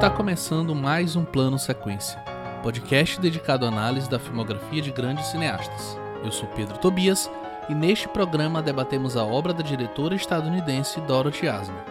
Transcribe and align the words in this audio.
Está 0.00 0.08
começando 0.08 0.74
mais 0.74 1.14
um 1.14 1.26
Plano 1.26 1.58
Sequência, 1.58 2.18
podcast 2.62 3.20
dedicado 3.20 3.66
à 3.66 3.68
análise 3.68 4.08
da 4.08 4.18
filmografia 4.18 4.80
de 4.80 4.90
grandes 4.90 5.26
cineastas. 5.26 5.94
Eu 6.24 6.32
sou 6.32 6.48
Pedro 6.56 6.78
Tobias 6.78 7.30
e 7.68 7.74
neste 7.74 8.08
programa 8.08 8.62
debatemos 8.62 9.14
a 9.14 9.22
obra 9.22 9.52
da 9.52 9.62
diretora 9.62 10.14
estadunidense 10.14 11.02
Dorothy 11.02 11.48
Asner. 11.48 11.84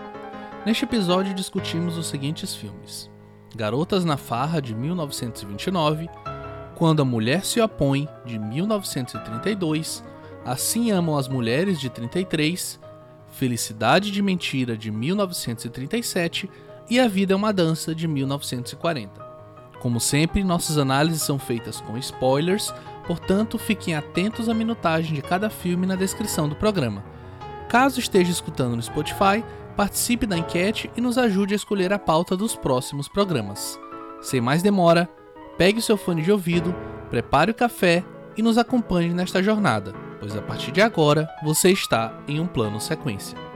Neste 0.66 0.86
episódio 0.86 1.36
discutimos 1.36 2.00
os 2.00 2.08
seguintes 2.08 2.56
filmes: 2.56 3.12
Garotas 3.56 4.04
na 4.04 4.18
Farra 4.18 4.60
de 4.60 4.74
1929, 4.74 6.10
Quando 6.74 7.04
a 7.04 7.06
Mulher 7.06 7.46
se 7.46 7.62
Opõe 7.62 8.10
de 8.26 8.40
1932, 8.40 10.04
Assim 10.44 10.90
Amam 10.90 11.16
as 11.16 11.28
Mulheres 11.28 11.80
de 11.80 11.92
33, 11.92 12.80
Felicidade 13.34 14.10
de 14.10 14.24
Mentira 14.24 14.76
de 14.76 14.90
1937 14.90 16.50
e 16.90 17.00
A 17.00 17.08
Vida 17.08 17.34
é 17.34 17.36
uma 17.36 17.54
Dança 17.54 17.94
de 17.94 18.08
1940. 18.08 19.30
Como 19.80 20.00
sempre, 20.00 20.44
nossas 20.44 20.78
análises 20.78 21.22
são 21.22 21.38
feitas 21.38 21.80
com 21.80 21.98
spoilers, 21.98 22.74
portanto, 23.06 23.58
fiquem 23.58 23.96
atentos 23.96 24.50
à 24.50 24.54
minutagem 24.54 25.14
de 25.14 25.22
cada 25.22 25.50
filme 25.50 25.86
na 25.86 25.96
descrição 25.96 26.50
do 26.50 26.56
programa. 26.56 27.04
Caso 27.70 28.00
esteja 28.00 28.32
escutando 28.32 28.76
no 28.76 28.82
Spotify, 28.82 29.44
participe 29.78 30.26
da 30.26 30.38
enquete 30.38 30.90
e 30.98 31.02
nos 31.02 31.18
ajude 31.18 31.54
a 31.54 31.56
escolher 31.56 31.94
a 31.94 32.00
pauta 32.00 32.36
dos 32.36 32.56
próximos 32.56 33.08
programas. 33.08 33.80
Sem 34.22 34.42
mais 34.42 34.62
demora, 34.62 35.08
pegue 35.58 35.82
seu 35.82 35.96
fone 35.96 36.24
de 36.24 36.32
ouvido, 36.32 36.76
prepare 37.10 37.52
o 37.52 37.56
café 37.56 38.04
e 38.36 38.42
nos 38.42 38.58
acompanhe 38.58 39.14
nesta 39.14 39.42
jornada, 39.42 39.94
pois 40.20 40.36
a 40.36 40.42
partir 40.42 40.72
de 40.72 40.82
agora 40.82 41.30
você 41.44 41.70
está 41.72 42.14
em 42.28 42.40
um 42.40 42.48
plano 42.48 42.82
sequência. 42.82 43.49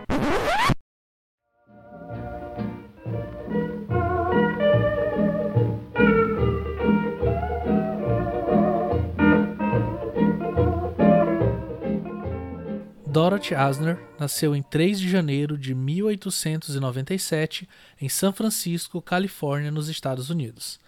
Dorothy 13.14 13.54
Asner 13.54 14.00
nasceu 14.20 14.56
em 14.56 14.64
3 14.64 15.00
de 15.00 15.08
janeiro 15.08 15.56
de 15.56 15.76
1897 15.76 17.70
em 18.02 18.10
São 18.10 18.34
Francisco, 18.34 19.00
Califórnia, 19.04 19.70
nos 19.70 19.88
Estados 19.88 20.32
Unidos. 20.32 20.80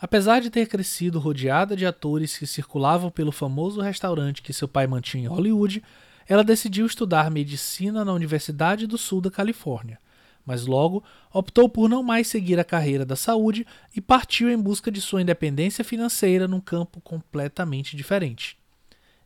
Apesar 0.00 0.40
de 0.40 0.48
ter 0.48 0.68
crescido 0.68 1.18
rodeada 1.18 1.76
de 1.76 1.84
atores 1.84 2.38
que 2.38 2.46
circulavam 2.46 3.10
pelo 3.10 3.30
famoso 3.30 3.82
restaurante 3.82 4.40
que 4.40 4.54
seu 4.54 4.66
pai 4.66 4.86
mantinha 4.86 5.24
em 5.24 5.28
Hollywood, 5.28 5.84
ela 6.26 6.42
decidiu 6.42 6.86
estudar 6.86 7.30
medicina 7.30 8.06
na 8.06 8.14
Universidade 8.14 8.86
do 8.86 8.96
Sul 8.96 9.20
da 9.20 9.30
Califórnia, 9.30 9.98
mas 10.46 10.64
logo 10.64 11.04
optou 11.30 11.68
por 11.68 11.90
não 11.90 12.02
mais 12.02 12.26
seguir 12.26 12.58
a 12.58 12.64
carreira 12.64 13.04
da 13.04 13.16
saúde 13.16 13.66
e 13.94 14.00
partiu 14.00 14.48
em 14.48 14.56
busca 14.56 14.90
de 14.90 15.02
sua 15.02 15.20
independência 15.20 15.84
financeira 15.84 16.48
num 16.48 16.58
campo 16.58 17.02
completamente 17.02 17.94
diferente. 17.94 18.56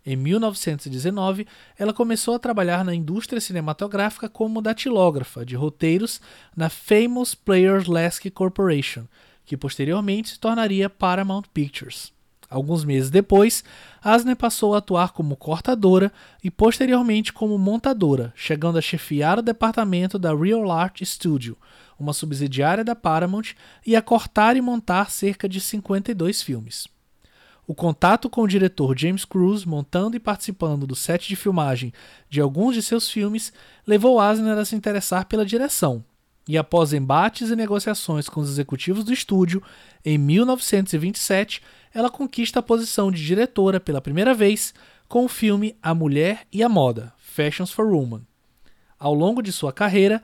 Em 0.05 0.17
1919, 0.17 1.47
ela 1.79 1.93
começou 1.93 2.35
a 2.35 2.39
trabalhar 2.39 2.85
na 2.85 2.95
indústria 2.95 3.41
cinematográfica 3.41 4.29
como 4.29 4.63
datilógrafa 4.63 5.45
de 5.45 5.55
roteiros 5.55 6.21
na 6.57 6.71
Famous 6.71 7.35
Players 7.35 7.87
Lasky 7.87 8.31
Corporation, 8.31 9.05
que 9.45 9.57
posteriormente 9.57 10.31
se 10.31 10.39
tornaria 10.39 10.89
Paramount 10.89 11.45
Pictures. 11.53 12.13
Alguns 12.49 12.85
meses 12.85 13.11
depois, 13.11 13.63
Asner 14.03 14.35
passou 14.35 14.75
a 14.75 14.79
atuar 14.79 15.13
como 15.13 15.37
cortadora 15.37 16.13
e 16.43 16.51
posteriormente 16.51 17.33
como 17.33 17.57
montadora, 17.57 18.33
chegando 18.35 18.77
a 18.77 18.83
chefiar 18.83 19.39
o 19.39 19.43
departamento 19.43 20.19
da 20.19 20.35
Real 20.35 20.69
Art 20.73 21.01
Studio, 21.05 21.57
uma 21.97 22.13
subsidiária 22.13 22.83
da 22.83 22.97
Paramount, 22.97 23.55
e 23.87 23.95
a 23.95 24.03
cortar 24.03 24.57
e 24.57 24.61
montar 24.61 25.11
cerca 25.13 25.49
de 25.49 25.61
52 25.61 26.43
filmes. 26.43 26.89
O 27.71 27.75
contato 27.75 28.29
com 28.29 28.43
o 28.43 28.49
diretor 28.49 28.99
James 28.99 29.25
Cruz, 29.25 29.65
montando 29.65 30.17
e 30.17 30.19
participando 30.19 30.89
do 30.89 30.97
set 30.97 31.29
de 31.29 31.37
filmagem 31.37 31.93
de 32.29 32.41
alguns 32.41 32.75
de 32.75 32.83
seus 32.83 33.09
filmes, 33.09 33.53
levou 33.87 34.19
Asner 34.19 34.59
a 34.59 34.65
se 34.65 34.75
interessar 34.75 35.27
pela 35.27 35.47
direção. 35.47 36.05
E 36.49 36.59
após 36.59 36.93
embates 36.93 37.49
e 37.49 37.55
negociações 37.55 38.29
com 38.29 38.41
os 38.41 38.51
executivos 38.51 39.05
do 39.05 39.13
estúdio, 39.13 39.63
em 40.05 40.19
1927, 40.19 41.63
ela 41.95 42.11
conquista 42.11 42.59
a 42.59 42.63
posição 42.63 43.09
de 43.09 43.25
diretora 43.25 43.79
pela 43.79 44.01
primeira 44.01 44.35
vez 44.35 44.75
com 45.07 45.25
o 45.25 45.29
filme 45.29 45.77
A 45.81 45.95
Mulher 45.95 46.49
e 46.53 46.65
a 46.65 46.69
Moda, 46.69 47.13
Fashions 47.19 47.71
for 47.71 47.87
Women. 47.87 48.27
Ao 48.99 49.15
longo 49.15 49.41
de 49.41 49.53
sua 49.53 49.73
carreira, 49.73 50.21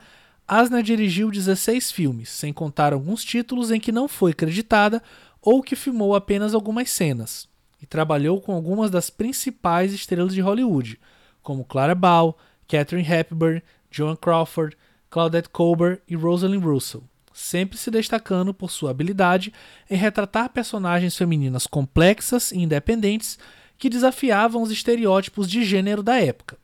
Asner 0.48 0.82
dirigiu 0.82 1.28
16 1.28 1.90
filmes, 1.90 2.28
sem 2.28 2.52
contar 2.52 2.92
alguns 2.92 3.24
títulos 3.24 3.72
em 3.72 3.80
que 3.80 3.90
não 3.90 4.06
foi 4.06 4.32
creditada 4.32 5.00
ou 5.46 5.62
que 5.62 5.76
filmou 5.76 6.16
apenas 6.16 6.54
algumas 6.54 6.90
cenas, 6.90 7.48
e 7.80 7.86
trabalhou 7.86 8.40
com 8.40 8.52
algumas 8.52 8.90
das 8.90 9.10
principais 9.10 9.92
estrelas 9.92 10.34
de 10.34 10.40
Hollywood, 10.40 10.98
como 11.40 11.64
Clara 11.64 11.94
Bow, 11.94 12.36
Katharine 12.66 13.08
Hepburn, 13.08 13.62
Joan 13.88 14.16
Crawford, 14.16 14.76
Claudette 15.08 15.48
Colbert 15.48 16.00
e 16.08 16.16
Rosalind 16.16 16.64
Russell, 16.64 17.04
sempre 17.32 17.78
se 17.78 17.92
destacando 17.92 18.52
por 18.52 18.72
sua 18.72 18.90
habilidade 18.90 19.52
em 19.88 19.94
retratar 19.94 20.50
personagens 20.50 21.16
femininas 21.16 21.64
complexas 21.64 22.50
e 22.50 22.58
independentes 22.58 23.38
que 23.78 23.88
desafiavam 23.88 24.62
os 24.62 24.72
estereótipos 24.72 25.48
de 25.48 25.64
gênero 25.64 26.02
da 26.02 26.20
época. 26.20 26.58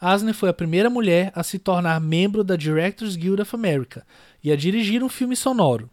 Asner 0.00 0.34
foi 0.34 0.50
a 0.50 0.54
primeira 0.54 0.88
mulher 0.88 1.32
a 1.34 1.42
se 1.42 1.58
tornar 1.58 2.00
membro 2.00 2.44
da 2.44 2.54
Directors 2.54 3.16
Guild 3.16 3.42
of 3.42 3.56
America 3.56 4.06
e 4.40 4.52
a 4.52 4.56
dirigir 4.56 5.02
um 5.02 5.08
filme 5.08 5.34
sonoro, 5.34 5.90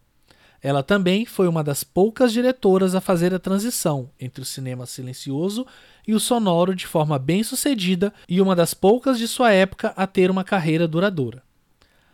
ela 0.62 0.81
também 0.81 1.25
foi 1.25 1.47
uma 1.47 1.63
das 1.63 1.84
poucas 1.84 2.34
diretoras 2.34 2.95
a 2.95 3.01
fazer 3.01 3.34
a 3.34 3.40
transição 3.40 4.09
entre 4.19 4.41
o 4.41 4.45
cinema 4.45 4.85
silencioso 4.85 5.66
e 6.07 6.13
o 6.13 6.19
sonoro 6.19 6.75
de 6.75 6.88
forma 6.88 7.19
bem 7.19 7.44
sucedida 7.44 8.13
e 8.28 8.41
uma 8.41 8.56
das 8.56 8.73
poucas 8.73 9.18
de 9.18 9.28
sua 9.28 9.51
época 9.51 9.94
a 9.95 10.07
ter 10.07 10.31
uma 10.31 10.44
carreira 10.44 10.88
duradoura. 10.88 11.44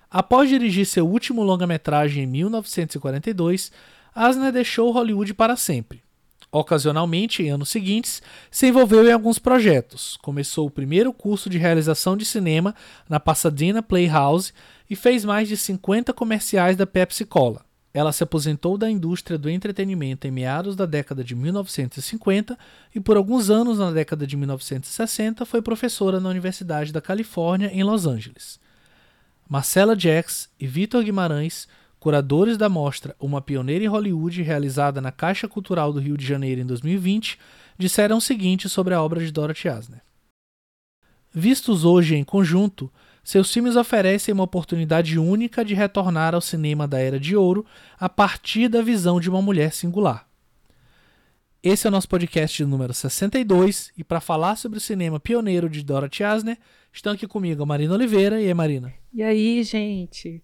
Após 0.10 0.50
dirigir 0.50 0.86
seu 0.86 1.08
último 1.08 1.42
longa-metragem 1.42 2.24
em 2.24 2.28
1942, 2.28 3.72
Asner 4.14 4.52
deixou 4.52 4.92
Hollywood 4.92 5.34
para 5.34 5.56
sempre. 5.56 6.04
Ocasionalmente, 6.52 7.42
em 7.42 7.50
anos 7.50 7.70
seguintes, 7.70 8.22
se 8.52 8.68
envolveu 8.68 9.08
em 9.08 9.12
alguns 9.12 9.40
projetos. 9.40 10.20
Começou 10.22 10.68
o 10.68 10.72
primeiro 10.72 11.12
curso 11.12 11.50
de 11.50 11.58
realização 11.58 12.16
de 12.16 12.26
cinema 12.26 12.76
na 13.10 13.20
Pasadena 13.20 13.82
Playhouse 13.82 14.54
e 14.88 14.96
fez 14.96 15.26
mais 15.26 15.48
de 15.48 15.58
50 15.58 16.14
comerciais 16.14 16.78
da 16.78 16.86
Pepsi 16.86 17.26
Cola. 17.26 17.66
Ela 17.94 18.12
se 18.12 18.24
aposentou 18.24 18.76
da 18.76 18.90
indústria 18.90 19.38
do 19.38 19.50
entretenimento 19.50 20.26
em 20.26 20.32
meados 20.32 20.76
da 20.76 20.86
década 20.86 21.24
de 21.24 21.36
1950 21.36 22.58
e 22.96 23.00
por 23.00 23.18
alguns 23.18 23.52
anos 23.52 23.78
na 23.78 23.92
década 23.92 24.26
de 24.26 24.36
1960 24.36 25.46
foi 25.46 25.62
professora 25.62 26.20
na 26.20 26.30
Universidade 26.30 26.92
da 26.92 27.00
Califórnia 27.00 27.70
em 27.72 27.84
Los 27.84 28.08
Angeles. 28.08 28.60
Marcela 29.48 29.96
Jacks 29.96 30.50
e 30.60 30.66
Vitor 30.66 31.04
Guimarães, 31.04 31.68
curadores 32.00 32.58
da 32.58 32.68
mostra 32.68 33.16
Uma 33.20 33.42
Pioneira 33.42 33.86
em 33.86 33.88
Hollywood, 33.88 34.42
realizada 34.42 35.00
na 35.00 35.12
Caixa 35.12 35.48
Cultural 35.48 35.94
do 35.94 36.00
Rio 36.00 36.18
de 36.18 36.26
Janeiro 36.26 36.62
em 36.62 36.66
2020, 36.66 37.38
disseram 37.78 38.18
o 38.18 38.22
seguinte 38.22 38.68
sobre 38.68 38.96
a 38.96 39.02
obra 39.04 39.24
de 39.24 39.32
Dorothy 39.32 39.70
Asner. 39.70 40.02
Vistos 41.32 41.86
hoje 41.86 42.16
em 42.16 42.24
conjunto, 42.24 42.92
seus 43.24 43.54
filmes 43.54 43.78
oferecem 43.78 44.34
uma 44.34 44.44
oportunidade 44.44 45.18
única 45.18 45.64
de 45.64 45.74
retornar 45.74 46.36
ao 46.36 46.42
cinema 46.42 46.86
da 46.86 47.00
Era 47.00 47.18
de 47.18 47.38
Ouro 47.38 47.66
a 47.98 48.10
partir 48.10 48.68
da 48.68 48.82
visão 48.82 49.20
de 49.20 49.30
uma 49.30 49.42
mulher 49.42 49.72
singular. 49.72 50.28
Esse 51.64 51.88
é 51.88 51.90
o 51.90 51.92
nosso 51.92 52.10
podcast 52.10 52.66
número 52.66 52.94
62 52.94 53.94
e 53.98 54.04
para 54.04 54.20
falar 54.20 54.58
sobre 54.58 54.78
o 54.78 54.82
cinema 54.82 55.22
pioneiro 55.22 55.70
de 55.70 55.82
Dorothy 55.82 56.22
Asner, 56.22 56.58
estão 56.92 57.14
aqui 57.14 57.26
comigo 57.26 57.64
a 57.64 57.66
Marina 57.66 57.94
Oliveira. 57.94 58.42
E 58.42 58.48
aí, 58.48 58.54
Marina? 58.54 58.94
E 59.14 59.24
aí, 59.24 59.64
gente? 59.64 60.44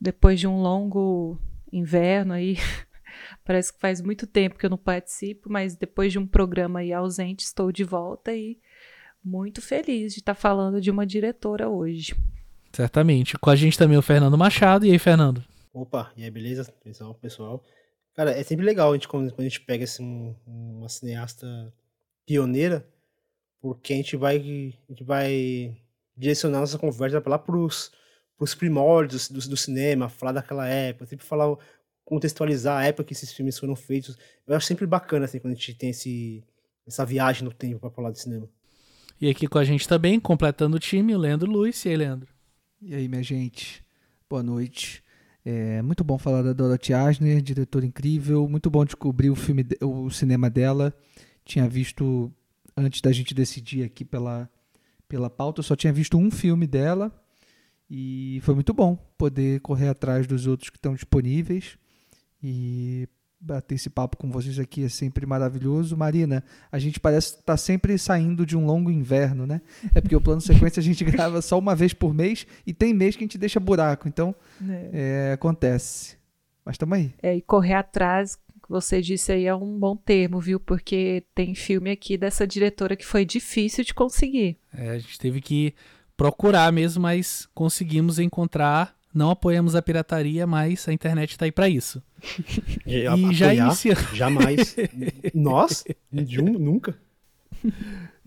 Depois 0.00 0.40
de 0.40 0.46
um 0.46 0.62
longo 0.62 1.38
inverno 1.70 2.32
aí, 2.32 2.56
parece 3.44 3.74
que 3.74 3.78
faz 3.78 4.00
muito 4.00 4.26
tempo 4.26 4.58
que 4.58 4.64
eu 4.64 4.70
não 4.70 4.78
participo, 4.78 5.52
mas 5.52 5.76
depois 5.76 6.10
de 6.10 6.18
um 6.18 6.26
programa 6.26 6.78
aí 6.80 6.90
ausente, 6.90 7.44
estou 7.44 7.70
de 7.70 7.84
volta 7.84 8.34
e 8.34 8.58
muito 9.24 9.62
feliz 9.62 10.12
de 10.12 10.20
estar 10.20 10.34
falando 10.34 10.80
de 10.80 10.90
uma 10.90 11.06
diretora 11.06 11.68
hoje. 11.68 12.14
Certamente. 12.72 13.38
Com 13.38 13.50
a 13.50 13.56
gente 13.56 13.78
também 13.78 13.96
o 13.96 14.02
Fernando 14.02 14.36
Machado. 14.36 14.84
E 14.84 14.90
aí, 14.90 14.98
Fernando? 14.98 15.42
Opa, 15.72 16.12
e 16.16 16.22
aí, 16.22 16.30
beleza? 16.30 16.64
Pessoal, 16.82 17.14
pessoal. 17.14 17.64
Cara, 18.14 18.30
é 18.30 18.42
sempre 18.42 18.64
legal 18.64 18.90
a 18.90 18.94
gente, 18.94 19.08
quando, 19.08 19.34
a 19.36 19.42
gente 19.42 19.60
pega 19.60 19.84
assim, 19.84 20.36
uma 20.46 20.88
cineasta 20.88 21.72
pioneira, 22.26 22.86
porque 23.60 23.92
a 23.92 23.96
gente 23.96 24.16
vai, 24.16 24.36
a 24.36 24.92
gente 24.92 25.02
vai 25.02 25.76
direcionar 26.16 26.60
nossa 26.60 26.78
conversa 26.78 27.22
lá 27.26 27.38
pros, 27.38 27.90
pros 28.36 28.54
primórdios 28.54 29.28
do, 29.28 29.40
do 29.48 29.56
cinema, 29.56 30.08
falar 30.08 30.32
daquela 30.32 30.68
época, 30.68 31.06
sempre 31.06 31.26
falar, 31.26 31.56
contextualizar 32.04 32.78
a 32.78 32.86
época 32.86 33.04
que 33.04 33.14
esses 33.14 33.32
filmes 33.32 33.58
foram 33.58 33.74
feitos. 33.74 34.16
Eu 34.46 34.54
acho 34.54 34.66
sempre 34.66 34.86
bacana, 34.86 35.24
assim, 35.24 35.40
quando 35.40 35.54
a 35.54 35.56
gente 35.56 35.74
tem 35.74 35.90
esse, 35.90 36.44
essa 36.86 37.04
viagem 37.04 37.42
no 37.42 37.52
tempo 37.52 37.80
para 37.80 37.90
falar 37.90 38.12
de 38.12 38.20
cinema. 38.20 38.48
E 39.24 39.30
aqui 39.30 39.48
com 39.48 39.56
a 39.56 39.64
gente 39.64 39.88
também, 39.88 40.20
completando 40.20 40.76
o 40.76 40.78
time, 40.78 41.14
o 41.14 41.18
Leandro 41.18 41.50
Luiz. 41.50 41.82
E 41.86 41.88
aí, 41.88 41.96
Leandro? 41.96 42.28
E 42.78 42.94
aí, 42.94 43.08
minha 43.08 43.22
gente? 43.22 43.82
Boa 44.28 44.42
noite. 44.42 45.02
É 45.42 45.80
muito 45.80 46.04
bom 46.04 46.18
falar 46.18 46.42
da 46.42 46.52
Dorothy 46.52 46.92
Asner, 46.92 47.40
diretora 47.40 47.86
incrível. 47.86 48.46
Muito 48.46 48.68
bom 48.68 48.84
descobrir 48.84 49.30
o 49.30 49.34
filme, 49.34 49.66
o 49.80 50.10
cinema 50.10 50.50
dela. 50.50 50.92
Tinha 51.42 51.66
visto 51.66 52.30
antes 52.76 53.00
da 53.00 53.10
gente 53.12 53.32
decidir 53.32 53.82
aqui 53.82 54.04
pela 54.04 54.46
pela 55.08 55.30
pauta, 55.30 55.60
eu 55.60 55.64
só 55.64 55.74
tinha 55.74 55.92
visto 55.92 56.18
um 56.18 56.30
filme 56.30 56.66
dela 56.66 57.10
e 57.88 58.40
foi 58.42 58.54
muito 58.54 58.74
bom 58.74 58.94
poder 59.16 59.58
correr 59.60 59.88
atrás 59.88 60.26
dos 60.26 60.46
outros 60.46 60.68
que 60.68 60.76
estão 60.76 60.92
disponíveis 60.92 61.78
e 62.42 63.08
bater 63.44 63.74
esse 63.74 63.90
papo 63.90 64.16
com 64.16 64.30
vocês 64.30 64.58
aqui 64.58 64.84
é 64.84 64.88
sempre 64.88 65.26
maravilhoso. 65.26 65.96
Marina, 65.96 66.42
a 66.72 66.78
gente 66.78 66.98
parece 66.98 67.28
estar 67.28 67.42
tá 67.44 67.56
sempre 67.56 67.98
saindo 67.98 68.46
de 68.46 68.56
um 68.56 68.64
longo 68.64 68.90
inverno, 68.90 69.46
né? 69.46 69.60
É 69.94 70.00
porque 70.00 70.16
o 70.16 70.20
plano 70.20 70.40
sequência 70.40 70.80
a 70.80 70.82
gente 70.82 71.04
grava 71.04 71.42
só 71.42 71.58
uma 71.58 71.74
vez 71.74 71.92
por 71.92 72.14
mês 72.14 72.46
e 72.66 72.72
tem 72.72 72.94
mês 72.94 73.16
que 73.16 73.22
a 73.22 73.26
gente 73.26 73.38
deixa 73.38 73.60
buraco, 73.60 74.08
então 74.08 74.34
é. 74.66 74.90
É, 74.92 75.32
acontece. 75.32 76.16
Mas 76.64 76.74
estamos 76.74 76.96
aí. 76.96 77.12
É, 77.22 77.36
e 77.36 77.42
correr 77.42 77.74
atrás, 77.74 78.36
que 78.36 78.70
você 78.70 79.02
disse 79.02 79.30
aí, 79.30 79.44
é 79.46 79.54
um 79.54 79.78
bom 79.78 79.94
termo, 79.94 80.40
viu? 80.40 80.58
Porque 80.58 81.22
tem 81.34 81.54
filme 81.54 81.90
aqui 81.90 82.16
dessa 82.16 82.46
diretora 82.46 82.96
que 82.96 83.04
foi 83.04 83.24
difícil 83.24 83.84
de 83.84 83.92
conseguir. 83.92 84.56
É, 84.72 84.90
a 84.90 84.98
gente 84.98 85.18
teve 85.18 85.42
que 85.42 85.74
procurar 86.16 86.72
mesmo, 86.72 87.02
mas 87.02 87.46
conseguimos 87.54 88.18
encontrar 88.18 88.96
não 89.14 89.30
apoiamos 89.30 89.76
a 89.76 89.80
pirataria, 89.80 90.46
mas 90.46 90.88
a 90.88 90.92
internet 90.92 91.30
está 91.30 91.44
aí 91.44 91.52
para 91.52 91.68
isso. 91.68 92.02
E, 92.86 93.06
e 93.06 93.34
já 93.34 93.54
inicia... 93.54 93.94
Jamais. 94.12 94.76
Nós? 95.32 95.84
nunca. 96.10 96.94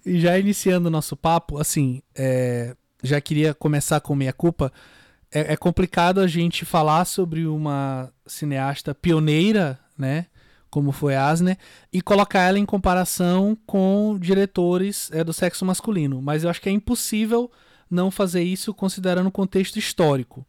E 0.05 0.19
já 0.19 0.39
iniciando 0.39 0.87
o 0.87 0.91
nosso 0.91 1.15
papo, 1.15 1.57
assim, 1.59 2.01
é, 2.15 2.75
já 3.03 3.19
queria 3.19 3.53
começar 3.53 3.99
com 3.99 4.15
minha 4.15 4.33
culpa. 4.33 4.71
É, 5.31 5.53
é, 5.53 5.57
complicado 5.57 6.19
a 6.19 6.27
gente 6.27 6.63
falar 6.63 7.05
sobre 7.05 7.45
uma 7.45 8.11
cineasta 8.25 8.95
pioneira, 8.95 9.77
né? 9.97 10.27
Como 10.69 10.91
foi 10.91 11.15
Asner, 11.15 11.57
e 11.91 12.01
colocar 12.01 12.41
ela 12.41 12.59
em 12.59 12.65
comparação 12.65 13.57
com 13.65 14.17
diretores 14.19 15.09
é, 15.11 15.23
do 15.23 15.33
sexo 15.33 15.65
masculino. 15.65 16.21
Mas 16.21 16.43
eu 16.43 16.49
acho 16.49 16.61
que 16.61 16.69
é 16.69 16.71
impossível 16.71 17.51
não 17.89 18.11
fazer 18.11 18.43
isso 18.43 18.73
considerando 18.73 19.27
o 19.27 19.31
contexto 19.31 19.77
histórico. 19.77 20.45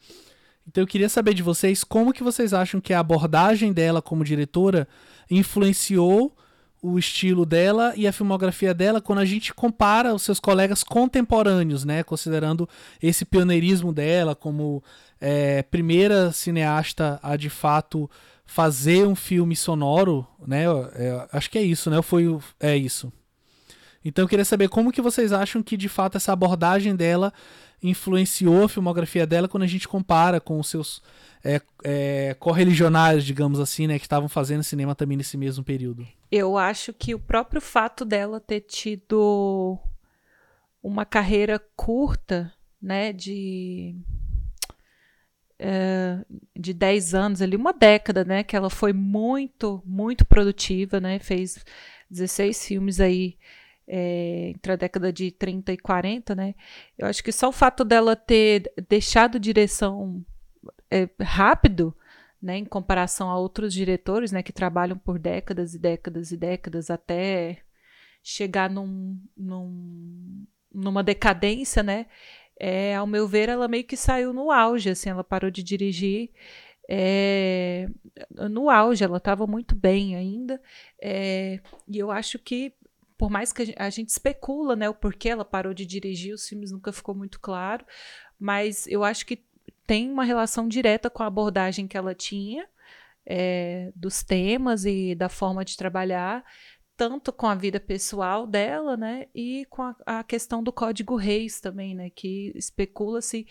Então 0.69 0.83
eu 0.83 0.87
queria 0.87 1.09
saber 1.09 1.33
de 1.33 1.43
vocês 1.43 1.83
como 1.83 2.13
que 2.13 2.23
vocês 2.23 2.53
acham 2.53 2.79
que 2.79 2.93
a 2.93 3.01
abordagem 3.01 3.73
dela 3.73 4.03
como 4.03 4.23
diretora 4.23 4.87
influenciou 5.31 6.37
o 6.83 6.99
estilo 6.99 7.47
dela 7.47 7.95
e 7.97 8.07
a 8.07 8.13
filmografia 8.13 8.75
dela 8.75 9.01
quando 9.01 9.21
a 9.21 9.25
gente 9.25 9.55
compara 9.55 10.15
os 10.15 10.23
seus 10.23 10.39
colegas 10.39 10.85
contemporâneos, 10.85 11.87
né? 11.87 12.03
Considerando 12.03 12.69
esse 13.03 13.25
pioneirismo 13.25 13.95
dela 13.95 14.37
como 14.37 14.83
é, 15.19 15.63
primeira 15.63 16.33
cineasta 16.33 17.19
a 17.23 17.35
de 17.35 17.49
fato 17.49 18.09
fazer 18.45 19.07
um 19.07 19.17
filme 19.17 19.57
sonoro, 19.57 20.27
né? 20.47 20.65
É, 20.95 21.29
acho 21.33 21.51
que 21.51 21.59
é 21.59 21.63
isso, 21.63 21.89
né? 21.89 22.03
Foi 22.03 22.39
é 22.61 22.77
isso. 22.77 23.11
Então 24.05 24.25
eu 24.25 24.29
queria 24.29 24.45
saber 24.45 24.69
como 24.69 24.93
que 24.93 25.01
vocês 25.01 25.33
acham 25.33 25.63
que 25.63 25.79
de 25.79 25.89
fato 25.89 26.19
essa 26.19 26.33
abordagem 26.33 26.95
dela 26.95 27.33
influenciou 27.83 28.65
a 28.65 28.69
filmografia 28.69 29.27
dela 29.27 29.49
quando 29.49 29.63
a 29.63 29.67
gente 29.67 29.87
compara 29.87 30.41
com 30.41 30.59
os 30.59 30.69
seus 30.69 31.03
é, 31.45 31.61
é, 31.85 32.35
correligionários, 32.39 33.25
digamos 33.25 33.61
assim, 33.61 33.87
né, 33.87 33.99
que 33.99 34.05
estavam 34.05 34.29
fazendo 34.29 34.65
cinema 34.65 34.95
também 34.95 35.17
nesse 35.17 35.37
mesmo 35.37 35.63
período? 35.63 36.07
Eu 36.31 36.57
acho 36.57 36.93
que 36.93 37.15
o 37.15 37.19
próprio 37.19 37.61
fato 37.61 38.05
dela 38.05 38.41
ter 38.41 38.61
tido 38.61 39.79
uma 40.83 41.05
carreira 41.05 41.61
curta, 41.77 42.53
né, 42.81 43.13
de 43.13 43.97
é, 45.59 46.25
de 46.57 46.73
10 46.73 47.15
anos 47.15 47.43
ali, 47.43 47.57
uma 47.57 47.73
década, 47.73 48.25
né, 48.25 48.43
que 48.43 48.57
ela 48.57 48.71
foi 48.71 48.93
muito, 48.93 49.83
muito 49.85 50.25
produtiva, 50.25 51.01
né, 51.01 51.19
fez 51.19 51.65
16 52.11 52.67
filmes 52.67 53.01
aí 53.01 53.37
é, 53.89 54.51
entre 54.51 54.73
a 54.73 54.77
década 54.77 55.11
de 55.11 55.31
30 55.31 55.73
e 55.73 55.79
40, 55.79 56.35
né? 56.35 56.55
Eu 56.97 57.07
acho 57.07 57.25
que 57.25 57.33
só 57.33 57.49
o 57.49 57.53
fato 57.53 57.85
dela 57.85 58.15
ter 58.15 58.71
deixado 58.89 59.41
direção 59.41 60.25
é, 60.91 61.09
rápido, 61.21 61.97
né, 62.41 62.59
em 62.59 62.65
comparação 62.65 63.31
a 63.31 63.37
outros 63.37 63.75
diretores, 63.75 64.31
né, 64.31 64.45
que 64.45 64.53
trabalham 64.53 64.97
por 64.97 65.19
décadas 65.19 65.75
e 65.75 65.79
décadas 65.79 66.31
e 66.31 66.37
décadas 66.37 66.89
até 66.89 67.59
chegar 68.23 68.71
num, 68.71 69.21
num, 69.37 70.47
numa 70.73 71.03
decadência, 71.03 71.83
né? 71.83 72.07
É, 72.61 72.95
ao 72.95 73.07
meu 73.07 73.27
ver, 73.27 73.49
ela 73.49 73.69
meio 73.69 73.85
que 73.85 73.97
saiu 73.97 74.33
no 74.33 74.51
auge, 74.51 74.91
assim, 74.91 75.09
ela 75.11 75.25
parou 75.25 75.51
de 75.51 75.63
dirigir 75.63 76.31
é, 76.89 77.89
no 78.51 78.71
auge, 78.71 79.05
ela 79.05 79.19
estava 79.19 79.47
muito 79.47 79.75
bem 79.77 80.17
ainda, 80.17 80.61
é, 81.01 81.61
e 81.87 81.99
eu 81.99 82.11
acho 82.11 82.39
que 82.39 82.73
por 83.19 83.29
mais 83.29 83.53
que 83.53 83.75
a 83.77 83.91
gente 83.91 84.09
especula, 84.09 84.77
né, 84.77 84.89
o 84.89 84.95
porquê 84.95 85.31
ela 85.31 85.45
parou 85.45 85.75
de 85.75 85.85
dirigir, 85.85 86.33
os 86.33 86.49
filmes 86.49 86.71
nunca 86.71 86.93
ficou 86.93 87.15
muito 87.15 87.41
claro, 87.41 87.85
mas 88.39 88.87
eu 88.87 89.03
acho 89.03 89.27
que 89.27 89.45
tem 89.85 90.11
uma 90.11 90.25
relação 90.25 90.69
direta 90.69 91.11
com 91.11 91.25
a 91.25 91.27
abordagem 91.27 91.89
que 91.89 91.97
ela 91.97 92.15
tinha 92.15 92.67
é, 93.27 93.91
dos 93.95 94.23
temas 94.23 94.85
e 94.85 95.15
da 95.15 95.29
forma 95.29 95.65
de 95.65 95.77
trabalhar, 95.77 96.45
tanto 96.99 97.33
com 97.33 97.47
a 97.47 97.55
vida 97.55 97.79
pessoal 97.79 98.45
dela, 98.45 98.97
né, 98.97 99.29
e 99.33 99.65
com 99.71 99.83
a, 99.83 99.95
a 100.05 100.25
questão 100.25 100.65
do 100.65 100.73
Código 100.73 101.15
Reis 101.15 101.61
também, 101.61 101.95
né, 101.95 102.11
que 102.11 102.51
especula-se 102.57 103.47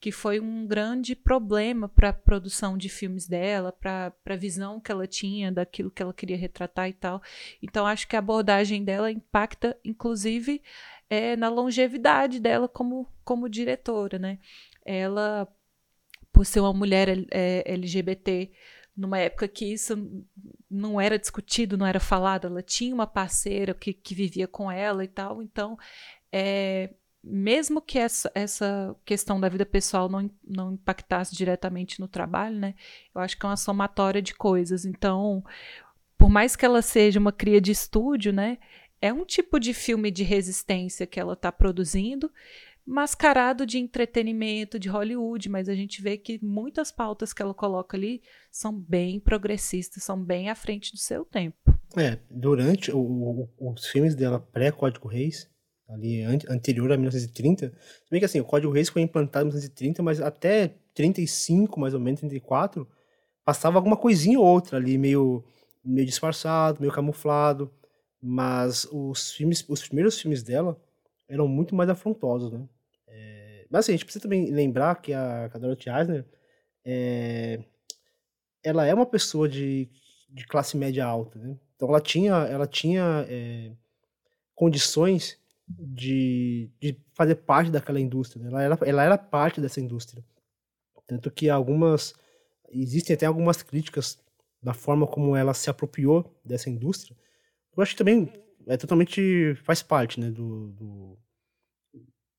que 0.00 0.12
foi 0.12 0.38
um 0.38 0.64
grande 0.64 1.16
problema 1.16 1.88
para 1.88 2.10
a 2.10 2.12
produção 2.12 2.78
de 2.78 2.88
filmes 2.88 3.26
dela, 3.26 3.72
para 3.72 4.14
a 4.24 4.36
visão 4.36 4.78
que 4.80 4.92
ela 4.92 5.04
tinha 5.04 5.50
daquilo 5.50 5.90
que 5.90 6.00
ela 6.00 6.14
queria 6.14 6.36
retratar 6.36 6.88
e 6.88 6.92
tal. 6.92 7.20
Então, 7.60 7.88
acho 7.88 8.06
que 8.06 8.14
a 8.14 8.20
abordagem 8.20 8.84
dela 8.84 9.10
impacta, 9.10 9.76
inclusive, 9.84 10.62
é, 11.10 11.34
na 11.34 11.48
longevidade 11.48 12.38
dela 12.38 12.68
como, 12.68 13.08
como 13.24 13.48
diretora, 13.48 14.16
né. 14.16 14.38
Ela, 14.86 15.48
por 16.32 16.46
ser 16.46 16.60
uma 16.60 16.72
mulher 16.72 17.08
é, 17.32 17.64
LGBT, 17.66 18.52
numa 18.96 19.18
época 19.18 19.48
que 19.48 19.64
isso 19.64 20.24
não 20.70 21.00
era 21.00 21.18
discutido, 21.18 21.76
não 21.76 21.86
era 21.86 22.00
falado, 22.00 22.46
ela 22.46 22.62
tinha 22.62 22.94
uma 22.94 23.06
parceira 23.06 23.74
que, 23.74 23.92
que 23.92 24.14
vivia 24.14 24.46
com 24.46 24.70
ela 24.70 25.04
e 25.04 25.08
tal, 25.08 25.42
então 25.42 25.78
é, 26.30 26.92
mesmo 27.22 27.80
que 27.80 27.98
essa, 27.98 28.30
essa 28.34 28.94
questão 29.04 29.40
da 29.40 29.48
vida 29.48 29.64
pessoal 29.64 30.08
não, 30.08 30.30
não 30.46 30.72
impactasse 30.72 31.34
diretamente 31.34 32.00
no 32.00 32.08
trabalho, 32.08 32.58
né, 32.58 32.74
eu 33.14 33.20
acho 33.20 33.38
que 33.38 33.46
é 33.46 33.48
uma 33.48 33.56
somatória 33.56 34.20
de 34.20 34.34
coisas, 34.34 34.84
então 34.84 35.44
por 36.18 36.28
mais 36.28 36.54
que 36.54 36.64
ela 36.64 36.82
seja 36.82 37.18
uma 37.18 37.32
cria 37.32 37.60
de 37.60 37.72
estúdio, 37.72 38.32
né, 38.32 38.58
é 39.00 39.12
um 39.12 39.24
tipo 39.24 39.58
de 39.58 39.74
filme 39.74 40.10
de 40.10 40.22
resistência 40.22 41.06
que 41.06 41.18
ela 41.18 41.32
está 41.32 41.50
produzindo, 41.50 42.30
mascarado 42.86 43.64
de 43.64 43.78
entretenimento 43.78 44.78
de 44.78 44.88
Hollywood, 44.88 45.48
mas 45.48 45.68
a 45.68 45.74
gente 45.74 46.02
vê 46.02 46.16
que 46.16 46.38
muitas 46.42 46.90
pautas 46.90 47.32
que 47.32 47.40
ela 47.40 47.54
coloca 47.54 47.96
ali 47.96 48.22
são 48.50 48.76
bem 48.76 49.20
progressistas, 49.20 50.02
são 50.02 50.22
bem 50.22 50.50
à 50.50 50.54
frente 50.54 50.92
do 50.92 50.98
seu 50.98 51.24
tempo. 51.24 51.56
É, 51.96 52.18
durante 52.30 52.90
o, 52.90 52.98
o, 52.98 53.48
os 53.72 53.86
filmes 53.86 54.14
dela 54.14 54.40
pré-Código 54.40 55.08
Reis, 55.08 55.48
ali 55.88 56.22
an 56.22 56.38
anterior 56.48 56.90
a 56.92 56.96
1930, 56.96 57.68
se 57.68 58.10
bem 58.10 58.18
que 58.18 58.26
assim, 58.26 58.40
o 58.40 58.44
Código 58.44 58.72
Reis 58.72 58.88
foi 58.88 59.02
implantado 59.02 59.44
em 59.44 59.48
1930, 59.48 60.02
mas 60.02 60.20
até 60.20 60.74
35, 60.94 61.78
mais 61.78 61.94
ou 61.94 62.00
menos, 62.00 62.20
34, 62.20 62.88
passava 63.44 63.78
alguma 63.78 63.96
coisinha 63.96 64.40
ou 64.40 64.46
outra 64.46 64.78
ali, 64.78 64.98
meio, 64.98 65.44
meio 65.84 66.06
disfarçado, 66.06 66.80
meio 66.80 66.92
camuflado, 66.92 67.70
mas 68.20 68.86
os 68.90 69.32
filmes, 69.32 69.64
os 69.68 69.82
primeiros 69.86 70.20
filmes 70.20 70.42
dela 70.42 70.80
eram 71.32 71.48
muito 71.48 71.74
mais 71.74 71.88
afrontosos, 71.88 72.52
né? 72.52 72.68
É, 73.08 73.66
mas 73.70 73.80
assim, 73.80 73.92
a 73.92 73.94
gente 73.94 74.04
precisa 74.04 74.22
também 74.22 74.50
lembrar 74.50 75.00
que 75.00 75.14
a, 75.14 75.46
a 75.46 75.58
Dorothy 75.58 75.88
Eisner, 75.88 76.26
é, 76.84 77.64
ela 78.62 78.86
é 78.86 78.92
uma 78.92 79.06
pessoa 79.06 79.48
de, 79.48 79.88
de 80.28 80.46
classe 80.46 80.76
média 80.76 81.06
alta, 81.06 81.38
né? 81.38 81.56
Então 81.74 81.88
ela 81.88 82.00
tinha, 82.00 82.34
ela 82.34 82.66
tinha 82.66 83.26
é, 83.28 83.72
condições 84.54 85.38
de, 85.66 86.70
de 86.78 87.00
fazer 87.14 87.36
parte 87.36 87.70
daquela 87.70 87.98
indústria, 87.98 88.44
né? 88.44 88.50
ela, 88.50 88.62
era, 88.62 88.78
ela 88.82 89.02
era 89.04 89.18
parte 89.18 89.58
dessa 89.58 89.80
indústria. 89.80 90.22
Tanto 91.06 91.30
que 91.30 91.48
algumas, 91.48 92.14
existem 92.70 93.14
até 93.14 93.24
algumas 93.24 93.62
críticas 93.62 94.22
da 94.62 94.74
forma 94.74 95.06
como 95.06 95.34
ela 95.34 95.54
se 95.54 95.70
apropriou 95.70 96.38
dessa 96.44 96.68
indústria. 96.68 97.16
Eu 97.74 97.82
acho 97.82 97.92
que 97.92 97.98
também 97.98 98.30
é 98.66 98.76
totalmente 98.76 99.54
faz 99.64 99.82
parte, 99.82 100.20
né, 100.20 100.30
do, 100.30 100.68
do, 100.72 101.18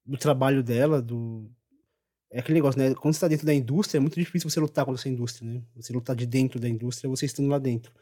do, 0.05 0.17
trabalho 0.17 0.63
dela, 0.63 1.01
do 1.01 1.49
é 2.31 2.39
aquele 2.39 2.55
negócio, 2.55 2.81
né? 2.81 2.95
Quando 2.95 3.13
você 3.13 3.17
está 3.17 3.27
dentro 3.27 3.45
da 3.45 3.53
indústria, 3.53 3.99
é 3.99 4.01
muito 4.01 4.19
difícil 4.19 4.49
você 4.49 4.59
lutar 4.59 4.85
contra 4.85 4.99
essa 4.99 5.07
indústria, 5.07 5.47
né? 5.47 5.61
Você 5.75 5.93
lutar 5.93 6.15
de 6.15 6.25
dentro 6.25 6.59
da 6.59 6.67
indústria, 6.67 7.07
você 7.07 7.27
estando 7.27 7.47
lá 7.47 7.59
dentro. 7.59 7.93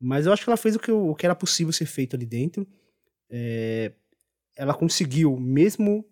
Mas 0.00 0.24
eu 0.24 0.32
acho 0.32 0.44
que 0.44 0.50
ela 0.50 0.56
fez 0.56 0.76
o 0.76 0.78
que, 0.78 0.92
o 0.92 1.14
que 1.16 1.26
era 1.26 1.34
possível 1.34 1.72
ser 1.72 1.86
feito 1.86 2.14
ali 2.14 2.24
dentro. 2.24 2.64
É, 3.28 3.92
ela 4.56 4.72
conseguiu, 4.72 5.36
mesmo 5.36 6.04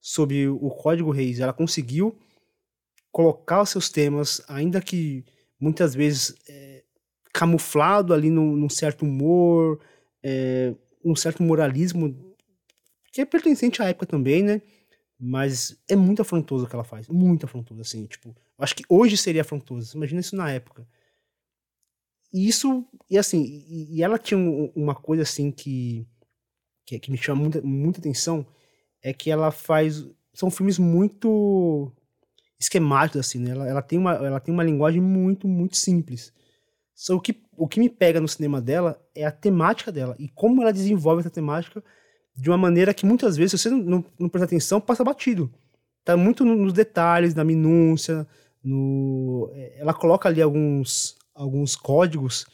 sob 0.00 0.48
o 0.48 0.68
Código 0.70 1.12
Reis, 1.12 1.38
ela 1.38 1.52
conseguiu 1.52 2.18
colocar 3.12 3.62
os 3.62 3.70
seus 3.70 3.88
temas, 3.88 4.42
ainda 4.48 4.80
que 4.80 5.24
muitas 5.60 5.94
vezes 5.94 6.34
é, 6.48 6.82
camuflado 7.32 8.12
ali 8.12 8.30
num, 8.30 8.56
num 8.56 8.68
certo 8.68 9.02
humor, 9.02 9.80
é, 10.24 10.74
um 11.04 11.16
certo 11.16 11.42
moralismo, 11.42 12.14
que 13.12 13.20
é 13.20 13.24
pertencente 13.24 13.82
à 13.82 13.88
época 13.88 14.06
também, 14.06 14.42
né? 14.42 14.62
Mas 15.18 15.76
é 15.88 15.94
muito 15.94 16.22
afrontoso 16.22 16.64
o 16.64 16.68
que 16.68 16.74
ela 16.74 16.84
faz, 16.84 17.08
muito 17.08 17.46
afrontoso, 17.46 17.80
assim, 17.80 18.06
tipo, 18.06 18.34
acho 18.58 18.74
que 18.74 18.84
hoje 18.88 19.16
seria 19.16 19.42
afrontoso, 19.42 19.96
imagina 19.96 20.20
isso 20.20 20.34
na 20.34 20.50
época. 20.50 20.86
E 22.32 22.48
isso, 22.48 22.84
e 23.10 23.18
assim, 23.18 23.42
e, 23.68 24.02
ela 24.02 24.18
tinha 24.18 24.38
uma 24.74 24.94
coisa 24.94 25.22
assim 25.22 25.50
que, 25.50 26.06
que, 26.86 26.98
que 26.98 27.10
me 27.10 27.18
chama 27.18 27.42
muita, 27.42 27.60
muita 27.60 28.00
atenção, 28.00 28.46
é 29.02 29.12
que 29.12 29.30
ela 29.30 29.50
faz, 29.50 30.06
são 30.32 30.50
filmes 30.50 30.78
muito 30.78 31.92
esquemáticos, 32.58 33.20
assim, 33.20 33.38
né? 33.38 33.50
Ela, 33.50 33.68
ela, 33.68 33.82
tem 33.82 33.98
uma, 33.98 34.12
ela 34.14 34.40
tem 34.40 34.54
uma 34.54 34.64
linguagem 34.64 35.00
muito, 35.00 35.46
muito 35.46 35.76
simples. 35.76 36.32
Só 36.94 37.18
que, 37.18 37.41
o 37.56 37.68
que 37.68 37.80
me 37.80 37.88
pega 37.88 38.20
no 38.20 38.28
cinema 38.28 38.60
dela 38.60 39.00
é 39.14 39.24
a 39.24 39.30
temática 39.30 39.92
dela 39.92 40.16
e 40.18 40.28
como 40.28 40.62
ela 40.62 40.72
desenvolve 40.72 41.20
essa 41.20 41.30
temática 41.30 41.82
de 42.34 42.48
uma 42.48 42.58
maneira 42.58 42.94
que 42.94 43.04
muitas 43.04 43.36
vezes, 43.36 43.52
se 43.52 43.58
você 43.58 43.70
não, 43.70 43.78
não, 43.78 44.04
não 44.18 44.28
prestar 44.28 44.46
atenção, 44.46 44.80
passa 44.80 45.04
batido. 45.04 45.52
Tá 46.04 46.16
muito 46.16 46.44
nos 46.44 46.72
detalhes, 46.72 47.34
na 47.34 47.44
minúcia, 47.44 48.26
no... 48.62 49.50
É, 49.54 49.80
ela 49.80 49.94
coloca 49.94 50.28
ali 50.28 50.40
alguns, 50.40 51.16
alguns 51.34 51.76
códigos 51.76 52.46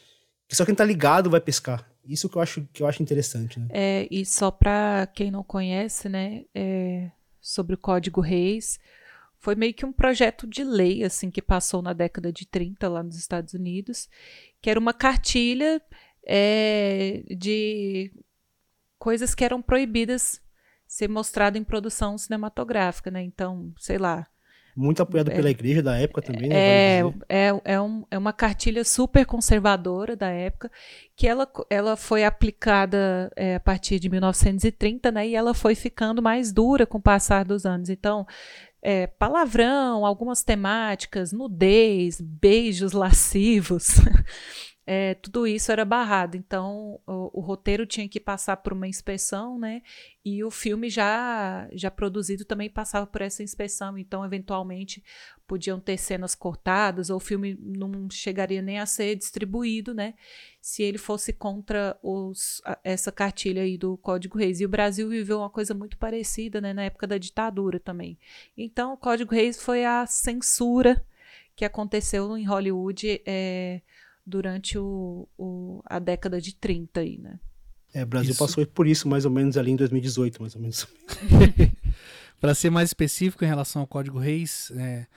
que 0.47 0.55
só 0.55 0.65
quem 0.65 0.75
tá 0.75 0.83
ligado 0.83 1.29
vai 1.29 1.39
pescar. 1.39 1.89
Isso 2.03 2.27
que 2.27 2.37
eu 2.37 2.41
acho, 2.41 2.67
que 2.73 2.83
eu 2.83 2.87
acho 2.87 3.01
interessante. 3.01 3.59
Né? 3.59 3.67
É, 3.69 4.07
e 4.11 4.25
só 4.25 4.51
para 4.51 5.07
quem 5.13 5.31
não 5.31 5.43
conhece, 5.43 6.09
né, 6.09 6.43
é, 6.53 7.11
sobre 7.39 7.75
o 7.75 7.77
Código 7.77 8.19
Reis, 8.19 8.79
foi 9.39 9.55
meio 9.55 9.73
que 9.73 9.85
um 9.85 9.91
projeto 9.91 10.45
de 10.45 10.63
lei 10.63 11.03
assim 11.03 11.31
que 11.31 11.41
passou 11.41 11.81
na 11.81 11.93
década 11.93 12.31
de 12.31 12.45
30 12.45 12.87
lá 12.89 13.01
nos 13.01 13.17
Estados 13.17 13.53
Unidos, 13.53 14.09
que 14.61 14.69
era 14.69 14.79
uma 14.79 14.93
cartilha 14.93 15.81
é, 16.25 17.23
de 17.29 18.11
coisas 18.97 19.33
que 19.33 19.43
eram 19.43 19.61
proibidas 19.61 20.41
ser 20.85 21.07
mostrado 21.07 21.57
em 21.57 21.63
produção 21.63 22.17
cinematográfica, 22.17 23.09
né? 23.09 23.21
Então, 23.21 23.71
sei 23.77 23.97
lá, 23.97 24.27
muito 24.79 25.03
apoiado 25.03 25.29
é, 25.29 25.35
pela 25.35 25.49
igreja 25.49 25.83
da 25.83 25.97
época 25.97 26.21
também, 26.21 26.47
né? 26.47 26.55
É, 26.55 27.03
é, 27.27 27.61
é, 27.65 27.81
um, 27.81 28.05
é 28.09 28.17
uma 28.17 28.31
cartilha 28.31 28.83
super 28.85 29.25
conservadora 29.25 30.15
da 30.15 30.29
época, 30.29 30.71
que 31.17 31.27
ela, 31.27 31.45
ela 31.69 31.97
foi 31.97 32.23
aplicada 32.23 33.29
é, 33.35 33.55
a 33.55 33.59
partir 33.59 33.99
de 33.99 34.09
1930, 34.09 35.11
né? 35.11 35.27
E 35.27 35.35
ela 35.35 35.53
foi 35.53 35.75
ficando 35.75 36.21
mais 36.21 36.53
dura 36.53 36.85
com 36.85 36.97
o 36.97 37.01
passar 37.01 37.43
dos 37.43 37.65
anos. 37.65 37.89
Então, 37.89 38.25
é, 38.81 39.07
palavrão, 39.07 40.05
algumas 40.05 40.43
temáticas, 40.43 41.31
nudez, 41.31 42.19
beijos 42.21 42.91
lascivos. 42.93 43.87
é, 44.91 45.13
tudo 45.13 45.45
isso 45.45 45.71
era 45.71 45.85
barrado. 45.85 46.35
Então, 46.35 46.99
o, 47.05 47.39
o, 47.39 47.41
roteiro 47.41 47.85
tinha 47.85 48.09
que 48.09 48.19
passar 48.19 48.57
por 48.57 48.73
uma 48.73 48.87
inspeção, 48.87 49.59
né? 49.59 49.83
E 50.25 50.43
o 50.43 50.49
filme 50.49 50.89
já, 50.89 51.69
já 51.73 51.91
produzido 51.91 52.43
também 52.43 52.71
passava 52.71 53.05
por 53.05 53.21
essa 53.21 53.43
inspeção. 53.43 53.99
Então, 53.99 54.25
eventualmente, 54.25 55.03
podiam 55.45 55.79
ter 55.79 55.95
cenas 55.99 56.33
cortadas, 56.33 57.11
ou 57.11 57.17
o 57.17 57.19
filme 57.19 57.55
não 57.61 58.09
chegaria 58.09 58.63
nem 58.63 58.79
a 58.79 58.87
ser 58.87 59.15
distribuído, 59.15 59.93
né? 59.93 60.15
Se 60.59 60.81
ele 60.81 60.97
fosse 60.97 61.33
contra 61.33 61.95
os, 62.01 62.59
essa 62.83 63.11
cartilha 63.11 63.61
aí 63.61 63.77
do 63.77 63.95
Código 63.95 64.39
Reis. 64.39 64.59
E 64.59 64.65
o 64.65 64.69
Brasil 64.69 65.07
viveu 65.07 65.37
uma 65.37 65.51
coisa 65.51 65.75
muito 65.75 65.99
parecida, 65.99 66.59
né? 66.59 66.73
Na 66.73 66.85
época 66.85 67.05
da 67.05 67.19
ditadura 67.19 67.79
também. 67.79 68.17
Então, 68.57 68.93
o 68.93 68.97
Código 68.97 69.35
Reis 69.35 69.61
foi 69.61 69.85
a 69.85 70.07
censura 70.07 71.05
que 71.55 71.63
aconteceu 71.63 72.35
em 72.35 72.45
Hollywood. 72.45 73.21
É, 73.23 73.81
durante 74.29 74.77
o, 74.77 75.27
o, 75.37 75.81
a 75.85 75.99
década 75.99 76.39
de 76.39 76.55
30 76.55 76.99
aí, 76.99 77.17
né? 77.17 77.39
É, 77.93 78.03
o 78.03 78.07
Brasil 78.07 78.31
isso. 78.31 78.39
passou 78.39 78.65
por 78.67 78.87
isso 78.87 79.07
mais 79.07 79.25
ou 79.25 79.31
menos 79.31 79.57
ali 79.57 79.71
em 79.71 79.75
2018, 79.75 80.41
mais 80.41 80.55
ou 80.55 80.61
menos. 80.61 80.87
Para 82.39 82.53
ser 82.53 82.69
mais 82.69 82.89
específico 82.89 83.43
em 83.43 83.47
relação 83.47 83.81
ao 83.81 83.87
Código 83.87 84.19
Reis, 84.19 84.71
é, 84.75 85.07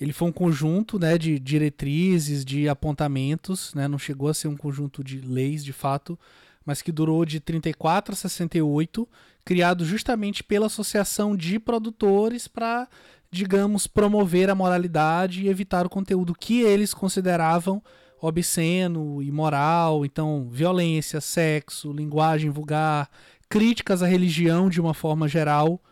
ele 0.00 0.12
foi 0.12 0.28
um 0.28 0.32
conjunto 0.32 0.98
né, 0.98 1.18
de 1.18 1.38
diretrizes, 1.38 2.44
de 2.44 2.68
apontamentos, 2.68 3.74
né, 3.74 3.86
não 3.86 3.98
chegou 3.98 4.28
a 4.28 4.34
ser 4.34 4.48
um 4.48 4.56
conjunto 4.56 5.04
de 5.04 5.20
leis 5.20 5.64
de 5.64 5.72
fato, 5.72 6.18
mas 6.64 6.80
que 6.80 6.92
durou 6.92 7.24
de 7.24 7.40
34 7.40 8.12
a 8.12 8.16
68, 8.16 9.08
criado 9.44 9.84
justamente 9.84 10.42
pela 10.42 10.66
Associação 10.66 11.36
de 11.36 11.58
Produtores 11.58 12.48
para, 12.48 12.88
digamos, 13.30 13.86
promover 13.86 14.48
a 14.48 14.54
moralidade 14.54 15.42
e 15.42 15.48
evitar 15.48 15.84
o 15.84 15.90
conteúdo 15.90 16.34
que 16.34 16.62
eles 16.62 16.94
consideravam 16.94 17.82
obsceno, 18.22 19.20
imoral, 19.20 20.04
então 20.04 20.48
violência, 20.48 21.20
sexo, 21.20 21.92
linguagem 21.92 22.50
vulgar, 22.50 23.10
críticas 23.48 24.00
à 24.00 24.06
religião 24.06 24.70
de 24.70 24.80
uma 24.80 24.94
forma 24.94 25.26
geral. 25.26 25.82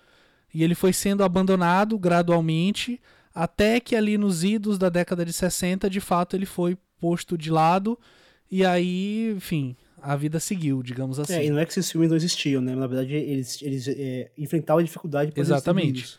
E 0.55 0.63
ele 0.63 0.77
foi 0.77 0.93
sendo 0.93 1.25
abandonado 1.25 1.99
gradualmente 1.99 3.01
até 3.35 3.81
que 3.81 3.97
ali 3.97 4.17
nos 4.17 4.45
idos 4.45 4.79
da 4.79 4.89
década 4.89 5.25
de 5.25 5.33
60, 5.33 5.91
de 5.91 6.01
fato, 6.01 6.37
ele 6.37 6.47
foi 6.47 6.79
posto 7.01 7.37
de 7.37 7.51
lado 7.51 7.99
e 8.51 8.65
aí, 8.65 9.33
enfim, 9.37 9.77
a 10.01 10.15
vida 10.17 10.39
seguiu, 10.39 10.83
digamos 10.83 11.19
assim. 11.19 11.35
É, 11.35 11.45
e 11.45 11.51
não 11.51 11.59
é 11.59 11.65
que 11.65 11.73
esses 11.73 11.91
filmes 11.91 12.11
não 12.11 12.17
existiam, 12.17 12.63
né? 12.63 12.75
Na 12.75 12.87
verdade, 12.87 13.15
eles, 13.15 13.61
eles 13.63 13.89
é, 13.89 14.31
enfrentavam 14.39 14.83
dificuldade 14.83 15.33
para 15.33 15.41
Exatamente 15.41 16.19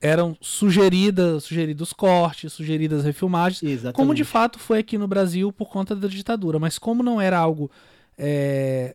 eram 0.00 0.36
sugeridas, 0.40 1.44
sugeridos 1.44 1.92
cortes, 1.92 2.52
sugeridas 2.52 3.04
refilmagens, 3.04 3.62
Exatamente. 3.62 3.96
como 3.96 4.14
de 4.14 4.24
fato 4.24 4.58
foi 4.58 4.78
aqui 4.78 4.96
no 4.96 5.08
Brasil 5.08 5.52
por 5.52 5.68
conta 5.68 5.94
da 5.96 6.08
ditadura. 6.08 6.58
Mas 6.58 6.78
como 6.78 7.02
não 7.02 7.20
era 7.20 7.38
algo 7.38 7.70
é, 8.16 8.94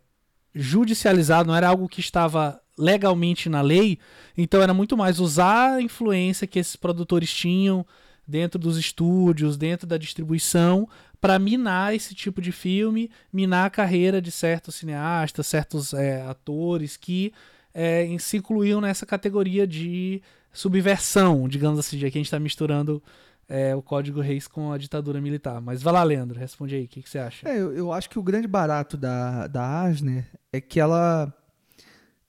judicializado, 0.54 1.48
não 1.48 1.56
era 1.56 1.68
algo 1.68 1.90
que 1.90 2.00
estava 2.00 2.62
legalmente 2.78 3.48
na 3.48 3.62
lei, 3.62 3.98
então 4.38 4.62
era 4.62 4.74
muito 4.74 4.98
mais 4.98 5.20
usar 5.20 5.76
a 5.76 5.82
influência 5.82 6.46
que 6.46 6.60
esses 6.60 6.76
produtores 6.76 7.34
tinham 7.34 7.86
dentro 8.28 8.60
dos 8.60 8.78
estúdios, 8.78 9.56
dentro 9.56 9.88
da 9.88 9.98
distribuição, 9.98 10.90
para 11.22 11.40
minar 11.40 11.96
esse 11.96 12.14
tipo 12.14 12.42
de 12.42 12.52
filme, 12.52 13.10
minar 13.32 13.66
a 13.66 13.70
carreira 13.70 14.22
de 14.22 14.32
certos 14.32 14.76
cineastas, 14.76 15.48
certos 15.48 15.94
é, 15.94 16.22
atores 16.24 16.98
que 16.98 17.32
é, 17.74 18.08
se 18.20 18.38
incluíam 18.38 18.82
nessa 18.82 19.06
categoria 19.06 19.68
de 19.68 20.22
subversão, 20.56 21.48
digamos 21.48 21.78
assim, 21.78 22.00
já 22.00 22.10
que 22.10 22.18
a 22.18 22.20
gente 22.20 22.28
está 22.28 22.40
misturando 22.40 23.04
é, 23.48 23.76
o 23.76 23.82
Código 23.82 24.22
Reis 24.22 24.48
com 24.48 24.72
a 24.72 24.78
ditadura 24.78 25.22
militar. 25.22 25.62
Mas 25.62 25.84
vai 25.84 25.94
lá, 25.94 26.04
Leandro, 26.04 26.40
responde 26.40 26.76
aí, 26.76 26.86
o 26.86 26.88
que, 26.88 27.04
que, 27.04 27.10
você 27.10 27.20
acha? 27.20 27.48
É, 27.48 27.60
eu, 27.60 27.74
eu, 27.74 27.92
acho 27.92 28.10
que 28.10 28.18
o 28.18 28.24
grande 28.24 28.48
barato 28.48 28.98
da, 28.98 29.48
da 29.48 29.82
Asner 29.84 30.26
é 30.52 30.60
que 30.60 30.80
ela 30.80 31.32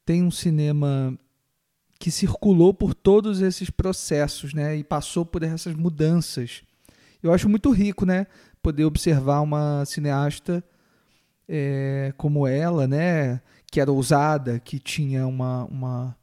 tem 0.04 0.22
um 0.22 0.30
cinema 0.30 1.18
que 1.98 2.10
circulou 2.10 2.74
por 2.74 2.94
todos 2.94 3.40
esses 3.40 3.70
processos, 3.70 4.52
né, 4.52 4.76
e 4.76 4.84
passou 4.84 5.24
por 5.24 5.42
essas 5.42 5.74
mudanças. 5.74 6.62
Eu 7.22 7.32
acho 7.32 7.48
muito 7.48 7.70
rico, 7.70 8.04
né, 8.04 8.26
poder 8.62 8.84
observar 8.84 9.40
uma 9.40 9.84
cineasta 9.86 10.62
é, 11.48 12.12
como 12.16 12.46
ela, 12.46 12.86
né, 12.86 13.40
que 13.70 13.80
era 13.80 13.90
ousada, 13.90 14.58
que 14.60 14.78
tinha 14.78 15.26
uma, 15.26 15.64
uma 15.64 16.16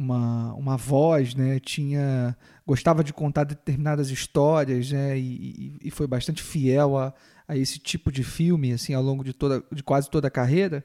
uma, 0.00 0.54
uma 0.54 0.76
voz, 0.76 1.34
né? 1.34 1.60
Tinha 1.60 2.36
gostava 2.66 3.04
de 3.04 3.12
contar 3.12 3.44
determinadas 3.44 4.10
histórias, 4.10 4.90
né? 4.90 5.18
E, 5.18 5.76
e, 5.82 5.90
foi 5.90 6.06
bastante 6.06 6.42
fiel 6.42 6.96
a, 6.96 7.12
a 7.46 7.56
esse 7.56 7.78
tipo 7.78 8.10
de 8.10 8.22
filme, 8.22 8.72
assim, 8.72 8.94
ao 8.94 9.02
longo 9.02 9.22
de 9.24 9.32
toda, 9.32 9.62
de 9.70 9.82
quase 9.82 10.08
toda 10.08 10.28
a 10.28 10.30
carreira. 10.30 10.84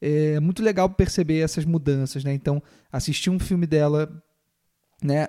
É 0.00 0.38
muito 0.40 0.62
legal 0.62 0.90
perceber 0.90 1.38
essas 1.38 1.64
mudanças, 1.64 2.24
né? 2.24 2.34
Então, 2.34 2.62
assistir 2.92 3.30
um 3.30 3.38
filme 3.38 3.66
dela, 3.66 4.10
né? 5.02 5.28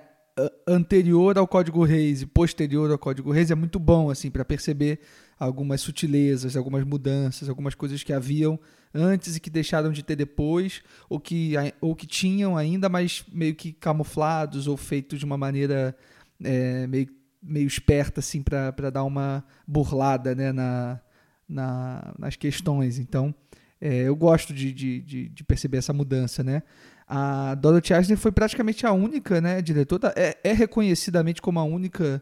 anterior 0.68 1.38
ao 1.38 1.48
Código 1.48 1.82
Reis 1.82 2.20
e 2.20 2.26
posterior 2.26 2.90
ao 2.90 2.98
Código 2.98 3.32
Reis 3.32 3.50
é 3.50 3.54
muito 3.54 3.78
bom 3.78 4.10
assim 4.10 4.30
para 4.30 4.44
perceber 4.44 5.00
algumas 5.38 5.80
sutilezas, 5.80 6.56
algumas 6.56 6.84
mudanças, 6.84 7.48
algumas 7.48 7.74
coisas 7.74 8.02
que 8.02 8.12
haviam 8.12 8.58
antes 8.94 9.36
e 9.36 9.40
que 9.40 9.50
deixaram 9.50 9.92
de 9.92 10.02
ter 10.02 10.16
depois, 10.16 10.82
ou 11.08 11.20
que, 11.20 11.52
ou 11.80 11.94
que 11.94 12.06
tinham 12.06 12.56
ainda, 12.56 12.88
mas 12.88 13.24
meio 13.30 13.54
que 13.54 13.72
camuflados 13.72 14.66
ou 14.66 14.76
feitos 14.76 15.18
de 15.18 15.24
uma 15.24 15.36
maneira 15.36 15.94
é, 16.42 16.86
meio, 16.86 17.08
meio 17.42 17.66
esperta 17.66 18.20
assim 18.20 18.42
para 18.42 18.90
dar 18.90 19.04
uma 19.04 19.44
burlada 19.66 20.34
né, 20.34 20.52
na, 20.52 21.00
na, 21.48 22.14
nas 22.18 22.36
questões. 22.36 22.98
Então, 22.98 23.34
é, 23.80 24.02
eu 24.02 24.16
gosto 24.16 24.54
de, 24.54 24.72
de, 24.72 25.28
de, 25.28 25.44
perceber 25.44 25.78
essa 25.78 25.92
mudança, 25.92 26.42
né? 26.42 26.62
A 27.06 27.54
Dorothy 27.54 27.94
Asner 27.94 28.18
foi 28.18 28.32
praticamente 28.32 28.84
a 28.86 28.92
única, 28.92 29.40
né, 29.40 29.62
diretora, 29.62 30.12
é, 30.16 30.36
é 30.42 30.52
reconhecidamente 30.52 31.40
como 31.40 31.60
a 31.60 31.64
única 31.64 32.20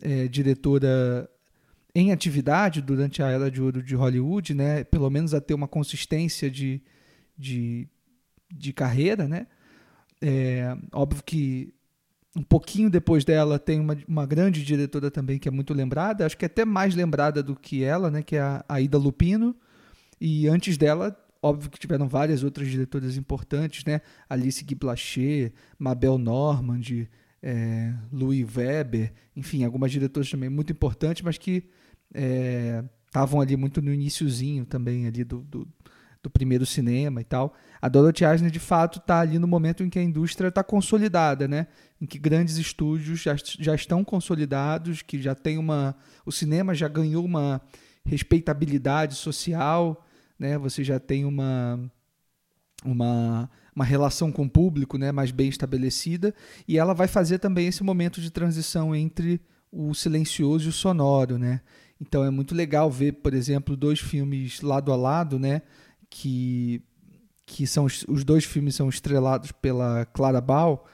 é, 0.00 0.28
diretora 0.28 1.28
em 1.94 2.10
atividade 2.10 2.80
durante 2.80 3.22
a 3.22 3.28
era 3.28 3.50
de 3.50 3.60
ouro 3.60 3.82
de 3.82 3.94
Hollywood, 3.94 4.54
né, 4.54 4.84
pelo 4.84 5.10
menos 5.10 5.34
a 5.34 5.40
ter 5.40 5.54
uma 5.54 5.68
consistência 5.68 6.50
de, 6.50 6.82
de, 7.36 7.86
de 8.50 8.72
carreira, 8.72 9.28
né? 9.28 9.46
É, 10.20 10.76
óbvio 10.92 11.22
que 11.24 11.74
um 12.36 12.42
pouquinho 12.42 12.88
depois 12.88 13.24
dela 13.24 13.58
tem 13.58 13.78
uma, 13.78 13.96
uma 14.08 14.24
grande 14.24 14.64
diretora 14.64 15.10
também 15.10 15.38
que 15.38 15.48
é 15.48 15.50
muito 15.50 15.74
lembrada, 15.74 16.24
acho 16.24 16.36
que 16.36 16.44
é 16.44 16.46
até 16.46 16.64
mais 16.64 16.94
lembrada 16.94 17.42
do 17.42 17.54
que 17.54 17.84
ela, 17.84 18.10
né? 18.10 18.22
Que 18.22 18.36
é 18.36 18.40
a 18.40 18.64
Aida 18.68 18.96
Lupino. 18.96 19.54
E 20.20 20.48
antes 20.48 20.78
dela, 20.78 21.14
óbvio 21.42 21.68
que 21.70 21.78
tiveram 21.78 22.08
várias 22.08 22.42
outras 22.42 22.68
diretoras 22.68 23.16
importantes, 23.16 23.84
né? 23.84 24.00
Alice 24.30 24.64
Guy 24.64 24.74
Blaché, 24.74 25.52
Mabel 25.78 26.16
Normand, 26.16 27.06
é, 27.42 27.92
Louis 28.10 28.46
Weber, 28.56 29.12
enfim, 29.34 29.64
algumas 29.64 29.90
diretoras 29.90 30.30
também 30.30 30.48
muito 30.48 30.72
importantes, 30.72 31.22
mas 31.22 31.36
que 31.36 31.64
estavam 32.14 33.40
é, 33.40 33.44
ali 33.44 33.56
muito 33.56 33.80
no 33.80 33.92
iníciozinho 33.92 34.64
também 34.64 35.06
ali 35.06 35.24
do, 35.24 35.40
do, 35.42 35.68
do, 36.22 36.30
primeiro 36.30 36.66
cinema 36.66 37.20
e 37.20 37.24
tal. 37.24 37.54
A 37.80 37.88
Dorothy 37.88 38.24
Asner, 38.24 38.50
de 38.50 38.58
fato, 38.58 38.98
está 38.98 39.20
ali 39.20 39.38
no 39.38 39.46
momento 39.46 39.82
em 39.82 39.90
que 39.90 39.98
a 39.98 40.02
indústria 40.02 40.48
está 40.48 40.62
consolidada, 40.62 41.48
né? 41.48 41.66
Em 42.00 42.06
que 42.06 42.18
grandes 42.18 42.56
estúdios 42.56 43.20
já, 43.20 43.34
já 43.58 43.74
estão 43.74 44.04
consolidados, 44.04 45.02
que 45.02 45.20
já 45.20 45.34
tem 45.34 45.58
uma... 45.58 45.96
O 46.24 46.32
cinema 46.32 46.74
já 46.74 46.88
ganhou 46.88 47.24
uma 47.24 47.60
respeitabilidade 48.04 49.14
social, 49.14 50.06
né? 50.38 50.58
Você 50.58 50.84
já 50.84 51.00
tem 51.00 51.24
uma... 51.24 51.80
uma 52.84 53.50
uma 53.74 53.84
relação 53.84 54.30
com 54.30 54.44
o 54.44 54.50
público 54.50 54.98
né, 54.98 55.10
mais 55.10 55.30
bem 55.30 55.48
estabelecida, 55.48 56.34
e 56.68 56.78
ela 56.78 56.92
vai 56.92 57.08
fazer 57.08 57.38
também 57.38 57.66
esse 57.66 57.82
momento 57.82 58.20
de 58.20 58.30
transição 58.30 58.94
entre 58.94 59.40
o 59.70 59.94
silencioso 59.94 60.66
e 60.66 60.68
o 60.68 60.72
sonoro. 60.72 61.38
Né? 61.38 61.62
Então 62.02 62.24
é 62.24 62.30
muito 62.30 62.52
legal 62.52 62.90
ver, 62.90 63.12
por 63.12 63.32
exemplo, 63.32 63.76
dois 63.76 64.00
filmes 64.00 64.60
lado 64.60 64.92
a 64.92 64.96
lado, 64.96 65.38
né, 65.38 65.62
que, 66.10 66.82
que 67.46 67.64
são 67.64 67.84
os 67.84 68.24
dois 68.24 68.44
filmes 68.44 68.74
são 68.74 68.88
estrelados 68.88 69.52
pela 69.52 70.04
Clara 70.06 70.40
Bow. 70.40 70.84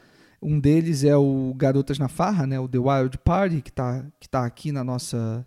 Um 0.40 0.60
deles 0.60 1.04
é 1.04 1.16
o 1.16 1.54
Garotas 1.56 1.98
na 1.98 2.08
Farra, 2.08 2.46
né, 2.46 2.60
o 2.60 2.68
The 2.68 2.78
Wild 2.78 3.18
Party, 3.24 3.62
que 3.62 3.70
está 3.70 4.04
que 4.20 4.28
tá 4.28 4.44
aqui 4.44 4.70
na 4.70 4.84
nossa, 4.84 5.46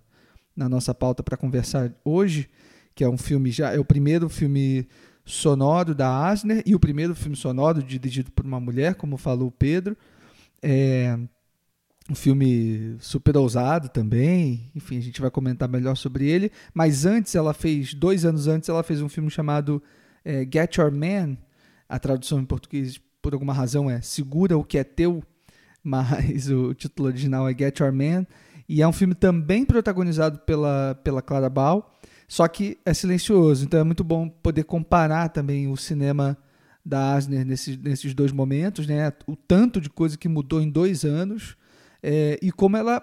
na 0.55 0.67
nossa 0.67 0.95
pauta 0.95 1.21
para 1.21 1.37
conversar 1.37 1.93
hoje, 2.03 2.49
que 2.95 3.03
é 3.03 3.07
um 3.07 3.17
filme 3.17 3.51
já 3.51 3.71
é 3.71 3.79
o 3.79 3.85
primeiro 3.85 4.27
filme 4.29 4.87
sonoro 5.23 5.93
da 5.93 6.27
Asner 6.27 6.63
e 6.65 6.73
o 6.73 6.79
primeiro 6.79 7.13
filme 7.13 7.35
sonoro 7.35 7.83
dirigido 7.83 8.31
por 8.31 8.45
uma 8.45 8.59
mulher, 8.59 8.95
como 8.95 9.15
falou 9.15 9.49
o 9.49 9.51
Pedro. 9.51 9.95
É 10.59 11.19
um 12.11 12.15
filme 12.15 12.95
super 12.99 13.37
ousado 13.37 13.89
também. 13.89 14.69
Enfim, 14.75 14.97
a 14.97 15.01
gente 15.01 15.21
vai 15.21 15.31
comentar 15.31 15.69
melhor 15.69 15.95
sobre 15.95 16.29
ele. 16.29 16.51
Mas 16.73 17.05
antes, 17.05 17.33
ela 17.35 17.53
fez, 17.53 17.93
dois 17.93 18.25
anos 18.25 18.47
antes, 18.47 18.67
ela 18.67 18.83
fez 18.83 19.01
um 19.01 19.09
filme 19.09 19.29
chamado 19.29 19.81
é, 20.23 20.47
Get 20.51 20.75
Your 20.75 20.91
Man. 20.91 21.37
A 21.87 21.97
tradução 21.97 22.39
em 22.39 22.45
português, 22.45 22.99
por 23.21 23.33
alguma 23.33 23.53
razão, 23.53 23.89
é 23.89 24.01
Segura 24.01 24.57
o 24.57 24.63
que 24.63 24.77
é 24.77 24.83
teu, 24.83 25.23
mas 25.83 26.49
o 26.49 26.73
título 26.73 27.07
original 27.07 27.47
é 27.47 27.57
Get 27.57 27.79
Your 27.79 27.93
Man. 27.93 28.27
E 28.67 28.81
é 28.81 28.87
um 28.87 28.93
filme 28.93 29.15
também 29.15 29.65
protagonizado 29.65 30.39
pela, 30.39 30.99
pela 31.03 31.21
Clara 31.21 31.49
Bow 31.49 31.91
só 32.31 32.47
que 32.47 32.77
é 32.85 32.93
silencioso, 32.93 33.65
então 33.65 33.77
é 33.77 33.83
muito 33.83 34.05
bom 34.05 34.29
poder 34.29 34.63
comparar 34.63 35.27
também 35.27 35.67
o 35.67 35.75
cinema 35.75 36.37
da 36.83 37.13
Asner 37.13 37.45
nesses, 37.45 37.75
nesses 37.75 38.13
dois 38.13 38.31
momentos, 38.31 38.87
né? 38.87 39.11
O 39.27 39.35
tanto 39.35 39.81
de 39.81 39.89
coisa 39.89 40.17
que 40.17 40.29
mudou 40.29 40.61
em 40.61 40.69
dois 40.69 41.03
anos 41.03 41.57
é, 42.01 42.39
e 42.41 42.51
como 42.51 42.77
ela 42.77 43.01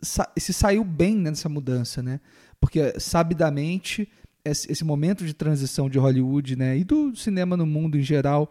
sa 0.00 0.30
se 0.38 0.52
saiu 0.52 0.84
bem 0.84 1.16
nessa 1.16 1.48
mudança, 1.48 2.02
né? 2.02 2.20
Porque 2.60 2.98
sabidamente 2.98 4.08
esse, 4.44 4.70
esse 4.70 4.84
momento 4.84 5.24
de 5.24 5.34
transição 5.34 5.88
de 5.88 5.98
Hollywood, 5.98 6.56
né, 6.56 6.78
e 6.78 6.84
do 6.84 7.14
cinema 7.14 7.56
no 7.56 7.66
mundo 7.66 7.98
em 7.98 8.02
geral 8.02 8.50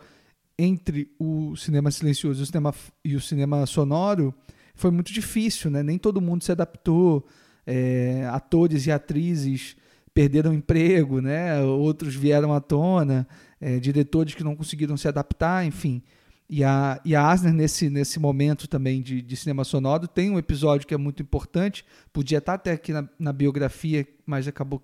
entre 0.59 1.09
o 1.19 1.55
cinema 1.55 1.91
silencioso 1.91 2.41
e 2.41 2.43
o 2.43 2.45
cinema, 2.45 2.75
e 3.05 3.15
o 3.15 3.21
cinema 3.21 3.65
sonoro 3.65 4.33
foi 4.73 4.91
muito 4.91 5.11
difícil, 5.13 5.69
né? 5.71 5.83
Nem 5.83 5.97
todo 5.97 6.21
mundo 6.21 6.43
se 6.43 6.51
adaptou. 6.51 7.25
É, 7.69 8.25
atores 8.31 8.87
e 8.87 8.91
atrizes 8.91 9.75
perderam 10.13 10.51
emprego, 10.51 11.21
né? 11.21 11.61
outros 11.61 12.15
vieram 12.15 12.51
à 12.51 12.59
tona, 12.59 13.27
é, 13.61 13.77
diretores 13.77 14.33
que 14.33 14.43
não 14.43 14.55
conseguiram 14.55 14.97
se 14.97 15.07
adaptar, 15.07 15.63
enfim. 15.63 16.01
E 16.49 16.63
a, 16.63 17.01
e 17.03 17.13
a 17.13 17.29
Asner, 17.29 17.51
nesse, 17.51 17.89
nesse 17.89 18.19
momento 18.19 18.67
também 18.67 19.01
de, 19.01 19.21
de 19.21 19.35
cinema 19.35 19.65
sonoro, 19.65 20.07
tem 20.07 20.31
um 20.31 20.39
episódio 20.39 20.87
que 20.87 20.93
é 20.93 20.97
muito 20.97 21.21
importante, 21.21 21.83
podia 22.13 22.37
estar 22.37 22.53
até 22.53 22.71
aqui 22.71 22.93
na, 22.93 23.07
na 23.19 23.33
biografia, 23.33 24.07
mas 24.25 24.47
acabou 24.47 24.81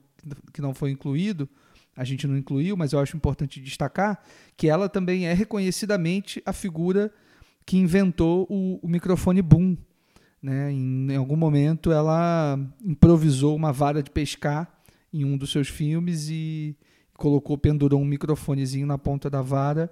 que 0.52 0.62
não 0.62 0.74
foi 0.74 0.92
incluído, 0.92 1.48
a 1.96 2.04
gente 2.04 2.28
não 2.28 2.38
incluiu, 2.38 2.76
mas 2.76 2.92
eu 2.92 3.00
acho 3.00 3.16
importante 3.16 3.62
destacar 3.62 4.22
que 4.58 4.68
ela 4.68 4.90
também 4.90 5.26
é 5.26 5.34
reconhecidamente 5.34 6.42
a 6.46 6.52
figura 6.52 7.12
que 7.66 7.78
inventou 7.78 8.46
o, 8.50 8.80
o 8.82 8.88
microfone 8.88 9.42
boom. 9.42 9.78
Né? 10.42 10.72
Em, 10.72 11.12
em, 11.12 11.16
algum 11.16 11.38
momento 11.38 11.92
ela 11.92 12.60
improvisou 12.84 13.56
uma 13.56 13.72
vara 13.72 14.04
de 14.04 14.10
pescar 14.10 14.70
em 15.14 15.24
um 15.24 15.38
dos 15.38 15.52
seus 15.52 15.70
filmes 15.70 16.28
e 16.30 16.76
colocou, 17.16 17.58
pendurou 17.58 18.02
um 18.02 18.06
microfonezinho 18.06 18.86
na 18.86 18.98
ponta 18.98 19.30
da 19.30 19.42
vara 19.42 19.90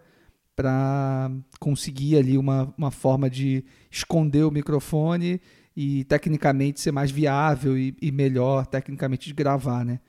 para 0.55 1.31
conseguir 1.59 2.17
ali 2.17 2.37
uma, 2.37 2.73
uma 2.77 2.91
forma 2.91 3.29
de 3.29 3.63
esconder 3.89 4.43
o 4.43 4.51
microfone 4.51 5.41
e 5.75 6.03
tecnicamente 6.05 6.79
ser 6.79 6.91
mais 6.91 7.09
viável 7.09 7.77
e, 7.77 7.95
e 8.01 8.11
melhor 8.11 8.65
tecnicamente 8.65 9.27
de 9.27 9.33
gravar, 9.33 9.85
né? 9.85 9.99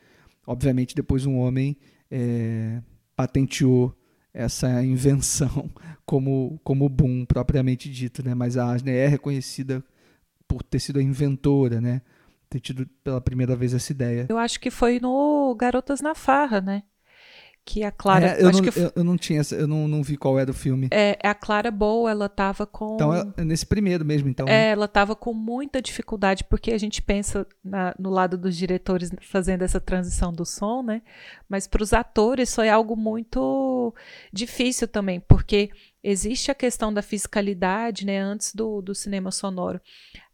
Obviamente 0.46 0.94
depois 0.94 1.24
um 1.24 1.38
homem 1.38 1.76
é, 2.10 2.82
patenteou 3.14 3.96
essa 4.34 4.82
invenção 4.84 5.70
como 6.04 6.58
como 6.64 6.88
boom 6.88 7.24
propriamente 7.24 7.90
dito, 7.90 8.24
né? 8.24 8.34
Mas 8.34 8.56
a 8.56 8.72
Asner 8.72 8.96
é 8.96 9.06
reconhecida 9.06 9.84
por 10.48 10.62
ter 10.62 10.80
sido 10.80 10.98
a 10.98 11.02
inventora, 11.02 11.80
né? 11.80 12.02
ter 12.52 12.60
tido 12.60 12.86
pela 13.02 13.20
primeira 13.20 13.56
vez 13.56 13.72
essa 13.72 13.90
ideia. 13.92 14.26
Eu 14.28 14.36
acho 14.36 14.60
que 14.60 14.70
foi 14.70 15.00
no 15.00 15.54
Garotas 15.54 16.02
na 16.02 16.14
Farra, 16.14 16.60
né? 16.60 16.82
Que 17.64 17.84
a 17.84 17.92
Clara. 17.92 18.26
É, 18.26 18.42
eu, 18.42 18.50
não, 18.50 18.60
que 18.60 18.68
eu, 18.78 18.92
eu, 18.96 19.04
não 19.04 19.16
tinha, 19.16 19.40
eu 19.52 19.66
não, 19.66 19.86
não 19.86 20.02
vi 20.02 20.16
qual 20.16 20.38
era 20.38 20.50
o 20.50 20.54
filme. 20.54 20.88
É, 20.90 21.16
a 21.22 21.34
Clara 21.34 21.70
Bow, 21.70 22.08
ela 22.08 22.28
tava 22.28 22.66
com. 22.66 22.94
Então 22.94 23.14
é 23.14 23.44
nesse 23.44 23.64
primeiro 23.64 24.04
mesmo, 24.04 24.28
então. 24.28 24.46
É, 24.46 24.50
né? 24.50 24.68
ela 24.70 24.88
tava 24.88 25.14
com 25.14 25.32
muita 25.32 25.80
dificuldade, 25.80 26.44
porque 26.44 26.72
a 26.72 26.78
gente 26.78 27.00
pensa 27.00 27.46
na, 27.64 27.94
no 27.98 28.10
lado 28.10 28.36
dos 28.36 28.56
diretores 28.56 29.10
fazendo 29.20 29.62
essa 29.62 29.80
transição 29.80 30.32
do 30.32 30.44
som, 30.44 30.82
né? 30.82 31.02
Mas 31.48 31.66
para 31.66 31.82
os 31.82 31.92
atores 31.92 32.54
foi 32.54 32.68
algo 32.68 32.96
muito 32.96 33.94
difícil 34.32 34.88
também, 34.88 35.20
porque 35.20 35.70
existe 36.02 36.50
a 36.50 36.54
questão 36.54 36.92
da 36.92 37.02
fiscalidade, 37.02 38.04
né? 38.04 38.18
Antes 38.18 38.54
do, 38.54 38.82
do 38.82 38.94
cinema 38.94 39.30
sonoro. 39.30 39.80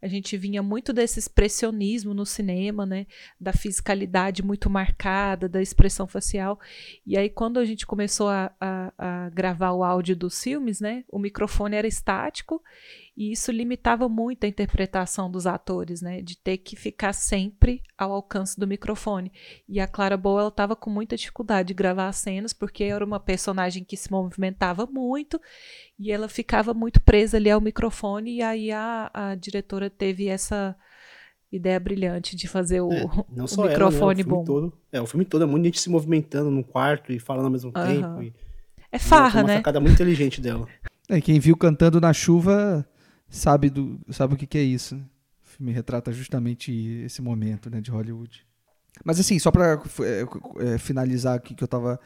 A 0.00 0.08
gente 0.08 0.36
vinha 0.36 0.62
muito 0.62 0.92
desse 0.92 1.18
expressionismo 1.18 2.14
no 2.14 2.24
cinema, 2.24 2.86
né? 2.86 3.06
Da 3.40 3.52
fisicalidade 3.52 4.42
muito 4.42 4.70
marcada, 4.70 5.48
da 5.48 5.60
expressão 5.60 6.06
facial. 6.06 6.58
E 7.06 7.16
aí, 7.16 7.28
quando 7.28 7.58
a 7.58 7.64
gente 7.64 7.86
começou 7.86 8.28
a, 8.28 8.52
a, 8.60 8.92
a 8.96 9.30
gravar 9.30 9.72
o 9.72 9.82
áudio 9.82 10.14
dos 10.14 10.42
filmes, 10.42 10.80
né? 10.80 11.04
O 11.08 11.18
microfone 11.18 11.76
era 11.76 11.86
estático 11.86 12.62
e 13.18 13.32
isso 13.32 13.50
limitava 13.50 14.08
muito 14.08 14.44
a 14.44 14.48
interpretação 14.48 15.28
dos 15.28 15.44
atores, 15.44 16.00
né? 16.00 16.22
De 16.22 16.36
ter 16.36 16.56
que 16.58 16.76
ficar 16.76 17.12
sempre 17.12 17.82
ao 17.98 18.12
alcance 18.12 18.56
do 18.56 18.64
microfone. 18.64 19.32
E 19.68 19.80
a 19.80 19.88
Clara 19.88 20.16
Boa 20.16 20.42
ela 20.42 20.48
estava 20.50 20.76
com 20.76 20.88
muita 20.88 21.16
dificuldade 21.16 21.66
de 21.66 21.74
gravar 21.74 22.06
as 22.06 22.16
cenas, 22.18 22.52
porque 22.52 22.84
era 22.84 23.04
uma 23.04 23.18
personagem 23.18 23.82
que 23.82 23.96
se 23.96 24.08
movimentava 24.08 24.86
muito 24.86 25.40
e 25.98 26.12
ela 26.12 26.28
ficava 26.28 26.72
muito 26.72 27.00
presa 27.00 27.38
ali 27.38 27.50
ao 27.50 27.60
microfone. 27.60 28.36
E 28.36 28.40
aí 28.40 28.70
a, 28.70 29.10
a 29.12 29.34
diretora 29.34 29.87
teve 29.90 30.28
essa 30.28 30.76
ideia 31.50 31.80
brilhante 31.80 32.36
de 32.36 32.46
fazer 32.46 32.80
o, 32.80 32.92
é, 32.92 33.04
não 33.34 33.44
o 33.44 33.48
só 33.48 33.66
microfone 33.66 34.20
ela, 34.20 34.28
né? 34.28 34.34
o 34.34 34.36
bom. 34.36 34.44
Todo, 34.44 34.72
é, 34.92 35.00
o 35.00 35.06
filme 35.06 35.24
todo 35.24 35.44
é 35.44 35.46
muito 35.46 35.64
gente 35.64 35.80
se 35.80 35.90
movimentando 35.90 36.50
num 36.50 36.62
quarto 36.62 37.12
e 37.12 37.18
falando 37.18 37.46
ao 37.46 37.50
mesmo 37.50 37.72
uhum. 37.74 37.86
tempo. 37.86 38.22
E, 38.22 38.34
é 38.90 38.98
farra, 38.98 39.40
uma 39.40 39.48
né? 39.48 39.52
Uma 39.54 39.58
sacada 39.58 39.80
muito 39.80 39.94
inteligente 39.94 40.40
dela. 40.40 40.66
É, 41.08 41.20
quem 41.20 41.40
viu 41.40 41.56
cantando 41.56 42.00
na 42.00 42.12
chuva 42.12 42.86
sabe, 43.28 43.70
do, 43.70 43.98
sabe 44.10 44.34
o 44.34 44.36
que, 44.36 44.46
que 44.46 44.58
é 44.58 44.62
isso. 44.62 44.96
Né? 44.96 45.04
O 45.42 45.48
filme 45.48 45.72
retrata 45.72 46.12
justamente 46.12 46.72
esse 47.04 47.20
momento 47.22 47.70
né, 47.70 47.80
de 47.80 47.90
Hollywood. 47.90 48.46
Mas 49.04 49.20
assim, 49.20 49.38
só 49.38 49.50
para 49.50 49.80
é, 50.00 50.74
é, 50.74 50.78
finalizar 50.78 51.36
aqui 51.36 51.54
que 51.54 51.62
eu 51.62 51.66
estava 51.66 52.00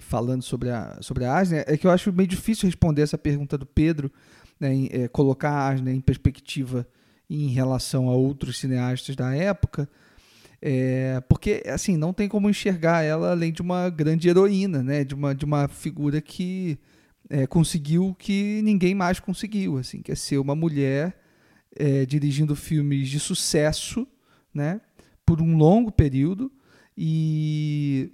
falando 0.00 0.42
sobre 0.42 0.70
a, 0.70 0.98
sobre 1.00 1.24
a 1.24 1.36
Asner, 1.36 1.64
é 1.66 1.76
que 1.76 1.86
eu 1.86 1.90
acho 1.90 2.12
meio 2.12 2.28
difícil 2.28 2.66
responder 2.66 3.02
essa 3.02 3.16
pergunta 3.16 3.56
do 3.56 3.66
Pedro, 3.66 4.10
né, 4.58 4.74
em, 4.74 4.88
é, 4.90 5.08
colocar 5.08 5.50
a 5.50 5.68
Asner 5.68 5.94
em 5.94 6.00
perspectiva 6.00 6.86
em 7.28 7.48
relação 7.48 8.08
a 8.08 8.12
outros 8.12 8.58
cineastas 8.58 9.16
da 9.16 9.34
época, 9.34 9.88
é, 10.60 11.20
porque 11.28 11.62
assim 11.66 11.96
não 11.96 12.12
tem 12.12 12.28
como 12.28 12.48
enxergar 12.48 13.02
ela 13.02 13.32
além 13.32 13.52
de 13.52 13.62
uma 13.62 13.90
grande 13.90 14.28
heroína, 14.28 14.82
né, 14.82 15.04
de 15.04 15.14
uma, 15.14 15.34
de 15.34 15.44
uma 15.44 15.68
figura 15.68 16.20
que 16.20 16.78
é, 17.28 17.46
conseguiu 17.46 18.14
que 18.18 18.60
ninguém 18.62 18.94
mais 18.94 19.20
conseguiu, 19.20 19.78
assim, 19.78 20.02
que 20.02 20.12
é 20.12 20.14
ser 20.14 20.38
uma 20.38 20.54
mulher 20.54 21.18
é, 21.76 22.06
dirigindo 22.06 22.54
filmes 22.54 23.08
de 23.08 23.18
sucesso, 23.18 24.06
né, 24.52 24.80
por 25.26 25.40
um 25.40 25.56
longo 25.56 25.90
período 25.90 26.50
e 26.96 28.12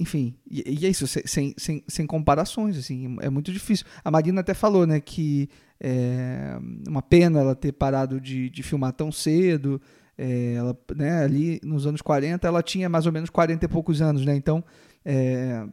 enfim, 0.00 0.34
e, 0.50 0.64
e, 0.80 0.86
é 0.86 0.88
isso, 0.88 1.06
sem, 1.06 1.52
sem, 1.58 1.84
sem 1.86 2.06
comparações, 2.06 2.78
assim, 2.78 3.18
é 3.20 3.28
muito 3.28 3.52
difícil. 3.52 3.84
A 4.02 4.10
Marina 4.10 4.40
até 4.40 4.54
falou, 4.54 4.86
né, 4.86 4.98
que 4.98 5.46
é 5.78 6.58
uma 6.88 7.02
pena 7.02 7.40
ela 7.40 7.54
ter 7.54 7.72
parado 7.72 8.18
de, 8.18 8.48
de 8.48 8.62
filmar 8.62 8.94
tão 8.94 9.12
cedo, 9.12 9.78
é, 10.16 10.54
ela, 10.54 10.74
né, 10.96 11.22
ali 11.22 11.60
nos 11.62 11.86
anos 11.86 12.00
40, 12.00 12.48
ela 12.48 12.62
tinha 12.62 12.88
mais 12.88 13.04
ou 13.04 13.12
menos 13.12 13.28
40 13.28 13.62
e 13.62 13.68
poucos 13.68 14.00
anos, 14.00 14.24
né, 14.24 14.34
então 14.34 14.64
é, 15.04 15.66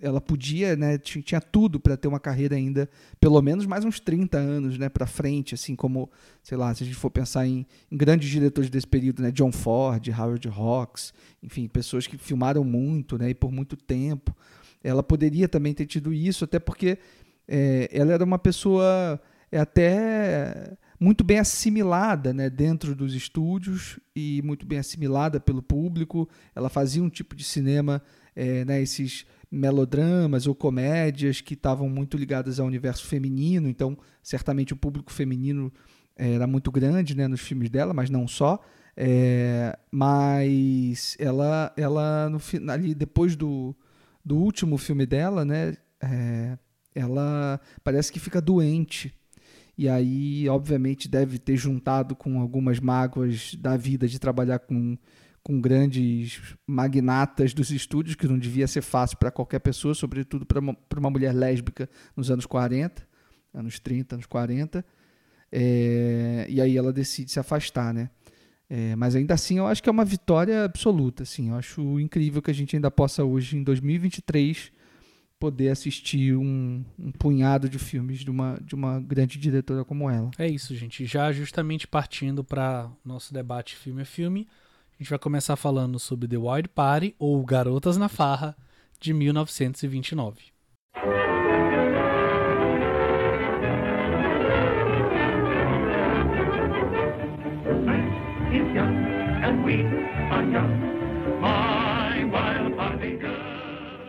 ela 0.00 0.20
podia, 0.20 0.76
né, 0.76 0.96
tinha 0.98 1.40
tudo 1.40 1.80
para 1.80 1.96
ter 1.96 2.08
uma 2.08 2.20
carreira 2.20 2.54
ainda, 2.54 2.88
pelo 3.20 3.40
menos 3.42 3.66
mais 3.66 3.84
uns 3.84 3.98
30 3.98 4.38
anos, 4.38 4.78
né, 4.78 4.88
para 4.88 5.06
frente, 5.06 5.54
assim 5.54 5.74
como, 5.74 6.10
sei 6.42 6.56
lá, 6.56 6.72
se 6.74 6.84
a 6.84 6.86
gente 6.86 6.96
for 6.96 7.10
pensar 7.10 7.46
em, 7.46 7.66
em, 7.90 7.96
grandes 7.96 8.28
diretores 8.28 8.70
desse 8.70 8.86
período, 8.86 9.22
né, 9.22 9.30
John 9.30 9.52
Ford, 9.52 10.08
Howard 10.08 10.48
Hawks, 10.48 11.12
enfim, 11.42 11.66
pessoas 11.68 12.06
que 12.06 12.16
filmaram 12.16 12.62
muito, 12.62 13.18
né, 13.18 13.30
e 13.30 13.34
por 13.34 13.50
muito 13.50 13.76
tempo. 13.76 14.34
Ela 14.82 15.02
poderia 15.02 15.48
também 15.48 15.74
ter 15.74 15.86
tido 15.86 16.12
isso, 16.12 16.44
até 16.44 16.58
porque 16.58 16.98
é, 17.46 17.88
ela 17.92 18.12
era 18.12 18.24
uma 18.24 18.38
pessoa 18.38 19.20
é, 19.50 19.58
até 19.58 20.76
muito 21.00 21.24
bem 21.24 21.38
assimilada, 21.38 22.32
né, 22.32 22.50
dentro 22.50 22.94
dos 22.94 23.14
estúdios 23.14 23.98
e 24.14 24.42
muito 24.44 24.66
bem 24.66 24.78
assimilada 24.78 25.40
pelo 25.40 25.62
público. 25.62 26.28
Ela 26.54 26.68
fazia 26.68 27.02
um 27.02 27.08
tipo 27.08 27.34
de 27.34 27.44
cinema, 27.44 28.02
é, 28.34 28.64
né, 28.64 28.82
esses 28.82 29.24
melodramas 29.50 30.46
ou 30.46 30.54
comédias 30.54 31.40
que 31.40 31.54
estavam 31.54 31.88
muito 31.88 32.16
ligadas 32.16 32.60
ao 32.60 32.66
universo 32.66 33.06
feminino, 33.06 33.68
então 33.68 33.96
certamente 34.22 34.72
o 34.72 34.76
público 34.76 35.12
feminino 35.12 35.72
eh, 36.16 36.34
era 36.34 36.46
muito 36.46 36.70
grande 36.70 37.16
né, 37.16 37.26
nos 37.26 37.40
filmes 37.40 37.70
dela, 37.70 37.94
mas 37.94 38.10
não 38.10 38.28
só. 38.28 38.60
É, 39.00 39.78
mas 39.92 41.16
ela, 41.20 41.72
ela 41.76 42.28
no, 42.28 42.40
ali 42.70 42.94
depois 42.94 43.36
do, 43.36 43.74
do 44.24 44.36
último 44.36 44.76
filme 44.76 45.06
dela, 45.06 45.44
né, 45.44 45.76
é, 46.00 46.58
ela 46.94 47.60
parece 47.84 48.12
que 48.12 48.18
fica 48.18 48.40
doente. 48.40 49.14
E 49.76 49.88
aí, 49.88 50.48
obviamente, 50.48 51.08
deve 51.08 51.38
ter 51.38 51.56
juntado 51.56 52.16
com 52.16 52.40
algumas 52.40 52.80
mágoas 52.80 53.54
da 53.54 53.76
vida 53.76 54.08
de 54.08 54.18
trabalhar 54.18 54.58
com 54.58 54.98
com 55.48 55.58
grandes 55.62 56.42
magnatas 56.66 57.54
dos 57.54 57.70
estúdios, 57.70 58.14
que 58.14 58.28
não 58.28 58.38
devia 58.38 58.66
ser 58.66 58.82
fácil 58.82 59.16
para 59.16 59.30
qualquer 59.30 59.60
pessoa, 59.60 59.94
sobretudo 59.94 60.44
para 60.44 60.60
uma, 60.60 60.76
uma 60.94 61.08
mulher 61.08 61.34
lésbica 61.34 61.88
nos 62.14 62.30
anos 62.30 62.44
40, 62.44 63.02
anos 63.54 63.80
30, 63.80 64.16
anos 64.16 64.26
40. 64.26 64.84
É, 65.50 66.44
e 66.50 66.60
aí 66.60 66.76
ela 66.76 66.92
decide 66.92 67.30
se 67.30 67.40
afastar, 67.40 67.94
né? 67.94 68.10
É, 68.68 68.94
mas 68.94 69.16
ainda 69.16 69.32
assim 69.32 69.56
eu 69.56 69.66
acho 69.66 69.82
que 69.82 69.88
é 69.88 69.92
uma 69.92 70.04
vitória 70.04 70.64
absoluta. 70.64 71.22
Assim, 71.22 71.48
eu 71.48 71.54
acho 71.54 71.98
incrível 71.98 72.42
que 72.42 72.50
a 72.50 72.54
gente 72.54 72.76
ainda 72.76 72.90
possa 72.90 73.24
hoje, 73.24 73.56
em 73.56 73.62
2023, 73.62 74.70
poder 75.40 75.70
assistir 75.70 76.36
um, 76.36 76.84
um, 76.98 77.10
punhado 77.10 77.70
de 77.70 77.78
filmes 77.78 78.18
de 78.18 78.30
uma, 78.30 78.60
de 78.62 78.74
uma 78.74 79.00
grande 79.00 79.38
diretora 79.38 79.82
como 79.82 80.10
ela. 80.10 80.30
É 80.38 80.46
isso, 80.46 80.76
gente. 80.76 81.06
Já 81.06 81.32
justamente 81.32 81.88
partindo 81.88 82.44
para 82.44 82.90
nosso 83.02 83.32
debate 83.32 83.76
filme 83.76 84.02
a 84.02 84.04
filme, 84.04 84.46
a 84.98 85.02
gente 85.02 85.10
vai 85.10 85.18
começar 85.18 85.54
falando 85.54 85.96
sobre 85.96 86.26
The 86.26 86.36
Wild 86.36 86.70
Party, 86.70 87.14
ou 87.20 87.44
Garotas 87.44 87.96
na 87.96 88.08
Farra, 88.08 88.56
de 88.98 89.14
1929. 89.14 90.46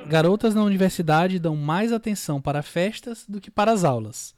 Garotas 0.08 0.56
na 0.56 0.64
universidade 0.64 1.38
dão 1.38 1.56
mais 1.56 1.94
atenção 1.94 2.42
para 2.42 2.64
festas 2.64 3.26
do 3.30 3.40
que 3.40 3.52
para 3.52 3.72
as 3.72 3.84
aulas. 3.84 4.34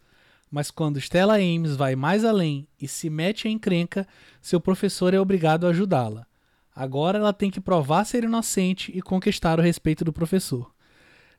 Mas 0.51 0.69
quando 0.69 0.99
Stella 0.99 1.35
Ames 1.35 1.77
vai 1.77 1.95
mais 1.95 2.25
além 2.25 2.67
e 2.77 2.89
se 2.89 3.09
mete 3.09 3.47
em 3.47 3.53
encrenca, 3.53 4.05
seu 4.41 4.59
professor 4.59 5.13
é 5.13 5.19
obrigado 5.19 5.65
a 5.65 5.69
ajudá-la. 5.69 6.27
Agora 6.75 7.17
ela 7.17 7.33
tem 7.33 7.51
que 7.51 7.59
provar 7.59 8.05
ser 8.05 8.23
inocente 8.23 8.91
e 8.95 9.01
conquistar 9.01 9.59
o 9.59 9.61
respeito 9.61 10.05
do 10.05 10.13
professor. 10.13 10.71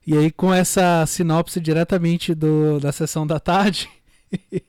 E 0.06 0.16
aí, 0.16 0.30
com 0.30 0.52
essa 0.52 1.06
sinopse 1.06 1.60
diretamente 1.60 2.34
do, 2.34 2.80
da 2.80 2.90
sessão 2.90 3.26
da 3.26 3.38
tarde, 3.38 3.88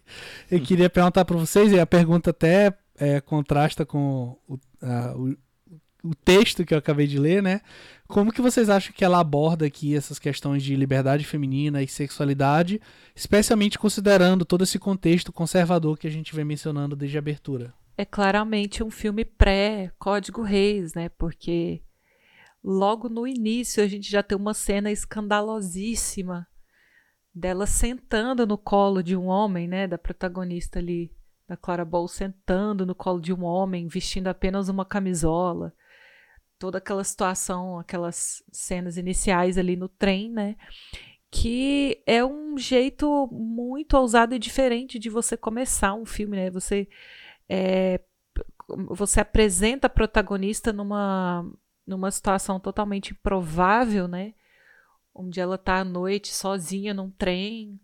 eu 0.50 0.62
queria 0.62 0.90
perguntar 0.90 1.26
para 1.26 1.38
vocês, 1.38 1.72
e 1.72 1.80
a 1.80 1.88
pergunta 1.88 2.30
até 2.30 2.72
é, 2.96 3.20
contrasta 3.20 3.86
com 3.86 4.38
o, 4.48 4.60
a, 4.82 5.16
o, 5.16 5.36
o, 6.04 6.16
texto 6.16 6.64
que 6.64 6.74
eu 6.74 6.78
acabei 6.78 7.08
de 7.08 7.18
ler, 7.18 7.42
né? 7.42 7.62
Como 8.08 8.32
que 8.32 8.42
vocês 8.42 8.70
acham 8.70 8.94
que 8.94 9.04
ela 9.04 9.20
aborda 9.20 9.66
aqui 9.66 9.96
essas 9.96 10.20
questões 10.20 10.62
de 10.62 10.76
liberdade 10.76 11.24
feminina 11.24 11.82
e 11.82 11.88
sexualidade, 11.88 12.80
especialmente 13.16 13.80
considerando 13.80 14.46
todo 14.46 14.64
esse 14.64 14.78
contexto 14.78 15.34
conservador 15.34 15.98
que 15.98 16.06
a 16.08 16.12
gente 16.12 16.36
vem 16.36 16.46
mencionando 16.46 16.96
desde 16.96 17.18
a 17.18 17.20
abertura? 17.20 17.74
É 17.98 18.06
claramente 18.06 18.84
um 18.84 18.90
filme 18.90 19.24
pré-Código 19.24 20.42
Reis, 20.42 20.94
né? 20.94 21.10
Porque 21.10 21.84
logo 22.64 23.08
no 23.08 23.28
início 23.28 23.84
a 23.84 23.88
gente 23.88 24.10
já 24.10 24.24
tem 24.24 24.38
uma 24.38 24.54
cena 24.54 24.92
escandalosíssima 24.92 26.48
dela 27.34 27.66
sentando 27.66 28.46
no 28.46 28.58
colo 28.58 29.02
de 29.02 29.16
um 29.16 29.28
homem, 29.28 29.68
né? 29.68 29.88
Da 29.88 29.98
protagonista 29.98 30.80
ali, 30.80 31.12
da 31.48 31.56
Clara 31.56 31.86
Bow, 31.86 32.08
sentando 32.08 32.86
no 32.86 32.96
colo 32.96 33.20
de 33.20 33.34
um 33.34 33.44
homem, 33.44 33.88
vestindo 33.88 34.28
apenas 34.28 34.70
uma 34.70 34.86
camisola. 34.86 35.74
Toda 36.58 36.78
aquela 36.78 37.04
situação, 37.04 37.78
aquelas 37.78 38.44
cenas 38.52 38.98
iniciais 38.98 39.58
ali 39.58 39.76
no 39.76 39.90
trem, 39.90 40.32
né? 40.32 40.56
Que 41.30 42.02
é 42.06 42.24
um 42.24 42.58
jeito 42.58 43.28
muito 43.32 43.98
ousado 43.98 44.36
e 44.36 44.40
diferente 44.40 44.98
de 44.98 45.10
você 45.10 45.36
começar 45.36 45.94
um 45.94 46.06
filme, 46.06 46.38
né? 46.38 46.50
Você 46.52 46.88
é, 47.50 48.00
você 48.88 49.20
apresenta 49.20 49.88
a 49.88 49.90
protagonista 49.90 50.72
numa, 50.72 51.50
numa 51.86 52.12
situação 52.12 52.60
totalmente 52.60 53.12
improvável, 53.12 54.08
né? 54.08 54.34
Onde 55.14 55.40
ela 55.40 55.58
tá 55.58 55.80
à 55.80 55.84
noite 55.84 56.34
sozinha 56.34 56.94
num 56.94 57.10
trem, 57.10 57.80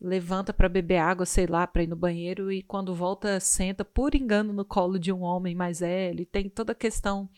levanta 0.00 0.52
para 0.52 0.68
beber 0.68 0.98
água, 0.98 1.24
sei 1.26 1.46
lá, 1.46 1.66
para 1.66 1.82
ir 1.82 1.86
no 1.86 1.96
banheiro 1.96 2.52
e 2.52 2.62
quando 2.62 2.94
volta 2.94 3.40
senta 3.40 3.84
por 3.84 4.14
engano 4.14 4.52
no 4.52 4.64
colo 4.64 4.98
de 4.98 5.12
um 5.12 5.22
homem 5.22 5.54
mais 5.54 5.80
velho. 5.80 6.20
E 6.20 6.26
tem 6.26 6.48
toda 6.48 6.72
a 6.72 6.76
questão 6.76 7.28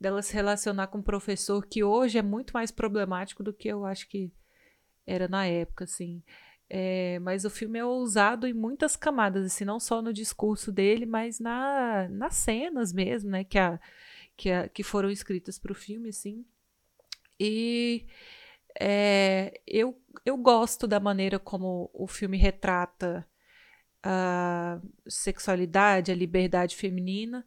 dela 0.00 0.22
se 0.22 0.34
relacionar 0.34 0.88
com 0.88 0.98
um 0.98 1.02
professor 1.02 1.64
que 1.64 1.84
hoje 1.84 2.18
é 2.18 2.22
muito 2.22 2.52
mais 2.52 2.70
problemático 2.70 3.42
do 3.42 3.52
que 3.52 3.68
eu 3.68 3.84
acho 3.84 4.08
que 4.08 4.32
era 5.06 5.28
na 5.28 5.46
época, 5.46 5.84
assim. 5.84 6.22
É, 6.68 7.18
mas 7.20 7.44
o 7.44 7.50
filme 7.50 7.78
é 7.78 7.84
ousado 7.84 8.46
em 8.46 8.52
muitas 8.52 8.96
camadas, 8.96 9.44
assim, 9.44 9.64
não 9.64 9.78
só 9.78 10.00
no 10.00 10.12
discurso 10.12 10.72
dele, 10.72 11.06
mas 11.06 11.38
na, 11.38 12.08
nas 12.08 12.34
cenas 12.36 12.92
mesmo, 12.92 13.30
né, 13.30 13.44
que, 13.44 13.58
a, 13.58 13.78
que, 14.36 14.50
a, 14.50 14.68
que 14.68 14.82
foram 14.82 15.10
escritas 15.10 15.58
para 15.58 15.72
o 15.72 15.74
filme, 15.74 16.08
assim. 16.08 16.44
E 17.38 18.06
é, 18.80 19.60
eu, 19.66 20.00
eu 20.24 20.36
gosto 20.36 20.86
da 20.86 20.98
maneira 20.98 21.38
como 21.38 21.90
o 21.92 22.06
filme 22.06 22.36
retrata 22.36 23.26
a 24.02 24.80
sexualidade, 25.08 26.12
a 26.12 26.14
liberdade 26.14 26.76
feminina, 26.76 27.46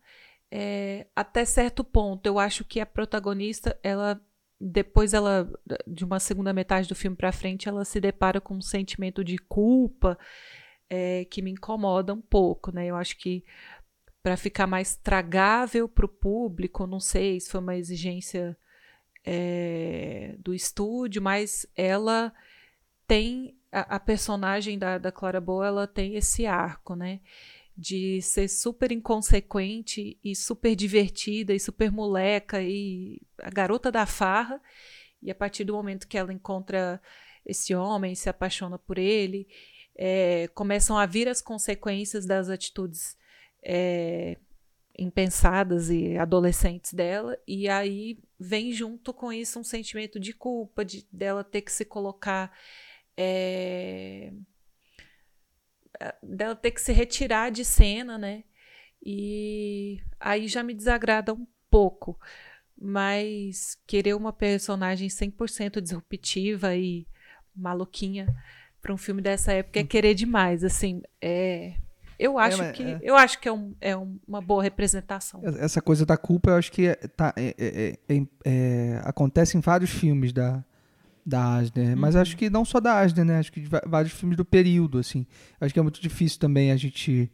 é, 0.52 1.08
até 1.16 1.46
certo 1.46 1.84
ponto. 1.84 2.26
Eu 2.26 2.40
acho 2.40 2.64
que 2.66 2.80
a 2.80 2.86
protagonista, 2.86 3.78
ela 3.84 4.22
depois 4.60 5.14
ela 5.14 5.50
de 5.86 6.04
uma 6.04 6.20
segunda 6.20 6.52
metade 6.52 6.88
do 6.88 6.96
filme 6.96 7.16
para 7.16 7.32
frente 7.32 7.70
ela 7.70 7.86
se 7.86 8.02
depara 8.02 8.42
com 8.42 8.56
um 8.56 8.62
sentimento 8.62 9.24
de 9.24 9.38
culpa 9.38 10.18
é, 10.90 11.26
que 11.26 11.42
me 11.42 11.52
incomoda 11.52 12.14
um 12.14 12.22
pouco 12.22 12.72
né? 12.72 12.88
Eu 12.88 12.96
acho 12.96 13.18
que 13.18 13.46
para 14.24 14.36
ficar 14.36 14.66
mais 14.66 14.96
tragável 14.96 15.88
para 15.88 16.06
o 16.06 16.10
público 16.10 16.88
não 16.88 17.00
sei 17.00 17.40
se 17.40 17.52
foi 17.52 17.60
uma 17.60 17.76
exigência 17.76 18.58
é, 19.24 20.36
do 20.40 20.54
estúdio 20.54 21.22
mas 21.22 21.68
ela 21.76 22.34
tem 23.06 23.56
a, 23.72 23.96
a 23.96 24.00
personagem 24.00 24.80
da, 24.80 24.98
da 24.98 25.12
Clara 25.12 25.40
Boa 25.40 25.68
ela 25.68 25.88
tem 25.88 26.16
esse 26.16 26.48
arco 26.48 26.96
né 26.96 27.20
de 27.78 28.22
ser 28.24 28.48
super 28.48 28.92
inconsequente 28.92 30.18
e 30.24 30.36
super 30.36 30.76
divertida 30.76 31.54
e 31.54 31.60
super 31.60 31.92
moleca 31.92 32.62
e 32.62 33.22
a 33.38 33.52
garota 33.52 33.92
da 33.92 34.06
farra. 34.06 34.60
E 35.22 35.30
a 35.30 35.36
partir 35.36 35.64
do 35.64 35.74
momento 35.74 36.08
que 36.08 36.18
ela 36.18 36.34
encontra 36.34 37.00
esse 37.46 37.76
homem, 37.76 38.16
se 38.16 38.30
apaixona 38.30 38.80
por 38.80 38.98
ele, 38.98 39.48
é, 39.96 40.48
começam 40.56 40.98
a 40.98 41.06
vir 41.06 41.28
as 41.28 41.42
consequências 41.42 42.26
das 42.26 42.50
atitudes 42.50 43.16
é, 43.64 44.38
impensadas 44.98 45.90
e 45.90 46.18
adolescentes 46.18 46.94
dela, 46.94 47.38
e 47.48 47.70
aí 47.70 48.20
vem 48.40 48.72
junto 48.72 49.14
com 49.14 49.32
isso 49.32 49.60
um 49.60 49.64
sentimento 49.64 50.20
de 50.20 50.34
culpa, 50.34 50.84
de 50.84 51.08
dela 51.12 51.44
ter 51.44 51.62
que 51.62 51.72
se 51.72 51.86
colocar. 51.86 52.52
É, 53.16 54.32
dela 56.22 56.56
ter 56.56 56.72
que 56.72 56.82
se 56.82 56.92
retirar 56.92 57.52
de 57.52 57.66
cena, 57.66 58.18
né? 58.18 58.44
E 59.04 60.02
aí 60.20 60.48
já 60.48 60.64
me 60.64 60.74
desagrada 60.74 61.34
um 61.34 61.46
pouco. 61.70 62.20
mas 62.80 63.78
querer 63.88 64.14
uma 64.16 64.32
personagem 64.32 65.08
100% 65.10 65.82
disruptiva 65.82 66.76
e 66.76 67.08
maluquinha 67.56 68.28
para 68.82 68.94
um 68.94 68.98
filme 68.98 69.22
dessa 69.22 69.52
época 69.52 69.80
é 69.80 69.84
querer 69.84 70.14
demais, 70.14 70.64
assim, 70.64 71.02
é 71.20 71.74
eu 72.20 72.38
acho 72.38 72.62
é, 72.64 72.72
que 72.72 72.84
é. 72.84 73.00
eu 73.02 73.16
acho 73.16 73.40
que 73.40 73.48
é, 73.48 73.52
um, 73.52 73.76
é 73.80 73.96
uma 73.96 74.42
boa 74.42 74.64
representação. 74.64 75.42
Essa 75.44 75.82
coisa 75.82 76.06
da 76.06 76.18
culpa, 76.18 76.52
eu 76.52 76.56
acho 76.56 76.72
que 76.72 76.88
é, 76.88 76.96
tá, 76.96 77.34
é, 77.38 77.98
é, 78.10 78.22
é, 78.44 79.02
acontece 79.04 79.56
em 79.58 79.62
vários 79.62 79.92
filmes 79.92 80.34
da, 80.34 80.64
da 81.28 81.58
Asner, 81.58 81.90
uhum. 81.90 81.98
mas 81.98 82.16
acho 82.16 82.38
que 82.38 82.50
não 82.50 82.64
só 82.64 82.80
da 82.80 83.02
Asner, 83.02 83.26
né? 83.26 83.40
Acho 83.40 83.52
que 83.52 83.60
de 83.60 83.70
vários 83.86 84.14
filmes 84.14 84.38
do 84.38 84.46
período, 84.46 84.98
assim. 84.98 85.28
Acho 85.60 85.74
que 85.74 85.80
é 85.80 85.84
muito 85.84 86.02
difícil 86.02 86.40
também 86.40 86.72
a 86.72 86.78
gente 86.78 87.30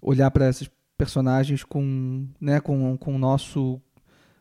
olhar 0.00 0.30
para 0.30 0.48
esses 0.48 0.70
personagens 0.96 1.62
com, 1.62 2.26
né, 2.40 2.58
com, 2.58 2.96
com 2.96 3.14
o 3.14 3.18
nosso 3.18 3.80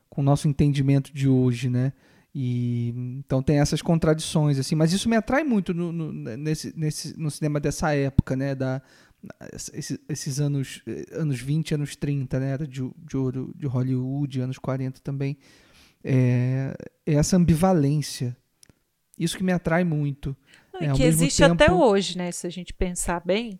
com 0.10 0.22
o 0.22 0.24
nosso 0.24 0.48
entendimento 0.48 1.14
de 1.14 1.28
hoje, 1.28 1.70
né? 1.70 1.92
E 2.34 2.94
então 3.20 3.44
tem 3.44 3.60
essas 3.60 3.82
contradições 3.82 4.58
assim, 4.58 4.74
mas 4.74 4.94
isso 4.94 5.10
me 5.10 5.18
atrai 5.18 5.44
muito 5.44 5.74
no, 5.74 5.92
no, 5.92 6.14
nesse, 6.14 6.74
nesse, 6.78 7.20
no 7.20 7.30
cinema 7.30 7.60
dessa 7.60 7.94
época, 7.94 8.38
né? 8.38 8.56
Da, 8.56 8.82
esses, 9.54 10.00
esses 10.08 10.40
anos, 10.40 10.82
anos 11.12 11.42
20, 11.42 11.76
anos 11.76 11.96
30, 11.98 12.40
né? 12.40 12.52
Era 12.52 12.66
de, 12.66 12.90
de 13.06 13.18
ouro 13.18 13.54
de 13.54 13.68
Hollywood, 13.68 14.40
anos 14.40 14.58
40 14.58 15.02
também. 15.02 15.38
É, 16.02 16.74
é 17.06 17.16
essa 17.16 17.36
ambivalência. 17.36 18.38
Isso 19.18 19.38
que 19.38 19.44
me 19.44 19.52
atrai 19.52 19.84
muito. 19.84 20.36
Não, 20.74 20.92
é, 20.92 20.94
que 20.94 21.04
existe 21.04 21.42
tempo... 21.42 21.54
até 21.54 21.72
hoje, 21.72 22.18
né? 22.18 22.32
Se 22.32 22.46
a 22.46 22.50
gente 22.50 22.74
pensar 22.74 23.22
bem. 23.26 23.60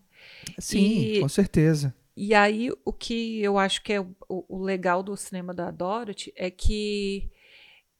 Sim, 0.60 1.00
e, 1.00 1.20
com 1.22 1.30
certeza. 1.30 1.94
E 2.16 2.34
aí, 2.34 2.72
o 2.84 2.94
que 2.94 3.42
eu 3.42 3.58
acho 3.58 3.84
que 3.84 3.94
é 3.94 4.02
o, 4.02 4.08
o 4.28 4.62
legal 4.62 5.04
do 5.04 5.16
cinema 5.16 5.54
da 5.54 5.72
Dorothy 5.72 6.34
é 6.36 6.50
que 6.50 7.30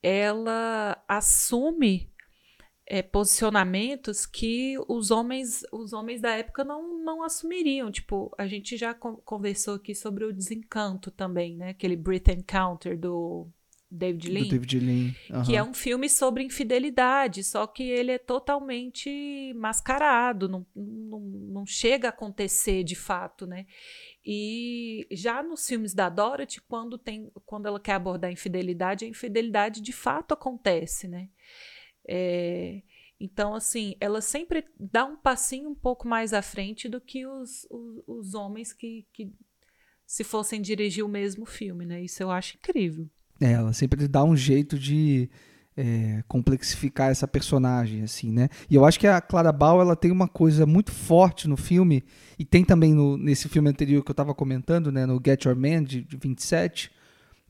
ela 0.02 1.04
assume 1.08 2.12
é, 2.86 3.02
posicionamentos 3.02 4.26
que 4.26 4.76
os 4.88 5.12
homens 5.12 5.64
os 5.72 5.92
homens 5.92 6.22
da 6.22 6.32
época 6.32 6.64
não, 6.64 7.04
não 7.04 7.22
assumiriam. 7.24 7.92
Tipo, 7.92 8.34
a 8.38 8.48
gente 8.48 8.78
já 8.78 8.94
conversou 8.94 9.76
aqui 9.76 9.94
sobre 9.94 10.24
o 10.24 10.34
Desencanto 10.34 11.12
também, 11.12 11.58
né? 11.58 11.70
Aquele 11.70 11.96
Brit 11.96 12.32
Encounter 12.32 12.98
do 12.98 13.48
David 13.90 14.30
Lean. 14.30 14.44
Do 14.44 14.50
David 14.50 14.80
Lean. 14.80 15.16
Uhum. 15.30 15.44
Que 15.44 15.56
é 15.56 15.64
um 15.64 15.74
filme 15.74 16.10
sobre 16.10 16.44
infidelidade, 16.44 17.44
só 17.44 17.66
que 17.66 17.84
ele 17.84 18.12
é 18.12 18.18
totalmente 18.18 19.54
mascarado, 19.56 20.50
não, 20.50 20.66
não, 20.76 21.20
não 21.20 21.66
chega 21.66 22.08
a 22.08 22.10
acontecer 22.10 22.84
de 22.84 22.96
fato, 22.96 23.48
né? 23.48 23.66
E 24.26 25.08
já 25.12 25.42
nos 25.42 25.66
filmes 25.66 25.94
da 25.94 26.10
Dorothy, 26.10 26.62
quando, 26.68 26.98
tem, 26.98 27.32
quando 27.46 27.68
ela 27.68 27.80
quer 27.80 27.94
abordar 27.94 28.30
a 28.30 28.34
infidelidade, 28.34 29.06
a 29.06 29.08
infidelidade 29.08 29.82
de 29.82 29.94
fato 29.94 30.34
acontece, 30.34 31.08
né? 31.08 31.30
É, 32.06 32.82
então, 33.20 33.56
assim, 33.56 33.96
ela 34.00 34.22
sempre 34.22 34.66
dá 34.80 35.06
um 35.06 35.18
passinho 35.18 35.70
um 35.70 35.76
pouco 35.76 36.08
mais 36.08 36.34
à 36.34 36.42
frente 36.42 36.88
do 36.88 37.02
que 37.02 37.26
os, 37.26 37.66
os, 37.70 38.04
os 38.08 38.34
homens 38.34 38.74
que, 38.74 39.08
que, 39.12 39.32
se 40.06 40.24
fossem 40.24 40.62
dirigir 40.62 41.04
o 41.04 41.10
mesmo 41.10 41.46
filme, 41.46 41.86
né? 41.86 42.02
Isso 42.02 42.22
eu 42.24 42.32
acho 42.32 42.58
incrível. 42.58 43.10
É, 43.40 43.52
ela 43.52 43.74
sempre 43.74 44.08
dá 44.08 44.24
um 44.24 44.36
jeito 44.36 44.78
de 44.78 45.30
é, 45.76 46.24
complexificar 46.28 47.12
essa 47.12 47.28
personagem, 47.28 48.02
assim, 48.02 48.32
né? 48.32 48.50
E 48.70 48.76
eu 48.76 48.84
acho 48.84 49.00
que 49.00 49.06
a 49.06 49.22
Clara 49.22 49.52
Bow, 49.52 49.80
ela 49.80 49.96
tem 49.96 50.12
uma 50.12 50.28
coisa 50.28 50.66
muito 50.66 50.92
forte 50.92 51.48
no 51.48 51.56
filme, 51.56 52.04
e 52.40 52.44
tem 52.44 52.66
também 52.66 52.94
no, 52.94 53.16
nesse 53.16 53.48
filme 53.48 53.70
anterior 53.70 54.04
que 54.04 54.10
eu 54.10 54.14
estava 54.14 54.34
comentando, 54.34 54.92
né? 54.92 55.06
No 55.06 55.22
Get 55.24 55.46
Your 55.46 55.56
Man, 55.56 55.84
de, 55.84 56.02
de 56.02 56.18
27, 56.18 56.92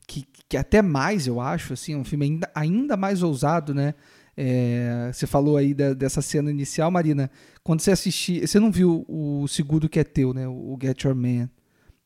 que, 0.06 0.26
que 0.48 0.56
até 0.56 0.82
mais, 0.82 1.26
eu 1.26 1.40
acho, 1.40 1.72
assim, 1.72 1.94
é 1.94 1.96
um 1.96 2.04
filme 2.04 2.26
ainda, 2.26 2.50
ainda 2.54 2.96
mais 2.96 3.22
ousado, 3.22 3.74
né? 3.74 3.94
É, 4.40 5.10
você 5.12 5.26
falou 5.26 5.56
aí 5.56 5.74
da, 5.74 5.94
dessa 5.94 6.22
cena 6.22 6.48
inicial, 6.48 6.92
Marina. 6.92 7.28
Quando 7.64 7.80
você 7.80 7.90
assistir. 7.90 8.46
Você 8.46 8.60
não 8.60 8.70
viu 8.70 9.04
o 9.08 9.48
segundo 9.48 9.88
que 9.88 9.98
é 9.98 10.04
teu, 10.04 10.32
né? 10.32 10.46
O 10.46 10.78
Get 10.80 11.02
Your 11.02 11.16
Man. 11.16 11.50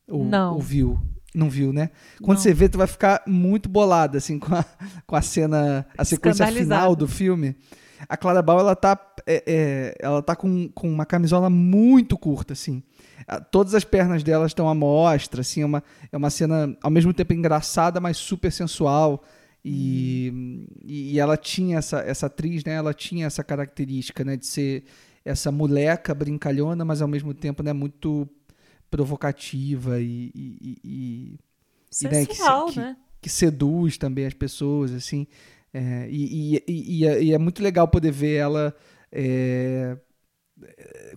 Ou, 0.08 0.24
não. 0.24 0.54
Ou 0.54 0.60
viu? 0.60 0.98
Não 1.34 1.48
viu, 1.48 1.72
né? 1.72 1.90
Quando 2.22 2.36
não. 2.36 2.42
você 2.42 2.52
vê, 2.52 2.68
tu 2.68 2.78
vai 2.78 2.86
ficar 2.86 3.22
muito 3.26 3.68
bolada, 3.68 4.18
assim, 4.18 4.38
com 4.38 4.54
a, 4.54 4.64
com 5.06 5.16
a 5.16 5.22
cena. 5.22 5.86
A 5.96 6.04
sequência 6.04 6.46
final 6.46 6.94
do 6.94 7.08
filme. 7.08 7.56
A 8.08 8.16
Clara 8.16 8.42
Bow, 8.42 8.58
ela 8.58 8.76
tá. 8.76 8.98
É, 9.26 9.42
é, 9.46 9.94
ela 10.00 10.20
tá 10.20 10.34
com, 10.34 10.68
com 10.68 10.90
uma 10.90 11.06
camisola 11.06 11.48
muito 11.48 12.18
curta, 12.18 12.52
assim. 12.52 12.82
Todas 13.50 13.74
as 13.74 13.84
pernas 13.84 14.22
dela 14.22 14.46
estão 14.46 14.68
à 14.68 14.74
mostra, 14.74 15.42
assim, 15.42 15.62
é 15.62 15.66
uma, 15.66 15.82
é 16.10 16.16
uma 16.16 16.28
cena 16.28 16.76
ao 16.82 16.90
mesmo 16.90 17.14
tempo 17.14 17.32
engraçada, 17.32 18.00
mas 18.00 18.16
super 18.16 18.50
sensual. 18.50 19.22
E, 19.64 20.66
e 20.84 21.20
ela 21.20 21.36
tinha 21.36 21.78
essa, 21.78 22.00
essa 22.00 22.26
atriz, 22.26 22.64
né? 22.64 22.74
Ela 22.74 22.92
tinha 22.92 23.26
essa 23.26 23.44
característica, 23.44 24.24
né? 24.24 24.36
De 24.36 24.46
ser 24.46 24.84
essa 25.24 25.52
moleca 25.52 26.12
brincalhona, 26.14 26.84
mas 26.84 27.00
ao 27.00 27.06
mesmo 27.06 27.32
tempo, 27.32 27.62
né? 27.62 27.72
Muito 27.72 28.28
provocativa 28.92 29.98
e, 29.98 30.30
e, 30.34 30.78
e, 30.84 31.38
Sensual, 31.90 32.66
né? 32.66 32.72
Que, 32.72 32.78
né? 32.78 32.96
Que, 32.96 33.22
que, 33.22 33.28
seduz 33.30 33.96
também 33.96 34.26
as 34.26 34.34
pessoas, 34.34 34.92
assim. 34.92 35.26
É, 35.72 36.06
e, 36.10 36.62
e, 36.68 37.06
é, 37.06 37.22
e, 37.22 37.32
é, 37.32 37.38
muito 37.38 37.62
legal 37.62 37.88
poder 37.88 38.12
ver 38.12 38.34
ela 38.34 38.76
é, 39.10 39.96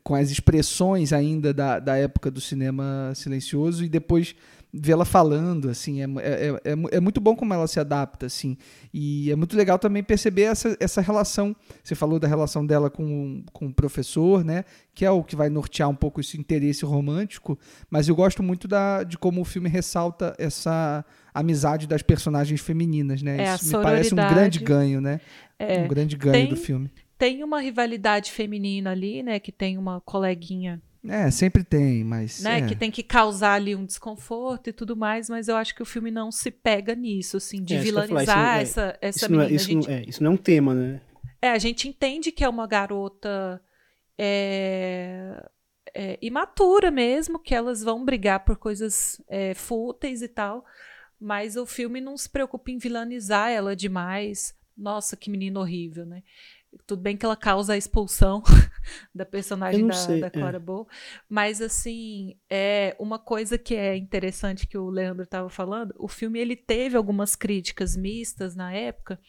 com 0.01 0.15
as 0.15 0.31
expressões 0.31 1.11
ainda 1.11 1.53
da, 1.53 1.77
da 1.79 1.97
época 1.97 2.31
do 2.31 2.39
cinema 2.39 3.11
silencioso 3.13 3.83
e 3.83 3.89
depois 3.89 4.33
vê-la 4.77 5.05
falando, 5.05 5.69
assim, 5.69 6.01
é, 6.01 6.05
é, 6.19 6.49
é, 6.63 6.97
é, 6.97 6.99
muito 6.99 7.21
bom 7.21 7.35
como 7.35 7.53
ela 7.53 7.67
se 7.67 7.79
adapta, 7.79 8.25
assim, 8.25 8.57
e 8.93 9.31
é 9.31 9.35
muito 9.35 9.55
legal 9.55 9.79
também 9.79 10.03
perceber 10.03 10.43
essa, 10.43 10.75
essa 10.79 11.01
relação, 11.01 11.55
você 11.83 11.95
falou 11.95 12.19
da 12.19 12.27
relação 12.27 12.65
dela 12.65 12.89
com, 12.89 13.43
com 13.53 13.67
o 13.67 13.73
professor, 13.73 14.43
né, 14.43 14.65
que 14.93 15.05
é 15.05 15.11
o 15.11 15.23
que 15.23 15.35
vai 15.35 15.49
nortear 15.49 15.89
um 15.89 15.95
pouco 15.95 16.19
esse 16.19 16.37
interesse 16.37 16.83
romântico, 16.83 17.57
mas 17.89 18.09
eu 18.09 18.15
gosto 18.15 18.43
muito 18.43 18.67
da, 18.67 19.03
de 19.03 19.17
como 19.17 19.41
o 19.41 19.45
filme 19.45 19.69
ressalta 19.69 20.35
essa 20.37 21.05
amizade 21.33 21.87
das 21.87 22.01
personagens 22.01 22.59
femininas, 22.59 23.21
né, 23.21 23.45
é, 23.45 23.55
isso 23.55 23.77
me 23.77 23.83
parece 23.83 24.13
um 24.13 24.17
grande 24.17 24.59
ganho, 24.59 24.99
né, 24.99 25.21
é, 25.57 25.83
um 25.83 25.87
grande 25.87 26.17
ganho 26.17 26.33
tem, 26.33 26.49
do 26.49 26.57
filme. 26.57 26.91
Tem 27.17 27.43
uma 27.43 27.61
rivalidade 27.61 28.31
feminina 28.31 28.91
ali, 28.91 29.23
né, 29.23 29.39
que 29.39 29.51
tem 29.51 29.77
uma 29.77 30.01
coleguinha 30.01 30.81
é, 31.07 31.31
sempre 31.31 31.63
tem, 31.63 32.03
mas. 32.03 32.41
Né, 32.41 32.59
é. 32.59 32.67
Que 32.67 32.75
tem 32.75 32.91
que 32.91 33.03
causar 33.03 33.53
ali 33.53 33.75
um 33.75 33.85
desconforto 33.85 34.69
e 34.69 34.73
tudo 34.73 34.95
mais, 34.95 35.29
mas 35.29 35.47
eu 35.47 35.55
acho 35.55 35.75
que 35.75 35.81
o 35.81 35.85
filme 35.85 36.11
não 36.11 36.31
se 36.31 36.51
pega 36.51 36.95
nisso, 36.95 37.37
assim, 37.37 37.63
de 37.63 37.75
é, 37.75 37.79
vilanizar 37.79 38.25
falar, 38.25 38.63
isso, 38.63 38.79
essa, 38.79 38.97
essa 39.01 39.17
isso 39.25 39.31
menina. 39.31 39.43
Não 39.43 39.51
é, 39.51 39.55
isso, 39.55 39.67
gente, 39.67 39.87
não, 39.87 39.95
é, 39.95 40.03
isso 40.07 40.23
não 40.23 40.31
é 40.31 40.33
um 40.33 40.37
tema, 40.37 40.73
né? 40.73 41.01
É, 41.41 41.51
a 41.51 41.57
gente 41.57 41.87
entende 41.87 42.31
que 42.31 42.43
é 42.43 42.49
uma 42.49 42.65
garota 42.65 43.61
é, 44.17 45.43
é, 45.93 46.17
imatura 46.21 46.89
mesmo, 46.89 47.39
que 47.39 47.53
elas 47.53 47.83
vão 47.83 48.03
brigar 48.03 48.43
por 48.43 48.57
coisas 48.57 49.21
é, 49.27 49.53
fúteis 49.53 50.21
e 50.21 50.27
tal, 50.27 50.65
mas 51.19 51.55
o 51.55 51.65
filme 51.65 52.01
não 52.01 52.17
se 52.17 52.29
preocupa 52.29 52.71
em 52.71 52.77
vilanizar 52.77 53.51
ela 53.51 53.75
demais. 53.75 54.53
Nossa, 54.77 55.15
que 55.15 55.29
menina 55.29 55.59
horrível, 55.59 56.05
né? 56.05 56.21
Tudo 56.85 57.01
bem 57.01 57.17
que 57.17 57.25
ela 57.25 57.35
causa 57.35 57.73
a 57.73 57.77
expulsão 57.77 58.43
da 59.13 59.25
personagem 59.25 59.85
da, 59.87 59.93
sei, 59.93 60.21
da. 60.21 60.29
Clara 60.29 60.57
é. 60.57 60.59
Bow, 60.59 60.87
mas 61.29 61.61
assim, 61.61 62.37
é 62.49 62.95
uma 62.99 63.17
coisa 63.17 63.57
que 63.57 63.75
é 63.75 63.95
interessante 63.95 64.67
que 64.67 64.77
o 64.77 64.89
Leandro 64.89 65.23
estava 65.23 65.49
falando, 65.49 65.93
o 65.97 66.07
filme 66.07 66.39
ele 66.39 66.55
teve 66.55 66.97
algumas 66.97 67.35
críticas 67.35 67.95
mistas 67.95 68.55
na 68.55 68.73
época, 68.73 69.19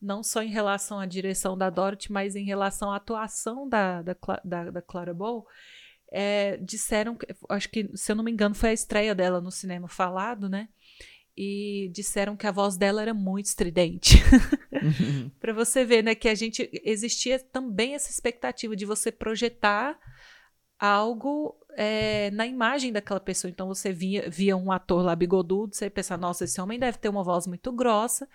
não 0.00 0.22
só 0.22 0.42
em 0.42 0.50
relação 0.50 0.98
à 0.98 1.06
direção 1.06 1.56
da 1.58 1.70
Dorothy, 1.70 2.12
mas 2.12 2.36
em 2.36 2.44
relação 2.44 2.90
à 2.90 2.96
atuação 2.96 3.68
da, 3.68 4.02
da, 4.02 4.16
da, 4.44 4.70
da 4.70 4.82
Clara 4.82 5.14
Bow. 5.14 5.46
É, 6.10 6.56
disseram, 6.56 7.18
acho 7.50 7.68
que, 7.68 7.90
se 7.94 8.10
eu 8.10 8.16
não 8.16 8.24
me 8.24 8.30
engano, 8.30 8.54
foi 8.54 8.70
a 8.70 8.72
estreia 8.72 9.14
dela 9.14 9.42
no 9.42 9.50
cinema 9.50 9.88
falado, 9.88 10.48
né? 10.48 10.68
E 11.40 11.88
disseram 11.90 12.36
que 12.36 12.48
a 12.48 12.50
voz 12.50 12.76
dela 12.76 13.00
era 13.00 13.14
muito 13.14 13.46
estridente. 13.46 14.16
Uhum. 14.72 15.30
para 15.38 15.52
você 15.52 15.84
ver, 15.84 16.02
né, 16.02 16.12
que 16.16 16.28
a 16.28 16.34
gente 16.34 16.68
existia 16.82 17.38
também 17.38 17.94
essa 17.94 18.10
expectativa 18.10 18.74
de 18.74 18.84
você 18.84 19.12
projetar 19.12 19.96
algo 20.80 21.56
é, 21.76 22.28
na 22.32 22.44
imagem 22.44 22.92
daquela 22.92 23.20
pessoa. 23.20 23.48
Então 23.48 23.68
você 23.68 23.92
via, 23.92 24.28
via 24.28 24.56
um 24.56 24.72
ator 24.72 25.04
lá 25.04 25.14
bigodudo, 25.14 25.76
você 25.76 25.88
pensa, 25.88 26.16
nossa, 26.16 26.42
esse 26.42 26.60
homem 26.60 26.76
deve 26.76 26.98
ter 26.98 27.08
uma 27.08 27.22
voz 27.22 27.46
muito 27.46 27.70
grossa. 27.70 28.28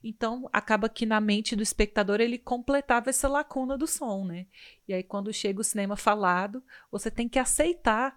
Então 0.00 0.48
acaba 0.52 0.88
que 0.88 1.04
na 1.04 1.20
mente 1.20 1.56
do 1.56 1.62
espectador 1.62 2.20
ele 2.20 2.38
completava 2.38 3.10
essa 3.10 3.26
lacuna 3.26 3.76
do 3.76 3.88
som, 3.88 4.24
né? 4.24 4.46
E 4.86 4.94
aí 4.94 5.02
quando 5.02 5.32
chega 5.32 5.60
o 5.60 5.64
cinema 5.64 5.96
falado, 5.96 6.62
você 6.88 7.10
tem 7.10 7.28
que 7.28 7.40
aceitar 7.40 8.16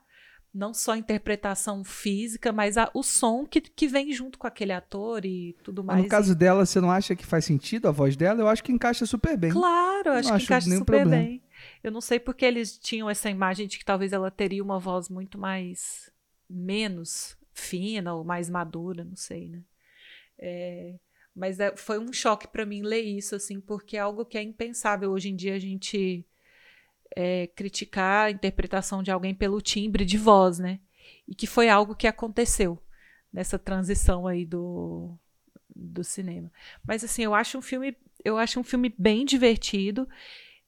não 0.54 0.74
só 0.74 0.94
a 0.94 0.98
interpretação 0.98 1.84
física, 1.84 2.52
mas 2.52 2.78
a, 2.78 2.90
o 2.94 3.04
som 3.04 3.46
que, 3.46 3.62
que 3.62 3.88
vem 3.88 4.12
junto 4.12 4.40
com 4.40 4.48
aquele 4.48 4.72
ator 4.72 5.26
e 5.26 5.56
tudo 5.64 5.84
mais. 5.84 5.98
Mas 5.98 6.06
no 6.06 6.10
caso 6.10 6.36
dela, 6.36 6.66
você 6.66 6.82
não 6.82 6.90
acha 6.90 7.16
que 7.16 7.26
faz 7.26 7.46
sentido 7.46 7.88
a 7.88 7.92
voz 7.92 8.16
dela? 8.16 8.42
Eu 8.42 8.48
acho 8.48 8.64
que 8.64 8.72
encaixa 8.72 9.06
super 9.06 9.38
bem. 9.38 9.52
Claro, 9.52 10.10
eu 10.10 10.14
acho 10.14 10.36
que 10.36 10.44
encaixa 10.44 10.70
super 10.70 10.86
problema. 10.86 11.24
bem. 11.24 11.44
Eu 11.84 11.92
não 11.92 12.02
sei 12.02 12.20
porque 12.20 12.46
eles 12.46 12.78
tinham 12.78 13.10
essa 13.10 13.30
imagem 13.30 13.68
de 13.68 13.78
que 13.78 13.86
talvez 13.86 14.14
ela 14.14 14.32
teria 14.32 14.64
uma 14.64 14.80
voz 14.80 15.10
muito 15.10 15.38
mais 15.38 16.12
menos 16.50 17.38
fina 17.54 18.14
ou 18.14 18.24
mais 18.24 18.50
madura, 18.50 19.04
não 19.04 19.16
sei, 19.16 19.50
né? 19.50 19.62
É, 20.40 20.96
mas 21.36 21.60
é, 21.60 21.76
foi 21.76 22.00
um 22.00 22.14
choque 22.14 22.48
para 22.48 22.66
mim 22.66 22.82
ler 22.82 23.02
isso, 23.02 23.36
assim, 23.36 23.60
porque 23.60 23.98
é 23.98 24.00
algo 24.00 24.26
que 24.26 24.38
é 24.38 24.42
impensável 24.42 25.12
hoje 25.12 25.30
em 25.30 25.36
dia 25.36 25.56
a 25.56 25.60
gente 25.60 26.26
é, 27.16 27.48
criticar 27.48 28.28
a 28.28 28.32
interpretação 28.32 29.02
de 29.02 29.12
alguém 29.12 29.34
pelo 29.34 29.62
timbre 29.62 30.06
de 30.06 30.18
voz, 30.18 30.60
né? 30.60 30.80
E 31.28 31.36
que 31.36 31.48
foi 31.48 31.70
algo 31.70 31.96
que 31.96 32.08
aconteceu 32.08 32.82
nessa 33.32 33.60
transição 33.60 34.28
aí 34.28 34.46
do, 34.46 35.18
do 35.76 36.04
cinema. 36.04 36.52
Mas 36.86 37.04
assim, 37.04 37.24
eu 37.24 37.34
acho 37.36 37.58
um 37.58 37.62
filme, 37.62 37.96
eu 38.24 38.38
acho 38.38 38.60
um 38.60 38.64
filme 38.64 38.94
bem 38.98 39.26
divertido. 39.26 40.08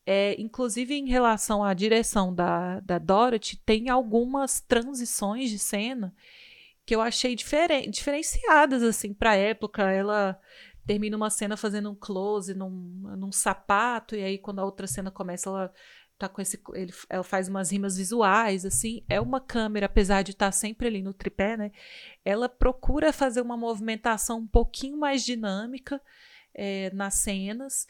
É, 0.05 0.39
inclusive 0.41 0.95
em 0.95 1.07
relação 1.07 1.63
à 1.63 1.73
direção 1.73 2.33
da, 2.33 2.79
da 2.79 2.97
Dorothy, 2.97 3.57
tem 3.57 3.89
algumas 3.89 4.59
transições 4.59 5.49
de 5.49 5.59
cena 5.59 6.13
que 6.83 6.95
eu 6.95 7.01
achei 7.01 7.35
diferen, 7.35 7.91
diferenciadas 7.91 8.81
assim 8.81 9.13
para 9.13 9.35
época. 9.35 9.83
Ela 9.91 10.39
termina 10.89 11.15
uma 11.15 11.29
cena 11.29 11.55
fazendo 11.55 11.91
um 11.91 11.95
close 11.95 12.55
num, 12.55 12.71
num 13.15 13.31
sapato 13.31 14.15
e 14.15 14.23
aí 14.23 14.39
quando 14.39 14.57
a 14.57 14.65
outra 14.65 14.87
cena 14.87 15.11
começa 15.11 15.47
ela 15.47 15.71
tá 16.19 16.29
com 16.29 16.41
esse 16.41 16.59
ele, 16.73 16.93
ela 17.09 17.23
faz 17.23 17.47
umas 17.47 17.71
rimas 17.71 17.97
visuais 17.97 18.65
assim 18.65 19.03
é 19.07 19.19
uma 19.19 19.39
câmera 19.39 19.85
apesar 19.85 20.21
de 20.21 20.31
estar 20.31 20.47
tá 20.47 20.51
sempre 20.51 20.87
ali 20.87 21.01
no 21.01 21.13
tripé 21.13 21.55
né 21.55 21.71
ela 22.23 22.49
procura 22.49 23.13
fazer 23.13 23.41
uma 23.41 23.57
movimentação 23.57 24.39
um 24.39 24.47
pouquinho 24.47 24.97
mais 24.97 25.23
dinâmica 25.23 26.01
é, 26.53 26.91
nas 26.93 27.15
cenas 27.15 27.87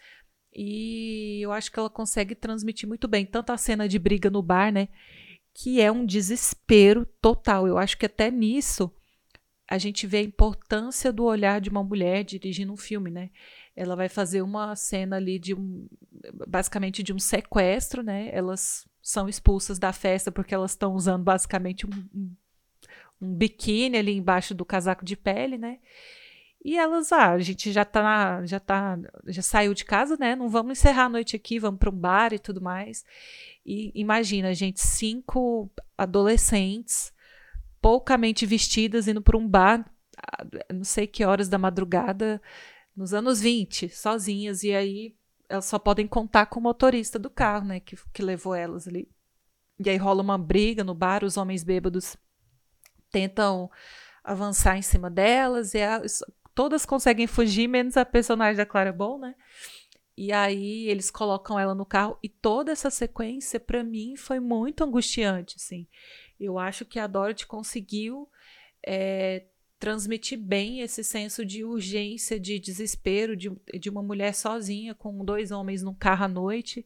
e 0.53 1.39
eu 1.41 1.51
acho 1.51 1.71
que 1.71 1.79
ela 1.79 1.89
consegue 1.89 2.35
transmitir 2.35 2.87
muito 2.87 3.07
bem 3.07 3.25
tanto 3.25 3.51
a 3.51 3.57
cena 3.57 3.87
de 3.87 3.97
briga 3.97 4.29
no 4.29 4.41
bar 4.41 4.71
né 4.71 4.89
que 5.53 5.81
é 5.81 5.91
um 5.91 6.05
desespero 6.05 7.05
total. 7.21 7.67
Eu 7.67 7.77
acho 7.77 7.97
que 7.97 8.05
até 8.05 8.31
nisso 8.31 8.91
a 9.67 9.77
gente 9.77 10.07
vê 10.07 10.17
a 10.17 10.23
importância 10.23 11.11
do 11.13 11.25
olhar 11.25 11.61
de 11.61 11.69
uma 11.69 11.83
mulher 11.83 12.23
dirigindo 12.23 12.73
um 12.73 12.77
filme 12.77 13.11
né 13.11 13.29
ela 13.79 13.95
vai 13.95 14.09
fazer 14.09 14.41
uma 14.41 14.75
cena 14.75 15.15
ali 15.15 15.39
de 15.39 15.55
um 15.55 15.87
basicamente 16.47 17.01
de 17.01 17.13
um 17.13 17.17
sequestro, 17.17 18.03
né? 18.03 18.29
Elas 18.33 18.85
são 19.01 19.29
expulsas 19.29 19.79
da 19.79 19.93
festa 19.93 20.29
porque 20.29 20.53
elas 20.53 20.71
estão 20.71 20.93
usando 20.93 21.23
basicamente 21.23 21.87
um, 21.87 22.35
um, 23.21 23.33
biquíni 23.35 23.97
ali 23.97 24.17
embaixo 24.17 24.53
do 24.53 24.65
casaco 24.65 25.05
de 25.05 25.15
pele, 25.15 25.57
né? 25.57 25.79
E 26.63 26.77
elas, 26.77 27.13
ah, 27.13 27.31
a 27.31 27.39
gente 27.39 27.71
já 27.71 27.85
tá 27.85 28.45
já 28.45 28.59
tá, 28.59 28.99
já 29.27 29.41
saiu 29.41 29.73
de 29.73 29.85
casa, 29.85 30.17
né? 30.19 30.35
Não 30.35 30.49
vamos 30.49 30.77
encerrar 30.77 31.05
a 31.05 31.09
noite 31.09 31.37
aqui, 31.37 31.57
vamos 31.57 31.79
para 31.79 31.89
um 31.89 31.97
bar 31.97 32.33
e 32.33 32.39
tudo 32.39 32.59
mais. 32.59 33.05
E 33.65 33.93
imagina, 33.95 34.53
gente, 34.53 34.81
cinco 34.81 35.71
adolescentes 35.97 37.13
poucamente 37.81 38.45
vestidas 38.45 39.07
indo 39.07 39.21
para 39.21 39.37
um 39.37 39.47
bar, 39.47 39.89
ah, 40.17 40.45
não 40.73 40.83
sei 40.83 41.07
que 41.07 41.23
horas 41.23 41.47
da 41.47 41.57
madrugada, 41.57 42.41
nos 42.99 43.13
anos 43.13 43.39
20, 43.39 43.88
sozinhas, 43.88 44.62
e 44.62 44.75
aí 44.75 45.15
elas 45.47 45.63
só 45.63 45.79
podem 45.79 46.05
contar 46.05 46.47
com 46.47 46.59
o 46.59 46.63
motorista 46.63 47.17
do 47.17 47.29
carro, 47.29 47.65
né, 47.65 47.79
que, 47.79 47.95
que 48.12 48.21
levou 48.21 48.53
elas 48.53 48.89
ali. 48.89 49.09
E 49.79 49.89
aí 49.89 49.95
rola 49.95 50.21
uma 50.21 50.38
briga 50.38 50.83
no 50.83 50.93
bar, 50.93 51.23
os 51.23 51.38
homens 51.38 51.63
bêbados 51.63 52.17
tentam 53.09 53.71
avançar 54.21 54.77
em 54.77 54.81
cima 54.81 55.09
delas, 55.09 55.73
e 55.73 55.81
a, 55.81 56.01
todas 56.53 56.85
conseguem 56.85 57.25
fugir, 57.25 57.69
menos 57.69 57.95
a 57.95 58.03
personagem 58.03 58.57
da 58.57 58.65
Clara 58.65 58.91
Bow, 58.91 59.17
né? 59.17 59.33
E 60.17 60.33
aí 60.33 60.89
eles 60.89 61.09
colocam 61.09 61.57
ela 61.57 61.73
no 61.73 61.85
carro, 61.85 62.19
e 62.21 62.27
toda 62.27 62.73
essa 62.73 62.89
sequência, 62.89 63.62
para 63.62 63.81
mim, 63.81 64.17
foi 64.17 64.41
muito 64.41 64.83
angustiante, 64.83 65.55
assim. 65.55 65.88
Eu 66.38 66.59
acho 66.59 66.83
que 66.83 66.99
a 66.99 67.07
Dorothy 67.07 67.47
conseguiu 67.47 68.29
é, 68.85 69.45
transmitir 69.79 70.37
bem 70.37 70.81
esse 70.81 71.03
senso 71.03 71.45
de 71.45 71.63
urgência, 71.63 72.39
de 72.39 72.59
desespero 72.59 73.35
de, 73.35 73.49
de 73.79 73.89
uma 73.89 74.03
mulher 74.03 74.35
sozinha 74.35 74.93
com 74.93 75.23
dois 75.23 75.51
homens 75.51 75.81
no 75.81 75.95
carro 75.95 76.25
à 76.25 76.27
noite 76.27 76.85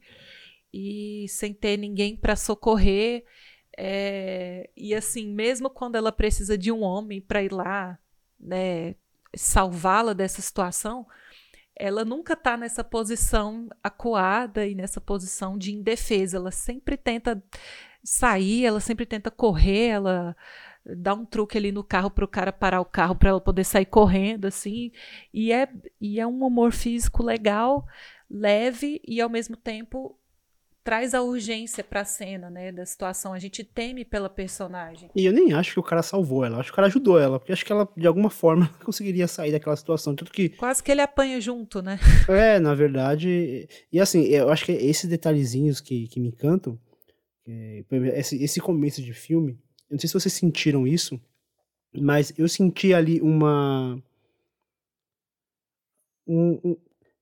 e 0.71 1.25
sem 1.27 1.53
ter 1.53 1.75
ninguém 1.77 2.15
para 2.15 2.35
socorrer. 2.35 3.25
É, 3.75 4.69
e 4.77 4.93
assim, 4.93 5.27
mesmo 5.27 5.69
quando 5.69 5.95
ela 5.95 6.11
precisa 6.11 6.55
de 6.55 6.71
um 6.71 6.83
homem 6.83 7.19
para 7.19 7.43
ir 7.43 7.51
lá, 7.51 7.97
né, 8.39 8.95
salvá-la 9.35 10.13
dessa 10.13 10.41
situação, 10.41 11.07
ela 11.75 12.05
nunca 12.05 12.33
está 12.33 12.55
nessa 12.55 12.83
posição 12.83 13.67
acuada 13.81 14.67
e 14.67 14.75
nessa 14.75 15.01
posição 15.01 15.57
de 15.57 15.73
indefesa. 15.73 16.37
Ela 16.37 16.51
sempre 16.51 16.95
tenta 16.95 17.43
sair, 18.03 18.65
ela 18.65 18.79
sempre 18.79 19.05
tenta 19.05 19.31
correr, 19.31 19.87
ela 19.87 20.35
dá 20.85 21.13
um 21.13 21.25
truque 21.25 21.57
ali 21.57 21.71
no 21.71 21.83
carro 21.83 22.11
para 22.11 22.25
o 22.25 22.27
cara 22.27 22.51
parar 22.51 22.81
o 22.81 22.85
carro 22.85 23.15
para 23.15 23.29
ela 23.29 23.41
poder 23.41 23.63
sair 23.63 23.85
correndo, 23.85 24.45
assim. 24.45 24.91
E 25.33 25.51
é, 25.51 25.69
e 25.99 26.19
é 26.19 26.27
um 26.27 26.43
humor 26.43 26.71
físico 26.71 27.23
legal, 27.23 27.85
leve 28.29 29.01
e 29.07 29.21
ao 29.21 29.29
mesmo 29.29 29.55
tempo 29.55 30.17
traz 30.83 31.13
a 31.13 31.21
urgência 31.21 31.81
para 31.81 32.01
a 32.01 32.05
cena, 32.05 32.49
né, 32.49 32.71
da 32.71 32.85
situação. 32.85 33.33
A 33.33 33.39
gente 33.39 33.63
teme 33.63 34.03
pela 34.03 34.29
personagem. 34.29 35.09
E 35.15 35.25
eu 35.25 35.31
nem 35.31 35.53
acho 35.53 35.73
que 35.73 35.79
o 35.79 35.83
cara 35.83 36.03
salvou 36.03 36.43
ela, 36.43 36.59
acho 36.59 36.69
que 36.69 36.73
o 36.73 36.75
cara 36.75 36.87
ajudou 36.87 37.17
ela, 37.17 37.39
porque 37.39 37.53
acho 37.53 37.65
que 37.65 37.71
ela 37.71 37.87
de 37.95 38.05
alguma 38.05 38.29
forma 38.29 38.67
conseguiria 38.83 39.27
sair 39.27 39.53
daquela 39.53 39.77
situação, 39.77 40.13
tanto 40.13 40.31
que 40.31 40.49
quase 40.49 40.83
que 40.83 40.91
ele 40.91 41.01
apanha 41.01 41.39
junto, 41.39 41.81
né? 41.81 41.97
É, 42.27 42.59
na 42.59 42.73
verdade, 42.73 43.67
e 43.91 43.99
assim, 43.99 44.23
eu 44.23 44.49
acho 44.49 44.65
que 44.65 44.71
esses 44.71 45.09
detalhezinhos 45.09 45.79
que, 45.79 46.07
que 46.07 46.19
me 46.19 46.29
encantam, 46.29 46.77
esse, 48.15 48.41
esse 48.43 48.59
começo 48.59 49.01
de 49.01 49.13
filme, 49.13 49.57
não 49.93 49.99
sei 49.99 50.07
se 50.07 50.13
vocês 50.13 50.33
sentiram 50.33 50.87
isso, 50.87 51.21
mas 51.93 52.33
eu 52.35 52.49
senti 52.49 52.93
ali 52.93 53.21
uma. 53.21 54.01
Um, 56.25 56.59
um, 56.63 56.77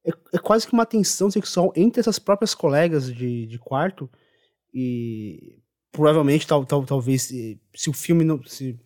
é, 0.05 0.11
é, 0.33 0.37
quase 0.37 0.65
que 0.65 0.73
uma 0.73 0.85
tensão 0.85 1.29
sexual 1.29 1.73
entre 1.75 1.99
essas 1.99 2.17
próprias 2.17 2.55
colegas 2.55 3.13
de, 3.13 3.45
de 3.45 3.59
quarto. 3.59 4.09
E 4.73 5.59
provavelmente, 5.91 6.47
tal, 6.47 6.65
tal, 6.65 6.85
talvez, 6.85 7.23
se, 7.23 7.59
se 7.75 7.89
o 7.89 7.93
filme 7.93 8.23
não. 8.23 8.41
Se, 8.43 8.79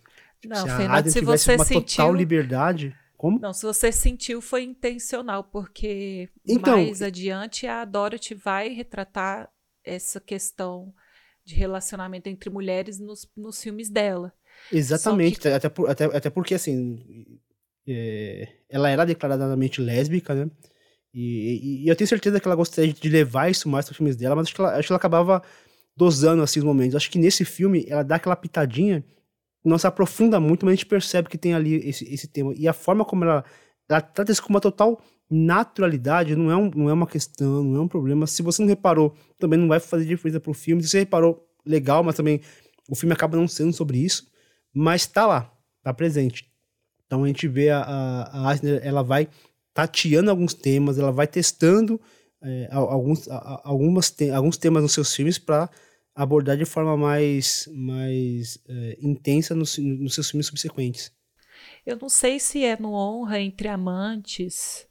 não, 0.43 0.55
se 0.55 0.69
a 0.69 0.77
Fernando, 0.77 1.09
se 1.09 1.19
tivesse 1.19 1.53
uma 1.53 1.63
sentiu... 1.63 1.81
total 1.81 2.13
liberdade. 2.15 2.95
Como? 3.15 3.39
Não, 3.39 3.53
se 3.53 3.65
você 3.67 3.91
sentiu, 3.91 4.41
foi 4.41 4.63
intencional, 4.63 5.43
porque 5.43 6.27
então, 6.45 6.77
mais 6.77 7.03
adiante 7.03 7.67
a 7.67 7.85
Dorothy 7.85 8.33
vai 8.33 8.69
retratar 8.69 9.49
essa 9.83 10.19
questão 10.19 10.91
de 11.45 11.53
relacionamento 11.55 12.27
entre 12.27 12.49
mulheres 12.49 12.99
nos, 12.99 13.29
nos 13.37 13.61
filmes 13.61 13.89
dela. 13.89 14.33
Exatamente, 14.71 15.39
que... 15.39 15.47
até, 15.47 15.69
por, 15.69 15.89
até, 15.89 16.05
até 16.05 16.29
porque 16.29 16.55
assim, 16.55 17.39
é, 17.87 18.47
ela 18.69 18.89
era 18.89 19.05
declaradamente 19.05 19.79
lésbica, 19.79 20.33
né? 20.33 20.49
E, 21.13 21.21
e, 21.21 21.83
e, 21.83 21.87
eu 21.87 21.95
tenho 21.95 22.07
certeza 22.07 22.39
que 22.41 22.47
ela 22.47 22.55
gostaria 22.55 22.91
de 22.91 23.07
levar 23.07 23.49
isso 23.49 23.69
mais 23.69 23.85
para 23.85 23.91
os 23.91 23.97
filmes 23.97 24.17
dela, 24.17 24.35
mas 24.35 24.47
acho 24.47 24.55
que, 24.55 24.61
ela, 24.61 24.75
acho 24.75 24.87
que 24.87 24.91
ela 24.91 24.97
acabava 24.97 25.41
dosando 25.95 26.43
assim 26.43 26.59
os 26.59 26.65
momentos. 26.65 26.95
Acho 26.95 27.09
que 27.09 27.19
nesse 27.19 27.45
filme 27.45 27.85
ela 27.87 28.03
dá 28.03 28.15
aquela 28.15 28.35
pitadinha, 28.35 29.03
não 29.63 29.77
se 29.77 29.87
aprofunda 29.87 30.39
muito, 30.39 30.65
mas 30.65 30.73
a 30.73 30.75
gente 30.75 30.85
percebe 30.87 31.29
que 31.29 31.37
tem 31.37 31.53
ali 31.53 31.75
esse, 31.87 32.11
esse 32.13 32.27
tema. 32.27 32.53
E 32.57 32.67
a 32.67 32.73
forma 32.73 33.05
como 33.05 33.23
ela, 33.23 33.45
ela 33.87 34.01
trata 34.01 34.31
isso 34.31 34.43
com 34.43 34.49
uma 34.49 34.59
total 34.59 35.01
naturalidade 35.29 36.35
não 36.35 36.51
é, 36.51 36.55
um, 36.55 36.69
não 36.75 36.89
é 36.89 36.93
uma 36.93 37.07
questão, 37.07 37.63
não 37.63 37.81
é 37.81 37.83
um 37.83 37.87
problema. 37.87 38.27
Se 38.27 38.41
você 38.41 38.61
não 38.61 38.69
reparou, 38.69 39.15
também 39.39 39.59
não 39.59 39.67
vai 39.67 39.79
fazer 39.79 40.05
diferença 40.05 40.39
pro 40.39 40.53
filme. 40.53 40.83
Se 40.83 40.89
você 40.89 40.99
reparou, 40.99 41.47
legal, 41.65 42.03
mas 42.03 42.15
também 42.15 42.41
o 42.89 42.95
filme 42.95 43.13
acaba 43.13 43.37
não 43.37 43.47
sendo 43.47 43.73
sobre 43.73 43.97
isso. 43.97 44.27
Mas 44.73 45.07
tá 45.07 45.25
lá, 45.25 45.51
tá 45.81 45.93
presente. 45.93 46.51
Então 47.05 47.23
a 47.23 47.27
gente 47.27 47.47
vê 47.47 47.69
a, 47.69 47.81
a, 47.81 48.51
a 48.51 48.55
ela 48.83 49.03
vai 49.03 49.27
tateando 49.73 50.29
alguns 50.29 50.53
temas, 50.53 50.97
ela 50.97 51.11
vai 51.11 51.27
testando 51.27 51.99
é, 52.41 52.69
alguns, 52.71 53.27
a, 53.27 53.61
algumas 53.63 54.11
te, 54.11 54.29
alguns 54.29 54.57
temas 54.57 54.83
nos 54.83 54.93
seus 54.93 55.13
filmes 55.13 55.37
para 55.37 55.69
abordar 56.13 56.55
de 56.55 56.65
forma 56.65 56.95
mais, 56.95 57.67
mais 57.73 58.59
é, 58.67 58.97
intensa 59.01 59.53
nos, 59.53 59.77
nos 59.77 60.13
seus 60.13 60.29
filmes 60.29 60.47
subsequentes. 60.47 61.11
Eu 61.85 61.97
não 61.97 62.09
sei 62.09 62.39
se 62.39 62.63
é 62.63 62.77
no 62.79 62.93
Honra 62.93 63.39
Entre 63.39 63.67
Amantes 63.67 64.87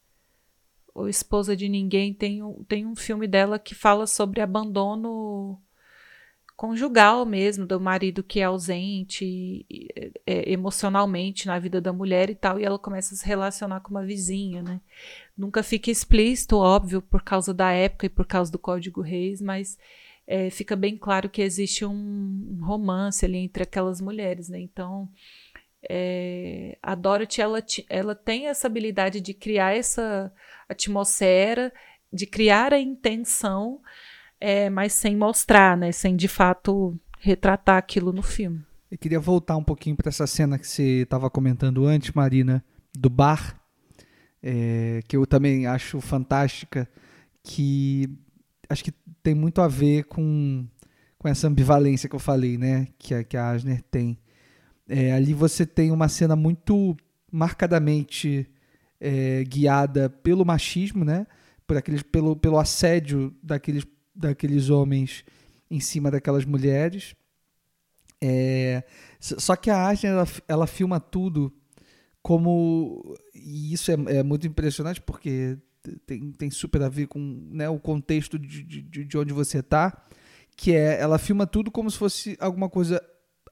ou 0.95 1.09
Esposa 1.09 1.57
de 1.57 1.67
Ninguém, 1.67 2.13
tem 2.13 2.41
um, 2.41 2.63
tem 2.63 2.85
um 2.85 2.95
filme 2.95 3.27
dela 3.27 3.59
que 3.59 3.75
fala 3.75 4.07
sobre 4.07 4.39
abandono 4.39 5.61
conjugal 6.55 7.25
mesmo, 7.25 7.65
do 7.65 7.81
marido 7.81 8.23
que 8.23 8.39
é 8.39 8.45
ausente 8.45 9.65
é, 10.25 10.49
emocionalmente 10.49 11.47
na 11.47 11.59
vida 11.59 11.81
da 11.81 11.91
mulher 11.91 12.29
e 12.29 12.35
tal, 12.35 12.57
e 12.57 12.63
ela 12.63 12.79
começa 12.79 13.13
a 13.13 13.17
se 13.17 13.25
relacionar 13.27 13.81
com 13.81 13.91
uma 13.91 14.05
vizinha, 14.05 14.63
né? 14.63 14.79
Nunca 15.37 15.61
fica 15.61 15.91
explícito, 15.91 16.55
óbvio, 16.55 17.01
por 17.01 17.21
causa 17.21 17.53
da 17.53 17.71
época 17.71 18.05
e 18.05 18.09
por 18.09 18.25
causa 18.25 18.49
do 18.49 18.57
Código 18.57 19.01
Reis, 19.01 19.41
mas 19.41 19.77
é, 20.25 20.49
fica 20.49 20.77
bem 20.77 20.97
claro 20.97 21.29
que 21.29 21.41
existe 21.41 21.85
um 21.85 22.57
romance 22.61 23.25
ali 23.25 23.37
entre 23.39 23.63
aquelas 23.63 23.99
mulheres, 23.99 24.47
né? 24.47 24.61
Então, 24.61 25.09
é, 25.89 26.77
a 26.81 26.95
Dorothy, 26.95 27.41
ela, 27.41 27.63
ela 27.89 28.15
tem 28.15 28.47
essa 28.47 28.67
habilidade 28.67 29.21
de 29.21 29.33
criar 29.33 29.75
essa 29.75 30.31
atmosfera, 30.67 31.71
de 32.11 32.25
criar 32.25 32.73
a 32.73 32.79
intenção, 32.79 33.81
é, 34.39 34.69
mas 34.69 34.93
sem 34.93 35.15
mostrar, 35.15 35.77
né? 35.77 35.91
Sem 35.91 36.15
de 36.15 36.27
fato 36.27 36.97
retratar 37.19 37.77
aquilo 37.77 38.11
no 38.11 38.21
filme. 38.21 38.63
Eu 38.91 38.97
queria 38.97 39.19
voltar 39.19 39.57
um 39.57 39.63
pouquinho 39.63 39.95
para 39.95 40.09
essa 40.09 40.27
cena 40.27 40.57
que 40.59 40.67
você 40.67 41.01
estava 41.01 41.29
comentando 41.29 41.85
antes, 41.85 42.11
Marina, 42.11 42.63
do 42.97 43.09
bar. 43.09 43.59
é, 44.45 45.01
que 45.07 45.17
eu 45.17 45.25
também 45.25 45.65
acho 45.65 45.99
fantástica, 45.99 46.87
que 47.43 48.07
acho 48.69 48.83
que 48.83 48.91
tem 49.23 49.33
muito 49.33 49.59
a 49.59 49.67
ver 49.67 50.03
com, 50.03 50.67
com 51.17 51.27
essa 51.27 51.47
ambivalência 51.47 52.07
que 52.07 52.15
eu 52.15 52.19
falei, 52.19 52.55
né? 52.57 52.87
Que 52.99 53.23
que 53.23 53.35
a 53.35 53.49
Asner 53.49 53.81
tem. 53.89 54.19
É, 54.87 55.11
ali 55.13 55.33
você 55.33 55.65
tem 55.65 55.91
uma 55.91 56.07
cena 56.07 56.35
muito 56.35 56.95
marcadamente 57.31 58.47
é, 58.99 59.43
guiada 59.43 60.09
pelo 60.09 60.45
machismo, 60.45 61.03
né? 61.03 61.25
Por 61.67 61.77
aqueles, 61.77 62.03
pelo, 62.03 62.35
pelo 62.35 62.59
assédio 62.59 63.35
daqueles, 63.41 63.85
daqueles 64.15 64.69
homens 64.69 65.25
em 65.69 65.79
cima 65.79 66.11
daquelas 66.11 66.45
mulheres. 66.45 67.15
É, 68.21 68.83
só 69.19 69.55
que 69.55 69.69
a 69.69 69.89
Asner 69.89 70.13
ela, 70.13 70.27
ela 70.47 70.67
filma 70.67 70.99
tudo 70.99 71.53
como 72.21 73.15
e 73.33 73.73
isso 73.73 73.91
é, 73.91 73.95
é, 74.17 74.23
muito 74.23 74.47
impressionante 74.47 75.01
porque 75.01 75.57
tem, 76.07 76.31
tem 76.31 76.49
super 76.49 76.81
a 76.81 76.89
ver 76.89 77.07
com 77.07 77.19
né, 77.51 77.69
o 77.69 77.77
contexto 77.77 78.39
de, 78.39 78.63
de, 78.63 79.03
de 79.03 79.17
onde 79.17 79.31
você 79.33 79.59
está 79.59 80.05
que 80.55 80.73
é 80.73 80.99
ela 80.99 81.19
filma 81.19 81.45
tudo 81.45 81.69
como 81.69 81.91
se 81.91 81.97
fosse 81.97 82.37
alguma 82.39 82.69
coisa 82.69 82.99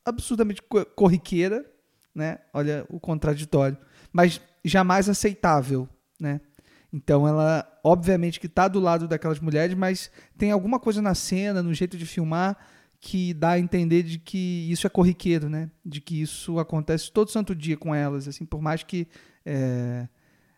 absurdamente 0.06 0.62
corriqueira 0.96 1.66
né 2.14 2.40
olha 2.54 2.86
o 2.90 3.00
contraditório 3.00 3.78
mas 4.12 4.42
jamais 4.64 5.10
aceitável 5.10 5.88
né 6.20 6.42
então 6.92 7.28
ela 7.28 7.68
obviamente 7.84 8.40
que 8.40 8.48
está 8.48 8.68
do 8.68 8.80
lado 8.80 9.08
daquelas 9.08 9.40
mulheres 9.40 9.76
mas 9.76 10.12
tem 10.38 10.52
alguma 10.52 10.80
coisa 10.80 11.02
na 11.02 11.16
cena 11.16 11.64
no 11.64 11.74
jeito 11.74 11.98
de 11.98 12.06
filmar 12.06 12.58
que 13.04 13.34
dá 13.34 13.52
a 13.52 13.60
entender 13.60 14.02
de 14.02 14.18
que 14.18 14.72
isso 14.72 14.88
é 14.88 14.90
corriqueiro, 14.90 15.50
né? 15.50 15.70
De 15.86 16.00
que 16.00 16.22
isso 16.22 16.58
acontece 16.58 17.12
todo 17.12 17.30
santo 17.30 17.54
dia 17.54 17.76
com 17.76 17.94
elas, 17.94 18.30
assim, 18.30 18.46
por 18.46 18.62
mais 18.62 18.82
que 18.82 19.10
é, 19.46 20.08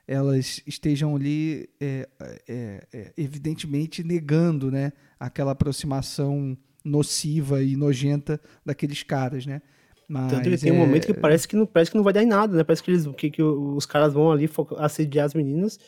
elas 0.07 0.61
estejam 0.67 1.15
ali, 1.15 1.67
é, 1.81 2.07
é, 2.47 2.87
é, 2.93 3.13
evidentemente, 3.17 4.03
negando, 4.03 4.69
né? 4.69 4.93
Aquela 5.19 5.53
aproximação 5.53 6.55
nociva 6.85 7.63
e 7.63 7.75
nojenta 7.75 8.39
daqueles 8.63 9.01
caras, 9.03 9.45
né? 9.45 9.61
Mas 10.07 10.31
Tanto 10.31 10.49
que 10.49 10.57
tem 10.57 10.71
um 10.71 10.77
momento 10.77 11.05
que 11.07 11.11
é 11.11 11.15
parece 11.15 11.47
que 11.47 11.55
não 11.55 11.65
parece 11.65 11.89
que 11.89 11.97
não 11.97 12.03
vai 12.03 12.13
dar 12.13 12.21
em 12.21 12.27
nada, 12.27 12.55
né? 12.55 12.63
Parece 12.63 12.83
que, 12.83 12.91
eles, 12.91 13.07
que, 13.17 13.31
que 13.31 13.41
os 13.41 13.85
caras 13.87 14.13
vão 14.13 14.31
ali 14.31 14.47
assediar 14.77 15.25
as 15.25 15.33
meninas 15.33 15.79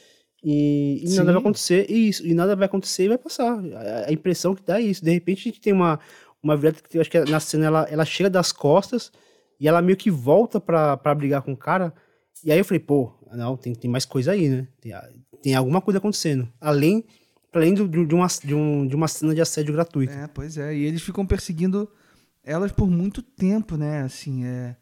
e, 0.43 1.03
e 1.03 1.15
nada 1.15 1.31
vai 1.31 1.41
acontecer, 1.41 1.85
e, 1.89 2.09
isso, 2.09 2.25
e 2.25 2.33
nada 2.33 2.55
vai 2.55 2.65
acontecer 2.65 3.05
e 3.05 3.07
vai 3.09 3.17
passar. 3.17 3.59
A, 3.59 4.09
a 4.09 4.11
impressão 4.11 4.55
que 4.55 4.63
dá 4.63 4.79
é 4.79 4.83
isso. 4.83 5.03
De 5.03 5.11
repente 5.11 5.41
a 5.41 5.43
gente 5.51 5.61
tem 5.61 5.73
uma, 5.73 5.99
uma 6.41 6.55
virada 6.55 6.79
que 6.81 6.97
eu 6.97 7.01
acho 7.01 7.09
que 7.09 7.19
na 7.19 7.39
cena 7.39 7.65
ela, 7.65 7.83
ela 7.89 8.05
chega 8.05 8.29
das 8.29 8.51
costas 8.51 9.11
e 9.59 9.67
ela 9.67 9.81
meio 9.81 9.97
que 9.97 10.09
volta 10.09 10.59
pra, 10.59 10.97
pra 10.97 11.15
brigar 11.15 11.41
com 11.41 11.53
o 11.53 11.57
cara. 11.57 11.93
E 12.43 12.51
aí 12.51 12.57
eu 12.57 12.65
falei, 12.65 12.79
pô, 12.79 13.11
não, 13.31 13.57
tem, 13.57 13.73
tem 13.73 13.89
mais 13.89 14.05
coisa 14.05 14.31
aí, 14.31 14.47
né? 14.47 14.67
Tem, 14.79 14.93
tem 15.41 15.55
alguma 15.55 15.81
coisa 15.81 15.97
acontecendo. 15.97 16.47
Além, 16.61 17.03
além 17.57 17.73
do, 17.73 17.87
de, 17.87 18.15
uma, 18.15 18.27
de, 18.27 18.53
um, 18.53 18.87
de 18.87 18.95
uma 18.95 19.07
cena 19.07 19.33
de 19.33 19.41
assédio 19.41 19.73
gratuito. 19.73 20.13
É, 20.13 20.27
pois 20.27 20.57
é. 20.57 20.75
E 20.75 20.83
eles 20.83 21.01
ficam 21.01 21.25
perseguindo 21.25 21.89
elas 22.43 22.71
por 22.71 22.89
muito 22.89 23.21
tempo, 23.21 23.75
né? 23.75 24.01
Assim, 24.01 24.45
é. 24.45 24.75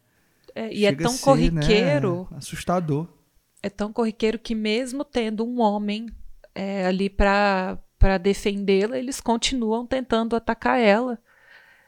é 0.54 0.72
e 0.72 0.86
é 0.86 0.94
tão 0.94 1.12
ser, 1.12 1.24
corriqueiro. 1.24 2.28
Né? 2.30 2.38
Assustador. 2.38 3.08
É 3.62 3.68
tão 3.68 3.92
corriqueiro 3.92 4.38
que, 4.38 4.54
mesmo 4.54 5.04
tendo 5.04 5.44
um 5.44 5.60
homem 5.60 6.06
é, 6.54 6.86
ali 6.86 7.10
para 7.10 7.78
defendê-la, 8.22 8.98
eles 8.98 9.20
continuam 9.20 9.86
tentando 9.86 10.36
atacar 10.36 10.80
ela. 10.80 11.18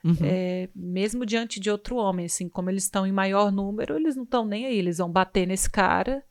Uhum. 0.05 0.17
É, 0.23 0.69
mesmo 0.75 1.27
diante 1.27 1.59
de 1.59 1.71
outro 1.71 1.97
homem, 1.97 2.27
assim, 2.27 2.49
como 2.49 2.71
eles 2.71 2.85
estão 2.85 3.07
em 3.07 3.13
maior 3.13 3.51
número, 3.51 3.97
eles 3.97 4.17
não 4.17 4.23
estão 4.25 4.45
nem 4.45 4.67
aí, 4.67 4.79
eles 4.79 4.99
vão 4.99 5.11
bater 5.11 5.47
nesse 5.47 5.69
cara 5.69 6.23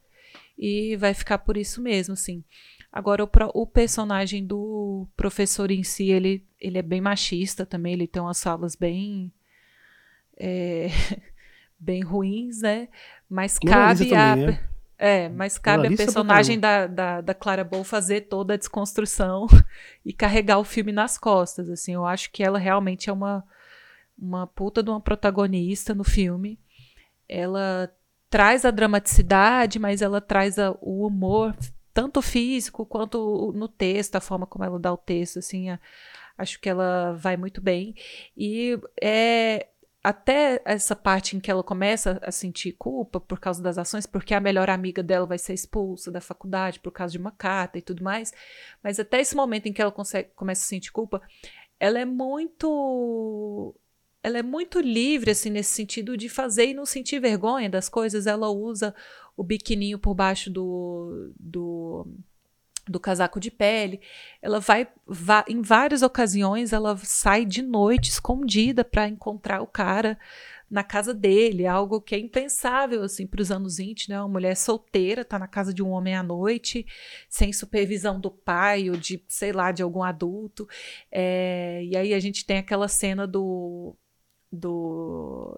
e 0.58 0.96
vai 0.96 1.14
ficar 1.14 1.38
por 1.40 1.58
isso 1.58 1.82
mesmo, 1.82 2.14
assim. 2.14 2.44
Agora, 2.92 3.24
o, 3.24 3.30
o, 3.54 3.68
personagem 3.68 4.46
do 4.46 5.08
professor 5.16 5.70
em 5.72 5.84
si, 5.84 6.10
ele, 6.10 6.46
ele 6.60 6.78
é 6.78 6.82
bem 6.82 7.02
machista 7.02 7.66
também, 7.66 7.94
ele 7.94 8.08
tem 8.08 8.22
umas 8.22 8.42
falas 8.42 8.76
bem. 8.76 9.32
É, 10.38 10.88
bem 11.80 12.02
ruins, 12.02 12.62
né? 12.62 12.88
Mas 13.30 13.60
cabe 13.60 14.14
a. 14.16 14.36
Né? 14.36 14.64
É, 15.00 15.30
mas 15.30 15.60
cabe 15.60 15.88
a 15.88 15.96
personagem 15.96 16.60
da, 16.60 16.88
da, 16.88 17.22
da, 17.22 17.34
Clara 17.34 17.64
Bow 17.64 17.84
fazer 17.84 18.22
toda 18.22 18.56
a 18.56 18.58
desconstrução 18.58 19.46
e 20.04 20.12
carregar 20.12 20.58
o 20.58 20.64
filme 20.64 20.92
nas 20.92 21.20
costas. 21.20 21.70
Assim, 21.70 21.94
eu 21.94 22.04
acho 22.04 22.32
que 22.32 22.44
ela 22.44 22.58
realmente 22.58 23.08
é 23.08 23.14
uma, 23.14 23.44
uma 24.18 24.48
puta 24.48 24.82
de 24.82 24.90
uma 24.90 25.00
protagonista 25.00 25.94
no 25.94 26.04
filme. 26.04 26.60
Ela 27.30 27.94
traz 28.28 28.66
a 28.66 28.72
dramaticidade, 28.72 29.78
mas 29.78 30.02
ela 30.02 30.20
traz 30.20 30.58
a, 30.58 30.76
o 30.82 31.06
humor, 31.06 31.56
tanto 31.98 32.22
físico 32.22 32.86
quanto 32.86 33.52
no 33.56 33.68
texto, 33.68 34.16
a 34.18 34.22
forma 34.22 34.46
como 34.46 34.64
ela 34.64 34.78
dá 34.78 34.94
o 34.94 34.98
texto, 34.98 35.40
assim, 35.40 35.72
a, 35.72 35.80
acho 36.38 36.60
que 36.60 36.70
ela 36.70 37.14
vai 37.14 37.36
muito 37.36 37.60
bem. 37.60 37.96
E 38.38 38.80
é 39.02 39.66
até 40.04 40.62
essa 40.64 40.96
parte 40.96 41.36
em 41.36 41.40
que 41.40 41.50
ela 41.50 41.64
começa 41.64 42.20
a 42.22 42.32
sentir 42.32 42.74
culpa 42.74 43.20
por 43.20 43.40
causa 43.40 43.64
das 43.64 43.80
ações, 43.80 44.06
porque 44.06 44.36
a 44.36 44.40
melhor 44.40 44.70
amiga 44.70 45.02
dela 45.02 45.26
vai 45.26 45.40
ser 45.40 45.56
expulsa 45.56 46.12
da 46.12 46.22
faculdade 46.22 46.80
por 46.80 46.92
causa 46.92 47.14
de 47.14 47.18
uma 47.18 47.32
carta 47.32 47.80
e 47.80 47.82
tudo 47.82 48.04
mais, 48.04 48.32
mas 48.84 49.00
até 49.00 49.20
esse 49.20 49.36
momento 49.36 49.66
em 49.66 49.74
que 49.74 49.82
ela 49.82 49.92
consegue, 49.92 50.30
começa 50.36 50.64
a 50.64 50.68
sentir 50.68 50.92
culpa, 50.92 51.20
ela 51.80 51.98
é 51.98 52.06
muito 52.06 53.74
ela 54.22 54.38
é 54.38 54.44
muito 54.44 54.80
livre, 54.80 55.32
assim, 55.32 55.50
nesse 55.50 55.72
sentido 55.72 56.18
de 56.18 56.30
fazer 56.30 56.68
e 56.68 56.74
não 56.74 56.86
sentir 56.86 57.20
vergonha 57.20 57.70
das 57.70 57.88
coisas. 57.88 58.28
Ela 58.28 58.50
usa 58.50 58.94
o 59.38 59.44
biquininho 59.44 60.00
por 60.00 60.16
baixo 60.16 60.50
do, 60.50 61.32
do, 61.40 62.08
do 62.88 63.00
casaco 63.00 63.40
de 63.40 63.52
pele. 63.52 64.02
Ela 64.42 64.60
vai, 64.60 64.88
vai, 65.06 65.44
em 65.48 65.62
várias 65.62 66.02
ocasiões, 66.02 66.74
ela 66.74 66.98
sai 66.98 67.46
de 67.46 67.62
noite 67.62 68.10
escondida 68.10 68.84
para 68.84 69.08
encontrar 69.08 69.62
o 69.62 69.68
cara 69.68 70.18
na 70.70 70.84
casa 70.84 71.14
dele, 71.14 71.66
algo 71.66 72.02
que 72.02 72.14
é 72.14 72.20
impensável 72.20 73.02
assim 73.02 73.26
para 73.26 73.42
os 73.42 73.52
anos 73.52 73.78
20, 73.78 74.10
né? 74.10 74.20
Uma 74.20 74.28
mulher 74.28 74.58
solteira 74.58 75.24
tá 75.24 75.40
na 75.40 75.48
casa 75.48 75.74
de 75.74 75.82
um 75.82 75.92
homem 75.92 76.14
à 76.16 76.22
noite, 76.22 76.86
sem 77.30 77.54
supervisão 77.54 78.20
do 78.20 78.30
pai 78.30 78.90
ou 78.90 78.98
de, 78.98 79.24
sei 79.30 79.54
lá, 79.54 79.72
de 79.72 79.82
algum 79.82 80.04
adulto. 80.04 80.68
É, 81.10 81.84
e 81.86 81.96
aí 81.96 82.14
a 82.14 82.20
gente 82.20 82.46
tem 82.46 82.58
aquela 82.58 82.88
cena 82.88 83.26
do 83.26 83.96
do 84.52 85.58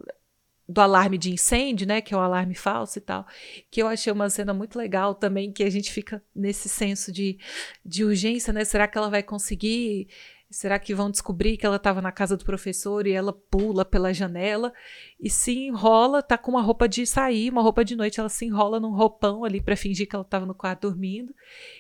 do 0.70 0.82
alarme 0.82 1.18
de 1.18 1.32
incêndio, 1.32 1.88
né, 1.88 2.00
que 2.00 2.14
é 2.14 2.18
o 2.18 2.20
alarme 2.20 2.54
falso 2.54 3.00
e 3.00 3.02
tal, 3.02 3.26
que 3.72 3.82
eu 3.82 3.88
achei 3.88 4.14
uma 4.14 4.30
cena 4.30 4.54
muito 4.54 4.78
legal 4.78 5.16
também, 5.16 5.52
que 5.52 5.64
a 5.64 5.70
gente 5.70 5.92
fica 5.92 6.24
nesse 6.34 6.70
senso 6.70 7.12
de, 7.12 7.40
de 7.84 8.06
urgência, 8.06 8.54
né, 8.54 8.64
será 8.64 8.88
que 8.88 8.96
ela 8.96 9.10
vai 9.10 9.24
conseguir, 9.24 10.08
será 10.48 10.78
que 10.78 10.94
vão 10.94 11.10
descobrir 11.10 11.58
que 11.58 11.66
ela 11.66 11.78
estava 11.78 12.04
na 12.04 12.12
casa 12.12 12.38
do 12.38 12.46
professor 12.46 13.08
e 13.08 13.12
ela 13.12 13.34
pula 13.34 13.84
pela 13.84 14.14
janela 14.14 14.72
e 15.20 15.28
se 15.28 15.58
enrola, 15.58 16.22
tá 16.22 16.38
com 16.38 16.52
uma 16.52 16.62
roupa 16.62 16.88
de 16.88 17.04
sair, 17.04 17.50
uma 17.50 17.64
roupa 17.64 17.84
de 17.84 17.96
noite, 17.96 18.20
ela 18.20 18.30
se 18.30 18.46
enrola 18.46 18.80
num 18.80 18.94
roupão 18.94 19.44
ali 19.44 19.60
para 19.60 19.76
fingir 19.76 20.08
que 20.08 20.16
ela 20.16 20.24
estava 20.24 20.46
no 20.46 20.54
quarto 20.54 20.88
dormindo, 20.88 21.34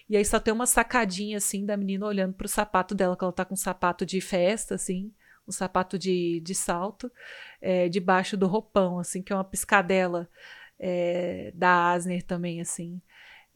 e 0.09 0.17
aí 0.17 0.25
só 0.25 0.39
tem 0.39 0.51
uma 0.51 0.65
sacadinha 0.65 1.37
assim 1.37 1.63
da 1.63 1.77
menina 1.77 2.07
olhando 2.07 2.33
pro 2.33 2.47
sapato 2.47 2.95
dela, 2.95 3.15
que 3.15 3.23
ela 3.23 3.33
tá 3.33 3.45
com 3.45 3.53
um 3.53 3.57
sapato 3.57 4.03
de 4.03 4.19
festa, 4.19 4.73
assim, 4.73 5.11
um 5.49 5.51
sapato 5.51 5.97
de, 5.97 6.39
de 6.41 6.53
salto, 6.53 7.11
é, 7.59 7.89
debaixo 7.89 8.37
do 8.37 8.47
roupão, 8.47 8.99
assim, 8.99 9.21
que 9.21 9.33
é 9.33 9.35
uma 9.35 9.43
piscadela 9.43 10.29
é, 10.79 11.51
da 11.55 11.91
Asner 11.91 12.23
também, 12.23 12.61
assim, 12.61 13.01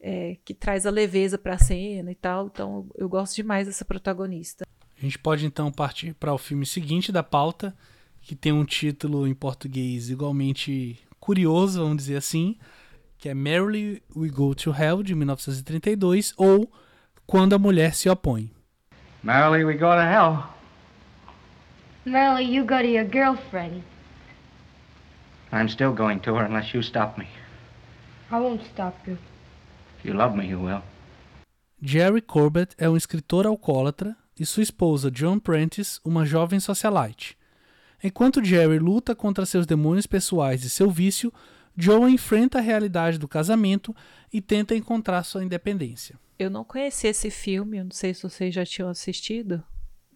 é, 0.00 0.36
que 0.44 0.52
traz 0.52 0.84
a 0.84 0.90
leveza 0.90 1.38
para 1.38 1.54
a 1.54 1.58
cena 1.58 2.10
e 2.10 2.14
tal. 2.14 2.48
Então, 2.48 2.88
eu 2.96 3.08
gosto 3.08 3.36
demais 3.36 3.66
dessa 3.66 3.84
protagonista. 3.84 4.66
A 4.96 5.00
gente 5.00 5.18
pode 5.18 5.46
então 5.46 5.70
partir 5.70 6.14
para 6.14 6.34
o 6.34 6.38
filme 6.38 6.66
seguinte 6.66 7.12
da 7.12 7.22
pauta, 7.22 7.74
que 8.20 8.34
tem 8.34 8.52
um 8.52 8.64
título 8.64 9.26
em 9.26 9.34
português 9.34 10.10
igualmente 10.10 10.98
curioso, 11.20 11.80
vamos 11.80 11.98
dizer 11.98 12.16
assim, 12.16 12.58
que 13.18 13.28
é 13.28 13.34
Merrily 13.34 14.02
We 14.14 14.28
Go 14.28 14.54
to 14.54 14.74
Hell, 14.74 15.02
de 15.02 15.14
1932, 15.14 16.34
ou 16.36 16.70
Quando 17.26 17.54
a 17.54 17.58
Mulher 17.58 17.94
se 17.94 18.08
Opõe. 18.08 18.50
Merrily 19.22 19.64
We 19.64 19.74
Go 19.74 19.86
to 19.86 20.00
Hell. 20.00 20.54
Melly, 22.06 22.44
you 22.44 22.64
go 22.64 22.78
to 22.82 22.86
your 22.86 23.04
girlfriend. 23.04 23.82
I'm 25.50 25.68
still 25.68 25.92
going 25.92 26.20
to 26.20 26.34
her 26.34 26.44
unless 26.44 26.74
you 26.74 26.82
stop 26.82 27.16
me. 27.16 27.26
I 28.30 28.38
won't 28.38 28.62
stop 28.64 28.94
you. 29.06 29.16
If 29.98 30.04
you 30.04 30.12
love 30.14 30.36
me, 30.36 30.46
you 30.46 30.60
will. 30.60 30.82
Jerry 31.80 32.20
Corbett 32.20 32.74
é 32.76 32.88
um 32.88 32.96
escritor 32.96 33.46
alcoólatra 33.46 34.16
e 34.38 34.44
sua 34.44 34.62
esposa, 34.62 35.10
Joan 35.14 35.38
Prentice, 35.38 35.98
uma 36.04 36.26
jovem 36.26 36.60
socialite. 36.60 37.38
Enquanto 38.02 38.44
Jerry 38.44 38.78
luta 38.78 39.14
contra 39.14 39.46
seus 39.46 39.64
demônios 39.64 40.06
pessoais 40.06 40.62
e 40.64 40.70
seu 40.70 40.90
vício, 40.90 41.32
Joan 41.76 42.10
enfrenta 42.10 42.58
a 42.58 42.60
realidade 42.60 43.18
do 43.18 43.26
casamento 43.26 43.94
e 44.32 44.42
tenta 44.42 44.74
encontrar 44.74 45.22
sua 45.24 45.42
independência. 45.42 46.18
Eu 46.38 46.50
não 46.50 46.64
conheci 46.64 47.06
esse 47.06 47.30
filme, 47.30 47.78
eu 47.78 47.84
não 47.84 47.92
sei 47.92 48.12
se 48.12 48.22
vocês 48.22 48.54
já 48.54 48.66
tinham 48.66 48.90
assistido. 48.90 49.62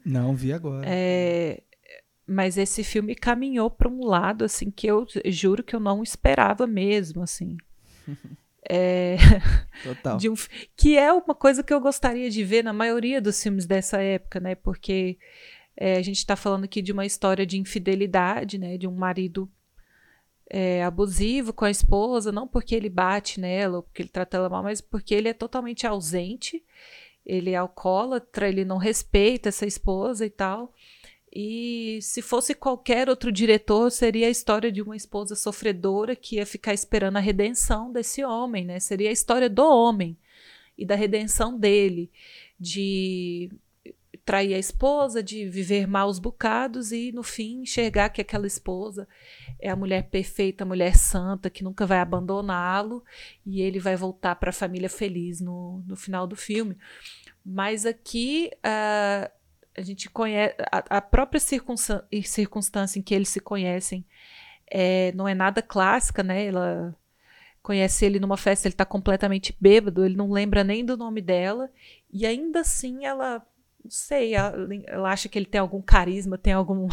Não, 0.05 0.34
vi 0.34 0.53
agora. 0.53 0.84
É, 0.86 1.62
mas 2.28 2.58
esse 2.58 2.84
filme 2.84 3.14
caminhou 3.14 3.70
para 3.70 3.88
um 3.88 4.04
lado 4.04 4.44
assim 4.44 4.70
que 4.70 4.86
eu 4.86 5.06
juro 5.26 5.64
que 5.64 5.74
eu 5.74 5.80
não 5.80 6.02
esperava 6.02 6.66
mesmo, 6.66 7.22
assim. 7.22 7.56
É, 8.70 9.16
Total. 9.82 10.18
de 10.18 10.28
um 10.28 10.34
que 10.76 10.98
é 10.98 11.10
uma 11.10 11.34
coisa 11.34 11.62
que 11.62 11.72
eu 11.72 11.80
gostaria 11.80 12.28
de 12.28 12.44
ver 12.44 12.62
na 12.62 12.72
maioria 12.72 13.18
dos 13.18 13.42
filmes 13.42 13.64
dessa 13.64 14.02
época, 14.02 14.40
né? 14.40 14.54
Porque 14.56 15.16
é, 15.74 15.96
a 15.96 16.02
gente 16.02 16.18
está 16.18 16.36
falando 16.36 16.64
aqui 16.64 16.82
de 16.82 16.92
uma 16.92 17.06
história 17.06 17.46
de 17.46 17.56
infidelidade, 17.56 18.58
né? 18.58 18.76
De 18.76 18.86
um 18.86 18.94
marido 18.94 19.50
é, 20.50 20.84
abusivo 20.84 21.52
com 21.52 21.64
a 21.64 21.70
esposa, 21.70 22.30
não 22.30 22.46
porque 22.46 22.74
ele 22.74 22.90
bate 22.90 23.40
nela 23.40 23.78
ou 23.78 23.82
porque 23.82 24.02
ele 24.02 24.10
trata 24.10 24.36
ela 24.36 24.50
mal, 24.50 24.62
mas 24.62 24.82
porque 24.82 25.14
ele 25.14 25.28
é 25.28 25.32
totalmente 25.32 25.86
ausente, 25.86 26.62
ele 27.24 27.52
é 27.52 27.56
alcoólatra, 27.56 28.48
ele 28.48 28.66
não 28.66 28.76
respeita 28.76 29.48
essa 29.48 29.64
esposa 29.64 30.26
e 30.26 30.30
tal. 30.30 30.74
E 31.41 32.01
se 32.03 32.20
fosse 32.20 32.53
qualquer 32.53 33.09
outro 33.09 33.30
diretor, 33.30 33.93
seria 33.93 34.26
a 34.26 34.30
história 34.30 34.72
de 34.72 34.82
uma 34.82 34.97
esposa 34.97 35.36
sofredora 35.36 36.16
que 36.16 36.34
ia 36.34 36.45
ficar 36.45 36.74
esperando 36.74 37.16
a 37.16 37.20
redenção 37.20 37.93
desse 37.93 38.24
homem, 38.24 38.64
né? 38.64 38.80
Seria 38.80 39.09
a 39.09 39.12
história 39.12 39.49
do 39.49 39.62
homem 39.64 40.18
e 40.76 40.84
da 40.84 40.97
redenção 40.97 41.57
dele, 41.57 42.11
de 42.59 43.53
trair 44.24 44.53
a 44.53 44.59
esposa, 44.59 45.22
de 45.22 45.49
viver 45.49 45.86
maus 45.86 46.18
bocados 46.18 46.91
e 46.91 47.12
no 47.12 47.22
fim 47.22 47.62
enxergar 47.62 48.09
que 48.09 48.20
aquela 48.20 48.47
esposa 48.49 49.07
é 49.61 49.70
a 49.70 49.76
mulher 49.76 50.09
perfeita, 50.11 50.64
a 50.64 50.66
mulher 50.66 50.97
santa 50.97 51.49
que 51.49 51.62
nunca 51.62 51.86
vai 51.86 52.01
abandoná-lo 52.01 53.05
e 53.47 53.62
ele 53.62 53.78
vai 53.78 53.95
voltar 53.95 54.34
para 54.34 54.51
a 54.51 54.53
família 54.53 54.91
feliz 54.91 55.41
no, 55.41 55.84
no 55.86 55.95
final 55.95 56.26
do 56.26 56.34
filme. 56.34 56.76
Mas 57.47 57.86
aqui 57.86 58.51
ah, 58.61 59.30
a 59.78 59.82
gente 59.82 60.10
conhece 60.10 60.56
a, 60.72 60.98
a 60.98 61.00
própria 61.00 61.40
circunstância, 61.40 62.04
circunstância 62.24 62.98
em 62.98 63.02
que 63.02 63.14
eles 63.14 63.28
se 63.28 63.40
conhecem 63.40 64.04
é, 64.70 65.12
não 65.12 65.26
é 65.26 65.34
nada 65.34 65.62
clássica, 65.62 66.22
né? 66.22 66.46
Ela 66.46 66.94
conhece 67.62 68.04
ele 68.04 68.20
numa 68.20 68.36
festa, 68.36 68.66
ele 68.66 68.74
está 68.74 68.84
completamente 68.84 69.56
bêbado, 69.60 70.04
ele 70.04 70.16
não 70.16 70.30
lembra 70.30 70.64
nem 70.64 70.84
do 70.84 70.96
nome 70.96 71.20
dela 71.20 71.70
e 72.10 72.26
ainda 72.26 72.60
assim 72.60 73.04
ela 73.04 73.42
não 73.82 73.90
sei, 73.90 74.34
ela, 74.34 74.54
ela 74.86 75.10
acha 75.10 75.28
que 75.28 75.38
ele 75.38 75.46
tem 75.46 75.60
algum 75.60 75.80
carisma, 75.80 76.36
tem 76.36 76.52
algum 76.52 76.88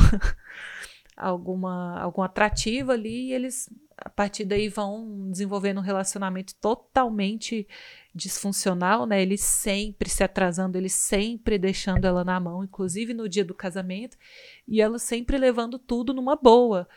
alguma 1.15 1.99
algum 1.99 2.21
atrativo 2.21 2.91
ali 2.91 3.29
e 3.29 3.33
eles 3.33 3.69
a 3.97 4.09
partir 4.09 4.45
daí 4.45 4.67
vão 4.67 5.29
desenvolvendo 5.31 5.77
um 5.77 5.83
relacionamento 5.83 6.53
totalmente 6.55 7.67
disfuncional, 8.15 9.05
né? 9.05 9.21
Ele 9.21 9.37
sempre 9.37 10.09
se 10.09 10.23
atrasando, 10.23 10.77
ele 10.77 10.87
sempre 10.87 11.59
deixando 11.59 12.05
ela 12.05 12.23
na 12.23 12.39
mão, 12.39 12.63
inclusive 12.63 13.13
no 13.13 13.27
dia 13.27 13.43
do 13.43 13.53
casamento, 13.53 14.17
e 14.65 14.81
ela 14.81 14.97
sempre 14.97 15.37
levando 15.37 15.77
tudo 15.77 16.13
numa 16.13 16.37
boa. 16.37 16.87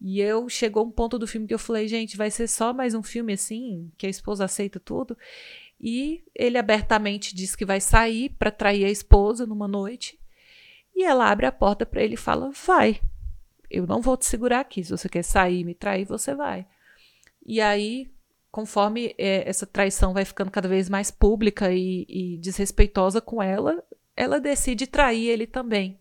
E 0.00 0.20
eu 0.20 0.48
chegou 0.48 0.84
um 0.84 0.90
ponto 0.90 1.18
do 1.18 1.26
filme 1.26 1.46
que 1.46 1.54
eu 1.54 1.58
falei, 1.58 1.86
gente, 1.86 2.16
vai 2.16 2.30
ser 2.30 2.48
só 2.48 2.72
mais 2.74 2.94
um 2.94 3.02
filme 3.02 3.32
assim, 3.32 3.90
que 3.96 4.06
a 4.06 4.10
esposa 4.10 4.44
aceita 4.44 4.80
tudo. 4.80 5.16
E 5.80 6.24
ele 6.34 6.58
abertamente 6.58 7.34
diz 7.34 7.54
que 7.54 7.64
vai 7.64 7.80
sair 7.80 8.30
para 8.30 8.50
trair 8.50 8.84
a 8.84 8.90
esposa 8.90 9.46
numa 9.46 9.68
noite. 9.68 10.18
E 10.94 11.04
ela 11.04 11.30
abre 11.30 11.46
a 11.46 11.52
porta 11.52 11.86
para 11.86 12.02
ele 12.02 12.14
e 12.14 12.18
fala: 12.18 12.50
"Vai. 12.66 13.00
Eu 13.70 13.86
não 13.86 14.00
vou 14.00 14.16
te 14.16 14.26
segurar 14.26 14.60
aqui. 14.60 14.82
Se 14.82 14.90
você 14.90 15.08
quer 15.08 15.22
sair 15.22 15.60
e 15.60 15.64
me 15.64 15.74
trair, 15.74 16.04
você 16.04 16.34
vai". 16.34 16.66
E 17.44 17.60
aí, 17.60 18.10
conforme 18.56 19.14
é, 19.18 19.46
essa 19.46 19.66
traição 19.66 20.14
vai 20.14 20.24
ficando 20.24 20.50
cada 20.50 20.66
vez 20.66 20.88
mais 20.88 21.10
pública 21.10 21.70
e, 21.74 22.06
e 22.08 22.38
desrespeitosa 22.38 23.20
com 23.20 23.42
ela, 23.42 23.84
ela 24.16 24.40
decide 24.40 24.86
trair 24.86 25.28
ele 25.28 25.46
também. 25.46 26.00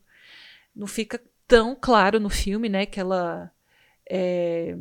Não 0.74 0.88
fica 0.88 1.22
tão 1.45 1.76
claro 1.76 2.18
no 2.18 2.30
filme, 2.30 2.70
né, 2.70 2.86
que 2.86 2.97
ela 2.97 3.51
é, 4.10 4.78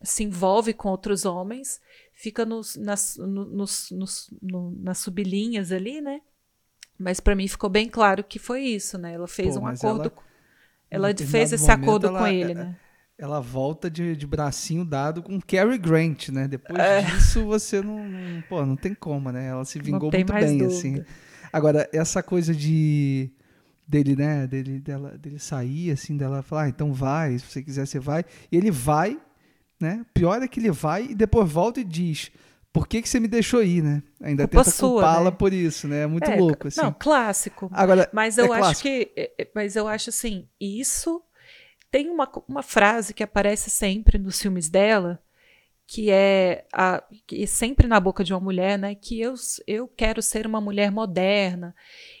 se 0.00 0.24
envolve 0.24 0.72
com 0.72 0.88
outros 0.88 1.26
homens, 1.26 1.82
fica 2.14 2.46
nos, 2.46 2.76
nas, 2.76 3.18
no- 3.18 3.44
nos, 3.44 3.90
nos, 3.90 4.30
no- 4.40 4.70
nas 4.80 4.96
sublinhas 4.96 5.70
ali, 5.70 6.00
né? 6.00 6.22
Mas 6.98 7.20
para 7.20 7.34
mim 7.36 7.46
ficou 7.46 7.68
bem 7.68 7.90
claro 7.90 8.24
que 8.24 8.38
foi 8.38 8.62
isso, 8.62 8.96
né? 8.96 9.12
Ela 9.12 9.28
fez 9.28 9.54
Pô, 9.54 9.60
um 9.60 9.66
acordo. 9.66 10.10
ela- 10.90 11.08
Ela, 11.10 11.14
fez 11.26 11.52
esse 11.52 11.70
acordo 11.70 12.06
ela- 12.06 12.20
com 12.20 12.26
ele, 12.26 12.54
né? 12.54 12.74
Ela 13.18 13.40
volta 13.40 13.90
de, 13.90 14.14
de 14.14 14.26
bracinho 14.26 14.84
dado 14.84 15.22
com 15.22 15.40
Cary 15.40 15.76
Grant, 15.76 16.28
né? 16.28 16.46
Depois 16.46 16.78
É. 16.78 17.02
disso, 17.02 17.44
você 17.44 17.82
não, 17.82 18.08
não- 18.08 18.40
Pô, 18.42 18.64
não 18.64 18.76
tem 18.76 18.94
como, 18.94 19.32
né? 19.32 19.48
Ela 19.48 19.64
se 19.64 19.80
vingou 19.80 20.08
tem 20.10 20.20
muito 20.24 20.32
bem, 20.32 20.58
dúvida. 20.58 20.66
assim. 20.78 21.04
Agora, 21.52 21.88
essa 21.92 22.22
coisa 22.22 22.54
de. 22.54 23.30
Dele, 23.86 24.14
né? 24.14 24.46
Dele, 24.46 24.78
dela, 24.78 25.16
dele 25.18 25.38
sair, 25.38 25.90
assim, 25.90 26.16
dela 26.16 26.42
falar, 26.42 26.64
ah, 26.64 26.68
então 26.68 26.92
vai, 26.92 27.38
se 27.38 27.44
você 27.46 27.62
quiser, 27.62 27.86
você 27.86 27.98
vai. 27.98 28.22
E 28.52 28.56
ele 28.56 28.70
vai, 28.70 29.18
né? 29.80 30.04
Pior 30.12 30.40
é 30.42 30.46
que 30.46 30.60
ele 30.60 30.70
vai 30.70 31.06
e 31.06 31.14
depois 31.14 31.50
volta 31.50 31.80
e 31.80 31.84
diz. 31.84 32.30
Por 32.70 32.86
que, 32.86 33.00
que 33.00 33.08
você 33.08 33.18
me 33.18 33.26
deixou 33.26 33.64
ir, 33.64 33.82
né? 33.82 34.02
Ainda 34.22 34.46
Culpa 34.46 34.62
tenta 34.62 34.76
culpá-la 34.76 35.30
né? 35.30 35.36
por 35.38 35.52
isso, 35.54 35.88
né? 35.88 36.02
É 36.02 36.06
muito 36.06 36.30
É, 36.30 36.36
louco, 36.36 36.68
assim. 36.68 36.80
Não, 36.82 36.92
clássico. 36.92 37.68
Agora, 37.72 38.08
Mas 38.12 38.36
é 38.36 38.42
eu 38.42 38.52
acho 38.52 38.62
clássico. 38.62 38.82
que. 38.82 39.10
é, 39.16 39.32
é, 39.42 39.48
Mas 39.54 39.74
eu 39.74 39.88
acho 39.88 40.10
assim, 40.10 40.46
isso 40.60 41.20
tem 41.90 42.10
uma, 42.10 42.30
uma 42.48 42.62
frase 42.62 43.14
que 43.14 43.22
aparece 43.22 43.70
sempre 43.70 44.18
nos 44.18 44.40
filmes 44.40 44.68
dela, 44.68 45.22
que 45.86 46.10
é 46.10 46.66
a, 46.70 47.02
que 47.26 47.42
é 47.42 47.46
sempre 47.46 47.86
na 47.88 47.98
boca 47.98 48.22
de 48.22 48.34
uma 48.34 48.40
mulher, 48.40 48.78
né? 48.78 48.94
Que 48.94 49.18
eu, 49.20 49.34
eu 49.66 49.88
quero 49.88 50.20
ser 50.20 50.46
uma 50.46 50.60
mulher 50.60 50.92
moderna. 50.92 51.74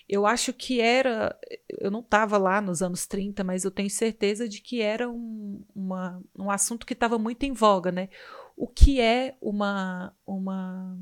Eu 0.08 0.24
acho 0.24 0.54
que 0.54 0.80
era. 0.80 1.38
Eu 1.68 1.90
não 1.90 2.00
estava 2.00 2.38
lá 2.38 2.62
nos 2.62 2.80
anos 2.80 3.06
30, 3.06 3.44
mas 3.44 3.64
eu 3.64 3.70
tenho 3.70 3.90
certeza 3.90 4.48
de 4.48 4.62
que 4.62 4.80
era 4.80 5.08
um, 5.10 5.62
uma, 5.74 6.22
um 6.34 6.50
assunto 6.50 6.86
que 6.86 6.94
estava 6.94 7.18
muito 7.18 7.42
em 7.42 7.52
voga, 7.52 7.92
né? 7.92 8.08
O 8.56 8.66
que 8.66 9.02
é 9.02 9.36
uma, 9.38 10.16
uma, 10.26 10.98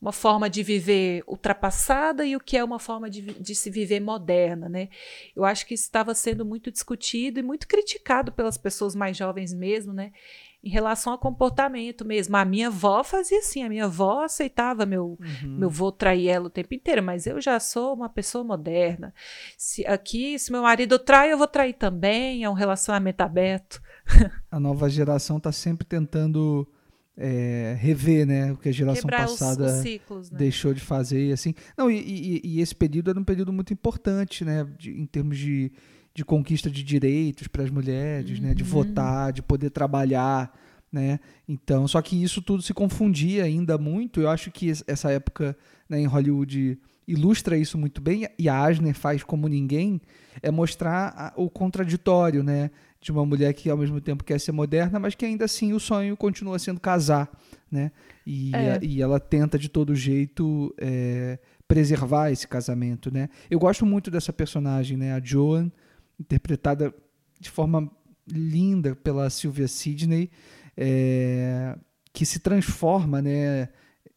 uma 0.00 0.12
forma 0.12 0.48
de 0.48 0.62
viver 0.62 1.22
ultrapassada 1.26 2.24
e 2.24 2.34
o 2.34 2.40
que 2.40 2.56
é 2.56 2.64
uma 2.64 2.78
forma 2.78 3.10
de, 3.10 3.20
de 3.20 3.54
se 3.54 3.68
viver 3.70 4.00
moderna, 4.00 4.68
né? 4.68 4.88
Eu 5.36 5.44
acho 5.44 5.66
que 5.66 5.74
isso 5.74 5.84
estava 5.84 6.14
sendo 6.14 6.44
muito 6.44 6.70
discutido 6.70 7.38
e 7.38 7.42
muito 7.42 7.68
criticado 7.68 8.32
pelas 8.32 8.56
pessoas 8.56 8.94
mais 8.94 9.16
jovens 9.16 9.52
mesmo, 9.52 9.92
né? 9.92 10.12
Em 10.62 10.68
relação 10.70 11.12
ao 11.12 11.18
comportamento 11.18 12.04
mesmo. 12.04 12.36
A 12.36 12.44
minha 12.44 12.68
avó 12.68 13.02
fazia 13.04 13.38
assim, 13.38 13.62
a 13.62 13.68
minha 13.68 13.84
avó 13.84 14.24
aceitava 14.24 14.84
meu, 14.86 15.18
Uhum. 15.20 15.56
meu 15.58 15.68
avô 15.68 15.90
trair 15.92 16.28
ela 16.28 16.46
o 16.46 16.50
tempo 16.50 16.74
inteiro, 16.74 17.02
mas 17.02 17.26
eu 17.26 17.40
já 17.40 17.58
sou 17.60 17.94
uma 17.94 18.08
pessoa 18.08 18.42
moderna. 18.44 19.12
Se 19.56 19.86
aqui, 19.86 20.38
se 20.38 20.50
meu 20.52 20.62
marido 20.62 20.98
trai, 20.98 21.32
eu 21.32 21.38
vou 21.38 21.46
trair 21.46 21.74
também, 21.74 22.44
é 22.44 22.48
um 22.48 22.54
relacionamento 22.54 23.20
aberto. 23.22 23.80
a 24.50 24.58
nova 24.60 24.88
geração 24.88 25.36
está 25.38 25.52
sempre 25.52 25.86
tentando 25.86 26.66
é, 27.22 27.76
rever, 27.78 28.26
né, 28.26 28.50
o 28.52 28.56
que 28.56 28.70
a 28.70 28.72
geração 28.72 29.02
Quebrar 29.02 29.26
os, 29.26 29.32
passada 29.32 29.66
os 29.66 29.82
ciclos, 29.82 30.30
né? 30.30 30.38
deixou 30.38 30.72
de 30.72 30.80
fazer 30.80 31.28
e 31.28 31.32
assim. 31.32 31.54
Não, 31.76 31.90
e, 31.90 31.98
e- 31.98 32.40
e 32.42 32.60
esse 32.62 32.74
período 32.74 33.10
era 33.10 33.20
um 33.20 33.24
período 33.24 33.52
muito 33.52 33.72
importante, 33.74 34.42
né, 34.44 34.66
de- 34.78 34.90
em 34.90 35.04
termos 35.04 35.36
de, 35.36 35.70
de 36.14 36.24
conquista 36.24 36.70
de 36.70 36.82
direitos 36.82 37.46
para 37.46 37.62
as 37.62 37.70
mulheres, 37.70 38.40
né, 38.40 38.54
de 38.54 38.62
Uhum. 38.62 38.68
votar, 38.70 39.32
de 39.34 39.42
poder 39.42 39.68
trabalhar, 39.68 40.50
né. 40.90 41.20
Então, 41.46 41.86
só 41.86 42.00
que 42.00 42.20
isso 42.20 42.40
tudo 42.40 42.62
se 42.62 42.72
confundia 42.72 43.44
ainda 43.44 43.76
muito. 43.76 44.20
Eu 44.20 44.30
acho 44.30 44.50
que 44.50 44.68
es- 44.70 44.82
essa 44.86 45.10
época 45.12 45.54
né, 45.88 46.00
em 46.00 46.06
Hollywood 46.06 46.78
ilustra 47.06 47.56
isso 47.58 47.76
muito 47.76 48.00
bem 48.00 48.26
e 48.38 48.48
a 48.48 48.64
Asner 48.64 48.94
faz 48.94 49.22
como 49.24 49.48
ninguém 49.48 50.00
é 50.40 50.50
mostrar 50.50 51.32
o 51.36 51.50
contraditório, 51.50 52.42
né, 52.42 52.70
de 53.00 53.10
uma 53.10 53.24
mulher 53.24 53.52
que 53.54 53.70
ao 53.70 53.76
mesmo 53.78 54.00
tempo 54.00 54.22
quer 54.22 54.38
ser 54.38 54.52
moderna, 54.52 54.98
mas 54.98 55.14
que 55.14 55.24
ainda 55.24 55.46
assim 55.46 55.72
o 55.72 55.80
sonho 55.80 56.16
continua 56.16 56.58
sendo 56.58 56.78
casar, 56.78 57.30
né? 57.70 57.90
E, 58.26 58.54
É. 58.54 58.72
a- 58.74 58.78
e 58.82 59.00
ela 59.00 59.18
tenta 59.18 59.58
de 59.58 59.68
todo 59.70 59.94
jeito 59.94 60.74
é, 60.78 61.38
preservar 61.66 62.30
esse 62.30 62.46
casamento, 62.46 63.10
né? 63.12 63.28
Eu 63.50 63.58
gosto 63.58 63.86
muito 63.86 64.10
dessa 64.10 64.32
personagem, 64.32 64.96
né? 64.98 65.14
A 65.14 65.20
Joan, 65.22 65.70
interpretada 66.18 66.92
de 67.38 67.48
forma 67.48 67.90
linda 68.28 68.94
pela 68.94 69.30
Sylvia 69.30 69.66
Sidney, 69.66 70.30
é, 70.76 71.76
que 72.12 72.26
se 72.26 72.38
transforma, 72.40 73.22
né? 73.22 73.68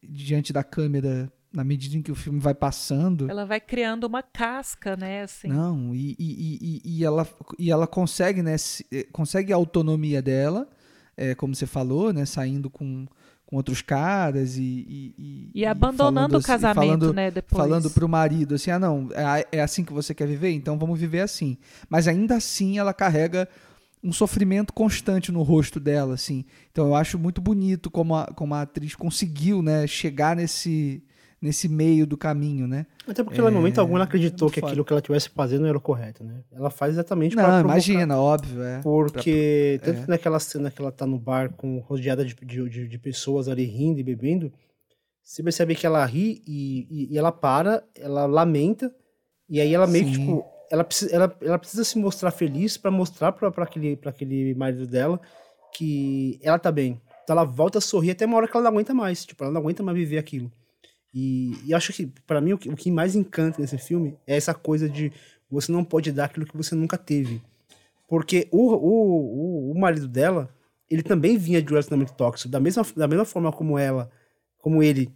Diante 0.02 0.52
da 0.52 0.62
câmera 0.62 1.32
na 1.54 1.62
medida 1.62 1.96
em 1.96 2.02
que 2.02 2.10
o 2.10 2.14
filme 2.16 2.40
vai 2.40 2.52
passando. 2.54 3.30
Ela 3.30 3.46
vai 3.46 3.60
criando 3.60 4.04
uma 4.04 4.22
casca, 4.22 4.96
né? 4.96 5.22
Assim. 5.22 5.46
Não, 5.48 5.94
e, 5.94 6.16
e, 6.18 6.80
e, 6.84 6.98
e 6.98 7.04
ela, 7.04 7.26
e 7.58 7.70
ela 7.70 7.86
consegue, 7.86 8.42
né? 8.42 8.56
eh, 8.92 9.06
consegue 9.12 9.52
a 9.52 9.56
autonomia 9.56 10.20
dela, 10.20 10.68
é, 11.16 11.34
como 11.34 11.54
você 11.54 11.64
falou, 11.66 12.12
né? 12.12 12.24
Saindo 12.26 12.68
com, 12.68 13.06
com 13.46 13.56
outros 13.56 13.80
caras 13.82 14.56
e. 14.56 15.14
E, 15.16 15.50
E 15.54 15.64
abandonando 15.64 16.14
falando 16.14 16.32
o 16.32 16.36
assim- 16.38 16.46
casamento, 16.46 16.74
falando, 16.86 17.14
né? 17.14 17.30
Depois. 17.30 17.62
Falando 17.62 17.90
pro 17.90 18.08
marido 18.08 18.56
assim: 18.56 18.72
ah, 18.72 18.78
não, 18.80 19.08
é, 19.12 19.46
é 19.58 19.62
assim 19.62 19.84
que 19.84 19.92
você 19.92 20.12
quer 20.12 20.26
viver? 20.26 20.50
Então 20.50 20.76
vamos 20.76 20.98
viver 20.98 21.20
assim. 21.20 21.56
Mas 21.88 22.08
ainda 22.08 22.34
assim 22.34 22.78
ela 22.78 22.92
carrega 22.92 23.48
um 24.02 24.12
sofrimento 24.12 24.72
constante 24.72 25.30
no 25.30 25.42
rosto 25.42 25.78
dela, 25.78 26.14
assim. 26.14 26.44
Então 26.72 26.86
eu 26.88 26.94
acho 26.96 27.16
muito 27.16 27.40
bonito 27.40 27.90
como 27.92 28.16
a, 28.16 28.26
como 28.26 28.54
a 28.54 28.62
atriz 28.62 28.94
conseguiu, 28.96 29.62
né? 29.62 29.86
Chegar 29.86 30.34
nesse 30.36 31.02
nesse 31.44 31.68
meio 31.68 32.06
do 32.06 32.16
caminho, 32.16 32.66
né? 32.66 32.86
Até 33.06 33.22
porque 33.22 33.38
ela, 33.38 33.50
em 33.50 33.54
momento 33.54 33.78
algum 33.78 33.96
ela 33.96 34.04
acreditou 34.04 34.48
é 34.48 34.50
que 34.50 34.60
foda. 34.60 34.72
aquilo 34.72 34.82
que 34.82 34.92
ela 34.94 35.00
estivesse 35.00 35.28
fazendo 35.28 35.66
era 35.66 35.76
o 35.76 35.80
correto, 35.80 36.24
né? 36.24 36.40
Ela 36.50 36.70
faz 36.70 36.94
exatamente 36.94 37.36
Não, 37.36 37.60
imagina, 37.60 38.18
óbvio, 38.18 38.62
é. 38.62 38.80
Porque, 38.80 39.78
pra- 39.82 39.92
tanto 39.92 40.08
naquela 40.10 40.40
cena 40.40 40.70
que 40.70 40.80
ela 40.80 40.90
tá 40.90 41.06
no 41.06 41.18
bar 41.18 41.52
com 41.52 41.78
rodeada 41.80 42.24
de, 42.24 42.34
de, 42.34 42.88
de- 42.88 42.98
pessoas 42.98 43.46
ali 43.46 43.64
rindo 43.66 44.00
e 44.00 44.02
bebendo, 44.02 44.50
você 45.22 45.42
percebe 45.42 45.74
que 45.74 45.84
ela 45.86 46.02
ri 46.06 46.42
e, 46.46 46.86
e- 46.90 47.12
e 47.12 47.18
ela 47.18 47.30
para, 47.30 47.84
ela 47.94 48.24
lamenta, 48.24 48.90
e 49.46 49.60
aí 49.60 49.74
ela 49.74 49.86
meio 49.86 50.06
que, 50.06 50.14
Sim. 50.14 50.20
tipo, 50.20 50.44
ela 50.70 50.82
precisa, 50.82 51.14
ela, 51.14 51.36
ela 51.42 51.58
precisa 51.58 51.84
se 51.84 51.98
mostrar 51.98 52.30
feliz 52.30 52.78
pra 52.78 52.90
mostrar 52.90 53.32
pra, 53.32 53.50
pra, 53.50 53.64
aquele, 53.64 53.96
pra 53.96 54.08
aquele 54.08 54.54
marido 54.54 54.86
dela 54.86 55.20
que 55.74 56.38
ela 56.42 56.58
tá 56.58 56.72
bem. 56.72 56.98
Então 57.22 57.36
ela 57.36 57.44
volta 57.44 57.76
a 57.76 57.80
sorrir 57.82 58.12
até 58.12 58.24
uma 58.24 58.38
hora 58.38 58.48
que 58.48 58.56
ela 58.56 58.64
não 58.64 58.70
aguenta 58.70 58.94
mais, 58.94 59.26
tipo, 59.26 59.44
ela 59.44 59.52
não 59.52 59.60
aguenta 59.60 59.82
mais 59.82 59.96
viver 59.98 60.16
aquilo. 60.16 60.50
E, 61.14 61.56
e 61.64 61.72
acho 61.72 61.92
que, 61.92 62.06
pra 62.26 62.40
mim, 62.40 62.54
o 62.54 62.58
que, 62.58 62.68
o 62.68 62.74
que 62.76 62.90
mais 62.90 63.14
encanta 63.14 63.60
nesse 63.60 63.78
filme 63.78 64.16
é 64.26 64.36
essa 64.36 64.52
coisa 64.52 64.88
de 64.88 65.12
você 65.48 65.70
não 65.70 65.84
pode 65.84 66.10
dar 66.10 66.24
aquilo 66.24 66.44
que 66.46 66.56
você 66.56 66.74
nunca 66.74 66.98
teve. 66.98 67.40
Porque 68.08 68.48
o, 68.50 68.72
o, 68.72 69.68
o, 69.68 69.70
o 69.72 69.78
marido 69.78 70.08
dela, 70.08 70.48
ele 70.90 71.02
também 71.02 71.36
vinha 71.38 71.62
de 71.62 71.68
um 71.68 71.70
relacionamento 71.70 72.12
tóxico. 72.14 72.48
Da 72.50 72.58
mesma, 72.58 72.84
da 72.96 73.06
mesma 73.06 73.24
forma 73.24 73.52
como 73.52 73.78
ela, 73.78 74.10
como 74.58 74.82
ele 74.82 75.10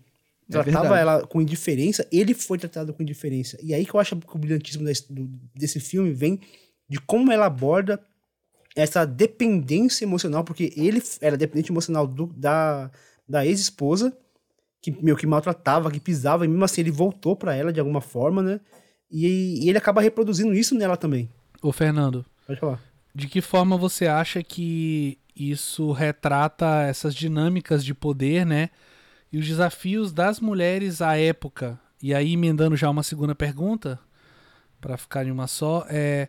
É 0.48 0.52
tratava 0.52 0.98
ela 1.00 1.26
com 1.26 1.42
indiferença, 1.42 2.06
ele 2.12 2.32
foi 2.32 2.58
tratado 2.58 2.94
com 2.94 3.02
indiferença. 3.02 3.58
E 3.62 3.74
aí 3.74 3.84
que 3.84 3.92
eu 3.92 3.98
acho 4.00 4.16
que 4.16 4.36
o 4.36 4.38
brilhantismo 4.38 4.84
desse, 4.84 5.12
do- 5.12 5.28
desse 5.54 5.80
filme 5.80 6.12
vem 6.12 6.40
de 6.88 7.00
como 7.00 7.32
ela 7.32 7.46
aborda 7.46 8.00
essa 8.76 9.04
dependência 9.04 10.04
emocional, 10.04 10.44
porque 10.44 10.72
ele 10.76 11.02
era 11.20 11.36
dependente 11.36 11.72
emocional 11.72 12.06
do- 12.06 12.32
da, 12.36 12.90
da 13.28 13.44
ex-esposa, 13.44 14.16
que 14.80 14.90
meio 15.02 15.16
que 15.16 15.26
maltratava, 15.26 15.90
que 15.90 16.00
pisava, 16.00 16.44
e 16.44 16.48
mesmo 16.48 16.64
assim 16.64 16.80
ele 16.80 16.90
voltou 16.90 17.34
pra 17.36 17.54
ela 17.54 17.72
de 17.72 17.80
alguma 17.80 18.00
forma, 18.00 18.42
né? 18.42 18.60
E, 19.10 19.64
e 19.64 19.68
ele 19.68 19.78
acaba 19.78 20.00
reproduzindo 20.00 20.54
isso 20.54 20.74
nela 20.74 20.96
também. 20.96 21.28
Ô, 21.62 21.72
Fernando, 21.72 22.24
Pode 22.46 22.60
falar. 22.60 22.80
de 23.14 23.26
que 23.26 23.40
forma 23.40 23.76
você 23.76 24.06
acha 24.06 24.42
que 24.42 25.18
isso 25.34 25.92
retrata 25.92 26.82
essas 26.82 27.14
dinâmicas 27.14 27.84
de 27.84 27.94
poder, 27.94 28.44
né? 28.44 28.70
E 29.32 29.38
os 29.38 29.46
desafios 29.46 30.12
das 30.12 30.40
mulheres 30.40 31.00
à 31.02 31.16
época? 31.16 31.78
E 32.02 32.14
aí, 32.14 32.32
emendando 32.34 32.76
já 32.76 32.88
uma 32.88 33.02
segunda 33.02 33.34
pergunta, 33.34 33.98
para 34.80 34.96
ficar 34.96 35.26
em 35.26 35.30
uma 35.30 35.46
só, 35.46 35.84
é. 35.88 36.28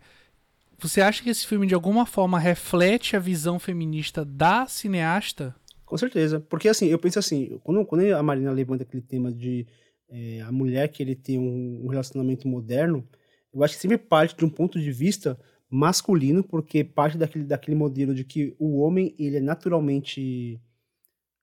Você 0.80 1.02
acha 1.02 1.22
que 1.22 1.30
esse 1.30 1.46
filme 1.46 1.68
de 1.68 1.74
alguma 1.76 2.06
forma 2.06 2.40
reflete 2.40 3.16
a 3.16 3.20
visão 3.20 3.60
feminista 3.60 4.24
da 4.24 4.66
cineasta? 4.66 5.54
Com 5.90 5.98
certeza. 5.98 6.40
Porque 6.40 6.70
assim, 6.70 6.86
eu 6.88 7.00
penso 7.00 7.18
assim, 7.18 7.60
quando, 7.64 7.84
quando 7.84 8.04
a 8.16 8.22
Marina 8.22 8.52
levanta 8.52 8.84
aquele 8.84 9.02
tema 9.02 9.32
de 9.32 9.66
é, 10.08 10.42
a 10.42 10.52
mulher 10.52 10.88
que 10.90 11.02
ele 11.02 11.16
tem 11.16 11.40
um, 11.40 11.86
um 11.86 11.88
relacionamento 11.88 12.48
moderno, 12.48 13.04
eu 13.52 13.64
acho 13.64 13.74
que 13.76 13.82
sempre 13.82 13.98
parte 13.98 14.36
de 14.38 14.46
um 14.46 14.50
ponto 14.50 14.80
de 14.80 14.92
vista 14.92 15.40
masculino, 15.70 16.44
porque 16.44 16.84
parte 16.84 17.18
daquele, 17.18 17.44
daquele 17.46 17.76
modelo 17.76 18.14
de 18.14 18.24
que 18.24 18.56
o 18.60 18.78
homem, 18.80 19.16
ele 19.18 19.38
é 19.38 19.42
naturalmente. 19.42 20.62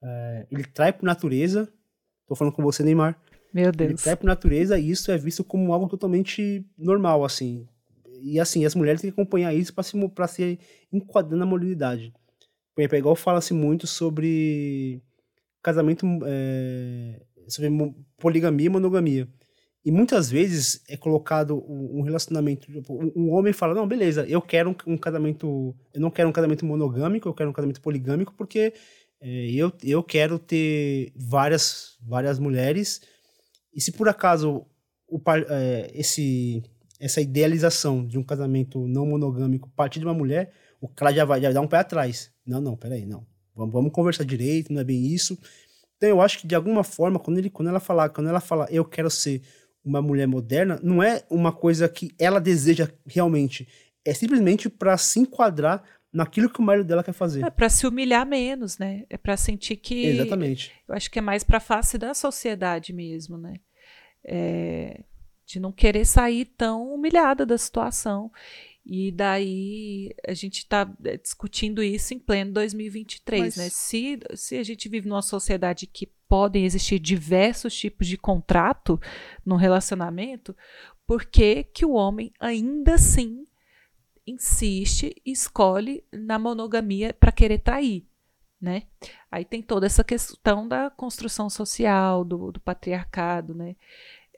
é, 0.03 0.47
ele 0.51 0.65
trai 0.65 0.93
por 0.93 1.05
natureza. 1.05 1.69
Tô 2.29 2.37
falando 2.37 2.55
com 2.55 2.63
você, 2.63 2.83
Neymar. 2.85 3.21
Meu 3.53 3.73
Ele 3.81 3.95
Deus. 3.95 4.03
trai 4.03 4.17
por 4.17 4.27
natureza 4.27 4.79
e 4.79 4.91
isso 4.91 5.11
é 5.11 5.19
visto 5.19 5.43
como 5.43 5.73
algo 5.73 5.89
totalmente 5.89 6.65
normal, 6.79 7.25
assim. 7.25 7.67
E 8.23 8.39
assim, 8.41 8.65
as 8.65 8.75
mulheres 8.77 9.01
têm 9.01 9.11
que 9.11 9.21
acompanhar 9.21 9.53
isso 9.55 9.75
para 9.75 9.83
se, 9.85 10.09
pra 10.11 10.29
se 10.29 10.59
enquadrar 10.93 11.39
na 11.39 11.47
modernidade. 11.47 12.13
Por 12.77 12.83
exemplo, 12.83 12.97
é 12.97 12.99
igual 12.99 13.17
fala-se 13.17 13.55
muito 13.55 13.87
sobre 13.87 15.03
casamento, 15.63 16.07
é, 16.27 17.23
sobre 17.49 17.71
poligamia 18.19 18.67
e 18.67 18.69
monogamia. 18.69 19.27
E 19.83 19.91
muitas 19.91 20.31
vezes 20.31 20.83
é 20.87 20.95
colocado 20.95 21.65
um 21.67 22.03
relacionamento. 22.03 22.71
tipo, 22.71 22.93
Um 23.17 23.33
homem 23.33 23.55
fala: 23.55 23.73
Não, 23.73 23.89
beleza, 23.89 24.27
eu 24.29 24.43
quero 24.43 24.71
um, 24.71 24.93
um 24.93 24.99
casamento. 24.99 25.75
Eu 25.95 26.01
não 26.03 26.11
quero 26.11 26.29
um 26.29 26.33
casamento 26.33 26.67
monogâmico, 26.67 27.27
eu 27.27 27.33
quero 27.33 27.49
um 27.49 27.53
casamento 27.53 27.81
poligâmico, 27.81 28.35
porque 28.37 28.75
é, 29.23 29.51
eu, 29.53 29.73
eu 29.83 30.03
quero 30.03 30.39
ter 30.39 31.15
várias, 31.17 31.97
várias 32.03 32.39
mulheres. 32.39 33.01
E 33.73 33.81
se 33.81 33.91
por 33.91 34.07
acaso 34.07 34.67
o, 35.09 35.19
é, 35.49 35.91
esse, 35.95 36.63
essa 37.01 37.23
idealização 37.23 38.07
de 38.07 38.19
um 38.19 38.23
casamento 38.23 38.87
não 38.87 39.07
monogâmico 39.07 39.71
partir 39.75 39.99
de 39.99 40.05
uma 40.05 40.13
mulher, 40.13 40.53
o 40.87 40.95
cara 40.95 41.13
já 41.13 41.25
vai 41.25 41.41
já 41.41 41.53
dá 41.53 41.61
um 41.61 41.69
pé 41.69 41.79
atrás. 41.79 42.31
Não, 42.47 42.61
não, 42.61 42.77
peraí, 42.77 43.05
não. 43.05 43.27
Vamos, 43.55 43.73
vamos 43.73 43.93
conversar 43.93 44.25
direito, 44.25 44.73
não 44.73 44.81
é 44.81 44.85
bem 44.85 45.07
isso. 45.07 45.39
Então 45.97 46.09
eu 46.09 46.21
acho 46.21 46.41
que 46.41 46.47
de 46.47 46.55
alguma 46.55 46.85
forma, 46.85 47.19
quando, 47.19 47.39
ele, 47.39 47.51
quando 47.51 47.69
ela 47.69 47.81
falar, 47.81 48.11
quando 48.11 48.29
ela 48.29 48.41
falar, 48.41 48.71
eu 48.71 48.85
quero 48.85 49.11
ser 49.11 49.43
uma 49.85 50.03
mulher 50.03 50.27
moderna, 50.27 50.79
não 50.83 51.03
é 51.03 51.25
uma 51.31 51.53
coisa 51.53 51.89
que 51.89 52.11
ela 52.19 52.41
deseja 52.41 52.91
realmente. 53.07 53.69
É 54.05 54.13
simplesmente 54.13 54.69
para 54.69 54.97
se 54.99 55.21
enquadrar 55.21 55.83
naquilo 56.13 56.51
que 56.51 56.61
o 56.61 56.63
marido 56.63 56.87
dela 56.87 57.05
quer 57.05 57.13
fazer. 57.13 57.45
É 57.45 57.51
para 57.51 57.69
se 57.69 57.87
humilhar 57.87 58.27
menos, 58.27 58.79
né? 58.79 59.05
É 59.09 59.17
para 59.17 59.37
sentir 59.37 59.77
que. 59.77 60.07
Exatamente. 60.07 60.73
Eu 60.89 60.95
acho 60.95 61.11
que 61.11 61.19
é 61.19 61.23
mais 61.23 61.45
para 61.45 61.61
face 61.61 61.99
da 61.99 62.15
sociedade 62.15 62.93
mesmo, 62.93 63.37
né? 63.37 63.55
É, 64.25 65.03
de 65.47 65.61
não 65.61 65.71
querer 65.71 66.05
sair 66.05 66.45
tão 66.45 66.93
humilhada 66.93 67.47
da 67.47 67.57
situação. 67.57 68.31
E 68.89 69.11
daí 69.11 70.15
a 70.27 70.33
gente 70.33 70.59
está 70.59 70.85
discutindo 71.21 71.83
isso 71.83 72.15
em 72.15 72.21
pleno 72.21 72.53
2023, 72.53 73.43
Mas- 73.43 73.57
né? 73.57 73.69
Se, 73.69 74.21
se 74.35 74.57
a 74.57 74.63
gente 74.63 74.89
vive 74.89 75.09
numa 75.09 75.23
sociedade 75.23 75.89
que 75.89 76.07
podem 76.29 76.65
existir 76.65 77.01
diversos 77.01 77.77
tipos 77.77 78.07
de 78.07 78.17
contrato 78.17 79.01
no 79.45 79.57
relacionamento, 79.57 80.57
por 81.05 81.25
que, 81.25 81.65
que 81.65 81.85
o 81.85 81.95
homem 81.95 82.33
ainda 82.39 82.95
assim 82.95 83.45
insiste 84.25 85.15
e 85.25 85.33
escolhe 85.33 86.05
na 86.13 86.39
monogamia 86.39 87.13
para 87.13 87.33
querer 87.33 87.59
trair? 87.59 88.07
né? 88.61 88.85
Aí 89.31 89.45
tem 89.45 89.63
toda 89.63 89.87
essa 89.87 90.03
questão 90.03 90.67
da 90.67 90.91
construção 90.91 91.51
social, 91.51 92.25
do, 92.25 92.53
do 92.53 92.61
patriarcado, 92.61 93.55
né? 93.55 93.77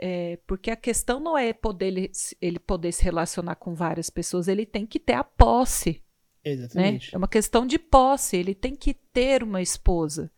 É, 0.00 0.38
porque 0.46 0.70
a 0.70 0.76
questão 0.76 1.18
não 1.18 1.36
é 1.36 1.52
poder 1.52 2.10
ele, 2.40 2.58
poder 2.60 2.92
se 2.92 3.02
relacionar 3.02 3.56
com 3.56 3.74
várias 3.74 4.08
pessoas, 4.08 4.46
ele 4.46 4.64
tem 4.64 4.86
que 4.86 5.00
ter 5.00 5.14
a 5.14 5.24
posse, 5.24 6.02
né? 6.44 6.52
Exatamente. 6.52 7.14
É 7.14 7.18
uma 7.18 7.26
questão 7.28 7.66
de 7.66 7.78
posse, 7.78 8.36
ele 8.36 8.54
tem 8.54 8.76
que 8.76 8.94
ter 8.94 9.42
uma 9.42 9.60
esposa. 9.60 10.30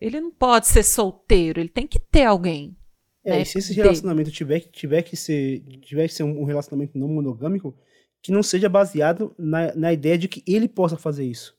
Ele 0.00 0.20
não 0.20 0.30
pode 0.30 0.66
ser 0.68 0.82
solteiro, 0.82 1.58
ele 1.58 1.68
tem 1.68 1.86
que 1.86 1.98
ter 1.98 2.24
alguém. 2.24 2.76
É, 3.24 3.30
né, 3.32 3.42
e 3.42 3.46
se 3.46 3.58
esse 3.58 3.72
relacionamento 3.82 4.30
tiver, 4.30 4.60
que- 4.60 4.70
tiver 4.70 5.02
que 5.02 5.16
ser, 5.16 5.60
tiver 5.80 6.06
que 6.06 6.14
ser 6.14 6.22
um 6.22 6.42
um 6.42 6.44
relacionamento 6.44 6.96
não 6.96 7.08
monogâmico, 7.08 7.76
que 8.22 8.30
não 8.30 8.42
seja 8.42 8.68
baseado 8.68 9.34
na, 9.36 9.74
na 9.74 9.92
ideia 9.92 10.16
de 10.16 10.28
que 10.28 10.44
ele 10.46 10.68
possa 10.68 10.96
fazer 10.96 11.24
isso. 11.24 11.56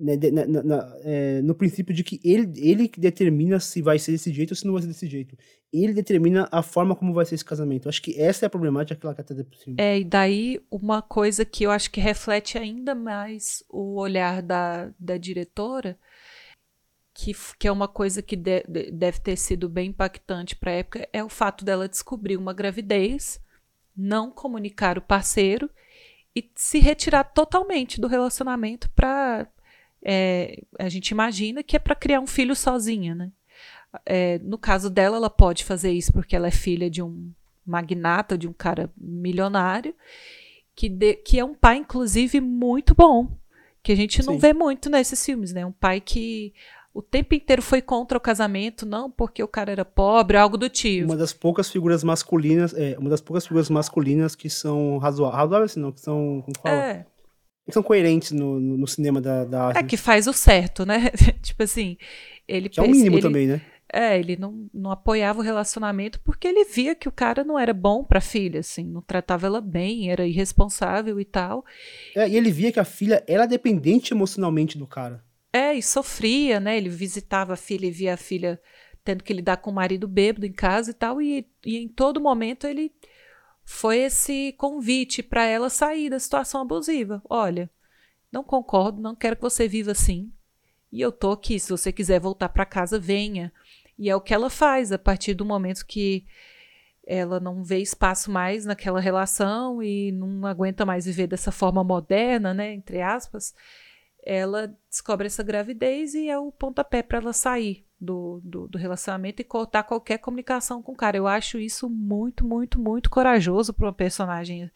Né, 0.00 0.16
na- 0.30 0.62
na- 0.62 0.96
é, 1.02 1.42
no 1.42 1.56
princípio 1.56 1.92
de 1.92 2.04
que 2.04 2.20
ele, 2.22 2.52
ele 2.56 2.88
determina 2.96 3.58
se 3.58 3.82
vai 3.82 3.98
ser 3.98 4.12
desse 4.12 4.32
jeito 4.32 4.52
ou 4.52 4.56
se 4.56 4.64
não 4.64 4.72
vai 4.74 4.82
ser 4.82 4.88
desse 4.88 5.08
jeito. 5.08 5.36
Ele 5.72 5.92
determina 5.92 6.48
a 6.52 6.62
forma 6.62 6.94
como 6.94 7.12
vai 7.12 7.26
ser 7.26 7.34
esse 7.34 7.44
casamento. 7.44 7.88
Acho 7.88 8.00
que 8.00 8.14
essa 8.20 8.44
é 8.44 8.46
a 8.46 8.50
problemática 8.50 8.94
que 8.98 9.04
ela 9.04 9.12
quer 9.14 9.24
trazer. 9.24 9.44
É, 9.76 9.98
e 9.98 10.04
daí 10.04 10.60
uma 10.70 11.02
coisa 11.02 11.44
que 11.44 11.64
eu 11.64 11.72
acho 11.72 11.90
que 11.90 12.00
reflete 12.00 12.56
ainda 12.56 12.94
mais 12.94 13.64
o 13.68 13.98
olhar 14.00 14.40
da, 14.40 14.92
da 15.00 15.16
diretora, 15.16 15.98
que, 17.12 17.32
que 17.58 17.66
é 17.66 17.72
uma 17.72 17.88
coisa 17.88 18.22
que 18.22 18.36
de- 18.36 18.62
deve 18.92 19.18
ter 19.18 19.36
sido 19.36 19.68
bem 19.68 19.88
impactante 19.90 20.54
para 20.54 20.70
a 20.70 20.74
época, 20.74 21.08
é 21.12 21.24
o 21.24 21.28
fato 21.28 21.64
dela 21.64 21.88
descobrir 21.88 22.36
uma 22.36 22.54
gravidez, 22.54 23.40
não 23.96 24.30
comunicar 24.30 24.96
o 24.96 25.02
parceiro 25.02 25.68
e 26.36 26.48
se 26.54 26.78
retirar 26.78 27.24
totalmente 27.24 28.00
do 28.00 28.06
relacionamento 28.06 28.88
para. 28.94 29.48
A 30.78 30.88
gente 30.88 31.10
imagina 31.10 31.62
que 31.62 31.76
é 31.76 31.78
para 31.78 31.94
criar 31.94 32.20
um 32.20 32.26
filho 32.26 32.56
sozinha, 32.56 33.14
né? 33.14 33.30
É, 34.06 34.38
no 34.40 34.58
caso 34.58 34.88
dela, 34.90 35.16
ela 35.16 35.30
pode 35.30 35.64
fazer 35.64 35.90
isso 35.90 36.12
porque 36.12 36.36
ela 36.36 36.46
é 36.48 36.50
filha 36.50 36.88
de 36.90 37.02
um 37.02 37.30
magnata, 37.66 38.36
de 38.38 38.46
um 38.48 38.52
cara 38.52 38.90
milionário, 38.96 39.94
que, 40.74 40.88
de- 40.88 41.16
que 41.16 41.38
é 41.38 41.44
um 41.44 41.54
pai, 41.54 41.76
inclusive, 41.78 42.40
muito 42.40 42.94
bom. 42.94 43.28
Que 43.82 43.92
a 43.92 43.96
gente 43.96 44.24
não 44.24 44.34
Sim. 44.34 44.38
vê 44.40 44.52
muito 44.52 44.90
nesses 44.90 45.24
filmes, 45.24 45.52
né? 45.52 45.64
Um 45.64 45.72
pai 45.72 46.00
que 46.00 46.52
o 46.92 47.00
tempo 47.02 47.34
inteiro 47.34 47.62
foi 47.62 47.80
contra 47.80 48.18
o 48.18 48.20
casamento, 48.20 48.84
não 48.84 49.10
porque 49.10 49.42
o 49.42 49.48
cara 49.48 49.70
era 49.70 49.84
pobre, 49.84 50.36
algo 50.36 50.56
do 50.56 50.68
tipo. 50.68 51.06
Uma 51.06 51.16
das 51.16 51.32
poucas 51.32 51.70
figuras 51.70 52.02
masculinas, 52.02 52.74
é, 52.74 52.96
uma 52.98 53.08
das 53.10 53.20
poucas 53.20 53.44
figuras 53.46 53.70
masculinas 53.70 54.34
que 54.34 54.50
são 54.50 54.98
razoáveis, 54.98 55.38
razoáveis 55.40 55.76
não, 55.76 55.92
que 55.92 56.00
são, 56.00 56.42
como 56.44 56.58
fala? 56.60 56.84
É, 56.84 57.06
Que 57.68 57.74
são 57.74 57.82
coerentes 57.82 58.32
no, 58.32 58.58
no, 58.58 58.86
cinema 58.86 59.20
da, 59.20 59.44
da 59.44 59.72
é 59.76 59.82
que 59.82 59.98
faz 59.98 60.26
o 60.26 60.32
certo, 60.32 60.86
né? 60.86 61.10
tipo 61.42 61.62
assim, 61.62 61.98
ele 62.48 62.68
que 62.68 62.80
é 62.80 62.82
o 62.82 62.88
mínimo 62.88 63.16
ele- 63.16 63.22
também, 63.22 63.46
né? 63.46 63.60
É, 63.90 64.18
ele 64.18 64.36
não, 64.36 64.68
não 64.72 64.90
apoiava 64.90 65.38
o 65.38 65.42
relacionamento 65.42 66.20
porque 66.20 66.46
ele 66.46 66.64
via 66.64 66.94
que 66.94 67.08
o 67.08 67.12
cara 67.12 67.42
não 67.42 67.58
era 67.58 67.72
bom 67.72 68.04
pra 68.04 68.20
filha, 68.20 68.60
assim, 68.60 68.84
não 68.84 69.00
tratava 69.00 69.46
ela 69.46 69.62
bem, 69.62 70.10
era 70.10 70.26
irresponsável 70.26 71.18
e 71.18 71.24
tal. 71.24 71.64
É, 72.14 72.28
e 72.28 72.36
ele 72.36 72.50
via 72.50 72.70
que 72.70 72.78
a 72.78 72.84
filha 72.84 73.24
era 73.26 73.46
dependente 73.46 74.12
emocionalmente 74.12 74.76
do 74.76 74.86
cara. 74.86 75.24
É, 75.52 75.72
e 75.74 75.82
sofria, 75.82 76.60
né? 76.60 76.76
Ele 76.76 76.90
visitava 76.90 77.54
a 77.54 77.56
filha 77.56 77.86
e 77.86 77.90
via 77.90 78.12
a 78.12 78.18
filha 78.18 78.60
tendo 79.02 79.24
que 79.24 79.32
lidar 79.32 79.56
com 79.56 79.70
o 79.70 79.74
marido 79.74 80.06
bêbado 80.06 80.44
em 80.44 80.52
casa 80.52 80.90
e 80.90 80.94
tal, 80.94 81.22
e, 81.22 81.46
e 81.64 81.78
em 81.78 81.88
todo 81.88 82.20
momento 82.20 82.66
ele 82.66 82.92
foi 83.70 83.98
esse 83.98 84.54
convite 84.56 85.22
para 85.22 85.44
ela 85.44 85.68
sair 85.68 86.08
da 86.08 86.18
situação 86.18 86.62
abusiva. 86.62 87.22
Olha, 87.28 87.70
não 88.32 88.42
concordo, 88.42 88.98
não 88.98 89.14
quero 89.14 89.36
que 89.36 89.42
você 89.42 89.68
viva 89.68 89.92
assim. 89.92 90.32
E 90.90 91.02
eu 91.02 91.12
tô 91.12 91.32
aqui, 91.32 91.60
se 91.60 91.70
você 91.70 91.92
quiser 91.92 92.18
voltar 92.18 92.48
para 92.48 92.64
casa, 92.64 92.98
venha. 92.98 93.52
E 93.98 94.08
é 94.08 94.16
o 94.16 94.22
que 94.22 94.32
ela 94.32 94.48
faz 94.48 94.90
a 94.90 94.98
partir 94.98 95.34
do 95.34 95.44
momento 95.44 95.84
que 95.86 96.24
ela 97.06 97.38
não 97.38 97.62
vê 97.62 97.78
espaço 97.78 98.30
mais 98.30 98.64
naquela 98.64 99.00
relação 99.00 99.82
e 99.82 100.12
não 100.12 100.46
aguenta 100.46 100.86
mais 100.86 101.04
viver 101.04 101.26
dessa 101.26 101.52
forma 101.52 101.84
moderna, 101.84 102.54
né, 102.54 102.72
entre 102.72 103.02
aspas. 103.02 103.54
Ela 104.24 104.74
descobre 104.88 105.26
essa 105.26 105.42
gravidez 105.42 106.14
e 106.14 106.30
é 106.30 106.38
o 106.38 106.50
pontapé 106.50 107.02
para 107.02 107.18
ela 107.18 107.34
sair 107.34 107.87
do, 108.00 108.40
do, 108.44 108.68
do, 108.68 108.78
relacionamento 108.78 109.42
e 109.42 109.44
cortar 109.44 109.82
qualquer 109.82 110.18
comunicação 110.18 110.82
com 110.82 110.92
o 110.92 110.96
cara. 110.96 111.16
Eu 111.16 111.26
acho 111.26 111.58
isso 111.58 111.88
muito, 111.88 112.46
muito, 112.46 112.80
muito 112.80 113.10
corajoso 113.10 113.72
para 113.72 113.86
uma 113.86 113.92
personagem 113.92 114.70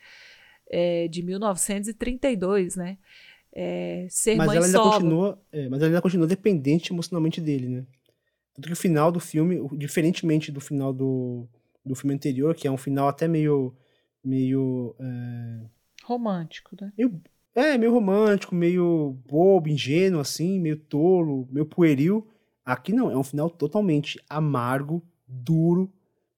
é, 0.68 1.06
de 1.08 1.22
1932, 1.22 2.76
né? 2.76 2.98
É, 3.54 4.06
ser 4.08 4.36
mas 4.36 4.46
mãe 4.46 4.56
ela 4.56 4.66
ainda 4.66 4.78
solo. 4.78 4.92
continua, 4.92 5.42
é, 5.52 5.68
mas 5.68 5.80
ela 5.80 5.88
ainda 5.88 6.02
continua 6.02 6.26
dependente 6.26 6.92
emocionalmente 6.92 7.40
dele, 7.40 7.68
né? 7.68 7.86
Tanto 8.54 8.66
que 8.66 8.72
o 8.72 8.76
final 8.76 9.12
do 9.12 9.20
filme, 9.20 9.60
diferentemente 9.76 10.50
do 10.50 10.60
final 10.60 10.92
do, 10.92 11.46
do 11.84 11.94
filme 11.94 12.14
anterior, 12.14 12.54
que 12.54 12.66
é 12.66 12.70
um 12.70 12.76
final 12.76 13.08
até 13.08 13.28
meio. 13.28 13.74
meio. 14.24 14.94
É, 14.98 15.60
romântico, 16.04 16.76
né? 16.80 16.92
Meio, 16.96 17.20
é, 17.54 17.78
meio 17.78 17.92
romântico, 17.92 18.54
meio 18.54 19.16
bobo, 19.28 19.68
ingênuo, 19.68 20.20
assim, 20.20 20.58
meio 20.58 20.76
tolo, 20.76 21.48
meio 21.50 21.66
pueril. 21.66 22.26
Aqui 22.64 22.92
não, 22.92 23.10
é 23.10 23.16
um 23.16 23.24
final 23.24 23.50
totalmente 23.50 24.20
amargo, 24.28 25.02
duro, 25.26 25.92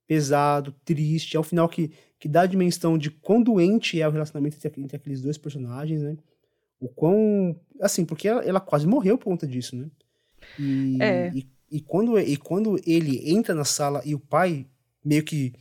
pesado, 0.07 0.75
triste. 0.85 1.37
É 1.37 1.41
um 1.41 1.45
final 1.45 1.69
que, 1.69 1.91
que 2.19 2.29
dá 2.29 2.43
a 2.43 2.47
dimensão 2.47 2.97
de 2.97 3.11
quão 3.11 3.43
doente 3.43 4.01
é 4.01 4.09
o 4.09 4.11
relacionamento 4.11 4.57
entre, 4.57 4.81
entre 4.81 4.97
aqueles 4.97 5.21
dois 5.21 5.37
personagens, 5.37 6.03
né? 6.03 6.17
O 6.81 6.89
quão. 6.89 7.59
Assim, 7.81 8.05
porque 8.05 8.29
ela, 8.29 8.43
ela 8.45 8.61
quase 8.61 8.87
morreu 8.87 9.19
por 9.19 9.27
conta 9.27 9.47
disso, 9.47 9.77
né? 9.77 9.91
E, 10.59 10.99
é. 11.01 11.31
e, 11.35 11.47
e, 11.71 11.81
quando, 11.81 12.19
e 12.19 12.37
quando 12.37 12.81
ele 12.87 13.31
entra 13.31 13.55
na 13.55 13.65
sala 13.65 14.03
e 14.05 14.15
o 14.15 14.19
pai 14.19 14.67
meio 15.05 15.23
que. 15.23 15.53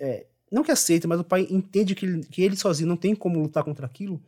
É, 0.00 0.26
não 0.50 0.62
que 0.64 0.72
aceita, 0.72 1.06
mas 1.06 1.20
o 1.20 1.24
pai 1.24 1.46
entende 1.50 1.94
que 1.94 2.06
ele, 2.06 2.24
que 2.24 2.42
ele 2.42 2.56
sozinho 2.56 2.88
não 2.88 2.96
tem 2.96 3.14
como 3.14 3.40
lutar 3.40 3.62
contra 3.62 3.86
aquilo. 3.86 4.20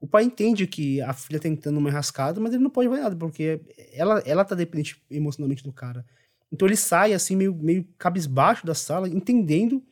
O 0.00 0.06
pai 0.06 0.24
entende 0.24 0.66
que 0.66 1.00
a 1.00 1.12
filha 1.12 1.38
tá 1.38 1.44
tentando 1.44 1.78
uma 1.78 1.88
enrascada, 1.88 2.40
mas 2.40 2.52
ele 2.52 2.62
não 2.62 2.70
pode 2.70 2.88
fazer 2.88 3.02
nada, 3.02 3.16
porque 3.16 3.60
ela, 3.92 4.20
ela 4.20 4.44
tá 4.44 4.54
dependente 4.54 5.02
emocionalmente 5.10 5.64
do 5.64 5.72
cara. 5.72 6.04
Então 6.52 6.66
ele 6.66 6.76
sai 6.76 7.12
assim, 7.12 7.36
meio, 7.36 7.54
meio 7.54 7.84
cabisbaixo 7.98 8.64
da 8.64 8.74
sala, 8.74 9.08
entendendo 9.08 9.82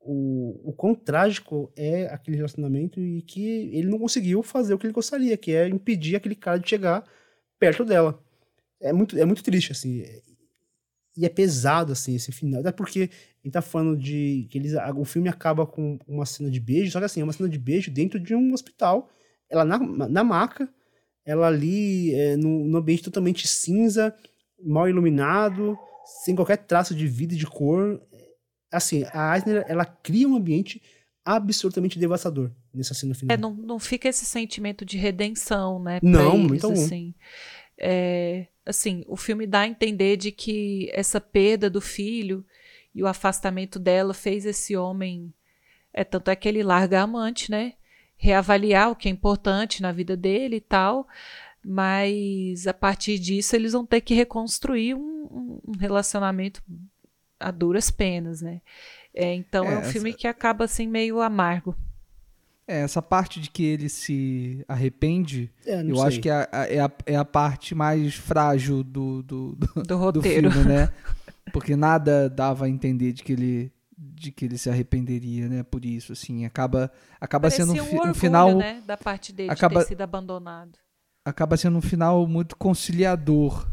o, 0.00 0.70
o 0.70 0.72
quão 0.72 0.94
trágico 0.94 1.70
é 1.76 2.06
aquele 2.06 2.36
relacionamento 2.36 3.00
e 3.00 3.22
que 3.22 3.70
ele 3.72 3.88
não 3.88 3.98
conseguiu 3.98 4.42
fazer 4.42 4.74
o 4.74 4.78
que 4.78 4.86
ele 4.86 4.94
gostaria, 4.94 5.36
que 5.36 5.52
é 5.52 5.68
impedir 5.68 6.16
aquele 6.16 6.34
cara 6.34 6.58
de 6.58 6.68
chegar 6.68 7.04
perto 7.58 7.84
dela. 7.84 8.18
É 8.80 8.92
muito, 8.92 9.16
é 9.16 9.24
muito 9.24 9.44
triste, 9.44 9.70
assim. 9.70 10.02
E 11.16 11.24
é 11.24 11.28
pesado, 11.28 11.92
assim, 11.92 12.16
esse 12.16 12.32
final. 12.32 12.60
Até 12.60 12.72
porque 12.72 13.10
gente 13.44 13.52
tá 13.52 13.62
falando 13.62 13.96
de. 13.96 14.46
que 14.50 14.58
eles, 14.58 14.72
o 14.96 15.04
filme 15.04 15.28
acaba 15.28 15.66
com 15.66 15.98
uma 16.06 16.24
cena 16.24 16.50
de 16.50 16.60
beijo, 16.60 16.92
só 16.92 16.98
que 16.98 17.04
assim, 17.04 17.20
é 17.20 17.24
uma 17.24 17.32
cena 17.32 17.48
de 17.48 17.58
beijo 17.58 17.90
dentro 17.90 18.20
de 18.20 18.34
um 18.34 18.52
hospital 18.52 19.10
ela 19.52 19.64
na, 19.64 19.78
na 19.78 20.24
maca, 20.24 20.68
ela 21.24 21.46
ali 21.46 22.14
é, 22.14 22.36
no, 22.36 22.64
no 22.64 22.78
ambiente 22.78 23.04
totalmente 23.04 23.46
cinza, 23.46 24.14
mal 24.58 24.88
iluminado, 24.88 25.78
sem 26.24 26.34
qualquer 26.34 26.56
traço 26.56 26.94
de 26.94 27.06
vida 27.06 27.34
e 27.34 27.36
de 27.36 27.46
cor. 27.46 28.00
Assim, 28.70 29.04
a 29.12 29.36
Eisner, 29.36 29.64
ela 29.68 29.84
cria 29.84 30.26
um 30.26 30.36
ambiente 30.36 30.80
absolutamente 31.24 31.98
devastador 31.98 32.50
nessa 32.74 32.94
cena 32.94 33.14
final. 33.14 33.34
É, 33.36 33.38
não, 33.38 33.54
não 33.54 33.78
fica 33.78 34.08
esse 34.08 34.24
sentimento 34.24 34.84
de 34.84 34.96
redenção, 34.96 35.78
né? 35.78 36.00
Não, 36.02 36.34
eles, 36.34 36.48
muito 36.48 36.72
assim. 36.72 37.14
É, 37.78 38.46
assim, 38.64 39.04
o 39.06 39.16
filme 39.16 39.46
dá 39.46 39.60
a 39.60 39.68
entender 39.68 40.16
de 40.16 40.32
que 40.32 40.90
essa 40.92 41.20
perda 41.20 41.68
do 41.68 41.80
filho 41.80 42.44
e 42.94 43.02
o 43.02 43.06
afastamento 43.06 43.78
dela 43.78 44.14
fez 44.14 44.46
esse 44.46 44.76
homem. 44.76 45.32
É, 45.92 46.04
tanto 46.04 46.30
é 46.30 46.36
que 46.36 46.48
ele 46.48 46.62
larga 46.62 47.00
a 47.00 47.02
amante, 47.02 47.50
né? 47.50 47.74
Reavaliar 48.22 48.88
o 48.88 48.94
que 48.94 49.08
é 49.08 49.10
importante 49.10 49.82
na 49.82 49.90
vida 49.90 50.16
dele 50.16 50.56
e 50.56 50.60
tal, 50.60 51.08
mas 51.64 52.68
a 52.68 52.72
partir 52.72 53.18
disso 53.18 53.56
eles 53.56 53.72
vão 53.72 53.84
ter 53.84 54.00
que 54.00 54.14
reconstruir 54.14 54.94
um, 54.94 55.60
um 55.66 55.72
relacionamento 55.76 56.62
a 57.40 57.50
duras 57.50 57.90
penas, 57.90 58.40
né? 58.40 58.60
É, 59.12 59.34
então 59.34 59.64
é, 59.64 59.74
é 59.74 59.76
um 59.76 59.80
essa... 59.80 59.90
filme 59.90 60.12
que 60.12 60.28
acaba 60.28 60.66
assim 60.66 60.86
meio 60.86 61.20
amargo. 61.20 61.76
É, 62.64 62.82
essa 62.82 63.02
parte 63.02 63.40
de 63.40 63.50
que 63.50 63.64
ele 63.64 63.88
se 63.88 64.64
arrepende, 64.68 65.50
é, 65.66 65.82
eu 65.82 65.96
sei. 65.96 66.06
acho 66.06 66.20
que 66.20 66.28
é 66.28 66.32
a, 66.32 66.48
é, 66.68 66.78
a, 66.78 66.90
é 67.06 67.16
a 67.16 67.24
parte 67.24 67.74
mais 67.74 68.14
frágil 68.14 68.84
do, 68.84 69.20
do, 69.24 69.56
do, 69.56 69.82
do 69.82 69.96
roteiro. 69.96 70.48
Do 70.48 70.54
filme, 70.54 70.68
né? 70.68 70.92
Porque 71.52 71.74
nada 71.74 72.30
dava 72.30 72.66
a 72.66 72.68
entender 72.68 73.12
de 73.12 73.24
que 73.24 73.32
ele 73.32 73.72
de 74.04 74.32
que 74.32 74.44
ele 74.46 74.58
se 74.58 74.68
arrependeria, 74.68 75.48
né? 75.48 75.62
Por 75.62 75.84
isso, 75.84 76.12
assim, 76.12 76.44
acaba 76.44 76.90
acaba 77.20 77.42
Parecia 77.42 77.64
sendo 77.64 77.80
um, 77.80 77.84
fi- 77.86 77.94
um 77.94 77.98
orgulho, 77.98 78.14
final 78.14 78.56
né, 78.56 78.82
da 78.84 78.96
parte 78.96 79.32
dele 79.32 79.50
acaba- 79.50 79.74
de 79.80 79.84
ter 79.86 79.88
sido 79.90 80.00
abandonado. 80.00 80.76
acaba 81.24 81.56
sendo 81.56 81.78
um 81.78 81.82
final 81.82 82.26
muito 82.26 82.56
conciliador. 82.56 83.68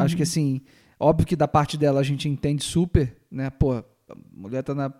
Acho 0.00 0.16
que 0.16 0.24
assim, 0.24 0.60
óbvio 0.98 1.26
que 1.26 1.36
da 1.36 1.46
parte 1.46 1.76
dela 1.78 2.00
a 2.00 2.02
gente 2.02 2.28
entende 2.28 2.64
super, 2.64 3.16
né? 3.30 3.48
Pô, 3.50 3.74
a 3.74 3.84
mulher 4.32 4.62
tá 4.64 4.74
na, 4.74 4.92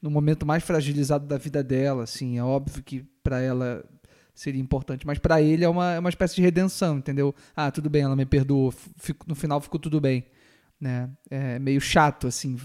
no 0.00 0.10
momento 0.10 0.46
mais 0.46 0.62
fragilizado 0.64 1.26
da 1.26 1.36
vida 1.36 1.62
dela, 1.62 2.04
assim, 2.04 2.38
é 2.38 2.42
óbvio 2.42 2.82
que 2.82 3.04
para 3.22 3.40
ela 3.40 3.84
seria 4.34 4.60
importante, 4.62 5.06
mas 5.06 5.18
para 5.18 5.42
ele 5.42 5.62
é 5.62 5.68
uma, 5.68 5.92
é 5.92 5.98
uma 5.98 6.08
espécie 6.08 6.34
de 6.36 6.40
redenção, 6.42 6.96
entendeu? 6.96 7.34
Ah, 7.54 7.70
tudo 7.70 7.90
bem, 7.90 8.02
ela 8.02 8.16
me 8.16 8.24
perdoou, 8.24 8.72
fico- 8.96 9.26
no 9.28 9.34
final 9.34 9.60
ficou 9.60 9.78
tudo 9.78 10.00
bem, 10.00 10.24
né? 10.80 11.10
É 11.30 11.58
meio 11.58 11.80
chato 11.82 12.26
assim, 12.26 12.56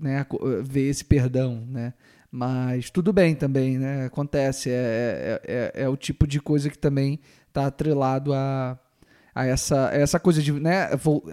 né, 0.00 0.26
ver 0.62 0.88
esse 0.88 1.04
perdão, 1.04 1.64
né? 1.68 1.94
Mas 2.30 2.90
tudo 2.90 3.12
bem 3.12 3.34
também, 3.34 3.78
né? 3.78 4.06
Acontece, 4.06 4.70
é, 4.70 5.40
é, 5.44 5.72
é, 5.76 5.82
é 5.84 5.88
o 5.88 5.96
tipo 5.96 6.26
de 6.26 6.40
coisa 6.40 6.70
que 6.70 6.78
também 6.78 7.20
está 7.48 7.66
atrelado 7.66 8.32
a, 8.32 8.78
a 9.34 9.44
essa, 9.46 9.90
a 9.90 9.94
essa 9.94 10.18
coisa 10.18 10.42
de, 10.42 10.52
né? 10.52 10.96
vol- 10.96 11.24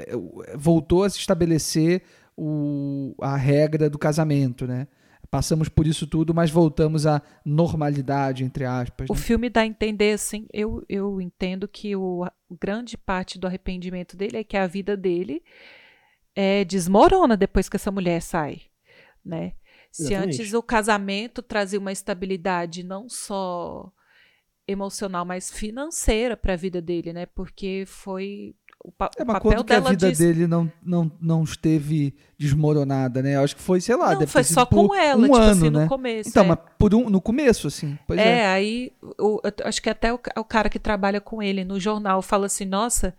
Voltou 0.56 1.06
a 1.06 1.10
se 1.10 1.18
estabelecer 1.18 2.04
o, 2.36 3.16
a 3.22 3.38
regra 3.38 3.90
do 3.90 3.98
casamento, 3.98 4.68
né? 4.68 4.88
Passamos 5.32 5.70
por 5.70 5.86
isso 5.86 6.08
tudo, 6.08 6.34
mas 6.34 6.50
voltamos 6.50 7.06
à 7.06 7.22
normalidade, 7.46 8.44
entre 8.44 8.66
aspas. 8.66 9.08
O 9.10 9.14
né? 9.14 9.20
filme 9.20 9.50
dá 9.50 9.62
a 9.62 9.66
entender, 9.66 10.14
assim, 10.14 10.48
eu, 10.52 10.84
eu 10.90 11.22
entendo 11.22 11.68
que 11.68 11.96
o, 11.96 12.24
a 12.24 12.32
grande 12.60 12.98
parte 12.98 13.38
do 13.38 13.46
arrependimento 13.46 14.18
dele 14.18 14.38
é 14.38 14.44
que 14.44 14.58
a 14.58 14.66
vida 14.66 14.98
dele 14.98 15.44
é, 16.42 16.64
desmorona 16.64 17.36
depois 17.36 17.68
que 17.68 17.76
essa 17.76 17.92
mulher 17.92 18.22
sai, 18.22 18.62
né? 19.26 19.52
Se 19.92 20.14
Exatamente. 20.14 20.42
antes 20.42 20.54
o 20.54 20.64
casamento 20.64 21.42
trazia 21.42 21.78
uma 21.78 21.92
estabilidade 21.92 22.82
não 22.82 23.10
só 23.10 23.92
emocional, 24.66 25.26
mas 25.26 25.52
financeira 25.52 26.38
para 26.38 26.54
a 26.54 26.56
vida 26.56 26.82
dele, 26.82 27.12
né? 27.12 27.26
Porque 27.26 27.84
foi 27.86 28.56
o, 28.82 28.90
pa 28.90 29.12
É, 29.18 29.24
o 29.24 29.28
mas 29.28 29.34
papel 29.34 29.52
quando 29.52 29.66
que 29.66 29.74
a 29.74 29.80
vida 29.82 30.10
disso- 30.12 30.22
dele 30.22 30.48
não, 30.48 30.72
não, 30.82 31.12
não 31.20 31.44
esteve 31.44 32.16
desmoronada, 32.38 33.22
né? 33.22 33.36
Eu 33.36 33.44
acho 33.44 33.58
que 33.58 33.62
foi, 33.62 33.82
sei 33.82 33.98
lá, 33.98 34.14
não, 34.14 34.20
deve 34.20 34.32
foi 34.32 34.46
só 34.46 34.66
com 34.66 34.96
ela, 34.96 35.20
um 35.20 35.24
tipo 35.24 35.36
ano, 35.36 35.52
assim, 35.52 35.70
né? 35.70 35.84
no 35.84 35.90
começo. 35.90 36.30
Então, 36.30 36.46
é. 36.46 36.48
mas 36.48 36.60
por 36.78 36.96
um, 36.96 37.10
no 37.10 37.20
começo, 37.20 37.68
assim. 37.68 38.00
Pois 38.08 38.18
é. 38.18 38.40
É, 38.40 38.48
aí 38.48 38.94
o, 39.02 39.42
eu 39.44 39.52
acho 39.66 39.82
que 39.82 39.90
até 39.90 40.14
o, 40.14 40.20
o 40.38 40.46
cara 40.46 40.70
que 40.70 40.80
trabalha 40.80 41.20
com 41.20 41.44
ele 41.44 41.66
no 41.66 41.78
jornal 41.82 42.22
fala 42.22 42.46
assim: 42.46 42.64
nossa, 42.64 43.14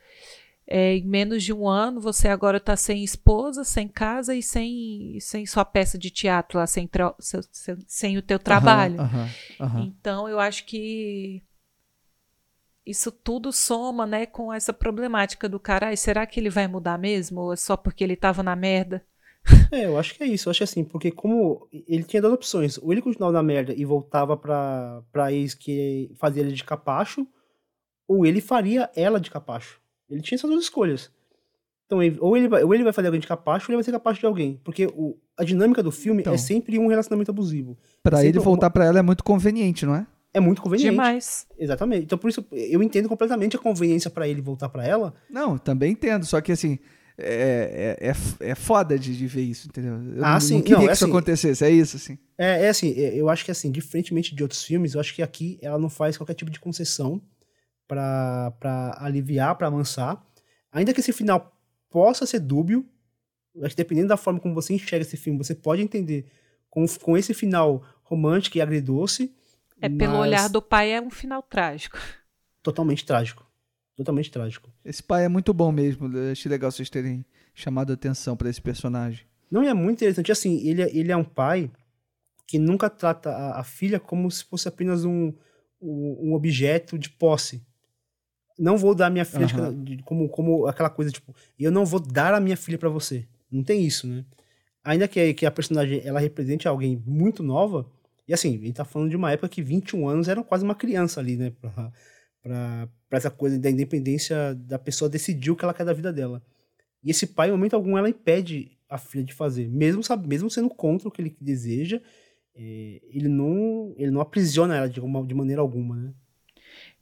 é, 0.70 0.96
em 0.96 1.04
menos 1.06 1.42
de 1.44 1.52
um 1.52 1.68
ano 1.68 2.00
você 2.00 2.28
agora 2.28 2.60
tá 2.60 2.76
sem 2.76 3.04
esposa, 3.04 3.64
sem 3.64 3.88
casa 3.88 4.34
e 4.36 4.42
sem, 4.42 5.18
sem 5.20 5.46
sua 5.46 5.64
peça 5.64 5.98
de 5.98 6.10
teatro 6.10 6.58
lá, 6.58 6.66
sem, 6.66 6.88
seu- 7.20 7.42
seu- 7.52 7.78
sem 7.88 8.18
o 8.18 8.22
teu 8.22 8.38
trabalho. 8.38 9.00
Aham, 9.00 9.04
aham, 9.04 9.34
aham. 9.60 9.94
Então 9.98 10.28
eu 10.28 10.40
acho 10.40 10.66
que 10.66 11.42
isso 12.84 13.10
tudo 13.10 13.52
soma, 13.52 14.06
né, 14.06 14.26
com 14.26 14.52
essa 14.52 14.70
problemática 14.72 15.48
do 15.48 15.58
cara. 15.60 15.86
Ai, 15.88 15.96
será 15.96 16.26
que 16.26 16.38
ele 16.40 16.50
vai 16.50 16.66
mudar 16.68 16.98
mesmo? 16.98 17.40
Ou 17.40 17.52
é 17.52 17.56
só 17.56 17.74
porque 17.76 18.04
ele 18.04 18.16
tava 18.16 18.42
na 18.42 18.54
merda? 18.56 19.02
É, 19.72 19.86
eu 19.86 19.96
acho 19.98 20.14
que 20.14 20.22
é 20.24 20.26
isso. 20.26 20.48
Eu 20.48 20.50
acho 20.50 20.58
que 20.58 20.64
assim, 20.64 20.84
porque 20.84 21.10
como 21.10 21.68
ele 21.72 22.02
tinha 22.04 22.20
duas 22.20 22.34
opções, 22.34 22.78
ou 22.78 22.92
ele 22.92 23.02
continuava 23.02 23.32
na 23.32 23.42
merda 23.42 23.72
e 23.74 23.84
voltava 23.84 24.36
pra, 24.36 25.02
pra 25.12 25.32
ex 25.32 25.54
que 25.54 26.10
fazia 26.16 26.42
ele 26.42 26.52
de 26.52 26.64
capacho, 26.64 27.26
ou 28.08 28.26
ele 28.26 28.40
faria 28.40 28.90
ela 28.96 29.20
de 29.20 29.30
capacho. 29.30 29.80
Ele 30.10 30.20
tinha 30.20 30.36
essas 30.36 30.50
duas 30.50 30.64
escolhas. 30.64 31.10
Então, 31.86 32.02
ele- 32.02 32.16
ou 32.20 32.36
ele 32.36 32.48
vai, 32.48 32.62
ou 32.62 32.72
ele 32.74 32.84
vai 32.84 32.92
fazer 32.92 33.08
alguém 33.08 33.20
de 33.20 33.26
capacho, 33.26 33.66
ou 33.66 33.72
ele 33.72 33.76
vai 33.78 33.84
ser 33.84 33.92
capacho 33.92 34.20
de 34.20 34.26
alguém. 34.26 34.60
Porque 34.64 34.86
o, 34.86 35.16
a 35.36 35.42
dinâmica 35.44 35.82
do 35.82 35.90
filme 35.90 36.20
Então. 36.20 36.32
é 36.34 36.38
sempre 36.38 36.78
um 36.78 36.86
relacionamento 36.86 37.30
abusivo. 37.30 37.76
Pra 38.02 38.16
sempre 38.18 38.28
ele 38.30 38.38
uma- 38.38 38.44
voltar 38.44 38.70
pra 38.70 38.84
ela 38.84 38.98
é 38.98 39.02
muito 39.02 39.24
conveniente, 39.24 39.84
não 39.84 39.94
é? 39.96 40.06
É 40.32 40.38
muito 40.38 40.62
conveniente. 40.62 40.90
Demais. 40.92 41.46
Exatamente. 41.58 42.04
Então, 42.04 42.16
por 42.16 42.28
isso, 42.30 42.46
eu 42.52 42.80
entendo 42.82 43.08
completamente 43.08 43.56
a 43.56 43.58
conveniência 43.58 44.08
pra 44.08 44.28
ele 44.28 44.40
voltar 44.40 44.68
pra 44.68 44.86
ela. 44.86 45.12
Não, 45.28 45.58
também 45.58 45.90
entendo. 45.90 46.24
Só 46.24 46.40
que 46.40 46.52
assim, 46.52 46.78
é, 47.18 47.96
é, 48.00 48.10
é, 48.10 48.50
é 48.50 48.54
foda 48.54 48.96
de, 48.96 49.16
de 49.16 49.26
ver 49.26 49.42
isso, 49.42 49.66
entendeu? 49.66 49.94
Eu 50.16 50.24
Ah, 50.24 50.34
não, 50.34 50.40
sim, 50.40 50.54
não 50.54 50.60
queria 50.62 50.76
não, 50.76 50.84
que 50.84 50.90
é 50.90 50.92
isso 50.92 51.04
assim- 51.04 51.12
acontecesse, 51.12 51.64
é 51.64 51.70
isso, 51.70 51.96
assim. 51.96 52.16
É, 52.38 52.66
é 52.66 52.68
assim, 52.68 52.92
é, 52.96 53.16
eu 53.16 53.28
acho 53.28 53.44
que 53.44 53.50
assim, 53.50 53.72
diferentemente 53.72 54.32
de 54.32 54.42
outros 54.44 54.62
filmes, 54.62 54.94
eu 54.94 55.00
acho 55.00 55.12
que 55.12 55.20
aqui 55.22 55.58
ela 55.60 55.76
não 55.78 55.90
faz 55.90 56.16
qualquer 56.16 56.34
tipo 56.34 56.50
de 56.52 56.60
concessão 56.60 57.20
pra, 57.90 58.52
pra 58.60 58.96
aliviar, 59.00 59.56
pra 59.56 59.66
amansar. 59.66 60.24
Ainda 60.70 60.94
que 60.94 61.00
esse 61.00 61.12
final 61.12 61.52
possa 61.90 62.24
ser 62.24 62.38
dúbio, 62.38 62.88
que 63.68 63.74
dependendo 63.74 64.06
da 64.08 64.16
forma 64.16 64.38
como 64.38 64.54
você 64.54 64.72
enxerga 64.72 65.04
esse 65.04 65.16
filme, 65.16 65.36
você 65.36 65.56
pode 65.56 65.82
entender 65.82 66.30
com, 66.70 66.86
com 67.02 67.16
esse 67.16 67.34
final 67.34 67.82
romântico 68.04 68.56
e 68.56 68.60
agridoce. 68.60 69.34
É 69.82 69.88
pelo 69.88 70.12
mas 70.12 70.20
olhar 70.20 70.48
do 70.48 70.62
pai 70.62 70.92
é 70.92 71.00
um 71.00 71.10
final 71.10 71.42
trágico. 71.42 71.98
Totalmente 72.62 73.04
trágico. 73.04 73.44
Totalmente 73.96 74.30
trágico. 74.30 74.70
Esse 74.84 75.02
pai 75.02 75.24
é 75.24 75.28
muito 75.28 75.52
bom 75.52 75.72
mesmo. 75.72 76.16
eu 76.16 76.30
Achei 76.30 76.48
legal 76.48 76.70
vocês 76.70 76.88
terem 76.88 77.24
chamado 77.54 77.90
a 77.90 77.94
atenção 77.94 78.36
pra 78.36 78.48
esse 78.48 78.62
personagem. 78.62 79.26
Não, 79.50 79.64
e 79.64 79.66
é 79.66 79.74
muito 79.74 79.98
interessante. 79.98 80.30
Assim, 80.30 80.60
ele, 80.64 80.82
é- 80.82 80.96
ele 80.96 81.10
é 81.10 81.16
um 81.16 81.24
pai 81.24 81.68
que 82.46 82.56
nunca 82.56 82.88
trata 82.88 83.30
a, 83.30 83.60
a 83.60 83.64
filha 83.64 83.98
como 83.98 84.30
se 84.30 84.44
fosse 84.44 84.68
apenas 84.68 85.04
um, 85.04 85.32
um, 85.82 86.28
um 86.30 86.34
objeto 86.34 86.96
de 86.96 87.10
posse. 87.10 87.66
Não 88.60 88.76
vou 88.76 88.94
dar 88.94 89.10
minha 89.10 89.24
filha 89.24 89.46
cada- 89.56 89.72
de- 89.72 90.02
como, 90.02 90.28
como 90.28 90.66
aquela 90.66 90.90
coisa, 90.90 91.10
tipo, 91.10 91.34
eu 91.58 91.70
não 91.70 91.84
vou 91.86 91.98
dar 92.00 92.34
a 92.34 92.40
minha 92.40 92.56
filha 92.56 92.76
pra 92.78 92.88
você. 92.88 93.26
Não 93.50 93.62
tem 93.64 93.84
isso, 93.84 94.06
né? 94.06 94.24
Ainda 94.84 95.08
que, 95.08 95.34
que 95.34 95.46
a 95.46 95.50
personagem 95.50 96.00
ela 96.04 96.20
represente 96.20 96.68
alguém 96.68 97.02
muito 97.06 97.42
nova, 97.42 97.86
e 98.28 98.32
assim, 98.34 98.56
a 98.56 98.66
gente 98.66 98.74
tá 98.74 98.84
falando 98.84 99.10
de 99.10 99.16
uma 99.16 99.32
época 99.32 99.48
que 99.48 99.62
21 99.62 100.08
anos 100.08 100.28
era 100.28 100.42
quase 100.44 100.62
uma 100.64 100.74
criança 100.74 101.20
ali, 101.20 101.36
né? 101.36 101.52
Pra, 101.60 101.92
pra, 102.42 102.88
pra 103.08 103.16
essa 103.18 103.30
coisa 103.30 103.58
da 103.58 103.70
independência 103.70 104.54
da 104.54 104.78
pessoa 104.78 105.08
decidir 105.08 105.50
o 105.50 105.56
que 105.56 105.64
ela 105.64 105.74
quer 105.74 105.84
da 105.84 105.92
vida 105.92 106.12
dela. 106.12 106.42
E 107.02 107.10
esse 107.10 107.26
pai, 107.26 107.48
em 107.48 107.52
momento 107.52 107.74
algum, 107.74 107.96
ela 107.98 108.08
impede 108.08 108.72
a 108.88 108.98
filha 108.98 109.24
de 109.24 109.32
fazer. 109.32 109.68
Mesmo, 109.68 110.02
sabe, 110.02 110.28
mesmo 110.28 110.50
sendo 110.50 110.68
contra 110.68 111.08
o 111.08 111.10
que 111.10 111.22
ele 111.22 111.36
deseja, 111.40 112.00
é, 112.54 113.00
ele, 113.10 113.28
não, 113.28 113.94
ele 113.96 114.10
não 114.10 114.20
aprisiona 114.20 114.76
ela 114.76 114.88
de, 114.88 115.00
uma, 115.00 115.24
de 115.26 115.34
maneira 115.34 115.60
alguma, 115.62 115.96
né? 115.96 116.12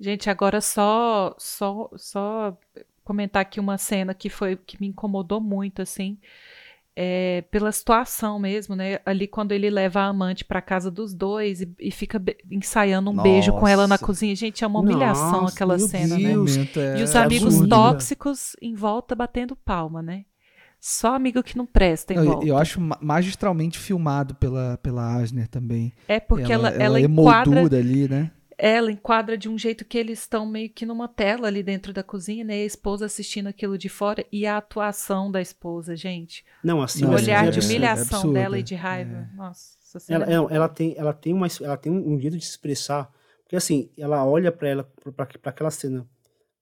Gente, 0.00 0.30
agora 0.30 0.60
só 0.60 1.34
só 1.38 1.90
só 1.96 2.56
comentar 3.04 3.42
aqui 3.42 3.58
uma 3.58 3.78
cena 3.78 4.14
que 4.14 4.28
foi 4.28 4.56
que 4.56 4.80
me 4.80 4.86
incomodou 4.88 5.40
muito 5.40 5.82
assim, 5.82 6.18
é, 6.94 7.42
pela 7.50 7.72
situação 7.72 8.38
mesmo, 8.38 8.76
né? 8.76 9.00
Ali 9.04 9.26
quando 9.26 9.52
ele 9.52 9.70
leva 9.70 10.00
a 10.00 10.06
amante 10.06 10.44
para 10.44 10.60
casa 10.60 10.90
dos 10.90 11.14
dois 11.14 11.60
e, 11.62 11.74
e 11.80 11.90
fica 11.90 12.22
ensaiando 12.50 13.10
um 13.10 13.16
beijo 13.16 13.52
com 13.52 13.66
ela 13.66 13.82
na 13.86 13.94
Nossa. 13.94 14.04
cozinha. 14.04 14.34
Gente, 14.36 14.62
é 14.62 14.66
uma 14.66 14.80
humilhação 14.80 15.42
Nossa, 15.42 15.54
aquela 15.54 15.78
cena, 15.78 16.18
né? 16.18 16.28
Deus. 16.30 16.56
Momento 16.56 16.80
é 16.80 16.98
E 17.00 17.02
os 17.02 17.14
é 17.14 17.18
amigos 17.18 17.44
absurdo. 17.54 17.68
tóxicos 17.68 18.56
em 18.62 18.74
volta 18.74 19.14
batendo 19.14 19.56
palma, 19.56 20.02
né? 20.02 20.24
Só 20.80 21.14
amigo 21.14 21.42
que 21.42 21.56
não 21.56 21.66
presta 21.66 22.14
em 22.14 22.24
volta. 22.24 22.44
eu, 22.44 22.50
eu 22.50 22.56
acho 22.56 22.80
ma- 22.80 22.98
magistralmente 23.00 23.78
filmado 23.78 24.34
pela, 24.36 24.78
pela 24.78 25.16
Asner 25.16 25.48
também. 25.48 25.92
É 26.06 26.20
porque 26.20 26.52
ela, 26.52 26.68
ela, 26.68 26.82
ela 26.84 27.00
enquadra 27.00 27.60
emoldura 27.60 27.78
ali, 27.78 28.08
né? 28.08 28.30
Ela 28.58 28.90
enquadra 28.90 29.38
de 29.38 29.48
um 29.48 29.56
jeito 29.56 29.84
que 29.84 29.96
eles 29.96 30.18
estão 30.18 30.44
meio 30.44 30.68
que 30.68 30.84
numa 30.84 31.06
tela 31.06 31.46
ali 31.46 31.62
dentro 31.62 31.92
da 31.92 32.02
cozinha, 32.02 32.44
né? 32.44 32.58
E 32.58 32.62
a 32.62 32.66
esposa 32.66 33.06
assistindo 33.06 33.46
aquilo 33.46 33.78
de 33.78 33.88
fora 33.88 34.26
e 34.32 34.44
a 34.46 34.56
atuação 34.56 35.30
da 35.30 35.40
esposa, 35.40 35.94
gente. 35.94 36.44
Não, 36.62 36.82
assim, 36.82 37.04
o 37.04 37.08
Não, 37.08 37.14
olhar 37.14 37.46
é 37.46 37.50
de 37.50 37.58
absurdo, 37.58 37.66
humilhação 37.66 38.18
absurdo, 38.18 38.34
dela 38.34 38.58
e 38.58 38.62
de 38.64 38.74
raiva. 38.74 39.30
Nossa, 39.36 39.78
essa 39.80 40.00
cena 40.00 40.24
Ela, 40.24 40.50
é 40.52 40.56
ela, 40.56 40.68
tem, 40.68 40.94
ela 40.96 41.12
tem, 41.12 41.32
uma, 41.32 41.46
ela 41.62 41.76
tem 41.76 41.92
um 41.92 42.18
jeito 42.18 42.36
de 42.36 42.44
se 42.44 42.50
expressar, 42.50 43.08
porque 43.44 43.54
assim, 43.54 43.90
ela 43.96 44.26
olha 44.26 44.50
pra 44.50 44.68
ela, 44.68 44.92
pra, 45.14 45.24
pra 45.24 45.50
aquela 45.50 45.70
cena, 45.70 46.04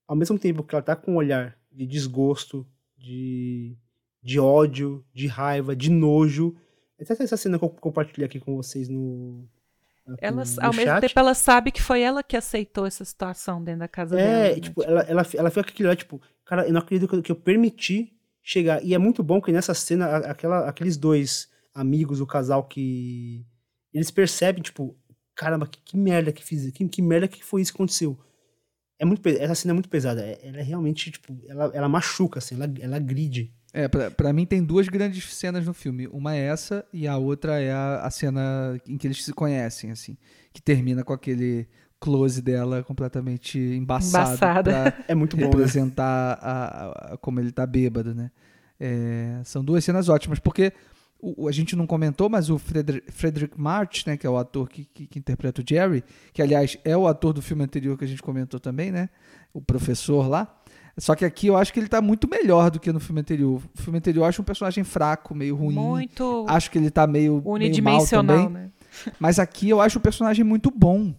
ao 0.07 0.15
mesmo 0.15 0.39
tempo 0.39 0.63
que 0.63 0.75
ela 0.75 0.83
tá 0.83 0.95
com 0.95 1.13
um 1.13 1.17
olhar 1.17 1.59
de 1.73 1.87
desgosto, 1.87 2.67
de, 2.97 3.75
de 4.23 4.39
ódio, 4.39 5.03
de 5.15 5.27
raiva, 5.27 5.75
de 5.75 5.91
nojo. 5.91 6.55
Até 7.01 7.23
essa 7.23 7.37
cena 7.37 7.59
que 7.59 7.65
eu 7.65 7.71
compartilhei 7.71 8.27
aqui 8.27 8.39
com 8.39 8.55
vocês 8.57 8.89
no. 8.89 9.49
Ela, 10.21 10.45
no 10.45 10.63
ao 10.63 10.73
mesmo 10.73 10.85
chat. 10.85 11.01
tempo, 11.01 11.19
ela 11.19 11.35
sabe 11.35 11.71
que 11.73 11.83
foi 11.83 12.01
ela 12.03 12.23
que 12.23 12.37
aceitou 12.37 12.87
essa 12.87 13.05
situação 13.05 13.63
dentro 13.63 13.81
da 13.81 13.89
casa 13.89 14.19
É, 14.19 14.23
dela. 14.23 14.55
né? 14.55 14.61
tipo, 14.61 14.83
ela, 14.83 15.01
ela, 15.03 15.27
ela 15.35 15.51
fica 15.51 15.65
com 15.65 15.71
aquilo 15.71 15.89
lá, 15.89 15.97
tipo, 15.97 16.21
cara, 16.45 16.67
eu 16.67 16.73
não 16.73 16.81
acredito 16.81 17.09
que 17.09 17.15
eu, 17.17 17.23
que 17.23 17.33
eu 17.33 17.37
permiti 17.37 18.13
chegar. 18.43 18.83
E 18.85 18.95
é 18.95 18.99
muito 18.99 19.23
bom 19.23 19.41
que 19.41 19.51
nessa 19.53 19.75
cena, 19.75 20.17
aquela, 20.19 20.69
aqueles 20.69 20.97
dois 20.97 21.49
amigos, 21.75 22.21
o 22.21 22.27
casal 22.27 22.65
que. 22.65 23.45
Eles 23.93 24.11
percebem, 24.11 24.63
tipo, 24.63 24.97
caramba, 25.35 25.67
que, 25.67 25.81
que 25.81 25.97
merda 25.97 26.33
que 26.33 26.45
fiz, 26.45 26.71
que, 26.71 26.89
que 26.89 27.03
merda 27.03 27.27
que 27.29 27.43
foi 27.45 27.63
isso 27.63 27.73
que 27.73 27.77
aconteceu. 27.77 28.19
É 28.99 29.05
muito, 29.05 29.27
essa 29.29 29.55
cena 29.55 29.73
é 29.73 29.75
muito 29.75 29.89
pesada. 29.89 30.23
é- 30.25 30.39
Ela 30.43 30.59
é 30.59 30.63
realmente, 30.63 31.11
tipo, 31.11 31.37
ela, 31.49 31.71
ela 31.75 31.89
machuca, 31.89 32.39
assim, 32.39 32.55
ela, 32.55 32.73
ela 32.81 32.99
gride. 32.99 33.53
É, 33.73 33.89
pra, 33.89 34.11
pra 34.11 34.33
mim 34.33 34.47
tem 34.47 34.63
duas 34.63 34.89
grandes 34.89 35.35
cenas 35.35 35.67
no 35.67 35.75
filme. 35.75 36.07
Uma 36.09 36.35
é 36.35 36.41
essa 36.47 36.85
e 36.93 37.07
a 37.07 37.17
outra 37.19 37.61
é 37.61 37.73
a, 37.73 38.01
a 38.03 38.11
cena 38.11 38.81
em 38.87 38.97
que 38.97 39.07
eles 39.07 39.23
se 39.25 39.33
conhecem, 39.33 39.91
assim. 39.91 40.17
Que 40.53 40.63
termina 40.63 41.05
com 41.05 41.13
aquele 41.13 41.69
close 42.01 42.41
dela 42.41 42.83
completamente 42.83 43.59
embaçado 43.59 44.35
Embaçada. 44.35 44.93
pra 44.93 45.05
É 45.09 45.15
muito 45.15 45.37
bom, 45.37 45.43
né? 45.45 45.49
representar 45.49 46.39
a, 46.41 46.53
a- 46.53 47.13
a- 47.15 47.17
como 47.19 47.41
ele 47.41 47.53
tá 47.53 47.67
bêbado, 47.67 48.15
né? 48.15 48.31
É, 48.79 49.41
são 49.45 49.65
duas 49.65 49.85
cenas 49.85 50.09
ótimas, 50.09 50.39
porque 50.39 50.73
o, 51.19 51.45
o- 51.45 51.49
a 51.49 51.53
gente 51.53 51.75
não 51.77 51.87
comentou, 51.87 52.29
mas 52.29 52.49
o 52.51 52.59
Frederick, 52.59 53.11
Frederick 53.11 53.59
March, 53.61 54.07
né, 54.07 54.17
que 54.17 54.27
é 54.27 54.31
o 54.31 54.37
ator 54.37 54.69
que, 54.69 54.85
que- 54.85 55.07
que 55.07 55.19
interpreta 55.19 55.63
o 55.63 55.65
Jerry, 55.67 56.05
que 56.33 56.41
aliás 56.43 56.79
é 56.85 56.97
o 56.97 57.07
ator 57.07 57.33
do 57.33 57.41
filme 57.43 57.65
anterior 57.65 57.97
que 57.99 58.05
a 58.05 58.09
gente 58.09 58.23
comentou 58.23 58.61
também, 58.61 58.91
né? 58.93 59.09
O 59.53 59.61
professor 59.61 60.29
lá. 60.29 60.55
Só 60.99 61.15
que 61.15 61.25
aqui 61.25 61.49
eu 61.49 61.57
acho 61.57 61.73
que 61.73 61.79
ele 61.81 61.89
tá 61.89 62.01
muito 62.01 62.29
melhor 62.29 62.71
do 62.71 62.81
que 62.81 62.91
no 62.91 62.99
filme 63.01 63.21
anterior. 63.21 63.61
O 63.79 63.83
filme 63.83 63.99
anterior 63.99 64.23
eu 64.23 64.29
acho 64.29 64.41
um 64.41 64.45
personagem 64.45 64.83
fraco, 64.83 65.35
meio 65.35 65.55
ruim. 65.55 65.75
Muito 65.75 66.47
Acho 66.49 66.71
que 66.71 66.79
ele 66.79 66.91
tá 66.91 67.07
meio, 67.07 67.33
meio 67.35 67.45
mal 67.45 67.53
unidimensional, 67.55 68.45
também. 68.47 68.49
né? 68.63 68.71
Mas 69.21 69.39
aqui 69.39 69.69
eu 69.69 69.81
acho 69.81 69.99
o 69.99 70.01
personagem 70.01 70.43
muito 70.45 70.71
bom. 70.71 71.15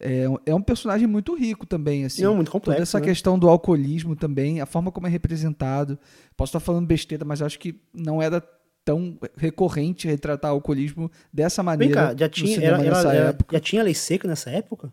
É, 0.00 0.28
um- 0.28 0.38
é 0.46 0.54
um 0.54 0.62
personagem 0.62 1.06
muito 1.06 1.34
rico 1.36 1.64
também, 1.66 2.04
assim. 2.06 2.22
Não, 2.22 2.34
muito 2.34 2.50
Toda 2.50 2.60
complexo. 2.60 2.82
essa 2.82 2.98
né? 2.98 3.04
questão 3.04 3.38
do 3.38 3.48
alcoolismo 3.48 4.16
também, 4.16 4.60
a 4.60 4.66
forma 4.66 4.90
como 4.90 5.06
é 5.06 5.10
representado. 5.10 5.98
Posso 6.36 6.50
estar 6.50 6.60
falando 6.60 6.86
besteira, 6.86 7.24
mas 7.24 7.40
acho 7.42 7.58
que 7.58 7.78
não 7.94 8.20
era 8.20 8.42
tão 8.84 9.16
recorrente 9.36 10.08
retratar 10.08 10.50
o 10.50 10.54
alcoolismo 10.54 11.08
dessa 11.32 11.62
Vem 11.62 11.66
maneira 11.66 11.94
cá, 12.08 12.14
já 12.18 12.28
tinha, 12.30 12.56
era, 12.56 12.78
era- 12.78 12.82
nessa 12.82 13.14
era- 13.14 13.28
época. 13.28 13.56
já 13.56 13.60
tinha 13.60 13.82
lei 13.82 13.94
seca 13.94 14.26
nessa 14.26 14.50
época? 14.50 14.90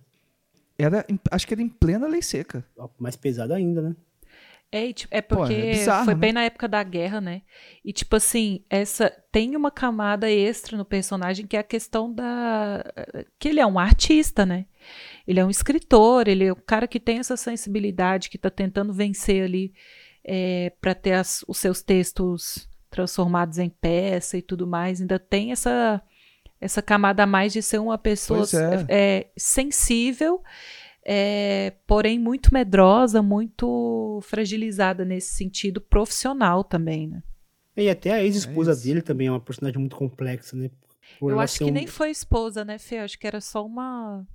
Era, 0.77 1.03
acho 1.31 1.47
que 1.47 1.53
era 1.53 1.61
em 1.63 1.69
plena 1.69 2.05
lei 2.05 2.21
seca. 2.21 2.63
Mais 2.99 3.15
pesada 3.15 3.55
ainda, 3.55 3.81
né? 3.81 3.95
É, 4.69 4.91
tipo, 4.91 5.15
é 5.15 5.21
Pô, 5.21 5.37
porque 5.37 5.53
é 5.53 5.71
bizarro, 5.71 6.05
foi 6.05 6.13
né? 6.13 6.19
bem 6.19 6.33
na 6.33 6.43
época 6.43 6.67
da 6.67 6.83
guerra, 6.83 7.21
né? 7.21 7.41
E 7.85 7.93
tipo 7.93 8.15
assim, 8.17 8.65
essa 8.69 9.09
tem 9.31 9.55
uma 9.55 9.71
camada 9.71 10.29
extra 10.29 10.75
no 10.77 10.83
personagem 10.83 11.47
que 11.47 11.55
é 11.55 11.59
a 11.59 11.63
questão 11.63 12.13
da 12.13 12.83
que 13.39 13.47
ele 13.47 13.61
é 13.61 13.65
um 13.65 13.79
artista, 13.79 14.45
né? 14.45 14.65
Ele 15.25 15.39
é 15.39 15.45
um 15.45 15.49
escritor, 15.49 16.27
ele 16.27 16.45
é 16.45 16.51
um 16.51 16.55
cara 16.65 16.85
que 16.87 16.99
tem 16.99 17.19
essa 17.19 17.37
sensibilidade, 17.37 18.29
que 18.29 18.37
tá 18.37 18.49
tentando 18.49 18.93
vencer 18.93 19.43
ali 19.43 19.73
é, 20.23 20.73
para 20.81 20.93
ter 20.93 21.13
as- 21.13 21.45
os 21.47 21.57
seus 21.57 21.81
textos 21.81 22.69
transformados 22.89 23.57
em 23.59 23.69
peça 23.69 24.37
e 24.37 24.41
tudo 24.41 24.67
mais. 24.67 24.99
Ainda 24.99 25.17
tem 25.17 25.51
essa 25.53 26.01
essa 26.59 26.81
camada 26.81 27.21
a 27.23 27.27
mais 27.27 27.53
de 27.53 27.61
ser 27.61 27.77
uma 27.77 27.99
pessoa 27.99 28.43
é. 28.89 29.19
é, 29.19 29.27
sensível 29.37 30.41
é, 31.09 31.71
porém 31.87 32.19
muito 32.19 32.53
medrosa, 32.53 33.21
muito 33.21 34.19
fragilizada 34.23 35.05
nesse 35.05 35.33
sentido 35.35 35.79
profissional 35.79 36.65
também, 36.65 37.07
né? 37.07 37.23
E 37.77 37.89
até 37.89 38.11
a 38.11 38.21
ex-esposa 38.23 38.73
É 38.73 38.75
dele 38.75 39.01
também 39.01 39.27
é 39.27 39.31
uma 39.31 39.39
personagem 39.39 39.79
muito 39.79 39.95
complexa, 39.95 40.57
né? 40.57 40.69
Por 41.19 41.31
Eu 41.31 41.39
acho 41.39 41.59
que 41.59 41.63
um- 41.63 41.71
nem 41.71 41.87
foi 41.87 42.09
esposa, 42.11 42.65
né, 42.65 42.77
Fê? 42.77 42.97
Acho 42.97 43.17
que 43.17 43.25
era 43.25 43.39
só 43.39 43.65
uma. 43.65 44.27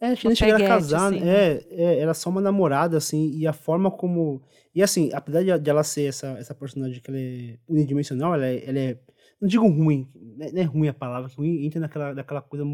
É, 0.00 0.08
acho 0.08 0.22
que 0.22 0.26
nem 0.28 0.34
chegaram 0.36 0.64
a 0.64 0.68
casar, 0.68 1.06
assim, 1.08 1.20
né? 1.20 1.26
É, 1.52 1.66
é, 1.70 1.98
era 2.00 2.14
só 2.14 2.30
uma 2.30 2.40
namorada, 2.40 2.96
assim, 2.96 3.30
e 3.36 3.46
a 3.46 3.52
forma 3.52 3.90
como... 3.90 4.42
E 4.74 4.82
assim, 4.82 5.10
apesar 5.12 5.42
de, 5.42 5.58
de 5.58 5.70
ela 5.70 5.82
ser 5.84 6.04
essa, 6.08 6.28
essa 6.38 6.54
personagem 6.54 7.00
que 7.00 7.10
ela 7.10 7.18
é 7.18 7.58
unidimensional, 7.68 8.34
ela 8.34 8.46
é, 8.46 8.68
ela 8.68 8.78
é- 8.78 8.98
Não 9.40 9.48
digo 9.48 9.66
ruim, 9.68 10.08
não 10.14 10.46
é, 10.46 10.52
não 10.52 10.60
é 10.62 10.64
ruim 10.64 10.88
a 10.88 10.94
palavra, 10.94 11.28
que 11.28 11.36
ruim 11.36 11.64
entra 11.66 11.80
naquela, 11.80 12.14
naquela 12.14 12.40
coisa 12.42 12.64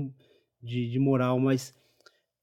de, 0.62 0.90
de 0.90 0.99
moral, 0.99 1.38
mas 1.40 1.74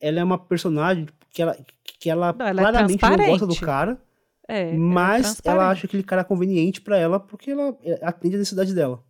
ela 0.01 0.19
é 0.19 0.23
uma 0.23 0.37
personagem 0.37 1.05
que 1.29 1.41
ela, 1.41 1.55
que 1.99 2.09
ela 2.09 2.33
Não, 2.33 2.45
ela 2.47 2.61
é 2.61 2.63
claramente 2.63 3.01
não 3.01 3.17
gosta 3.17 3.47
do 3.47 3.55
cara, 3.55 4.01
É, 4.47 4.61
ela 4.63 4.75
é 4.75 4.77
mas 4.77 5.21
ela 5.21 5.23
transparente. 5.23 5.71
acha 5.71 5.85
aquele 5.87 6.03
cara 6.03 6.23
conveniente 6.25 6.81
pra 6.81 6.97
ela 6.97 7.19
porque 7.19 7.51
ela 7.51 7.77
é, 7.83 7.99
atende 8.03 8.35
a 8.35 8.39
necessidade 8.39 8.73
dela. 8.73 9.03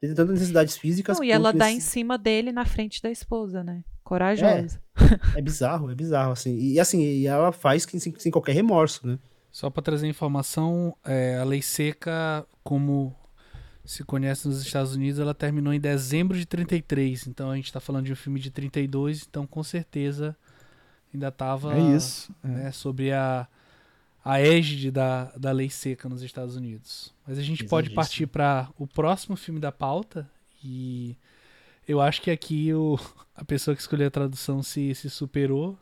Tem 0.00 0.12
tanto 0.14 0.32
necessidades 0.32 0.76
físicas 0.76 1.16
Não, 1.16 1.24
e 1.24 1.30
ela 1.30 1.52
dá 1.52 1.70
em 1.70 1.78
cima 1.78 2.18
dele 2.18 2.50
na 2.50 2.64
frente 2.64 3.00
da 3.00 3.10
esposa, 3.10 3.62
né? 3.62 3.84
Corajosa. 4.02 4.82
É 5.36 5.40
bizarro, 5.40 5.90
é 5.90 5.94
bizarro, 5.94 6.32
assim. 6.32 6.56
E 6.58 6.80
assim, 6.80 7.00
e 7.00 7.26
ela 7.26 7.52
faz 7.52 7.86
que- 7.86 7.98
sem, 8.00 8.12
sem 8.18 8.32
qualquer 8.32 8.52
remorso, 8.52 9.06
né? 9.06 9.18
Só 9.50 9.70
para 9.70 9.82
trazer 9.82 10.08
informação, 10.08 10.96
é, 11.04 11.36
a 11.36 11.44
lei 11.44 11.62
seca, 11.62 12.44
como 12.64 13.14
se 13.84 14.04
conhece 14.04 14.46
nos 14.46 14.62
Estados 14.62 14.94
Unidos, 14.94 15.18
ela 15.18 15.34
terminou 15.34 15.72
em 15.72 15.80
dezembro 15.80 16.36
de 16.36 16.46
33. 16.46 17.26
Então 17.26 17.50
a 17.50 17.56
gente 17.56 17.66
está 17.66 17.80
falando 17.80 18.06
de 18.06 18.12
um 18.12 18.16
filme 18.16 18.38
de 18.38 18.50
32, 18.50 19.26
então 19.28 19.46
com 19.46 19.62
certeza 19.62 20.36
ainda 21.12 21.30
tava 21.30 21.76
É 21.76 21.96
isso. 21.96 22.32
é. 22.44 22.48
né, 22.48 22.72
sobre 22.72 23.12
a, 23.12 23.46
a 24.24 24.40
égide 24.40 24.90
da, 24.90 25.24
da 25.36 25.50
lei 25.52 25.68
seca 25.68 26.08
nos 26.08 26.22
Estados 26.22 26.56
Unidos. 26.56 27.12
Mas 27.26 27.38
a 27.38 27.42
gente 27.42 27.64
pode 27.64 27.90
partir 27.90 28.26
para 28.26 28.68
o 28.78 28.86
próximo 28.86 29.36
filme 29.36 29.60
da 29.60 29.72
pauta 29.72 30.30
e 30.62 31.16
eu 31.86 32.00
acho 32.00 32.22
que 32.22 32.30
aqui 32.30 32.72
o, 32.72 32.98
a 33.34 33.44
pessoa 33.44 33.74
que 33.74 33.80
escolheu 33.80 34.06
a 34.06 34.10
tradução 34.10 34.62
se, 34.62 34.94
se 34.94 35.10
superou, 35.10 35.76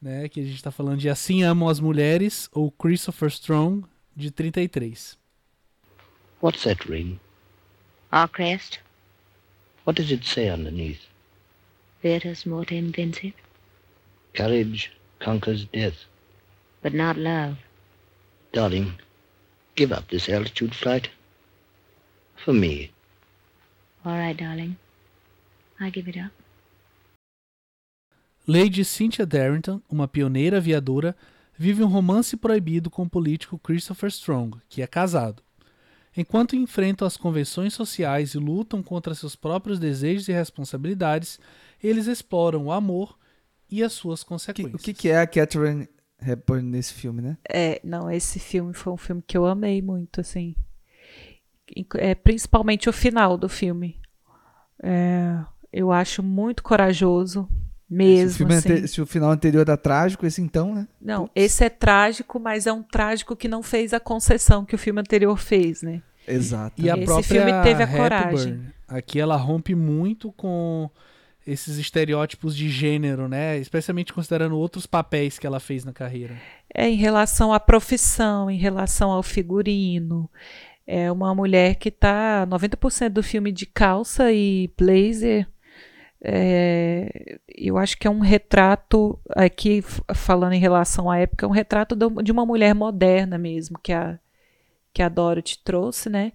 né? 0.00 0.28
Que 0.28 0.40
a 0.40 0.44
gente 0.44 0.56
está 0.56 0.70
falando 0.70 0.98
de 0.98 1.08
Assim 1.08 1.42
Amam 1.42 1.68
as 1.68 1.80
Mulheres 1.80 2.48
ou 2.52 2.70
Christopher 2.70 3.28
Strong 3.28 3.86
de 4.14 4.30
33. 4.30 5.18
What's 6.40 6.64
that 6.64 6.84
ring? 6.86 7.18
Our 8.12 8.28
crest. 8.28 8.78
What 9.84 9.96
does 9.96 10.10
it 10.12 10.24
say 10.24 10.48
underneath? 10.48 11.06
Vetus 12.02 12.44
mortem 12.44 12.92
vincit. 12.92 13.34
Courage 14.34 14.92
conquers 15.18 15.64
death. 15.64 16.04
But 16.82 16.92
not 16.92 17.16
love. 17.16 17.56
Darling, 18.52 18.94
give 19.74 19.92
up 19.92 20.08
this 20.08 20.28
altitude 20.28 20.74
flight. 20.74 21.08
For 22.36 22.52
me. 22.52 22.90
All 24.04 24.12
right, 24.12 24.36
darling. 24.36 24.76
I 25.80 25.90
give 25.90 26.08
it 26.08 26.16
up. 26.16 26.32
Lady 28.46 28.84
Cynthia 28.84 29.26
Darrington, 29.26 29.82
uma 29.90 30.06
pioneira 30.06 30.58
aviadora, 30.58 31.16
vive 31.58 31.82
um 31.82 31.88
romance 31.88 32.36
proibido 32.36 32.88
com 32.88 33.02
o 33.02 33.10
político 33.10 33.58
Christopher 33.58 34.08
Strong, 34.08 34.58
que 34.68 34.82
é 34.82 34.86
casado. 34.86 35.42
Enquanto 36.16 36.56
enfrentam 36.56 37.06
as 37.06 37.16
convenções 37.16 37.74
sociais 37.74 38.34
e 38.34 38.38
lutam 38.38 38.82
contra 38.82 39.14
seus 39.14 39.36
próprios 39.36 39.78
desejos 39.78 40.28
e 40.28 40.32
responsabilidades, 40.32 41.38
eles 41.82 42.06
exploram 42.06 42.66
o 42.66 42.72
amor 42.72 43.18
e 43.70 43.82
as 43.82 43.92
suas 43.92 44.22
consequências. 44.22 44.74
O 44.74 44.78
que, 44.78 44.94
que 44.94 45.08
é 45.08 45.20
a 45.20 45.26
Catherine 45.26 45.88
Hepburn 46.20 46.68
nesse 46.68 46.94
filme, 46.94 47.20
né? 47.20 47.36
É, 47.48 47.80
não, 47.84 48.10
esse 48.10 48.38
filme 48.38 48.72
foi 48.72 48.92
um 48.92 48.96
filme 48.96 49.22
que 49.26 49.36
eu 49.36 49.44
amei 49.44 49.82
muito, 49.82 50.20
assim. 50.20 50.54
É, 51.96 52.14
principalmente 52.14 52.88
o 52.88 52.92
final 52.92 53.36
do 53.36 53.48
filme. 53.48 54.00
É, 54.82 55.38
eu 55.72 55.92
acho 55.92 56.22
muito 56.22 56.62
corajoso, 56.62 57.48
mesmo. 57.88 58.30
Se 58.30 58.42
o, 58.42 58.58
assim. 58.58 58.86
se 58.86 59.00
o 59.00 59.06
final 59.06 59.30
anterior 59.30 59.68
é 59.68 59.76
trágico, 59.76 60.26
esse 60.26 60.42
então, 60.42 60.74
né? 60.74 60.88
Não, 61.00 61.22
Putz. 61.22 61.32
esse 61.34 61.64
é 61.64 61.68
trágico, 61.68 62.38
mas 62.38 62.66
é 62.66 62.72
um 62.72 62.82
trágico 62.82 63.36
que 63.36 63.48
não 63.48 63.62
fez 63.62 63.92
a 63.94 64.00
concessão 64.00 64.64
que 64.64 64.74
o 64.74 64.78
filme 64.78 65.00
anterior 65.00 65.38
fez, 65.38 65.82
né? 65.82 66.02
Exato. 66.26 66.80
E 66.80 66.90
a 66.90 66.96
esse 66.96 67.04
própria 67.04 67.40
filme 67.40 67.62
teve 67.62 67.82
a 67.82 67.86
Hepburn, 67.86 67.96
coragem. 67.96 68.66
Aqui 68.88 69.20
ela 69.20 69.36
rompe 69.36 69.74
muito 69.74 70.32
com 70.32 70.90
esses 71.46 71.78
estereótipos 71.78 72.56
de 72.56 72.68
gênero, 72.68 73.28
né? 73.28 73.56
Especialmente 73.58 74.12
considerando 74.12 74.58
outros 74.58 74.84
papéis 74.84 75.38
que 75.38 75.46
ela 75.46 75.60
fez 75.60 75.84
na 75.84 75.92
carreira. 75.92 76.36
É 76.74 76.88
em 76.88 76.96
relação 76.96 77.52
à 77.52 77.60
profissão, 77.60 78.50
em 78.50 78.58
relação 78.58 79.10
ao 79.10 79.22
figurino. 79.22 80.28
É 80.86 81.10
uma 81.10 81.34
mulher 81.34 81.76
que 81.76 81.90
tá 81.90 82.46
90% 82.46 83.10
do 83.10 83.22
filme 83.22 83.52
de 83.52 83.66
calça 83.66 84.32
e 84.32 84.70
blazer. 84.76 85.46
É, 86.28 87.38
eu 87.46 87.78
acho 87.78 87.96
que 87.96 88.08
é 88.08 88.10
um 88.10 88.18
retrato, 88.18 89.16
aqui 89.30 89.80
falando 90.12 90.54
em 90.54 90.58
relação 90.58 91.08
à 91.08 91.18
época, 91.18 91.46
é 91.46 91.48
um 91.48 91.52
retrato 91.52 91.94
de 91.94 92.32
uma 92.32 92.44
mulher 92.44 92.74
moderna 92.74 93.38
mesmo, 93.38 93.78
que 93.80 93.92
a, 93.92 94.18
que 94.92 95.02
a 95.02 95.08
Dorothy 95.08 95.60
trouxe, 95.62 96.10
né? 96.10 96.32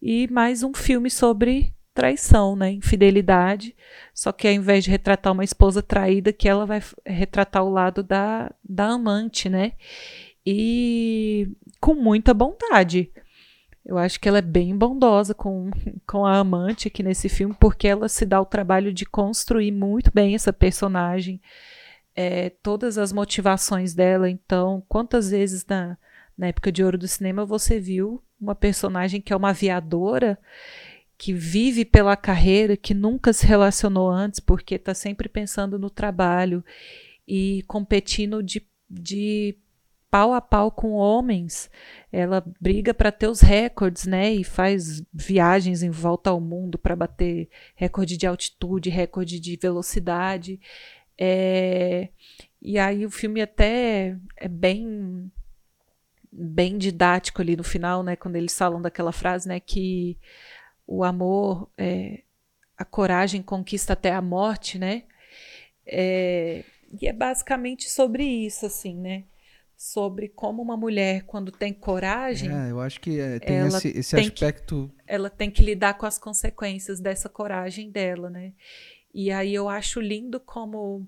E 0.00 0.28
mais 0.28 0.62
um 0.62 0.72
filme 0.72 1.10
sobre 1.10 1.74
traição, 1.92 2.54
né? 2.54 2.70
Infidelidade. 2.70 3.74
Só 4.14 4.30
que 4.30 4.46
ao 4.46 4.54
invés 4.54 4.84
de 4.84 4.90
retratar 4.90 5.32
uma 5.32 5.42
esposa 5.42 5.82
traída, 5.82 6.32
que 6.32 6.48
ela 6.48 6.64
vai 6.64 6.80
retratar 7.04 7.64
o 7.64 7.70
lado 7.70 8.00
da, 8.00 8.48
da 8.62 8.90
amante, 8.90 9.48
né? 9.48 9.72
E 10.46 11.48
com 11.80 11.94
muita 11.96 12.32
bondade. 12.32 13.10
Eu 13.84 13.98
acho 13.98 14.20
que 14.20 14.28
ela 14.28 14.38
é 14.38 14.42
bem 14.42 14.76
bondosa 14.76 15.34
com, 15.34 15.70
com 16.06 16.24
a 16.24 16.38
amante 16.38 16.88
aqui 16.88 17.02
nesse 17.02 17.28
filme, 17.28 17.54
porque 17.58 17.88
ela 17.88 18.08
se 18.08 18.24
dá 18.24 18.40
o 18.40 18.46
trabalho 18.46 18.92
de 18.92 19.04
construir 19.04 19.72
muito 19.72 20.10
bem 20.12 20.34
essa 20.34 20.52
personagem, 20.52 21.40
é, 22.14 22.50
todas 22.50 22.98
as 22.98 23.12
motivações 23.12 23.94
dela. 23.94 24.30
Então, 24.30 24.82
quantas 24.88 25.30
vezes 25.30 25.66
na, 25.66 25.96
na 26.36 26.48
época 26.48 26.70
de 26.70 26.84
ouro 26.84 26.98
do 26.98 27.08
cinema 27.08 27.44
você 27.44 27.80
viu 27.80 28.22
uma 28.40 28.54
personagem 28.54 29.20
que 29.20 29.32
é 29.32 29.36
uma 29.36 29.50
aviadora 29.50 30.38
que 31.16 31.32
vive 31.32 31.84
pela 31.84 32.16
carreira, 32.16 32.76
que 32.76 32.92
nunca 32.92 33.32
se 33.32 33.46
relacionou 33.46 34.10
antes, 34.10 34.40
porque 34.40 34.74
está 34.74 34.92
sempre 34.92 35.28
pensando 35.28 35.78
no 35.78 35.88
trabalho 35.88 36.64
e 37.26 37.62
competindo 37.68 38.42
de, 38.42 38.66
de 38.90 39.56
pau 40.12 40.34
a 40.34 40.42
pau 40.42 40.70
com 40.70 40.92
homens. 40.92 41.70
Ela 42.12 42.44
briga 42.60 42.92
para 42.92 43.10
ter 43.10 43.28
os 43.28 43.40
recordes, 43.40 44.06
né? 44.06 44.30
E 44.30 44.44
faz 44.44 45.02
viagens 45.12 45.82
em 45.82 45.90
volta 45.90 46.28
ao 46.28 46.38
mundo 46.38 46.76
para 46.76 46.94
bater 46.94 47.48
recorde 47.74 48.18
de 48.18 48.26
altitude, 48.26 48.90
recorde 48.90 49.40
de 49.40 49.56
velocidade. 49.56 50.60
É... 51.18 52.10
E 52.60 52.78
aí 52.78 53.06
o 53.06 53.10
filme 53.10 53.40
até 53.40 54.18
é 54.36 54.48
bem 54.48 55.32
bem 56.30 56.78
didático 56.78 57.40
ali 57.42 57.56
no 57.56 57.64
final, 57.64 58.02
né? 58.02 58.14
Quando 58.14 58.36
eles 58.36 58.56
falam 58.56 58.82
daquela 58.82 59.12
frase, 59.12 59.48
né? 59.48 59.60
Que 59.60 60.18
o 60.86 61.04
amor, 61.04 61.70
é, 61.78 62.22
a 62.76 62.84
coragem 62.84 63.42
conquista 63.42 63.94
até 63.94 64.12
a 64.12 64.20
morte, 64.20 64.78
né? 64.78 65.04
É, 65.86 66.64
e 67.00 67.08
é 67.08 67.12
basicamente 67.12 67.88
sobre 67.90 68.24
isso, 68.24 68.66
assim, 68.66 68.94
né? 68.96 69.24
Sobre 69.84 70.28
como 70.28 70.62
uma 70.62 70.76
mulher, 70.76 71.24
quando 71.24 71.50
tem 71.50 71.72
coragem. 71.72 72.50
É, 72.50 72.70
eu 72.70 72.80
acho 72.80 73.00
que 73.00 73.18
é, 73.18 73.40
tem 73.40 73.66
esse, 73.66 73.88
esse 73.88 74.14
tem 74.14 74.28
aspecto. 74.28 74.92
Que, 74.96 75.02
ela 75.12 75.28
tem 75.28 75.50
que 75.50 75.60
lidar 75.60 75.94
com 75.94 76.06
as 76.06 76.18
consequências 76.18 77.00
dessa 77.00 77.28
coragem 77.28 77.90
dela, 77.90 78.30
né? 78.30 78.52
E 79.12 79.32
aí 79.32 79.52
eu 79.52 79.68
acho 79.68 80.00
lindo 80.00 80.38
como 80.38 81.04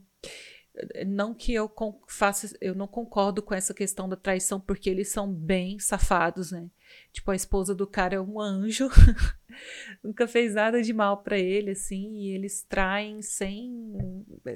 não 1.07 1.33
que 1.33 1.55
eu 1.55 1.73
faça, 2.09 2.57
eu 2.61 2.75
não 2.75 2.89
concordo 2.89 3.41
com 3.41 3.55
essa 3.55 3.73
questão 3.73 4.09
da 4.09 4.17
traição, 4.17 4.61
porque 4.61 4.91
eles 4.91 5.09
são 5.09 5.33
bem 5.33 5.79
safados, 5.79 6.51
né? 6.51 6.69
Tipo, 7.13 7.31
a 7.31 7.37
esposa 7.37 7.75
do 7.75 7.87
cara 7.87 8.17
é 8.17 8.21
um 8.21 8.41
anjo, 8.41 8.89
nunca 10.03 10.27
fez 10.27 10.55
nada 10.55 10.83
de 10.83 10.93
mal 10.93 11.23
para 11.23 11.39
ele, 11.39 11.71
assim, 11.71 12.17
e 12.17 12.35
eles 12.35 12.65
traem 12.65 13.23
sem, 13.23 13.95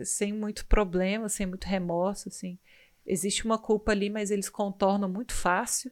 sem 0.05 0.33
muito 0.33 0.67
problema, 0.67 1.29
sem 1.29 1.47
muito 1.47 1.67
remorso, 1.67 2.29
assim. 2.29 2.59
Existe 3.09 3.45
uma 3.45 3.59
culpa 3.59 3.93
ali, 3.93 4.11
mas 4.11 4.31
eles 4.31 4.49
contornam 4.49 5.09
muito 5.09 5.33
fácil. 5.33 5.91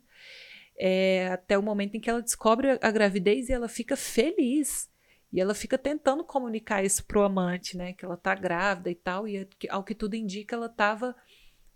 É, 0.78 1.28
até 1.32 1.56
o 1.56 1.62
momento 1.62 1.96
em 1.96 2.00
que 2.00 2.10
ela 2.10 2.20
descobre 2.20 2.78
a 2.80 2.90
gravidez 2.90 3.48
e 3.48 3.52
ela 3.52 3.68
fica 3.68 3.96
feliz. 3.96 4.90
E 5.32 5.40
ela 5.40 5.54
fica 5.54 5.78
tentando 5.78 6.22
comunicar 6.22 6.84
isso 6.84 7.04
pro 7.04 7.22
amante, 7.22 7.76
né? 7.76 7.94
Que 7.94 8.04
ela 8.04 8.16
tá 8.16 8.34
grávida 8.34 8.90
e 8.90 8.94
tal. 8.94 9.26
E 9.26 9.48
ao 9.70 9.82
que 9.82 9.94
tudo 9.94 10.14
indica, 10.14 10.54
ela 10.54 10.68
tava 10.68 11.16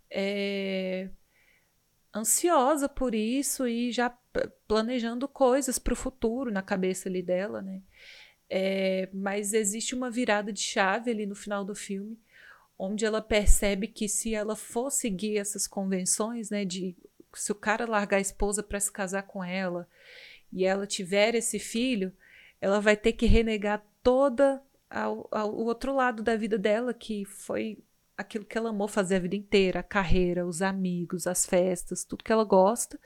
é, 0.09 1.09
ansiosa 2.15 2.87
por 2.87 3.15
isso 3.15 3.67
e 3.67 3.91
já 3.91 4.09
planejando 4.67 5.27
coisas 5.27 5.79
para 5.79 5.93
o 5.93 5.95
futuro 5.95 6.51
na 6.51 6.61
cabeça 6.61 7.09
ali 7.09 7.21
dela, 7.21 7.61
né? 7.61 7.81
É, 8.49 9.09
mas 9.13 9.53
existe 9.53 9.95
uma 9.95 10.11
virada 10.11 10.51
de 10.51 10.59
chave 10.59 11.09
ali 11.09 11.25
no 11.25 11.35
final 11.35 11.63
do 11.63 11.73
filme, 11.73 12.19
onde 12.83 13.05
ela 13.05 13.21
percebe 13.21 13.87
que 13.87 14.09
se 14.09 14.33
ela 14.33 14.55
for 14.55 14.89
seguir 14.89 15.37
essas 15.37 15.67
convenções, 15.67 16.49
né, 16.49 16.65
de 16.65 16.95
se 17.31 17.51
o 17.51 17.55
cara 17.55 17.85
largar 17.85 18.17
a 18.17 18.21
esposa 18.21 18.63
para 18.63 18.79
se 18.79 18.91
casar 18.91 19.21
com 19.21 19.43
ela 19.43 19.87
e 20.51 20.65
ela 20.65 20.87
tiver 20.87 21.35
esse 21.35 21.59
filho, 21.59 22.11
ela 22.59 22.81
vai 22.81 22.97
ter 22.97 23.13
que 23.13 23.27
renegar 23.27 23.85
toda 24.01 24.59
o 24.91 25.63
outro 25.63 25.95
lado 25.95 26.23
da 26.23 26.35
vida 26.35 26.57
dela, 26.57 26.91
que 26.91 27.23
foi 27.23 27.77
aquilo 28.17 28.45
que 28.45 28.57
ela 28.57 28.71
amou 28.71 28.87
fazer 28.87 29.17
a 29.17 29.19
vida 29.19 29.35
inteira, 29.35 29.81
a 29.81 29.83
carreira, 29.83 30.45
os 30.45 30.63
amigos, 30.63 31.27
as 31.27 31.45
festas, 31.45 32.03
tudo 32.03 32.23
que 32.23 32.31
ela 32.31 32.43
gosta. 32.43 32.99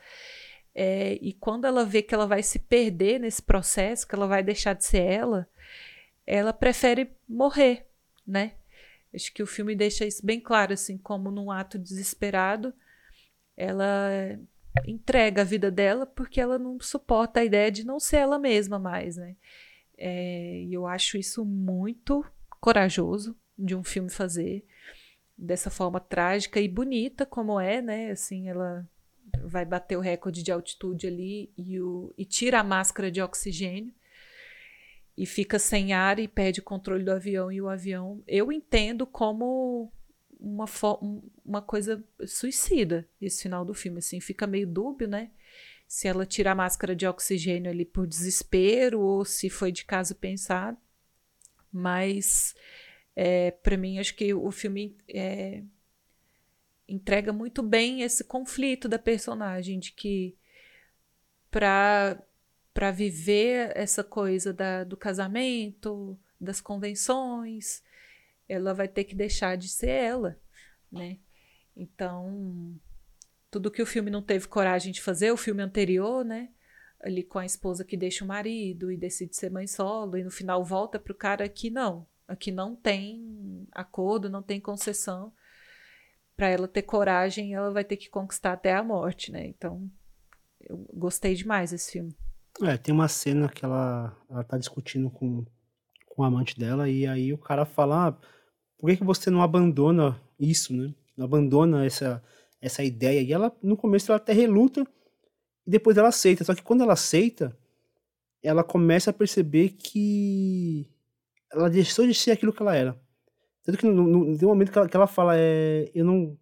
É, 0.73 1.19
e 1.21 1.33
quando 1.33 1.65
ela 1.65 1.83
vê 1.83 2.01
que 2.01 2.15
ela 2.15 2.25
vai 2.25 2.41
se 2.41 2.59
perder 2.59 3.19
nesse 3.19 3.41
processo, 3.41 4.07
que 4.07 4.15
ela 4.15 4.25
vai 4.25 4.41
deixar 4.41 4.73
de 4.73 4.85
ser 4.85 5.03
ela, 5.03 5.49
ela 6.25 6.53
prefere 6.53 7.11
morrer, 7.27 7.85
né? 8.25 8.53
Acho 9.15 9.33
que 9.33 9.41
o 9.41 9.47
filme 9.47 9.75
deixa 9.75 10.05
isso 10.05 10.25
bem 10.25 10.39
claro, 10.39 10.73
assim, 10.73 10.97
como 10.97 11.31
num 11.31 11.49
ato 11.49 11.79
desesperado, 11.79 12.73
ela 13.55 14.37
entrega 14.85 15.41
a 15.41 15.45
vida 15.45 15.71
dela 15.71 16.05
porque 16.05 16.41
ela 16.41 16.59
não 16.59 16.79
suporta 16.79 17.39
a 17.39 17.45
ideia 17.45 17.71
de 17.71 17.85
não 17.85 17.99
ser 17.99 18.17
ela 18.17 18.37
mesma 18.37 18.77
mais, 18.77 19.15
né? 19.15 19.35
É, 19.97 20.61
e 20.63 20.73
eu 20.73 20.85
acho 20.85 21.17
isso 21.17 21.45
muito 21.45 22.25
corajoso 22.59 23.35
de 23.57 23.73
um 23.75 23.83
filme 23.83 24.09
fazer 24.09 24.65
dessa 25.37 25.69
forma 25.69 25.99
trágica 25.99 26.59
e 26.59 26.67
bonita 26.67 27.25
como 27.25 27.59
é, 27.59 27.81
né? 27.81 28.11
Assim, 28.11 28.49
ela 28.49 28.87
vai 29.43 29.65
bater 29.65 29.97
o 29.97 30.01
recorde 30.01 30.43
de 30.43 30.51
altitude 30.51 31.07
ali 31.07 31.51
e, 31.57 31.79
o, 31.79 32.13
e 32.17 32.25
tira 32.25 32.59
a 32.59 32.63
máscara 32.63 33.09
de 33.09 33.21
oxigênio 33.21 33.93
e 35.17 35.25
fica 35.25 35.57
sem 35.57 35.93
ar 35.93 36.19
e 36.19 36.27
perde 36.27 36.59
o 36.59 36.63
controle 36.63 37.03
do 37.03 37.11
avião 37.11 37.51
e 37.51 37.61
o 37.61 37.69
avião 37.69 38.21
eu 38.27 38.51
entendo 38.51 39.07
como 39.07 39.91
uma, 40.39 40.65
uma 41.43 41.61
coisa 41.61 42.03
suicida 42.27 43.07
esse 43.21 43.43
final 43.43 43.65
do 43.65 43.73
filme, 43.73 43.99
assim, 43.99 44.19
fica 44.19 44.45
meio 44.45 44.67
dúbio, 44.67 45.07
né? 45.07 45.31
Se 45.87 46.07
ela 46.07 46.25
tira 46.25 46.51
a 46.51 46.55
máscara 46.55 46.95
de 46.95 47.07
oxigênio 47.07 47.71
ali 47.71 47.85
por 47.85 48.07
desespero 48.07 48.99
ou 48.99 49.23
se 49.23 49.49
foi 49.49 49.71
de 49.71 49.85
caso 49.85 50.15
pensado. 50.15 50.77
Mas, 51.71 52.55
é, 53.15 53.51
para 53.51 53.77
mim, 53.77 53.99
acho 53.99 54.15
que 54.15 54.33
o 54.33 54.51
filme 54.51 54.97
é, 55.07 55.63
entrega 56.87 57.31
muito 57.31 57.61
bem 57.61 58.01
esse 58.01 58.23
conflito 58.23 58.87
da 58.87 58.97
personagem, 58.97 59.79
de 59.79 59.91
que 59.91 60.35
para 61.51 62.21
para 62.75 62.91
viver 62.91 63.71
essa 63.73 64.03
coisa 64.03 64.51
da, 64.51 64.83
do 64.83 64.97
casamento, 64.97 66.19
das 66.39 66.59
convenções, 66.59 67.81
ela 68.49 68.73
vai 68.73 68.85
ter 68.85 69.05
que 69.05 69.15
deixar 69.15 69.55
de 69.55 69.69
ser 69.69 69.91
ela, 69.91 70.37
né? 70.91 71.17
Então, 71.73 72.77
tudo 73.49 73.71
que 73.71 73.81
o 73.81 73.85
filme 73.85 74.11
não 74.11 74.21
teve 74.21 74.49
coragem 74.49 74.91
de 74.91 75.01
fazer, 75.01 75.31
o 75.31 75.37
filme 75.37 75.63
anterior, 75.63 76.25
né? 76.25 76.49
Ali 76.99 77.23
com 77.23 77.39
a 77.39 77.45
esposa 77.45 77.85
que 77.85 77.95
deixa 77.95 78.25
o 78.25 78.27
marido 78.27 78.91
e 78.91 78.97
decide 78.97 79.37
ser 79.37 79.49
mãe 79.49 79.67
solo, 79.67 80.17
e 80.17 80.23
no 80.25 80.29
final 80.29 80.61
volta 80.61 80.99
pro 80.99 81.15
cara 81.15 81.47
que 81.47 81.69
não. 81.69 82.05
Aqui 82.27 82.51
não 82.51 82.75
tem 82.75 83.65
acordo, 83.71 84.29
não 84.29 84.43
tem 84.43 84.59
concessão. 84.59 85.31
Para 86.35 86.49
ela 86.49 86.67
ter 86.67 86.81
coragem, 86.81 87.55
ela 87.55 87.71
vai 87.71 87.85
ter 87.85 87.95
que 87.95 88.09
conquistar 88.09 88.51
até 88.51 88.73
a 88.73 88.83
morte, 88.83 89.31
né? 89.31 89.47
Então, 89.47 89.89
eu 90.59 90.85
gostei 90.93 91.35
demais 91.35 91.71
desse 91.71 91.93
filme. 91.93 92.13
É, 92.61 92.77
tem 92.77 92.93
uma 92.93 93.07
cena 93.07 93.49
que 93.49 93.65
ela, 93.65 94.15
ela 94.29 94.43
tá 94.43 94.57
discutindo 94.57 95.09
com, 95.09 95.45
com 96.07 96.21
o 96.21 96.25
amante 96.25 96.57
dela, 96.57 96.89
e 96.89 97.05
aí 97.05 97.33
o 97.33 97.37
cara 97.37 97.65
fala: 97.65 98.07
ah, 98.07 98.11
por 98.77 98.89
que, 98.89 98.97
que 98.97 99.03
você 99.03 99.29
não 99.29 99.41
abandona 99.41 100.19
isso, 100.39 100.73
né? 100.73 100.93
Não 101.17 101.25
abandona 101.25 101.85
essa, 101.85 102.23
essa 102.61 102.83
ideia. 102.83 103.21
E 103.21 103.33
ela, 103.33 103.55
no 103.61 103.75
começo, 103.75 104.11
ela 104.11 104.17
até 104.17 104.33
reluta, 104.33 104.87
e 105.67 105.69
depois 105.71 105.97
ela 105.97 106.09
aceita. 106.09 106.43
Só 106.43 106.55
que 106.55 106.63
quando 106.63 106.81
ela 106.81 106.93
aceita, 106.93 107.57
ela 108.41 108.63
começa 108.63 109.09
a 109.09 109.13
perceber 109.13 109.69
que 109.69 110.89
ela 111.51 111.69
deixou 111.69 112.05
de 112.07 112.13
ser 112.13 112.31
aquilo 112.31 112.53
que 112.53 112.61
ela 112.61 112.75
era. 112.75 112.99
Tanto 113.63 113.77
que 113.77 113.85
no, 113.85 113.93
no, 113.93 114.25
no 114.25 114.47
momento 114.47 114.71
que 114.71 114.77
ela, 114.77 114.87
que 114.89 114.95
ela 114.95 115.07
fala, 115.07 115.33
é, 115.37 115.91
eu 115.93 116.05
não 116.05 116.37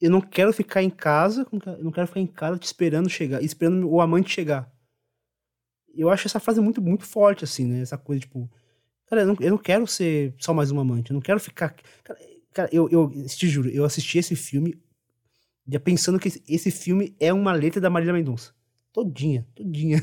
eu 0.00 0.10
não 0.10 0.20
quero 0.20 0.52
ficar 0.52 0.82
em 0.82 0.90
casa, 0.90 1.46
eu 1.52 1.84
não 1.84 1.92
quero 1.92 2.08
ficar 2.08 2.18
em 2.18 2.26
casa 2.26 2.58
te 2.58 2.64
esperando 2.64 3.08
chegar, 3.08 3.40
esperando 3.40 3.88
o 3.88 4.00
amante 4.00 4.30
chegar. 4.30 4.71
Eu 5.94 6.10
acho 6.10 6.26
essa 6.26 6.40
frase 6.40 6.60
muito, 6.60 6.80
muito 6.80 7.04
forte, 7.04 7.44
assim, 7.44 7.66
né? 7.66 7.80
Essa 7.80 7.98
coisa, 7.98 8.20
tipo, 8.20 8.50
cara, 9.06 9.22
eu 9.22 9.26
não, 9.26 9.36
eu 9.40 9.50
não 9.50 9.58
quero 9.58 9.86
ser 9.86 10.34
só 10.38 10.54
mais 10.54 10.70
um 10.70 10.80
amante, 10.80 11.10
eu 11.10 11.14
não 11.14 11.20
quero 11.20 11.38
ficar. 11.40 11.74
Cara, 12.02 12.18
cara 12.52 12.68
eu, 12.72 12.88
eu 12.90 13.10
te 13.26 13.48
juro, 13.48 13.68
eu 13.68 13.84
assisti 13.84 14.18
esse 14.18 14.34
filme 14.34 14.80
já 15.68 15.78
pensando 15.78 16.18
que 16.18 16.28
esse, 16.48 16.70
filme 16.70 17.14
é 17.20 17.32
uma 17.32 17.52
letra 17.52 17.80
da 17.80 17.90
Marília 17.90 18.12
Mendonça. 18.12 18.52
Todinha, 18.92 19.46
todinha. 19.54 20.02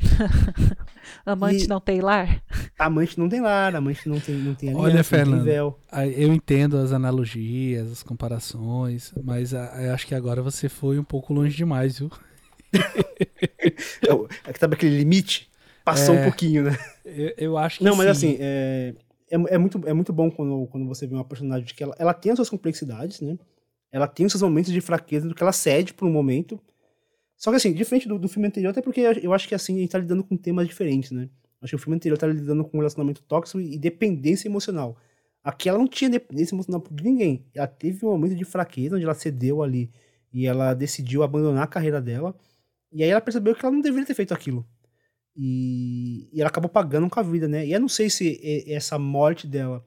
amante 1.26 1.64
e 1.64 1.68
não 1.68 1.80
tem 1.80 2.00
lar? 2.00 2.42
Amante 2.78 3.18
não 3.18 3.28
tem 3.28 3.40
lar, 3.40 3.74
amante 3.76 4.08
não 4.08 4.20
tem, 4.20 4.36
não 4.36 4.54
tem 4.54 4.70
aliança, 4.70 4.86
Olha, 4.86 5.04
Fernando, 5.04 5.48
eu 6.16 6.32
entendo 6.32 6.78
as 6.78 6.92
analogias, 6.92 7.90
as 7.90 8.02
comparações, 8.02 9.12
mas 9.22 9.52
ah, 9.52 9.82
eu 9.82 9.92
acho 9.92 10.06
que 10.06 10.14
agora 10.14 10.42
você 10.42 10.68
foi 10.68 10.98
um 10.98 11.04
pouco 11.04 11.34
longe 11.34 11.56
demais, 11.56 11.98
viu? 11.98 12.10
é 14.46 14.52
que 14.52 14.58
tava 14.58 14.74
aquele 14.74 14.96
limite, 14.96 15.50
passou 15.84 16.14
é, 16.14 16.20
um 16.20 16.24
pouquinho, 16.24 16.64
né? 16.64 16.78
Eu, 17.04 17.34
eu 17.36 17.58
acho 17.58 17.78
que 17.78 17.84
Não, 17.84 17.96
mas 17.96 18.16
sim. 18.18 18.28
assim, 18.32 18.36
é, 18.40 18.94
é, 19.30 19.54
é, 19.54 19.58
muito, 19.58 19.80
é 19.86 19.92
muito 19.92 20.12
bom 20.12 20.30
quando, 20.30 20.66
quando 20.68 20.86
você 20.86 21.06
vê 21.06 21.14
uma 21.14 21.24
personagem 21.24 21.66
que 21.66 21.82
ela, 21.82 21.94
ela 21.98 22.14
tem 22.14 22.32
as 22.32 22.36
suas 22.36 22.50
complexidades, 22.50 23.20
né? 23.20 23.38
Ela 23.92 24.06
tem 24.06 24.26
os 24.26 24.32
seus 24.32 24.42
momentos 24.42 24.72
de 24.72 24.80
fraqueza, 24.80 25.28
do 25.28 25.34
que 25.34 25.42
ela 25.42 25.52
cede 25.52 25.92
por 25.92 26.06
um 26.06 26.12
momento, 26.12 26.60
só 27.36 27.50
que 27.50 27.56
assim, 27.56 27.72
diferente 27.72 28.06
do, 28.06 28.18
do 28.18 28.28
filme 28.28 28.46
anterior, 28.46 28.70
até 28.70 28.82
porque 28.82 29.00
eu 29.00 29.32
acho 29.32 29.48
que 29.48 29.54
assim, 29.54 29.76
a 29.76 29.80
gente 29.80 29.90
tá 29.90 29.98
lidando 29.98 30.22
com 30.22 30.36
temas 30.36 30.68
diferentes, 30.68 31.10
né? 31.10 31.28
Acho 31.62 31.70
que 31.70 31.76
o 31.76 31.78
filme 31.78 31.96
anterior 31.96 32.18
tá 32.18 32.26
lidando 32.26 32.64
com 32.64 32.76
um 32.76 32.80
relacionamento 32.80 33.22
tóxico 33.22 33.60
e 33.60 33.78
dependência 33.78 34.46
emocional. 34.46 34.96
Aqui 35.42 35.68
ela 35.68 35.78
não 35.78 35.88
tinha 35.88 36.10
dependência 36.10 36.54
emocional 36.54 36.84
de 36.90 37.02
ninguém. 37.02 37.46
Ela 37.54 37.66
teve 37.66 38.04
um 38.04 38.10
momento 38.10 38.34
de 38.34 38.44
fraqueza, 38.44 38.96
onde 38.96 39.04
ela 39.04 39.14
cedeu 39.14 39.62
ali 39.62 39.90
e 40.32 40.46
ela 40.46 40.74
decidiu 40.74 41.22
abandonar 41.22 41.64
a 41.64 41.66
carreira 41.66 42.00
dela. 42.00 42.34
E 42.92 43.02
aí 43.02 43.10
ela 43.10 43.20
percebeu 43.20 43.54
que 43.54 43.64
ela 43.64 43.74
não 43.74 43.80
deveria 43.80 44.06
ter 44.06 44.14
feito 44.14 44.34
aquilo. 44.34 44.66
E, 45.36 46.28
e 46.32 46.40
ela 46.40 46.50
acabou 46.50 46.68
pagando 46.68 47.08
com 47.08 47.20
a 47.20 47.22
vida, 47.22 47.48
né? 47.48 47.66
E 47.66 47.72
eu 47.72 47.80
não 47.80 47.88
sei 47.88 48.10
se 48.10 48.40
essa 48.66 48.98
morte 48.98 49.46
dela 49.46 49.84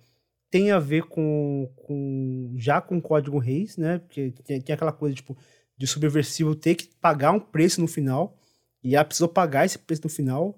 tem 0.49 0.72
a 0.72 0.80
ver 0.80 1.04
com, 1.04 1.70
com 1.76 2.54
já 2.58 2.80
com 2.80 2.97
o 2.97 3.01
Código 3.01 3.39
Reis, 3.39 3.76
né? 3.76 3.99
Porque 3.99 4.34
tem, 4.45 4.62
tem 4.62 4.74
aquela 4.74 4.91
coisa, 4.91 5.16
tipo, 5.16 5.38
de 5.78 5.88
subversivo 5.88 6.56
ter 6.56 6.76
que 6.76 6.89
pagar 7.01 7.32
um 7.32 7.39
preço 7.39 7.82
no 7.82 7.88
final, 7.88 8.38
e 8.84 8.95
ela 8.95 9.06
precisou 9.06 9.28
pagar 9.28 9.66
esse 9.66 9.80
preço 9.80 10.04
no 10.04 10.10
final, 10.10 10.58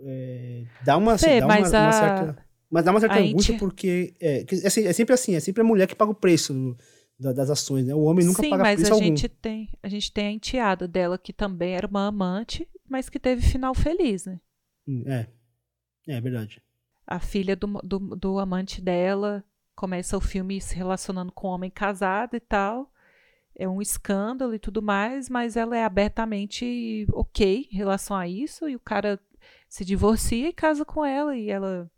é, 0.00 0.64
dá 0.84 0.96
uma, 0.96 1.16
Fê, 1.16 1.40
dá 1.40 1.46
uma, 1.46 1.58
uma 1.58 1.92
certa. 1.92 2.44
Mas 2.70 2.84
dá 2.84 2.90
uma 2.90 3.00
certa 3.00 3.18
angústia, 3.18 3.52
gente... 3.52 3.60
porque 3.60 4.14
é, 4.20 4.40
é, 4.40 4.46
é, 4.64 4.92
sempre 4.92 5.14
assim, 5.14 5.34
é 5.34 5.40
sempre 5.40 5.60
a 5.60 5.64
mulher 5.64 5.86
que 5.86 5.94
paga 5.94 6.10
o 6.10 6.14
preço 6.14 6.76
do, 7.22 7.34
das 7.34 7.48
ações, 7.50 7.86
né? 7.86 7.94
O 7.94 8.02
homem 8.02 8.26
nunca 8.26 8.42
Sim, 8.42 8.50
paga 8.50 8.62
mas 8.62 8.76
preço 8.76 8.92
a 8.92 8.94
algum. 8.96 9.06
gente 9.06 9.28
tem 9.28 9.70
a 9.82 9.88
gente 9.88 10.12
tem 10.12 10.26
a 10.26 10.32
enteada 10.32 10.86
dela 10.88 11.16
que 11.16 11.32
também 11.32 11.74
era 11.74 11.86
uma 11.86 12.06
amante, 12.06 12.68
mas 12.88 13.08
que 13.08 13.18
teve 13.18 13.42
final 13.42 13.74
feliz, 13.74 14.26
né? 14.26 14.40
Hum, 14.86 15.04
é, 15.06 15.26
é 16.08 16.20
verdade. 16.20 16.62
A 17.06 17.18
filha 17.18 17.56
do, 17.56 17.66
do, 17.82 17.98
do 18.16 18.38
amante 18.38 18.80
dela 18.80 19.44
começa 19.74 20.16
o 20.16 20.20
filme 20.20 20.60
se 20.60 20.74
relacionando 20.74 21.32
com 21.32 21.48
um 21.48 21.50
homem 21.50 21.70
casado 21.70 22.36
e 22.36 22.40
tal 22.40 22.92
é 23.54 23.68
um 23.68 23.82
escândalo 23.82 24.54
e 24.54 24.58
tudo 24.58 24.82
mais, 24.82 25.28
mas 25.28 25.56
ela 25.56 25.76
é 25.76 25.84
abertamente 25.84 27.06
ok 27.12 27.68
em 27.70 27.76
relação 27.76 28.16
a 28.16 28.26
isso, 28.26 28.68
e 28.68 28.76
o 28.76 28.80
cara 28.80 29.20
se 29.68 29.84
divorcia 29.84 30.48
e 30.48 30.52
casa 30.52 30.84
com 30.84 31.04
ela, 31.04 31.36
e 31.36 31.50
ela 31.50 31.90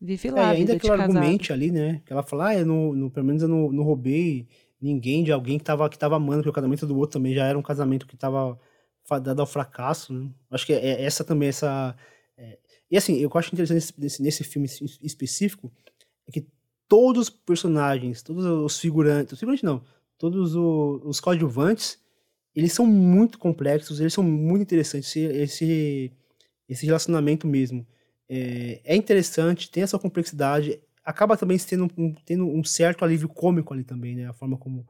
vive 0.00 0.30
lá. 0.30 0.54
É, 0.54 0.56
ainda 0.56 0.78
que 0.78 0.88
ela 0.88 1.02
argumente 1.02 1.52
ali, 1.52 1.70
né? 1.70 2.00
Que 2.06 2.12
ela 2.12 2.22
fala, 2.22 2.48
ah, 2.48 2.58
eu 2.58 2.66
não, 2.66 2.92
não, 2.92 3.10
pelo 3.10 3.26
menos 3.26 3.42
eu 3.42 3.48
não, 3.48 3.70
não 3.70 3.82
roubei 3.82 4.48
ninguém 4.80 5.22
de 5.22 5.30
alguém 5.30 5.58
que 5.58 5.64
tava, 5.64 5.88
que 5.90 5.98
tava 5.98 6.16
amando, 6.16 6.38
porque 6.38 6.50
o 6.50 6.52
casamento 6.54 6.86
do 6.86 6.96
outro 6.96 7.18
também 7.18 7.34
já 7.34 7.44
era 7.44 7.58
um 7.58 7.62
casamento 7.62 8.06
que 8.06 8.16
tava 8.16 8.58
dado 9.22 9.40
ao 9.40 9.46
fracasso, 9.46 10.12
né? 10.12 10.30
Acho 10.50 10.66
que 10.66 10.72
é, 10.72 10.78
é 10.78 11.04
essa 11.04 11.24
também, 11.24 11.48
essa. 11.48 11.94
É... 12.36 12.58
E 12.90 12.96
assim, 12.96 13.18
eu 13.18 13.30
acho 13.34 13.52
interessante 13.52 13.92
nesse, 13.98 14.22
nesse 14.22 14.44
filme 14.44 14.68
específico 15.02 15.70
é 16.26 16.32
que 16.32 16.46
todos 16.88 17.28
os 17.28 17.30
personagens, 17.30 18.22
todos 18.22 18.44
os 18.44 18.78
figurantes, 18.78 19.32
os 19.32 19.38
figurantes 19.38 19.62
não, 19.62 19.82
todos 20.16 20.54
o, 20.54 21.00
os 21.04 21.20
coadjuvantes, 21.20 21.98
eles 22.54 22.72
são 22.72 22.86
muito 22.86 23.38
complexos, 23.38 24.00
eles 24.00 24.12
são 24.12 24.24
muito 24.24 24.62
interessantes. 24.62 25.08
Esse, 25.08 25.20
esse, 25.24 26.12
esse 26.68 26.86
relacionamento 26.86 27.46
mesmo 27.46 27.86
é, 28.32 28.80
é, 28.84 28.94
interessante, 28.94 29.68
tem 29.68 29.82
essa 29.82 29.98
complexidade, 29.98 30.80
acaba 31.04 31.36
também 31.36 31.58
tendo 31.58 31.88
um, 31.98 32.14
tendo 32.24 32.46
um 32.46 32.62
certo 32.62 33.04
alívio 33.04 33.28
cômico 33.28 33.74
ali 33.74 33.82
também, 33.82 34.14
né? 34.14 34.28
A 34.28 34.32
forma 34.32 34.56
como, 34.56 34.86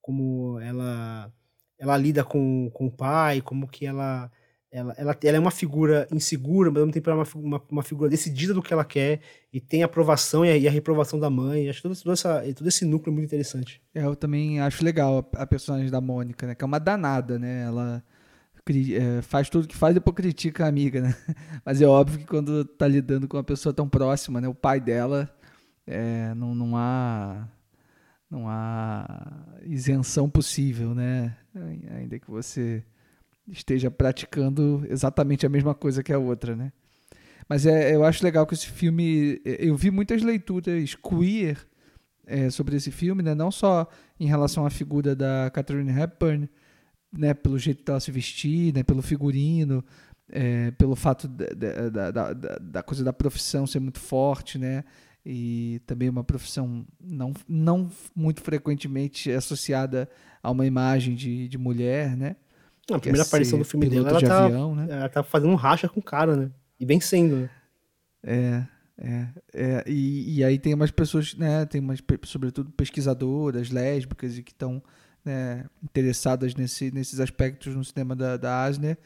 como 0.00 0.58
ela, 0.60 1.30
ela 1.78 1.96
lida 1.98 2.24
com, 2.24 2.70
com 2.72 2.86
o 2.86 2.90
pai, 2.90 3.42
como 3.42 3.68
que 3.68 3.84
ela 3.84 4.30
ela, 4.70 4.94
ela, 4.98 5.16
ela 5.22 5.36
é 5.36 5.40
uma 5.40 5.50
figura 5.50 6.06
insegura, 6.12 6.70
mas 6.70 6.80
ao 6.80 6.86
mesmo 6.86 6.92
tempo 6.92 7.10
ela 7.10 7.22
é 7.22 7.24
uma, 7.24 7.46
uma, 7.46 7.62
uma, 7.70 7.82
figura 7.82 8.10
decidida 8.10 8.52
do 8.52 8.62
que 8.62 8.72
ela 8.72 8.84
quer 8.84 9.20
e 9.50 9.60
tem 9.60 9.82
a 9.82 9.86
aprovação 9.86 10.44
e 10.44 10.50
a, 10.50 10.56
e 10.56 10.68
a 10.68 10.70
reprovação 10.70 11.18
da 11.18 11.30
mãe. 11.30 11.68
Acho 11.68 11.82
todo, 11.82 11.96
todo, 11.96 12.12
essa, 12.12 12.42
todo 12.54 12.66
esse 12.66 12.84
núcleo 12.84 13.12
muito 13.12 13.24
interessante. 13.24 13.80
É, 13.94 14.04
eu 14.04 14.14
também 14.14 14.60
acho 14.60 14.84
legal 14.84 15.26
a, 15.34 15.42
a 15.42 15.46
personagem 15.46 15.90
da 15.90 16.00
Mônica, 16.00 16.46
né? 16.46 16.54
Que 16.54 16.62
é 16.62 16.66
uma 16.66 16.78
danada, 16.78 17.38
né? 17.38 17.64
Ela 17.64 18.04
é, 18.04 18.17
faz 19.22 19.48
tudo 19.48 19.68
que 19.68 19.76
faz 19.76 19.94
depois 19.94 20.16
critica 20.16 20.64
a 20.64 20.68
amiga, 20.68 21.00
né? 21.00 21.16
Mas 21.64 21.80
é 21.80 21.86
óbvio 21.86 22.18
que 22.18 22.26
quando 22.26 22.64
tá 22.64 22.86
lidando 22.86 23.28
com 23.28 23.36
uma 23.36 23.44
pessoa 23.44 23.72
tão 23.72 23.88
próxima, 23.88 24.40
né? 24.40 24.48
O 24.48 24.54
pai 24.54 24.80
dela, 24.80 25.28
é, 25.86 26.34
não, 26.34 26.54
não 26.54 26.76
há 26.76 27.48
não 28.30 28.46
há 28.46 29.06
isenção 29.64 30.28
possível, 30.28 30.94
né? 30.94 31.36
Ainda 31.96 32.18
que 32.18 32.30
você 32.30 32.84
esteja 33.48 33.90
praticando 33.90 34.84
exatamente 34.88 35.46
a 35.46 35.48
mesma 35.48 35.74
coisa 35.74 36.02
que 36.02 36.12
a 36.12 36.18
outra, 36.18 36.54
né? 36.54 36.72
Mas 37.48 37.64
é, 37.64 37.94
eu 37.94 38.04
acho 38.04 38.22
legal 38.22 38.46
que 38.46 38.54
esse 38.54 38.66
filme. 38.66 39.40
Eu 39.44 39.74
vi 39.74 39.90
muitas 39.90 40.22
leituras 40.22 40.94
queer 40.94 41.58
é, 42.26 42.50
sobre 42.50 42.76
esse 42.76 42.90
filme, 42.90 43.22
né? 43.22 43.34
Não 43.34 43.50
só 43.50 43.88
em 44.20 44.26
relação 44.26 44.66
à 44.66 44.70
figura 44.70 45.16
da 45.16 45.50
Catherine 45.50 45.90
Hepburn, 45.90 46.48
né? 47.12 47.34
Pelo 47.34 47.58
jeito 47.58 47.82
que 47.82 47.90
ela 47.90 48.00
se 48.00 48.10
vestir, 48.10 48.74
né? 48.74 48.82
Pelo 48.82 49.02
figurino, 49.02 49.84
é, 50.30 50.70
pelo 50.72 50.94
fato 50.94 51.26
da, 51.26 51.46
da, 51.90 52.10
da, 52.10 52.32
da, 52.58 52.82
coisa 52.82 53.02
da 53.02 53.12
profissão 53.12 53.66
ser 53.66 53.80
muito 53.80 53.98
forte, 53.98 54.58
né? 54.58 54.84
E 55.24 55.80
também 55.86 56.08
uma 56.08 56.24
profissão 56.24 56.86
não, 57.00 57.34
não 57.48 57.90
muito 58.14 58.40
frequentemente 58.40 59.30
associada 59.30 60.08
a 60.42 60.50
uma 60.50 60.66
imagem 60.66 61.14
de, 61.14 61.48
de 61.48 61.58
mulher, 61.58 62.16
né? 62.16 62.36
A 62.90 62.98
primeira 62.98 63.26
aparição 63.26 63.58
do 63.58 63.64
filme 63.64 63.88
dela, 63.88 64.08
ela, 64.08 64.18
de 64.18 64.26
tá, 64.26 64.44
avião, 64.44 64.74
né? 64.74 64.86
ela 64.88 65.08
tá 65.08 65.22
fazendo 65.22 65.50
um 65.50 65.56
racha 65.56 65.88
com 65.88 66.00
o 66.00 66.02
cara, 66.02 66.34
né? 66.34 66.50
E 66.80 66.86
vencendo, 66.86 67.36
né? 67.36 67.50
É. 68.22 68.66
É, 69.00 69.28
é, 69.54 69.84
e, 69.86 70.38
e 70.38 70.44
aí 70.44 70.58
tem 70.58 70.74
umas 70.74 70.90
pessoas, 70.90 71.32
né, 71.34 71.64
tem 71.66 71.80
umas, 71.80 72.00
sobretudo 72.24 72.68
pesquisadoras, 72.72 73.70
lésbicas, 73.70 74.36
e 74.36 74.42
que 74.42 74.50
estão 74.50 74.82
né, 75.28 75.66
interessadas 75.82 76.54
nesse, 76.54 76.90
nesses 76.90 77.20
aspectos 77.20 77.74
no 77.74 77.84
cinema 77.84 78.16
da, 78.16 78.36
da 78.36 78.64
Asner, 78.64 78.96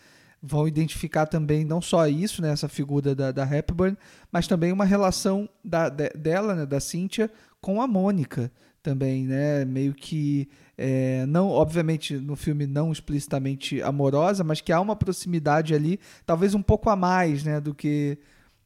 vão 0.40 0.66
identificar 0.66 1.26
também 1.26 1.64
não 1.64 1.80
só 1.80 2.06
isso, 2.08 2.40
né, 2.40 2.50
essa 2.50 2.68
figura 2.68 3.14
da, 3.14 3.30
da 3.32 3.44
Hepburn, 3.44 3.96
mas 4.30 4.46
também 4.46 4.72
uma 4.72 4.84
relação 4.84 5.48
da, 5.64 5.88
de- 5.88 6.10
dela, 6.10 6.54
né, 6.54 6.66
da 6.66 6.80
Cynthia, 6.80 7.30
com 7.60 7.82
a 7.82 7.86
Mônica 7.86 8.50
também, 8.82 9.26
né, 9.26 9.64
meio 9.64 9.94
que 9.94 10.48
é, 10.76 11.24
não, 11.26 11.48
obviamente 11.48 12.16
no 12.16 12.34
filme 12.34 12.66
não 12.66 12.90
explicitamente 12.90 13.80
amorosa, 13.82 14.42
mas 14.42 14.60
que 14.60 14.72
há 14.72 14.80
uma 14.80 14.96
proximidade 14.96 15.74
ali, 15.74 16.00
talvez 16.26 16.54
um 16.54 16.62
pouco 16.62 16.90
a 16.90 16.96
mais, 16.96 17.44
né, 17.44 17.60
do 17.60 17.74
que 17.74 18.18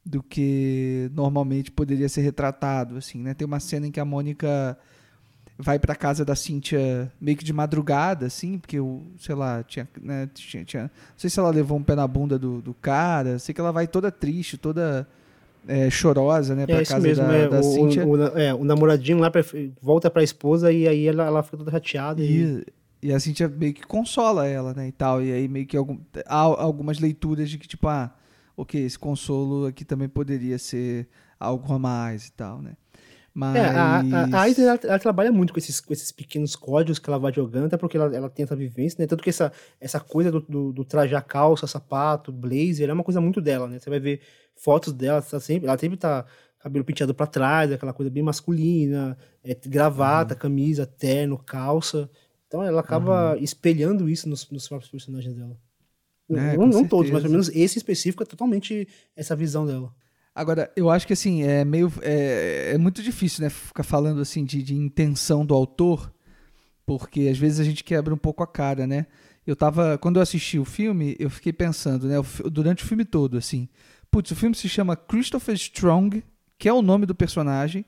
do 0.03 0.23
que 0.23 1.11
normalmente 1.13 1.69
poderia 1.69 2.07
ser 2.07 2.21
retratado, 2.21 2.95
assim, 2.95 3.21
né? 3.21 3.33
Tem 3.33 3.45
uma 3.45 3.59
cena 3.59 3.87
em 3.87 3.91
que 3.91 3.99
a 3.99 4.05
Mônica 4.05 4.77
vai 5.57 5.79
pra 5.79 5.95
casa 5.95 6.23
da 6.23 6.35
Cíntia 6.35 7.11
meio 7.19 7.35
que 7.37 7.43
de 7.43 7.51
madrugada, 7.53 8.25
assim, 8.27 8.59
porque 8.59 8.79
o, 8.79 9.01
sei 9.17 9.33
lá, 9.35 9.63
tinha, 9.63 9.87
né, 10.01 10.29
tinha, 10.33 10.63
tinha- 10.63 10.83
não 10.83 10.89
sei 11.17 11.29
se 11.29 11.39
ela 11.39 11.49
levou 11.49 11.77
um 11.77 11.83
pé 11.83 11.95
na 11.95 12.07
bunda 12.07 12.37
do, 12.37 12.61
do 12.61 12.73
cara, 12.75 13.39
sei 13.39 13.53
que 13.55 13.61
ela 13.61 13.71
vai 13.71 13.87
toda 13.87 14.11
triste, 14.11 14.57
toda 14.57 15.07
é, 15.67 15.89
chorosa, 15.89 16.55
né, 16.55 16.65
pra 16.67 16.81
É 16.81 16.85
casa 16.85 16.99
mesmo, 16.99 17.25
da, 17.25 17.33
é, 17.33 17.49
da 17.49 17.59
o, 17.59 17.63
Cíntia. 17.63 18.05
o, 18.05 18.11
o- 18.11 18.37
é, 18.37 18.53
o 18.53 18.63
namoradinho 18.63 19.17
lá 19.19 19.31
pref- 19.31 19.71
volta 19.81 20.09
pra 20.11 20.23
esposa 20.23 20.71
e 20.71 20.87
aí 20.87 21.07
ela, 21.07 21.25
ela 21.25 21.43
fica 21.43 21.57
toda 21.57 21.71
chateada 21.71 22.21
e... 22.21 22.63
E, 23.01 23.07
e 23.09 23.13
a 23.13 23.19
Cintia 23.19 23.47
meio 23.47 23.73
que 23.73 23.85
consola 23.85 24.45
ela, 24.47 24.73
né, 24.73 24.87
e 24.87 24.91
tal. 24.91 25.21
E 25.23 25.31
aí 25.31 25.47
meio 25.47 25.65
que 25.65 25.75
algum, 25.75 25.97
há 26.25 26.37
algumas 26.37 26.99
leituras 26.99 27.49
de 27.49 27.57
que, 27.57 27.67
tipo, 27.67 27.87
ah, 27.87 28.13
ok, 28.55 28.79
esse 28.85 28.97
consolo 28.97 29.65
aqui 29.65 29.83
também 29.83 30.07
poderia 30.07 30.57
ser 30.57 31.07
algo 31.39 31.71
a 31.73 31.77
mais 31.79 32.27
e 32.27 32.31
tal, 32.31 32.61
né. 32.61 32.71
Mas... 33.37 33.55
É, 33.55 33.67
a, 33.67 33.99
a, 33.99 34.41
a 34.41 34.49
ela, 34.49 34.79
ela 34.81 34.97
trabalha 34.97 35.31
muito 35.31 35.53
com 35.53 35.59
esses, 35.59 35.79
com 35.79 35.93
esses 35.93 36.11
pequenos 36.11 36.55
códigos 36.55 36.97
que 36.97 37.07
ela 37.07 37.19
vai 37.19 37.31
jogando, 37.31 37.65
até 37.65 37.77
porque 37.77 37.95
ela, 37.95 38.15
ela 38.15 38.29
tem 38.31 38.43
essa 38.43 38.55
vivência, 38.55 38.99
né? 38.99 39.05
Tanto 39.05 39.21
que 39.21 39.29
essa, 39.29 39.51
essa 39.79 39.99
coisa 39.99 40.31
do, 40.31 40.39
do, 40.41 40.73
do 40.73 40.83
trajar 40.83 41.21
calça, 41.21 41.67
sapato, 41.67 42.31
blazer, 42.31 42.89
é 42.89 42.93
uma 42.93 43.03
coisa 43.03 43.21
muito 43.21 43.39
dela, 43.39 43.67
né? 43.67 43.77
Você 43.77 43.91
vai 43.91 43.99
ver 43.99 44.21
fotos 44.55 44.91
dela, 44.91 45.21
tá 45.21 45.39
sempre, 45.39 45.67
ela 45.67 45.77
sempre 45.77 45.97
tá 45.97 46.25
cabelo 46.59 46.83
penteado 46.83 47.13
pra 47.13 47.27
trás, 47.27 47.71
aquela 47.71 47.93
coisa 47.93 48.09
bem 48.09 48.23
masculina, 48.23 49.15
é, 49.43 49.55
gravata, 49.67 50.33
Uhum. 50.33 50.39
camisa, 50.39 50.87
terno, 50.87 51.37
calça. 51.37 52.09
Então 52.47 52.63
ela 52.63 52.79
acaba 52.81 53.37
espelhando 53.39 54.09
isso 54.09 54.27
nos, 54.27 54.49
nos 54.49 54.67
próprios 54.67 54.89
personagens 54.89 55.35
dela. 55.35 55.55
É, 56.31 56.57
não 56.57 56.65
não 56.65 56.87
todos, 56.87 57.11
mas 57.11 57.21
pelo 57.21 57.33
menos 57.33 57.49
esse 57.49 57.77
específico 57.77 58.23
é 58.23 58.25
totalmente 58.25 58.87
essa 59.15 59.35
visão 59.35 59.63
dela. 59.63 59.93
Agora, 60.37 60.71
eu 60.75 60.87
acho 60.91 61.07
que 61.07 61.13
assim, 61.13 61.41
é 61.41 61.65
meio. 61.65 61.91
É, 62.03 62.73
é 62.75 62.77
muito 62.77 63.01
difícil, 63.01 63.43
né? 63.43 63.49
Ficar 63.49 63.81
falando 63.81 64.21
assim 64.21 64.45
de, 64.45 64.61
de 64.61 64.75
intenção 64.75 65.43
do 65.43 65.55
autor, 65.55 66.13
porque 66.85 67.21
às 67.21 67.39
vezes 67.39 67.59
a 67.59 67.63
gente 67.63 67.83
quebra 67.83 68.13
um 68.13 68.17
pouco 68.17 68.43
a 68.43 68.47
cara, 68.47 68.85
né? 68.85 69.07
Eu 69.47 69.55
tava. 69.55 69.97
Quando 69.97 70.17
eu 70.17 70.21
assisti 70.21 70.59
o 70.59 70.63
filme, 70.63 71.15
eu 71.17 71.27
fiquei 71.31 71.51
pensando, 71.51 72.07
né? 72.07 72.17
Durante 72.51 72.83
o 72.83 72.87
filme 72.87 73.03
todo, 73.03 73.35
assim. 73.35 73.67
Putz, 74.11 74.29
o 74.29 74.35
filme 74.35 74.55
se 74.55 74.69
chama 74.69 74.95
Christopher 74.95 75.55
Strong, 75.55 76.23
que 76.59 76.69
é 76.69 76.73
o 76.73 76.83
nome 76.83 77.07
do 77.07 77.15
personagem. 77.15 77.83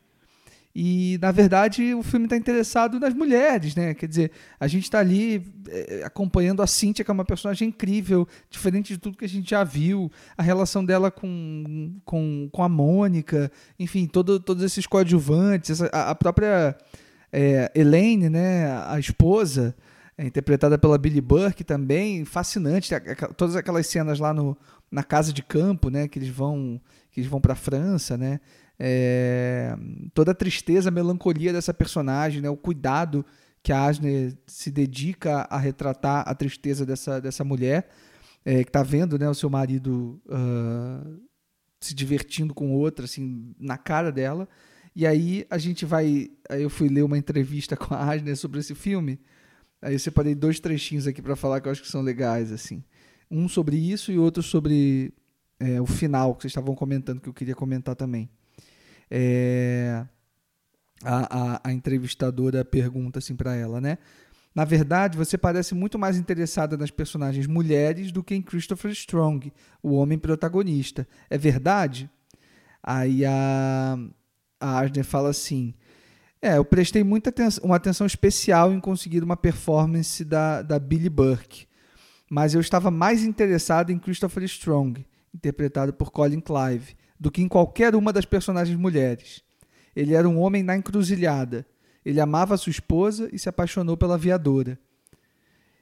E, 0.82 1.20
na 1.22 1.30
verdade, 1.30 1.94
o 1.94 2.02
filme 2.02 2.26
está 2.26 2.38
interessado 2.38 3.02
nas 3.02 3.14
mulheres, 3.14 3.76
né? 3.76 3.94
Quer 3.94 4.08
dizer, 4.08 4.32
a 4.58 4.66
gente 4.66 4.84
está 4.84 5.00
ali 5.00 5.46
é, 5.68 6.04
acompanhando 6.06 6.62
a 6.62 6.68
Cynthia, 6.68 7.04
que 7.04 7.12
é 7.12 7.14
uma 7.14 7.26
personagem 7.26 7.68
incrível, 7.68 8.26
diferente 8.50 8.94
de 8.94 8.98
tudo 8.98 9.18
que 9.18 9.26
a 9.26 9.28
gente 9.28 9.50
já 9.50 9.62
viu, 9.62 10.10
a 10.38 10.42
relação 10.42 10.86
dela 10.86 11.12
com, 11.12 12.00
com, 12.06 12.48
com 12.50 12.64
a 12.64 12.70
Mônica, 12.70 13.52
enfim, 13.78 14.08
todo, 14.08 14.40
todos 14.40 14.64
esses 14.64 14.88
coadjuvantes, 14.88 15.70
essa- 15.72 15.90
a, 15.92 16.12
a 16.12 16.16
própria 16.16 16.78
é, 17.30 17.70
Elaine, 17.76 18.30
né? 18.30 18.72
A 18.88 18.98
esposa, 18.98 19.76
é, 20.18 20.26
interpretada 20.28 20.78
pela 20.78 20.98
Billy 20.98 21.20
Burke 21.20 21.62
também, 21.66 22.24
fascinante. 22.24 22.90
Todas 23.36 23.58
aquelas 23.58 23.86
cenas 23.86 24.18
lá 24.18 24.34
no, 24.34 24.58
na 24.90 25.04
casa 25.04 25.34
de 25.34 25.44
campo, 25.44 25.90
né? 25.90 26.08
Que 26.08 26.20
eles 26.20 26.30
vão, 26.30 26.80
que 27.12 27.20
eles 27.20 27.30
vão 27.30 27.42
para 27.42 27.52
a 27.52 27.58
França, 27.58 28.18
né? 28.18 28.40
É, 28.80 29.76
toda 30.14 30.32
a 30.32 30.36
tristeza, 30.36 30.88
a 30.88 30.92
melancolia 30.92 31.52
dessa 31.52 31.74
personagem, 31.74 32.42
né? 32.42 32.50
O 32.50 32.56
cuidado 32.56 33.26
que 33.62 33.74
a 33.74 33.86
Asner 33.86 34.38
se 34.48 34.72
dedica 34.72 35.42
a 35.50 35.58
retratar 35.58 36.24
a 36.26 36.34
tristeza 36.34 36.86
dessa, 36.86 37.20
dessa 37.20 37.44
mulher, 37.44 37.90
é, 38.46 38.64
que 38.64 38.72
tá 38.72 38.82
vendo, 38.82 39.20
né? 39.20 39.30
O 39.30 39.34
seu 39.34 39.50
marido 39.50 40.22
ah, 40.30 41.04
se 41.80 41.94
divertindo 41.94 42.54
com 42.54 42.72
outra, 42.72 43.06
assim, 43.06 43.54
na 43.60 43.78
cara 43.78 44.12
dela. 44.12 44.48
E 44.96 45.06
aí 45.06 45.46
a 45.50 45.58
gente 45.58 45.86
vai. 45.86 46.30
Eu 46.50 46.70
fui 46.70 46.90
ler 46.90 47.04
uma 47.04 47.18
entrevista 47.18 47.76
com 47.78 47.94
a 47.94 48.12
Asner 48.12 48.38
sobre 48.38 48.60
esse 48.60 48.76
filme. 48.76 49.20
Aí 49.82 49.94
eu 49.94 50.00
separei 50.00 50.36
dois 50.36 50.60
trechinhos 50.60 51.08
aqui 51.08 51.22
para 51.22 51.36
falar 51.36 51.62
que 51.62 51.68
eu 51.68 51.72
acho 51.72 51.82
que 51.82 51.88
são 51.88 52.02
legais, 52.02 52.52
assim. 52.52 52.84
Um 53.32 53.48
sobre 53.48 53.78
isso 53.78 54.12
e 54.12 54.18
outro 54.18 54.42
sobre 54.42 55.14
é, 55.60 55.80
o 55.80 55.86
final 55.86 56.36
que 56.36 56.42
vocês 56.42 56.52
estavam 56.52 56.76
comentando, 56.76 57.22
que 57.22 57.30
eu 57.30 57.34
queria 57.34 57.56
comentar 57.56 57.96
também. 57.96 58.30
É, 59.10 60.06
a, 61.04 61.56
a, 61.56 61.62
a 61.64 61.74
entrevistadora 61.74 62.64
pergunta 62.64 63.20
assim 63.20 63.36
para 63.36 63.56
ela, 63.56 63.80
né? 63.80 63.98
Na 64.54 64.66
verdade, 64.66 65.18
você 65.18 65.38
parece 65.38 65.76
muito 65.76 65.98
mais 65.98 66.18
interessada 66.18 66.76
nas 66.76 66.92
personagens 66.92 67.48
mulheres 67.48 68.12
do 68.12 68.24
que 68.24 68.36
em 68.36 68.42
Christopher 68.42 68.92
Strong, 68.92 69.54
o 69.82 69.94
homem 69.94 70.18
protagonista. 70.18 71.08
É 71.30 71.38
verdade? 71.38 72.10
Aí 72.82 73.24
a, 73.26 73.98
a 74.60 74.80
Asner 74.80 75.06
fala 75.06 75.30
assim: 75.30 75.74
É, 76.42 76.58
eu 76.58 76.66
prestei 76.66 77.04
muita 77.04 77.30
atenção, 77.30 77.64
uma 77.64 77.76
atenção 77.76 78.08
especial 78.08 78.74
em 78.74 78.80
conseguir 78.80 79.24
uma 79.24 79.38
performance 79.38 80.26
da, 80.26 80.62
da 80.62 80.80
Billy 80.80 81.10
Burke, 81.10 81.68
mas 82.30 82.54
eu 82.54 82.62
estava 82.62 82.90
mais 82.90 83.24
interessado 83.24 83.92
em 83.92 84.00
Christopher 84.00 84.44
Strong, 84.44 85.06
interpretado 85.34 85.94
por 85.94 86.12
Colin 86.12 86.40
Clive, 86.42 86.98
do 87.20 87.30
que 87.30 87.42
em 87.42 87.48
qualquer 87.48 87.96
uma 87.96 88.14
das 88.14 88.26
personagens 88.26 88.78
mulheres. 88.78 89.44
Ele 89.96 90.14
era 90.14 90.28
um 90.30 90.40
homem 90.40 90.64
na 90.64 90.78
encruzilhada. 90.78 91.66
Ele 92.06 92.22
amava 92.22 92.56
sua 92.58 92.72
esposa 92.72 93.30
e 93.34 93.38
se 93.38 93.50
apaixonou 93.50 93.98
pela 93.98 94.16
aviadora. 94.16 94.80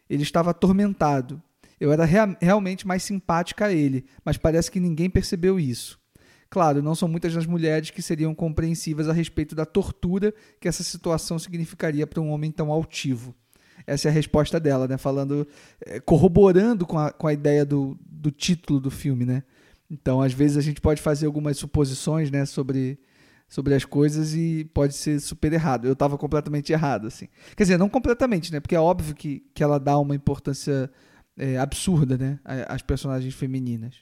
Ele 0.10 0.24
estava 0.24 0.52
atormentado. 0.52 1.42
Eu 1.80 1.92
era 1.92 2.06
rea- 2.06 2.36
realmente 2.42 2.88
mais 2.88 3.04
simpática 3.04 3.66
a 3.66 3.72
ele, 3.74 4.06
mas 4.26 4.38
parece 4.38 4.72
que 4.72 4.80
ninguém 4.80 5.10
percebeu 5.10 5.60
isso. 5.60 6.00
Claro, 6.50 6.82
não 6.82 6.96
são 6.96 7.08
muitas 7.08 7.34
das 7.34 7.46
mulheres 7.46 7.92
que 7.92 8.02
seriam 8.02 8.34
compreensivas 8.34 9.08
a 9.10 9.14
respeito 9.14 9.54
da 9.54 9.66
tortura 9.66 10.34
que 10.60 10.68
essa 10.68 10.82
situação 10.82 11.38
significaria 11.38 12.08
para 12.08 12.22
um 12.22 12.30
homem 12.32 12.50
tão 12.52 12.72
altivo. 12.72 13.36
Essa 13.86 14.08
é 14.08 14.12
a 14.12 14.14
resposta 14.14 14.60
dela, 14.60 14.88
né? 14.88 14.98
Falando, 14.98 15.48
eh, 15.86 16.00
corroborando 16.00 16.86
com 16.86 16.98
a, 16.98 17.12
com 17.12 17.28
a 17.28 17.34
ideia 17.34 17.66
do, 17.66 17.98
do 18.02 18.32
título 18.32 18.80
do 18.80 18.90
filme, 18.90 19.24
né? 19.26 19.44
Então, 19.90 20.22
às 20.22 20.34
vezes 20.34 20.58
a 20.58 20.62
gente 20.62 20.82
pode 20.82 21.02
fazer 21.02 21.26
algumas 21.26 21.58
suposições, 21.58 22.30
né, 22.30 22.46
sobre, 22.46 23.00
sobre 23.48 23.74
as 23.74 23.86
coisas 23.86 24.34
e 24.34 24.70
pode 24.74 24.94
ser 24.94 25.20
super 25.20 25.54
errado. 25.54 25.86
Eu 25.86 25.94
estava 25.94 26.18
completamente 26.18 26.74
errado, 26.74 27.08
assim. 27.08 27.28
Quer 27.56 27.64
dizer, 27.64 27.78
não 27.78 27.88
completamente, 27.88 28.52
né? 28.52 28.60
Porque 28.60 28.76
é 28.76 28.80
óbvio 28.80 29.16
que, 29.16 29.44
que 29.54 29.64
ela 29.64 29.80
dá 29.80 29.98
uma 29.98 30.14
importância 30.16 30.92
é, 31.38 31.58
absurda, 31.58 32.18
né, 32.18 32.40
às 32.68 32.82
personagens 32.82 33.34
femininas. 33.34 33.96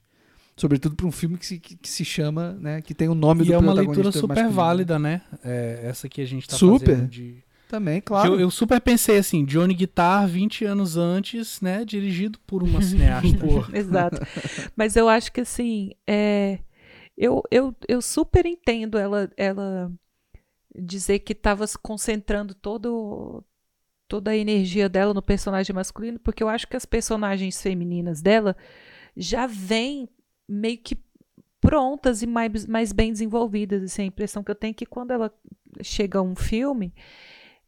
Sobretudo 0.57 0.95
para 0.95 1.05
um 1.05 1.11
filme 1.11 1.37
que 1.37 1.45
se, 1.45 1.59
que, 1.59 1.75
que 1.75 1.89
se 1.89 2.05
chama, 2.05 2.53
né, 2.53 2.81
que 2.81 2.93
tem 2.93 3.09
o 3.09 3.13
nome 3.13 3.43
E 3.43 3.47
do 3.47 3.53
é 3.53 3.57
uma 3.57 3.73
protagonista 3.73 4.03
leitura 4.03 4.11
super 4.13 4.27
masculino. 4.35 4.55
válida, 4.55 4.97
né? 4.97 5.21
É, 5.43 5.81
essa 5.83 6.07
que 6.07 6.21
a 6.21 6.25
gente 6.25 6.47
tá 6.47 6.55
Super. 6.55 6.91
fazendo 6.91 7.09
de... 7.09 7.43
Também, 7.67 7.99
claro. 7.99 8.33
Eu, 8.33 8.39
eu 8.41 8.51
super 8.51 8.79
pensei 8.79 9.17
assim, 9.17 9.43
Johnny 9.43 9.73
Guitar 9.73 10.27
20 10.27 10.65
anos 10.65 10.97
antes, 10.97 11.59
né? 11.61 11.83
Dirigido 11.83 12.39
por 12.45 12.61
uma 12.61 12.81
cineasta. 12.81 13.27
Exato. 13.73 14.21
Mas 14.75 14.95
eu 14.95 15.09
acho 15.09 15.31
que 15.31 15.41
assim, 15.41 15.91
é, 16.05 16.59
eu, 17.17 17.41
eu, 17.49 17.75
eu 17.87 18.01
super 18.01 18.45
entendo 18.45 18.97
ela, 18.97 19.31
ela 19.35 19.91
dizer 20.77 21.19
que 21.19 21.33
estava 21.33 21.65
se 21.65 21.77
concentrando 21.77 22.53
todo, 22.53 23.43
toda 24.07 24.31
a 24.31 24.37
energia 24.37 24.87
dela 24.87 25.13
no 25.13 25.21
personagem 25.21 25.73
masculino, 25.73 26.19
porque 26.19 26.43
eu 26.43 26.49
acho 26.49 26.67
que 26.67 26.75
as 26.75 26.85
personagens 26.85 27.61
femininas 27.61 28.21
dela 28.21 28.55
já 29.15 29.47
vêm 29.47 30.07
meio 30.47 30.77
que 30.77 30.97
prontas 31.59 32.21
e 32.21 32.27
mais, 32.27 32.67
mais 32.67 32.91
bem 32.91 33.11
desenvolvidas. 33.11 33.81
Assim, 33.83 34.03
a 34.03 34.05
impressão 34.05 34.43
que 34.43 34.51
eu 34.51 34.55
tenho 34.55 34.71
é 34.71 34.75
que 34.75 34.85
quando 34.85 35.11
ela 35.11 35.33
chega 35.81 36.19
a 36.19 36.21
um 36.21 36.35
filme, 36.35 36.93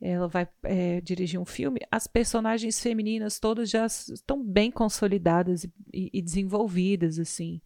ela 0.01 0.27
vai 0.27 0.47
é, 0.63 1.01
dirigir 1.01 1.39
um 1.39 1.45
filme, 1.45 1.79
as 1.91 2.07
personagens 2.07 2.79
femininas 2.79 3.39
todas 3.39 3.69
já 3.69 3.85
estão 3.85 4.43
bem 4.43 4.71
consolidadas 4.71 5.63
e, 5.63 5.71
e- 6.13 6.21
desenvolvidas, 6.21 7.19
assim. 7.19 7.61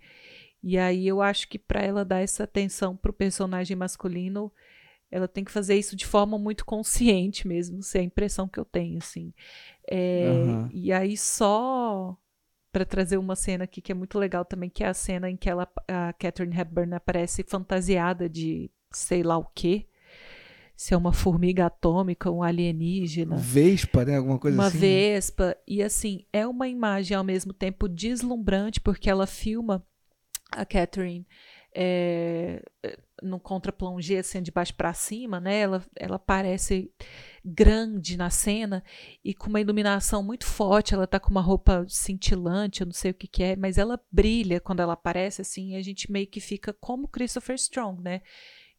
E 0.64 0.78
aí 0.78 1.08
eu 1.08 1.22
acho 1.22 1.48
que 1.48 1.58
para 1.60 1.82
ela 1.82 2.06
dar 2.06 2.20
essa 2.22 2.44
atenção 2.44 2.96
pro 2.96 3.14
personagem 3.14 3.76
masculino, 3.76 4.52
ela 5.12 5.28
tem 5.28 5.44
que 5.44 5.52
fazer 5.52 5.76
isso 5.78 5.96
de 5.96 6.06
forma 6.06 6.38
muito 6.40 6.66
consciente 6.66 7.48
mesmo, 7.48 7.84
se 7.84 7.98
é 7.98 8.02
a 8.02 8.06
impressão 8.06 8.48
que 8.48 8.60
eu 8.60 8.66
tenho, 8.66 8.98
assim. 9.00 9.34
É, 9.90 10.22
Aham. 10.22 10.70
E 10.74 10.92
aí 10.94 11.18
só 11.18 12.18
para 12.72 12.86
trazer 12.86 13.18
uma 13.18 13.36
cena 13.36 13.66
aqui 13.66 13.82
que 13.82 13.92
é 13.92 13.96
muito 13.96 14.18
legal 14.20 14.46
também, 14.46 14.70
que 14.70 14.84
é 14.84 14.88
a 14.88 14.94
cena 14.94 15.30
em 15.30 15.38
que 15.38 15.50
ela, 15.50 15.68
a 15.88 16.14
Catherine 16.14 16.58
Hepburn 16.58 16.96
aparece 16.96 17.44
fantasiada 17.44 18.30
de 18.30 18.72
sei 18.92 19.24
lá 19.24 19.38
o 19.38 19.46
quê. 19.56 19.88
Se 20.82 20.96
é 20.96 20.98
uma 20.98 21.14
formiga 21.14 21.68
atômica, 21.68 22.32
um 22.32 22.42
alienígena. 22.42 23.36
Vespa, 23.36 24.04
né? 24.04 24.18
Alguma 24.18 24.40
coisa 24.40 24.58
uma 24.58 24.66
assim. 24.66 24.80
vespa. 24.80 25.56
E 25.68 25.84
assim, 25.84 26.26
é 26.34 26.48
uma 26.48 26.68
imagem 26.68 27.16
ao 27.16 27.24
mesmo 27.24 27.54
tempo 27.54 27.88
deslumbrante, 27.88 28.82
porque 28.82 29.08
ela 29.08 29.28
filma 29.28 29.86
a 30.52 30.66
Catherine 30.66 31.28
é, 31.72 32.64
no 33.22 33.40
contra-plongé, 33.40 34.18
assim, 34.18 34.42
de 34.42 34.50
baixo 34.50 34.74
para 34.74 34.92
cima, 34.92 35.40
né? 35.40 35.60
Ela, 35.60 35.86
ela 35.96 36.18
parece 36.18 36.92
grande 37.46 38.18
na 38.18 38.32
cena 38.32 38.84
e 39.24 39.36
com 39.36 39.50
uma 39.50 39.62
iluminação 39.62 40.24
muito 40.24 40.48
forte. 40.48 40.96
Ela 40.96 41.06
tá 41.06 41.20
com 41.20 41.30
uma 41.30 41.42
roupa 41.42 41.86
cintilante, 41.88 42.82
eu 42.82 42.86
não 42.86 42.94
sei 42.94 43.12
o 43.12 43.14
que, 43.14 43.28
que 43.28 43.44
é, 43.44 43.56
mas 43.56 43.78
ela 43.78 44.02
brilha 44.12 44.60
quando 44.60 44.80
ela 44.80 44.94
aparece, 44.94 45.44
assim, 45.44 45.74
e 45.74 45.76
a 45.76 45.82
gente 45.84 46.12
meio 46.12 46.26
que 46.26 46.40
fica 46.40 46.74
como 46.74 47.08
Christopher 47.08 47.56
Strong, 47.56 48.02
né? 48.02 48.24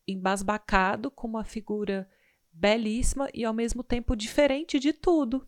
Embasbacado 0.07 1.11
com 1.11 1.29
uma 1.29 1.45
figura 1.45 2.09
belíssima 2.53 3.29
e 3.33 3.45
ao 3.45 3.55
mesmo 3.55 3.83
tempo 3.83 4.15
diferente 4.15 4.79
de 4.79 4.93
tudo, 4.93 5.47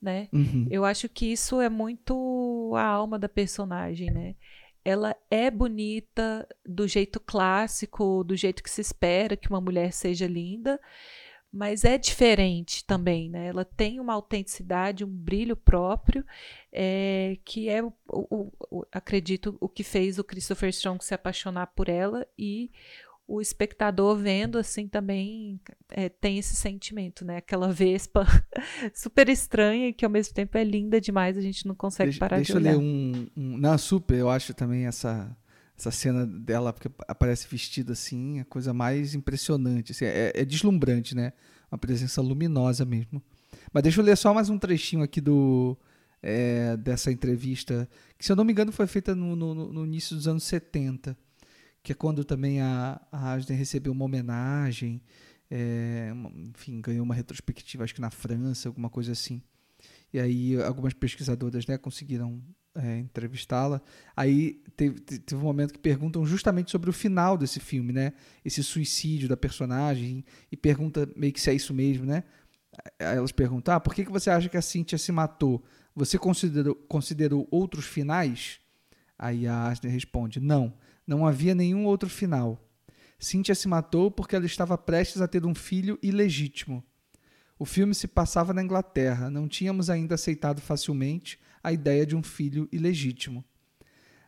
né? 0.00 0.28
Uhum. 0.32 0.66
Eu 0.70 0.84
acho 0.84 1.08
que 1.08 1.26
isso 1.26 1.60
é 1.60 1.68
muito 1.68 2.72
a 2.76 2.84
alma 2.84 3.18
da 3.18 3.28
personagem, 3.28 4.10
né? 4.10 4.34
Ela 4.84 5.16
é 5.30 5.50
bonita 5.50 6.46
do 6.64 6.86
jeito 6.86 7.18
clássico, 7.18 8.22
do 8.22 8.36
jeito 8.36 8.62
que 8.62 8.70
se 8.70 8.82
espera 8.82 9.36
que 9.36 9.48
uma 9.48 9.60
mulher 9.60 9.92
seja 9.92 10.26
linda, 10.26 10.78
mas 11.50 11.84
é 11.84 11.96
diferente 11.96 12.84
também, 12.84 13.30
né? 13.30 13.46
Ela 13.46 13.64
tem 13.64 14.00
uma 14.00 14.12
autenticidade, 14.12 15.04
um 15.04 15.08
brilho 15.08 15.56
próprio, 15.56 16.26
é, 16.70 17.38
que 17.44 17.68
é, 17.70 17.82
o, 17.82 17.92
o, 18.08 18.52
o, 18.70 18.86
acredito, 18.92 19.56
o 19.60 19.68
que 19.68 19.84
fez 19.84 20.18
o 20.18 20.24
Christopher 20.24 20.68
Strong 20.70 21.02
se 21.02 21.14
apaixonar 21.14 21.68
por 21.68 21.88
ela 21.88 22.26
e 22.36 22.70
o 23.26 23.40
espectador 23.40 24.16
vendo 24.16 24.58
assim 24.58 24.86
também 24.86 25.58
é, 25.90 26.08
tem 26.08 26.38
esse 26.38 26.54
sentimento, 26.54 27.24
né? 27.24 27.38
Aquela 27.38 27.72
vespa 27.72 28.26
super 28.92 29.28
estranha 29.28 29.88
e 29.88 29.92
que 29.92 30.04
ao 30.04 30.10
mesmo 30.10 30.34
tempo 30.34 30.56
é 30.58 30.64
linda 30.64 31.00
demais, 31.00 31.38
a 31.38 31.40
gente 31.40 31.66
não 31.66 31.74
consegue 31.74 32.10
deixa, 32.10 32.20
parar 32.20 32.36
deixa 32.36 32.52
de 32.52 32.58
olhar. 32.58 32.74
eu 32.74 32.80
ler 32.80 32.84
um, 32.84 33.26
um. 33.36 33.56
Na 33.56 33.78
Super, 33.78 34.18
eu 34.18 34.28
acho 34.28 34.52
também 34.52 34.86
essa, 34.86 35.34
essa 35.76 35.90
cena 35.90 36.26
dela, 36.26 36.72
porque 36.72 36.90
aparece 37.08 37.48
vestida 37.48 37.92
assim, 37.92 38.40
a 38.40 38.44
coisa 38.44 38.74
mais 38.74 39.14
impressionante. 39.14 39.92
Assim, 39.92 40.04
é, 40.04 40.32
é 40.34 40.44
deslumbrante, 40.44 41.14
né? 41.14 41.32
Uma 41.72 41.78
presença 41.78 42.20
luminosa 42.20 42.84
mesmo. 42.84 43.22
Mas 43.72 43.82
deixa 43.82 44.00
eu 44.00 44.04
ler 44.04 44.16
só 44.16 44.34
mais 44.34 44.50
um 44.50 44.58
trechinho 44.58 45.02
aqui 45.02 45.20
do. 45.20 45.76
É, 46.26 46.74
dessa 46.78 47.12
entrevista, 47.12 47.86
que 48.16 48.24
se 48.24 48.32
eu 48.32 48.36
não 48.36 48.44
me 48.44 48.52
engano 48.52 48.72
foi 48.72 48.86
feita 48.86 49.14
no, 49.14 49.36
no, 49.36 49.54
no 49.70 49.84
início 49.84 50.16
dos 50.16 50.26
anos 50.26 50.42
70 50.44 51.14
que 51.84 51.92
é 51.92 51.94
quando 51.94 52.24
também 52.24 52.62
a, 52.62 52.98
a 53.12 53.32
Asden 53.34 53.58
recebeu 53.58 53.92
uma 53.92 54.06
homenagem, 54.06 55.02
é, 55.50 56.10
enfim, 56.54 56.80
ganhou 56.80 57.04
uma 57.04 57.14
retrospectiva, 57.14 57.84
acho 57.84 57.94
que 57.94 58.00
na 58.00 58.10
França, 58.10 58.70
alguma 58.70 58.88
coisa 58.88 59.12
assim. 59.12 59.42
E 60.10 60.18
aí 60.18 60.60
algumas 60.62 60.94
pesquisadoras 60.94 61.66
né, 61.66 61.76
conseguiram 61.76 62.42
é, 62.74 63.00
entrevistá-la. 63.00 63.82
Aí 64.16 64.62
teve, 64.74 64.98
teve 64.98 65.38
um 65.38 65.44
momento 65.44 65.74
que 65.74 65.78
perguntam 65.78 66.24
justamente 66.24 66.70
sobre 66.70 66.88
o 66.88 66.92
final 66.92 67.36
desse 67.36 67.60
filme, 67.60 67.92
né? 67.92 68.14
Esse 68.42 68.64
suicídio 68.64 69.28
da 69.28 69.36
personagem, 69.36 70.24
e 70.50 70.56
pergunta 70.56 71.06
meio 71.14 71.34
que 71.34 71.40
se 71.40 71.50
é 71.50 71.54
isso 71.54 71.74
mesmo, 71.74 72.06
né? 72.06 72.24
Aí 72.98 73.18
elas 73.18 73.30
perguntam, 73.30 73.74
ah, 73.74 73.80
por 73.80 73.94
que, 73.94 74.06
que 74.06 74.10
você 74.10 74.30
acha 74.30 74.48
que 74.48 74.56
a 74.56 74.62
Cynthia 74.62 74.96
se 74.96 75.12
matou? 75.12 75.62
Você 75.94 76.18
considerou, 76.18 76.74
considerou 76.74 77.46
outros 77.50 77.84
finais? 77.84 78.58
Aí 79.18 79.46
a 79.46 79.68
Asner 79.68 79.92
responde, 79.92 80.40
não. 80.40 80.62
Não 80.62 80.93
havia 81.26 81.54
nenhum 81.54 81.84
outro 81.86 82.08
final. 82.08 82.60
Cynthia 83.18 83.54
se 83.54 83.68
matou 83.68 84.10
porque 84.10 84.36
ela 84.36 84.46
estava 84.46 84.76
prestes 84.76 85.20
a 85.20 85.28
ter 85.28 85.44
um 85.46 85.54
filho 85.54 85.98
ilegítimo. 86.02 86.84
O 87.58 87.64
filme 87.64 87.94
se 87.94 88.08
passava 88.08 88.52
na 88.52 88.62
Inglaterra, 88.62 89.30
não 89.30 89.48
tínhamos 89.48 89.88
ainda 89.88 90.16
aceitado 90.16 90.60
facilmente 90.60 91.38
a 91.62 91.72
ideia 91.72 92.04
de 92.04 92.16
um 92.16 92.22
filho 92.22 92.68
ilegítimo. 92.72 93.44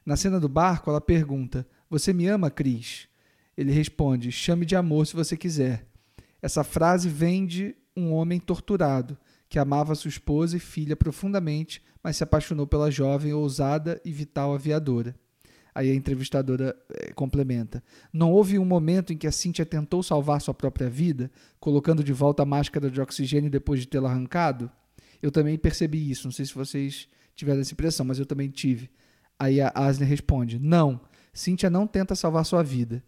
Na 0.04 0.16
cena 0.16 0.38
do 0.38 0.48
barco, 0.48 0.88
ela 0.88 1.00
pergunta: 1.00 1.66
Você 1.90 2.12
me 2.12 2.26
ama, 2.26 2.50
Cris? 2.50 3.08
Ele 3.56 3.72
responde: 3.72 4.30
Chame 4.30 4.64
de 4.64 4.76
amor 4.76 5.06
se 5.06 5.14
você 5.14 5.36
quiser. 5.36 5.86
Essa 6.40 6.62
frase 6.62 7.08
vem 7.08 7.44
de 7.44 7.74
um 7.96 8.12
homem 8.12 8.38
torturado 8.38 9.18
que 9.48 9.58
amava 9.58 9.94
sua 9.94 10.08
esposa 10.08 10.56
e 10.56 10.60
filha 10.60 10.96
profundamente, 10.96 11.82
mas 12.02 12.16
se 12.16 12.24
apaixonou 12.24 12.66
pela 12.66 12.90
jovem, 12.90 13.32
ousada 13.32 14.00
e 14.04 14.12
vital 14.12 14.54
aviadora. 14.54 15.14
Aí 15.76 15.90
a 15.90 15.94
entrevistadora 15.94 16.74
é, 16.88 17.12
complementa. 17.12 17.84
Não 18.10 18.32
houve 18.32 18.58
um 18.58 18.64
momento 18.64 19.12
em 19.12 19.16
que 19.18 19.26
a 19.26 19.30
Cíntia 19.30 19.66
tentou 19.66 20.02
salvar 20.02 20.40
sua 20.40 20.54
própria 20.54 20.88
vida, 20.88 21.30
colocando 21.60 22.02
de 22.02 22.14
volta 22.14 22.42
a 22.42 22.46
máscara 22.46 22.90
de 22.90 22.98
oxigênio 22.98 23.50
depois 23.50 23.80
de 23.80 23.86
tê-la 23.86 24.08
arrancado? 24.08 24.70
Eu 25.20 25.30
também 25.30 25.58
percebi 25.58 26.10
isso. 26.10 26.26
Não 26.26 26.32
sei 26.32 26.46
se 26.46 26.54
vocês 26.54 27.06
tiveram 27.34 27.60
essa 27.60 27.74
impressão, 27.74 28.06
mas 28.06 28.18
eu 28.18 28.24
também 28.24 28.48
tive. 28.48 28.88
Aí 29.38 29.60
a 29.60 29.70
Asner 29.74 30.08
responde: 30.08 30.58
Não, 30.58 30.98
Cíntia 31.30 31.68
não 31.68 31.86
tenta 31.86 32.14
salvar 32.14 32.46
sua 32.46 32.62
vida. 32.62 33.04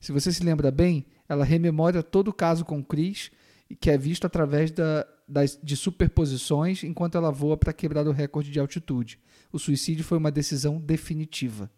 Se 0.00 0.10
você 0.10 0.32
se 0.32 0.42
lembra 0.42 0.70
bem, 0.70 1.04
ela 1.28 1.44
rememora 1.44 2.02
todo 2.02 2.28
o 2.28 2.32
caso 2.32 2.64
com 2.64 2.82
Chris, 2.82 3.30
que 3.78 3.90
é 3.90 3.98
visto 3.98 4.26
através 4.26 4.70
da, 4.70 5.06
das, 5.28 5.60
de 5.62 5.76
superposições 5.76 6.82
enquanto 6.82 7.18
ela 7.18 7.30
voa 7.30 7.58
para 7.58 7.74
quebrar 7.74 8.06
o 8.06 8.12
recorde 8.12 8.50
de 8.50 8.58
altitude. 8.58 9.18
O 9.52 9.58
suicídio 9.58 10.02
foi 10.02 10.16
uma 10.16 10.30
decisão 10.30 10.80
definitiva. 10.80 11.70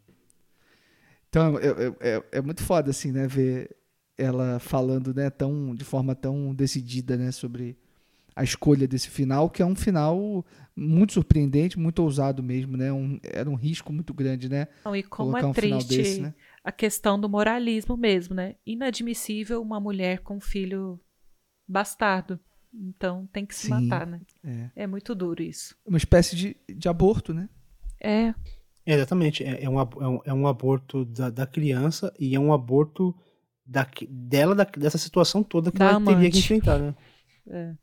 Então, 1.28 1.58
é, 1.58 2.16
é, 2.16 2.22
é, 2.32 2.40
muito 2.40 2.62
foda, 2.62 2.90
assim, 2.90 3.12
né? 3.12 3.26
Ver 3.26 3.76
ela 4.16 4.58
falando, 4.58 5.14
né, 5.14 5.30
tão, 5.30 5.74
de 5.74 5.84
forma 5.84 6.12
tão 6.14 6.52
decidida, 6.52 7.16
né, 7.16 7.30
sobre 7.30 7.78
a 8.34 8.42
escolha 8.42 8.86
desse 8.86 9.08
final, 9.08 9.48
que 9.48 9.62
é 9.62 9.66
um 9.66 9.74
final 9.74 10.44
muito 10.74 11.12
surpreendente, 11.12 11.78
muito 11.78 12.00
ousado 12.02 12.40
mesmo, 12.40 12.76
né? 12.76 12.92
Um, 12.92 13.18
era 13.24 13.50
um 13.50 13.56
risco 13.56 13.92
muito 13.92 14.14
grande, 14.14 14.48
né? 14.48 14.68
Não, 14.84 14.94
e 14.94 15.02
como 15.02 15.36
é 15.36 15.44
um 15.44 15.52
triste 15.52 15.88
desse, 15.88 16.20
né? 16.20 16.34
a 16.62 16.70
questão 16.70 17.18
do 17.18 17.28
moralismo 17.28 17.96
mesmo, 17.96 18.36
né? 18.36 18.54
Inadmissível 18.64 19.60
uma 19.60 19.80
mulher 19.80 20.20
com 20.20 20.36
um 20.36 20.40
filho 20.40 21.00
bastardo. 21.66 22.38
Então 22.72 23.26
tem 23.32 23.44
que 23.44 23.56
se 23.56 23.66
Sim, 23.66 23.70
matar, 23.70 24.06
né? 24.06 24.20
É. 24.44 24.70
É 24.84 24.86
muito 24.86 25.16
duro 25.16 25.42
isso. 25.42 25.76
Uma 25.84 25.98
espécie 25.98 26.36
de, 26.36 26.56
de 26.68 26.88
aborto, 26.88 27.34
né? 27.34 27.48
É. 28.00 28.32
É, 28.90 28.94
exatamente. 28.94 29.44
É, 29.44 29.64
é, 29.64 29.68
um, 29.68 29.78
é, 29.78 29.84
um, 30.08 30.20
é 30.24 30.32
um 30.32 30.46
aborto 30.46 31.04
da, 31.04 31.28
da 31.28 31.46
criança 31.46 32.10
e 32.18 32.34
é 32.34 32.40
um 32.40 32.54
aborto 32.54 33.14
da, 33.66 33.86
dela, 34.08 34.54
da- 34.54 34.64
dessa 34.64 34.96
situação 34.96 35.42
toda 35.42 35.70
que 35.70 35.78
Da 35.78 35.90
ela 35.90 35.98
teria 36.00 36.14
amante. 36.16 36.30
que 36.30 36.38
enfrentar, 36.38 36.78
né? 36.78 36.94
É. 37.50 37.74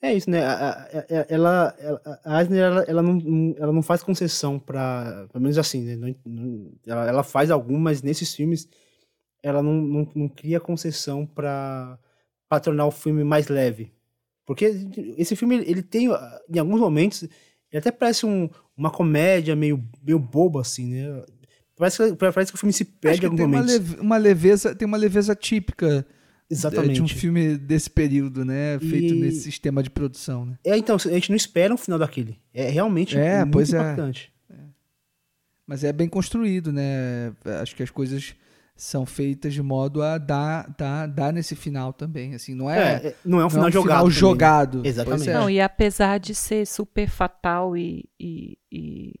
É 0.00 0.14
isso, 0.14 0.30
né? 0.30 0.44
A- 0.44 0.82
a- 0.84 1.04
ela, 1.28 1.74
ela, 1.80 2.20
a 2.24 2.40
Eisner, 2.40 2.60
ela, 2.62 2.82
ela, 2.84 3.02
não, 3.02 3.54
ela 3.58 3.72
não 3.72 3.82
faz 3.82 4.00
concessão 4.02 4.56
pra. 4.58 5.26
Pelo 5.32 5.42
menos 5.42 5.58
assim, 5.58 5.82
né? 5.82 6.14
Não- 6.24 6.72
ela, 6.86 7.08
ela 7.08 7.22
faz 7.24 7.50
algumas, 7.50 7.80
mas 7.82 8.02
nesses 8.02 8.32
filmes 8.34 8.68
ela 9.42 9.60
não, 9.62 9.72
não, 9.74 10.08
não 10.14 10.28
cria 10.28 10.60
concessão 10.60 11.26
pra, 11.26 11.98
pra 12.48 12.60
tornar 12.60 12.86
o 12.86 12.92
filme 12.92 13.24
mais 13.24 13.48
leve. 13.48 13.92
Porque 14.46 14.66
esse 15.16 15.34
filme, 15.34 15.56
ele 15.56 15.82
tem, 15.82 16.06
em 16.48 16.58
alguns 16.58 16.80
momentos, 16.80 17.28
ele 17.70 17.78
até 17.78 17.90
parece 17.90 18.24
um, 18.26 18.48
uma 18.76 18.90
comédia 18.90 19.54
meio, 19.56 19.82
meio 20.02 20.18
boba, 20.18 20.60
assim, 20.60 20.86
né? 20.94 21.24
Parece 21.76 21.96
que, 21.98 22.16
parece 22.16 22.50
que 22.52 22.56
o 22.56 22.58
filme 22.58 22.72
se 22.72 22.84
perde 22.84 23.22
em 23.22 23.24
alguns 23.26 23.36
tem 23.38 23.46
uma, 23.46 23.58
momentos. 23.58 23.72
leve- 23.90 24.00
uma 24.00 24.16
leveza, 24.16 24.74
tem 24.74 24.86
uma 24.86 24.96
leveza 24.96 25.34
típica 25.34 26.04
é, 26.50 26.52
Exatamente. 26.52 26.94
de 26.94 27.02
um 27.02 27.08
filme 27.08 27.56
desse 27.56 27.88
período, 27.88 28.44
né? 28.44 28.78
Feito 28.80 29.14
E- 29.14 29.20
nesse 29.20 29.42
sistema 29.42 29.82
de 29.82 29.90
produção, 29.90 30.44
né? 30.46 30.58
É, 30.64 30.76
então, 30.76 30.96
a 30.96 30.98
gente 30.98 31.28
não 31.30 31.36
espera 31.36 31.72
um 31.72 31.76
final 31.76 31.98
daquele. 31.98 32.38
É 32.52 32.68
realmente 32.68 33.16
É, 33.16 33.40
muito 33.40 33.52
pois 33.52 33.72
é. 33.72 33.76
impactante. 33.78 34.32
Mas 35.66 35.84
é 35.84 35.92
bem 35.92 36.08
construído, 36.08 36.72
né? 36.72 37.32
Acho 37.60 37.76
que 37.76 37.82
as 37.82 37.90
coisas 37.90 38.34
são 38.78 39.04
feitas 39.04 39.52
de 39.52 39.60
modo 39.62 40.00
a 40.00 40.16
dar, 40.18 40.72
dar, 40.78 41.06
dar 41.08 41.32
nesse 41.32 41.56
final 41.56 41.92
também, 41.92 42.34
assim, 42.34 42.54
não 42.54 42.70
é, 42.70 42.78
É, 42.78 43.06
é, 43.08 43.16
não 43.24 43.40
é 43.40 43.44
um 43.46 43.50
final 43.50 43.62
não 43.64 43.68
é 43.68 43.72
jogado. 43.72 43.88
final 43.88 43.98
também, 44.04 44.14
né? 44.14 44.18
jogado. 44.20 44.86
Exatamente. 44.86 45.30
É. 45.30 45.34
Não, 45.34 45.50
e 45.50 45.60
apesar 45.60 46.18
de 46.18 46.34
ser 46.34 46.64
super 46.66 47.08
fatal 47.10 47.76
e, 47.76 48.08
e- 48.20 48.56
e 48.70 49.14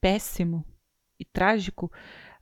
péssimo 0.00 0.64
e 1.20 1.24
trágico, 1.24 1.92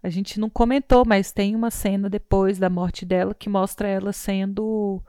a 0.02 0.08
gente 0.08 0.38
não 0.38 0.48
comentou, 0.48 1.04
mas 1.06 1.32
tem 1.32 1.56
uma 1.56 1.70
cena 1.70 2.08
depois 2.08 2.58
da 2.58 2.70
morte 2.70 3.04
dela 3.04 3.34
que 3.34 3.48
mostra 3.48 3.88
ela 3.88 4.12
sendo. 4.12 5.02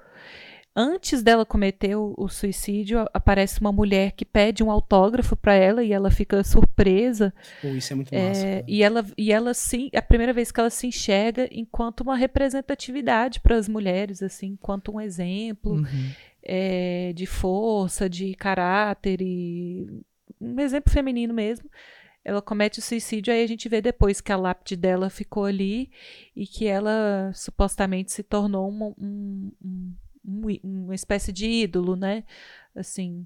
Antes 0.78 1.24
dela 1.24 1.46
cometer 1.46 1.96
o, 1.96 2.14
o 2.18 2.28
suicídio, 2.28 3.06
aparece 3.14 3.62
uma 3.62 3.72
mulher 3.72 4.12
que 4.12 4.26
pede 4.26 4.62
um 4.62 4.70
autógrafo 4.70 5.34
para 5.36 5.54
ela 5.54 5.82
e 5.84 5.94
ela 5.94 6.12
fica 6.12 6.44
surpresa. 6.44 7.34
Pô, 7.62 7.70
isso 7.70 7.94
é 7.94 7.96
muito 7.96 8.14
É, 8.14 8.28
massa. 8.28 8.42
cara. 8.42 8.64
e 8.68 8.84
ela, 8.84 9.06
e 9.18 9.32
ela 9.32 9.54
sim, 9.54 9.90
é 9.94 10.00
a 10.00 10.02
primeira 10.02 10.34
vez 10.34 10.52
que 10.52 10.60
ela 10.60 10.70
se 10.70 10.86
enxerga 10.88 11.48
enquanto 11.50 12.02
uma 12.02 12.18
representatividade 12.18 13.40
para 13.40 13.56
as 13.56 13.70
mulheres, 13.70 14.22
assim, 14.22 14.48
enquanto 14.48 14.92
um 14.92 15.00
exemplo 15.00 15.76
Uhum. 15.76 16.10
é, 16.44 17.14
de 17.14 17.26
força, 17.26 18.10
de 18.10 18.34
caráter 18.36 19.22
e 19.22 19.88
um 20.42 20.60
exemplo 20.60 20.92
feminino 20.92 21.34
mesmo. 21.34 21.70
Ela 22.24 22.42
comete 22.42 22.80
o 22.80 22.82
suicídio, 22.82 23.32
aí 23.32 23.44
a 23.44 23.48
gente 23.48 23.70
vê 23.70 23.82
depois 23.82 24.20
que 24.20 24.32
a 24.32 24.36
lápide 24.36 24.76
dela 24.76 25.10
ficou 25.10 25.46
ali 25.46 25.90
e 26.36 26.46
que 26.48 26.66
ela 26.68 27.32
supostamente 27.34 28.12
se 28.12 28.24
tornou 28.24 28.68
uma, 28.68 28.88
um, 29.00 29.52
um, 29.64 29.94
uma 30.64 30.96
espécie 30.96 31.32
de 31.32 31.46
ídolo, 31.46 31.96
né? 31.96 32.24
Assim, 32.76 33.26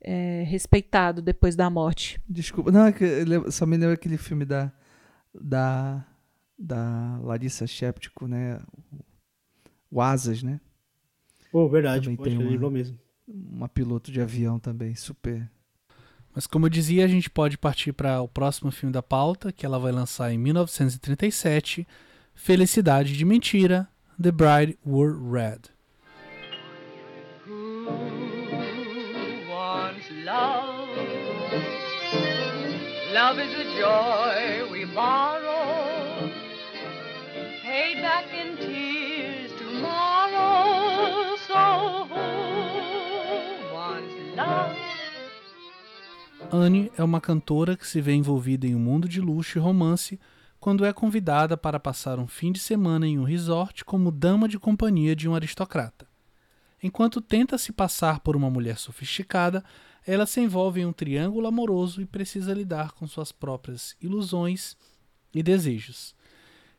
é, 0.00 0.44
respeitado 0.46 1.20
depois 1.20 1.56
da 1.56 1.68
morte. 1.68 2.20
Desculpa, 2.28 2.70
não, 2.70 2.86
é 2.86 2.92
que 2.92 3.06
só 3.50 3.66
me 3.66 3.76
lembro 3.76 3.94
aquele 3.94 4.16
filme 4.16 4.44
da, 4.44 4.72
da, 5.34 6.06
da 6.58 7.18
Larissa 7.22 7.66
Sheptico, 7.66 8.26
né? 8.26 8.60
O 9.90 10.00
Asas, 10.00 10.42
né? 10.42 10.60
Pô, 11.50 11.68
verdade, 11.68 12.04
também 12.04 12.16
pode, 12.16 12.36
tem 12.36 12.56
uma, 12.58 12.70
mesmo. 12.70 12.98
Uma 13.26 13.68
piloto 13.68 14.12
de 14.12 14.20
avião 14.20 14.58
também, 14.58 14.94
super. 14.94 15.50
Mas 16.34 16.46
como 16.46 16.66
eu 16.66 16.70
dizia, 16.70 17.04
a 17.04 17.08
gente 17.08 17.30
pode 17.30 17.56
partir 17.56 17.92
para 17.92 18.20
o 18.20 18.28
próximo 18.28 18.70
filme 18.70 18.92
da 18.92 19.02
pauta, 19.02 19.50
que 19.50 19.64
ela 19.64 19.78
vai 19.78 19.90
lançar 19.90 20.32
em 20.32 20.38
1937, 20.38 21.86
Felicidade 22.34 23.16
de 23.16 23.24
Mentira, 23.24 23.88
The 24.20 24.30
Bride 24.30 24.78
Wore 24.86 25.16
Red. 25.32 25.77
Love 33.12 33.38
is 33.40 33.54
a 33.54 33.64
joy 33.80 34.70
we 34.70 34.84
borrow, 34.84 36.28
paid 37.62 38.02
back 38.02 38.26
in 38.34 38.54
tears 38.58 39.50
tomorrow. 39.58 41.34
So 41.46 42.04
who 42.04 43.74
wants 43.74 44.14
love? 44.36 44.76
Anne 46.52 46.92
é 46.98 47.02
uma 47.02 47.18
cantora 47.18 47.78
que 47.78 47.86
se 47.86 47.98
vê 48.02 48.12
envolvida 48.12 48.66
em 48.66 48.74
um 48.74 48.78
mundo 48.78 49.08
de 49.08 49.22
luxo 49.22 49.56
e 49.56 49.60
romance 49.60 50.20
quando 50.60 50.84
é 50.84 50.92
convidada 50.92 51.56
para 51.56 51.80
passar 51.80 52.18
um 52.18 52.26
fim 52.26 52.52
de 52.52 52.58
semana 52.58 53.06
em 53.06 53.18
um 53.18 53.24
resort 53.24 53.86
como 53.86 54.12
dama 54.12 54.46
de 54.46 54.58
companhia 54.58 55.16
de 55.16 55.26
um 55.26 55.34
aristocrata. 55.34 56.06
Enquanto 56.82 57.22
tenta 57.22 57.56
se 57.56 57.72
passar 57.72 58.20
por 58.20 58.36
uma 58.36 58.50
mulher 58.50 58.76
sofisticada, 58.76 59.64
ela 60.08 60.24
se 60.24 60.40
envolve 60.40 60.80
em 60.80 60.86
um 60.86 60.92
triângulo 60.92 61.46
amoroso 61.46 62.00
e 62.00 62.06
precisa 62.06 62.54
lidar 62.54 62.92
com 62.92 63.06
suas 63.06 63.30
próprias 63.30 63.94
ilusões 64.00 64.74
e 65.34 65.42
desejos. 65.42 66.14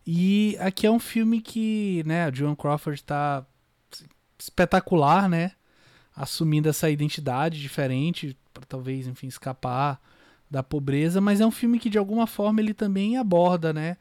E 0.05 0.57
aqui 0.59 0.87
é 0.87 0.91
um 0.91 0.97
filme 0.99 1.39
que, 1.39 2.01
né, 2.07 2.25
a 2.25 2.31
Joan 2.31 2.55
Crawford 2.55 2.99
está 2.99 3.45
espetacular, 4.39 5.29
né, 5.29 5.51
assumindo 6.15 6.67
essa 6.69 6.89
identidade 6.89 7.61
diferente 7.61 8.35
para 8.51 8.65
talvez, 8.65 9.05
enfim, 9.05 9.27
escapar 9.27 10.01
da 10.49 10.63
pobreza, 10.63 11.21
mas 11.21 11.39
é 11.39 11.45
um 11.45 11.51
filme 11.51 11.77
que 11.77 11.89
de 11.89 11.99
alguma 11.99 12.25
forma 12.25 12.59
ele 12.59 12.73
também 12.73 13.15
aborda, 13.15 13.71
né, 13.71 13.95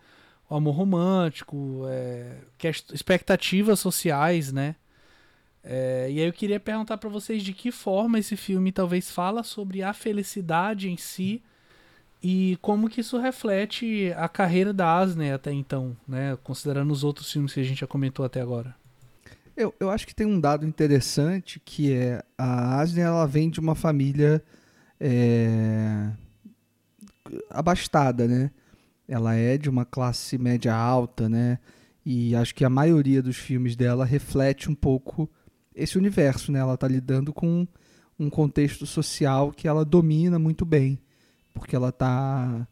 o 0.49 0.55
amor 0.55 0.75
romântico, 0.75 1.83
é, 1.91 2.39
expectativas 2.95 3.79
sociais, 3.79 4.51
né, 4.51 4.75
é, 5.71 6.11
e 6.11 6.19
aí 6.19 6.27
eu 6.27 6.33
queria 6.33 6.59
perguntar 6.59 6.97
para 6.97 7.11
vocês 7.11 7.43
de 7.43 7.53
que 7.53 7.71
forma 7.71 8.19
esse 8.19 8.39
filme 8.39 8.73
talvez 8.73 9.11
fala 9.11 9.43
sobre 9.43 9.83
a 9.83 9.93
felicidade 9.93 10.89
em 10.89 10.97
si 10.97 11.43
e 12.23 12.57
como 12.63 12.89
que 12.89 13.03
isso 13.03 13.19
reflete 13.19 14.11
a 14.17 14.31
carreira 14.31 14.73
da 14.73 14.97
Asne 14.97 15.31
até 15.31 15.53
então, 15.53 15.95
né? 16.09 16.39
Considerando 16.43 16.91
os 16.91 17.05
outros 17.05 17.31
filmes 17.31 17.53
que 17.53 17.61
a 17.61 17.63
gente 17.63 17.81
já 17.81 17.87
comentou 17.87 18.25
até 18.25 18.41
agora. 18.41 18.75
Eu, 19.55 19.75
eu 19.79 19.91
acho 19.91 20.07
que 20.07 20.15
tem 20.15 20.27
um 20.27 20.41
dado 20.41 20.65
interessante 20.65 21.61
que 21.63 21.93
é 21.93 22.23
a 22.39 22.81
Asne 22.81 23.01
ela 23.01 23.27
vem 23.27 23.51
de 23.51 23.61
uma 23.61 23.75
família 23.75 24.43
é, 24.99 26.11
abastada, 27.51 28.27
né? 28.27 28.51
Ela 29.07 29.35
é 29.35 29.59
de 29.59 29.69
uma 29.69 29.85
classe 29.85 30.39
média 30.39 30.75
alta, 30.75 31.29
né? 31.29 31.59
E 32.07 32.35
acho 32.35 32.55
que 32.55 32.65
a 32.65 32.71
maioria 32.71 33.21
dos 33.21 33.37
filmes 33.37 33.77
dela 33.77 34.07
reflete 34.07 34.71
um 34.71 34.75
pouco 34.75 35.29
esse 35.79 35.97
universo, 35.97 36.53
né? 36.53 36.59
Ela 36.59 36.75
está 36.75 36.89
lidando 36.89 37.33
com 37.33 37.67
um 38.19 38.29
contexto 38.29 38.87
social 38.87 39.53
que 39.53 39.69
ela 39.69 39.85
domina 39.85 40.39
muito 40.39 40.65
bem, 40.65 40.99
porque 41.55 41.77
ela 41.77 41.91
está 41.91 42.67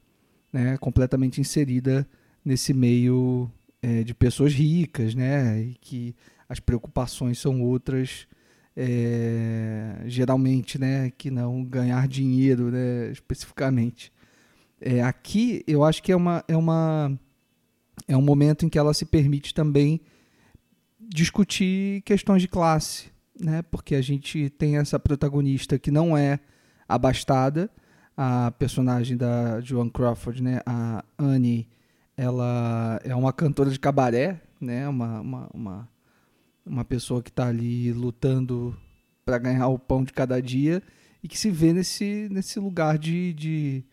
né, 0.52 0.76
completamente 0.78 1.40
inserida 1.40 2.06
nesse 2.44 2.74
meio 2.74 3.50
é, 3.80 4.02
de 4.02 4.14
pessoas 4.14 4.52
ricas, 4.52 5.14
né? 5.14 5.62
E 5.62 5.74
que 5.74 6.14
as 6.48 6.60
preocupações 6.60 7.38
são 7.38 7.62
outras, 7.62 8.26
é, 8.76 10.02
geralmente, 10.06 10.78
né? 10.78 11.10
Que 11.10 11.30
não 11.30 11.64
ganhar 11.64 12.06
dinheiro, 12.08 12.70
né? 12.70 13.10
Especificamente. 13.10 14.12
É, 14.80 15.02
aqui, 15.02 15.64
eu 15.66 15.84
acho 15.84 16.02
que 16.02 16.12
é 16.12 16.16
uma, 16.16 16.44
é 16.48 16.56
uma 16.56 17.18
é 18.06 18.16
um 18.16 18.22
momento 18.22 18.66
em 18.66 18.68
que 18.68 18.78
ela 18.78 18.92
se 18.92 19.04
permite 19.04 19.54
também 19.54 20.00
discutir 21.08 22.02
questões 22.02 22.42
de 22.42 22.48
classe, 22.48 23.10
né? 23.40 23.62
Porque 23.62 23.94
a 23.94 24.02
gente 24.02 24.50
tem 24.50 24.76
essa 24.76 24.98
protagonista 24.98 25.78
que 25.78 25.90
não 25.90 26.16
é 26.16 26.40
abastada, 26.88 27.70
a 28.16 28.50
personagem 28.52 29.16
da 29.16 29.60
Joan 29.60 29.90
Crawford, 29.90 30.42
né? 30.42 30.60
A 30.64 31.04
Annie, 31.18 31.68
ela 32.16 33.00
é 33.04 33.14
uma 33.14 33.32
cantora 33.32 33.70
de 33.70 33.78
cabaré, 33.78 34.40
né? 34.60 34.88
Uma, 34.88 35.20
uma, 35.20 35.50
uma, 35.52 35.88
uma 36.64 36.84
pessoa 36.84 37.22
que 37.22 37.30
está 37.30 37.48
ali 37.48 37.92
lutando 37.92 38.76
para 39.24 39.38
ganhar 39.38 39.68
o 39.68 39.78
pão 39.78 40.02
de 40.02 40.12
cada 40.12 40.40
dia 40.40 40.82
e 41.22 41.28
que 41.28 41.38
se 41.38 41.50
vê 41.50 41.72
nesse, 41.72 42.28
nesse 42.30 42.58
lugar 42.58 42.96
de, 42.96 43.34
de, 43.34 43.84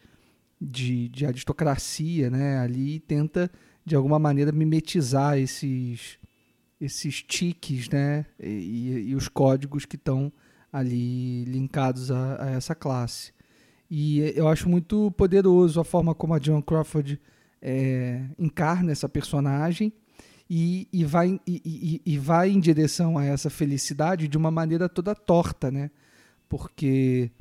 de, 0.62 1.10
de 1.10 1.26
aristocracia, 1.26 2.30
né? 2.30 2.60
Ali 2.60 3.00
tenta 3.00 3.52
de 3.86 3.96
alguma 3.96 4.20
maneira 4.20 4.52
mimetizar 4.52 5.38
esses 5.38 6.18
esses 6.84 7.22
tiques, 7.24 7.88
né, 7.90 8.26
e, 8.40 9.10
e 9.10 9.16
os 9.16 9.28
códigos 9.28 9.86
que 9.86 9.96
estão 9.96 10.32
ali 10.72 11.46
linkados 11.46 12.12
a, 12.12 12.44
a, 12.44 12.50
essa 12.52 12.76
classe. 12.76 13.32
E 13.90 14.20
eu 14.36 14.48
acho 14.48 14.68
muito 14.68 15.12
poderoso 15.12 15.80
a 15.80 15.84
forma 15.84 16.16
como 16.16 16.34
a 16.34 16.40
Joan 16.40 16.62
Crawford 16.62 17.20
é, 17.62 18.24
encarna 18.38 18.92
essa 18.92 19.08
personagem 19.08 19.94
e, 20.50 20.88
e, 20.92 21.06
vai, 21.06 21.40
e, 21.48 22.02
e, 22.06 22.18
vai 22.18 22.50
em 22.50 22.60
direção 22.60 23.18
a 23.18 23.24
essa 23.24 23.50
felicidade 23.50 24.28
de 24.28 24.38
uma 24.38 24.52
maneira 24.52 24.90
toda 24.90 25.16
torta, 25.16 25.72
né? 25.72 25.90
Porque 26.50 27.32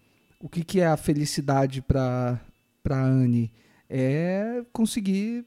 o 0.40 0.48
que, 0.48 0.62
que 0.62 0.81
é 0.81 0.86
a 0.86 0.97
felicidade 0.97 1.82
para 1.82 2.39
Anne? 2.89 3.52
É 3.89 4.62
conseguir 4.73 5.44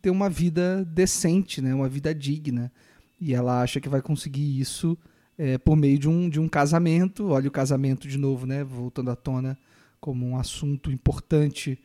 ter 0.00 0.10
uma 0.10 0.28
vida 0.28 0.84
decente, 0.84 1.60
né? 1.60 1.74
uma 1.74 1.88
vida 1.88 2.14
digna. 2.14 2.72
E 3.20 3.34
ela 3.34 3.62
acha 3.62 3.80
que 3.80 3.88
vai 3.88 4.02
conseguir 4.02 4.58
isso 4.60 4.98
é, 5.38 5.58
por 5.58 5.76
meio 5.76 5.98
de 5.98 6.08
um, 6.08 6.28
de 6.28 6.40
um 6.40 6.48
casamento. 6.48 7.28
Olha 7.28 7.48
o 7.48 7.52
casamento 7.52 8.08
de 8.08 8.18
novo, 8.18 8.46
né? 8.46 8.64
Voltando 8.64 9.10
à 9.10 9.16
tona 9.16 9.58
como 10.00 10.26
um 10.26 10.36
assunto 10.36 10.90
importante 10.90 11.78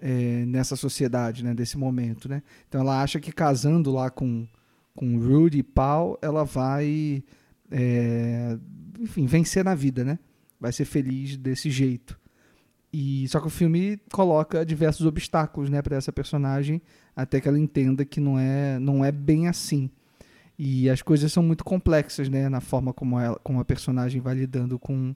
é, 0.00 0.44
nessa 0.46 0.76
sociedade, 0.76 1.44
né? 1.44 1.54
Desse 1.54 1.78
momento, 1.78 2.28
né? 2.28 2.42
Então 2.68 2.80
ela 2.80 3.02
acha 3.02 3.20
que 3.20 3.32
casando 3.32 3.92
lá 3.92 4.10
com, 4.10 4.46
com 4.94 5.18
Rudy 5.18 5.58
e 5.58 5.62
Paul, 5.62 6.18
ela 6.20 6.44
vai, 6.44 7.22
é, 7.70 8.58
enfim, 8.98 9.26
vencer 9.26 9.64
na 9.64 9.74
vida, 9.74 10.04
né? 10.04 10.18
Vai 10.60 10.72
ser 10.72 10.84
feliz 10.84 11.36
desse 11.36 11.70
jeito. 11.70 12.18
E 12.96 13.26
só 13.26 13.40
que 13.40 13.48
o 13.48 13.50
filme 13.50 13.98
coloca 14.12 14.64
diversos 14.64 15.04
obstáculos, 15.04 15.68
né, 15.68 15.82
para 15.82 15.96
essa 15.96 16.12
personagem, 16.12 16.80
até 17.16 17.40
que 17.40 17.48
ela 17.48 17.58
entenda 17.58 18.04
que 18.04 18.20
não 18.20 18.38
é, 18.38 18.78
não 18.78 19.04
é 19.04 19.10
bem 19.10 19.48
assim. 19.48 19.90
E 20.58 20.88
as 20.88 21.02
coisas 21.02 21.32
são 21.32 21.42
muito 21.42 21.64
complexas, 21.64 22.28
né? 22.28 22.48
Na 22.48 22.60
forma 22.60 22.92
como, 22.92 23.18
ela, 23.18 23.38
como 23.42 23.60
a 23.60 23.64
personagem 23.64 24.20
vai 24.20 24.34
lidando 24.34 24.78
com, 24.78 25.14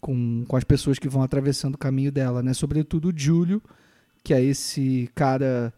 com, 0.00 0.44
com 0.46 0.56
as 0.56 0.64
pessoas 0.64 0.98
que 0.98 1.08
vão 1.08 1.22
atravessando 1.22 1.76
o 1.76 1.78
caminho 1.78 2.10
dela, 2.10 2.42
né? 2.42 2.52
Sobretudo 2.52 3.10
o 3.10 3.12
Júlio, 3.16 3.62
que 4.24 4.34
é 4.34 4.42
esse 4.42 5.08
cara... 5.14 5.72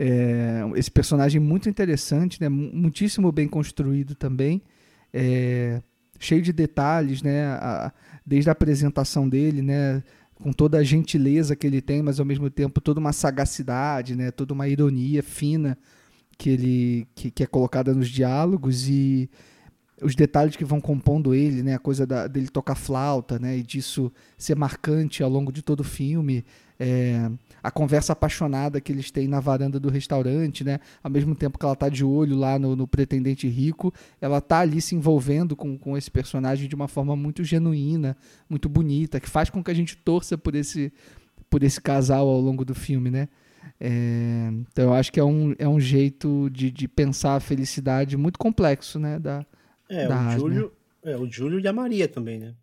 É, 0.00 0.62
esse 0.76 0.90
personagem 0.90 1.40
muito 1.40 1.68
interessante, 1.68 2.40
né? 2.40 2.48
Muitíssimo 2.48 3.32
bem 3.32 3.48
construído 3.48 4.14
também. 4.14 4.62
É, 5.12 5.82
cheio 6.20 6.40
de 6.40 6.52
detalhes, 6.52 7.20
né? 7.20 7.46
A, 7.46 7.92
desde 8.24 8.48
a 8.48 8.52
apresentação 8.52 9.28
dele, 9.28 9.60
né? 9.60 10.00
Com 10.36 10.52
toda 10.52 10.78
a 10.78 10.84
gentileza 10.84 11.56
que 11.56 11.66
ele 11.66 11.80
tem, 11.80 12.00
mas 12.00 12.20
ao 12.20 12.26
mesmo 12.26 12.48
tempo 12.48 12.80
toda 12.80 13.00
uma 13.00 13.12
sagacidade, 13.12 14.14
né? 14.14 14.30
Toda 14.30 14.54
uma 14.54 14.68
ironia 14.68 15.20
fina 15.20 15.76
que 16.38 16.50
ele 16.50 17.08
que, 17.14 17.30
que 17.30 17.42
é 17.42 17.46
colocada 17.46 17.92
nos 17.92 18.08
diálogos 18.08 18.88
e 18.88 19.28
os 20.00 20.14
detalhes 20.14 20.56
que 20.56 20.64
vão 20.64 20.80
compondo 20.80 21.34
ele, 21.34 21.62
né? 21.62 21.74
A 21.74 21.78
coisa 21.78 22.06
da, 22.06 22.28
dele 22.28 22.48
tocar 22.48 22.76
flauta, 22.76 23.38
né? 23.38 23.58
E 23.58 23.62
disso 23.62 24.12
ser 24.36 24.54
marcante 24.54 25.22
ao 25.22 25.28
longo 25.28 25.52
de 25.52 25.62
todo 25.62 25.80
o 25.80 25.84
filme. 25.84 26.44
É, 26.78 27.28
a 27.60 27.72
conversa 27.72 28.12
apaixonada 28.12 28.80
que 28.80 28.92
eles 28.92 29.10
têm 29.10 29.26
na 29.26 29.40
varanda 29.40 29.80
do 29.80 29.88
restaurante, 29.88 30.62
né? 30.62 30.78
Ao 31.02 31.10
mesmo 31.10 31.34
tempo 31.34 31.58
que 31.58 31.64
ela 31.64 31.74
tá 31.74 31.88
de 31.88 32.04
olho 32.04 32.36
lá 32.36 32.58
no, 32.58 32.76
no 32.76 32.86
pretendente 32.86 33.48
rico, 33.48 33.92
ela 34.20 34.40
tá 34.40 34.60
ali 34.60 34.80
se 34.80 34.94
envolvendo 34.94 35.56
com, 35.56 35.76
com 35.76 35.98
esse 35.98 36.10
personagem 36.10 36.68
de 36.68 36.74
uma 36.76 36.86
forma 36.86 37.16
muito 37.16 37.42
genuína, 37.42 38.16
muito 38.48 38.68
bonita, 38.68 39.18
que 39.18 39.28
faz 39.28 39.50
com 39.50 39.62
que 39.64 39.70
a 39.72 39.74
gente 39.74 39.96
torça 39.96 40.38
por 40.38 40.54
esse, 40.54 40.92
por 41.50 41.64
esse 41.64 41.80
casal 41.80 42.28
ao 42.28 42.40
longo 42.40 42.64
do 42.64 42.74
filme, 42.74 43.10
né? 43.10 43.28
É, 43.80 44.48
então 44.70 44.86
eu 44.86 44.94
acho 44.94 45.12
que 45.12 45.20
é 45.20 45.24
um, 45.24 45.54
é 45.58 45.68
um 45.68 45.78
jeito 45.78 46.50
de, 46.50 46.70
de 46.70 46.88
pensar 46.88 47.36
a 47.36 47.40
felicidade 47.40 48.16
muito 48.16 48.38
complexo, 48.38 48.98
né? 48.98 49.18
Da, 49.18 49.46
É, 49.88 50.08
da 50.08 50.28
o. 50.28 50.38
Júlio, 50.38 50.72
é, 51.02 51.16
o 51.16 51.30
Júlio 51.30 51.60
e 51.60 51.68
a 51.68 51.72
Maria 51.72 52.08
também, 52.08 52.38
né? 52.38 52.54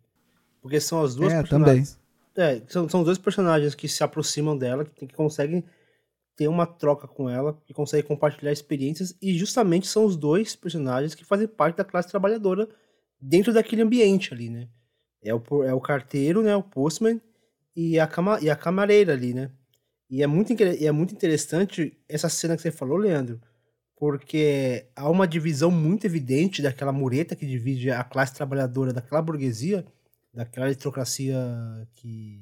Porque 0.60 0.80
são 0.80 1.02
as 1.02 1.14
duas 1.14 1.32
É, 1.32 1.40
personagens. 1.42 1.98
É, 2.36 2.60
são, 2.68 2.88
são 2.88 3.00
os 3.00 3.06
dois 3.06 3.18
personagens 3.18 3.74
que 3.74 3.88
se 3.88 4.04
aproximam 4.04 4.56
dela, 4.58 4.84
que, 4.84 5.06
que 5.06 5.14
conseguem 5.14 5.64
ter 6.36 6.48
uma 6.48 6.66
troca 6.66 7.08
com 7.08 7.30
ela, 7.30 7.58
que 7.64 7.72
conseguem 7.72 8.06
compartilhar 8.06 8.52
experiências, 8.52 9.16
e 9.22 9.38
justamente 9.38 9.86
são 9.86 10.04
os 10.04 10.16
dois 10.16 10.54
personagens 10.54 11.14
que 11.14 11.24
fazem 11.24 11.48
parte 11.48 11.76
da 11.76 11.84
classe 11.84 12.10
trabalhadora 12.10 12.68
dentro 13.18 13.54
daquele 13.54 13.80
ambiente 13.80 14.34
ali, 14.34 14.50
né? 14.50 14.68
É 15.22 15.34
o, 15.34 15.42
é 15.64 15.72
o 15.72 15.80
carteiro, 15.80 16.42
né? 16.42 16.54
O 16.54 16.62
postman 16.62 17.18
e 17.74 17.98
a, 17.98 18.06
cama, 18.06 18.38
e 18.42 18.50
a 18.50 18.56
camareira 18.56 19.14
ali, 19.14 19.32
né? 19.32 19.50
E 20.08 20.22
é, 20.22 20.26
muito, 20.26 20.52
é 20.62 20.92
muito 20.92 21.14
interessante 21.14 21.96
essa 22.08 22.28
cena 22.28 22.56
que 22.56 22.62
você 22.62 22.70
falou, 22.70 22.96
Leandro, 22.96 23.40
porque 23.96 24.86
há 24.94 25.10
uma 25.10 25.26
divisão 25.26 25.70
muito 25.70 26.04
evidente 26.06 26.62
daquela 26.62 26.92
mureta 26.92 27.34
que 27.34 27.46
divide 27.46 27.90
a 27.90 28.04
classe 28.04 28.34
trabalhadora 28.34 28.92
daquela 28.92 29.22
burguesia, 29.22 29.84
daquela 30.32 30.66
aristocracia 30.66 31.36
que, 31.94 32.40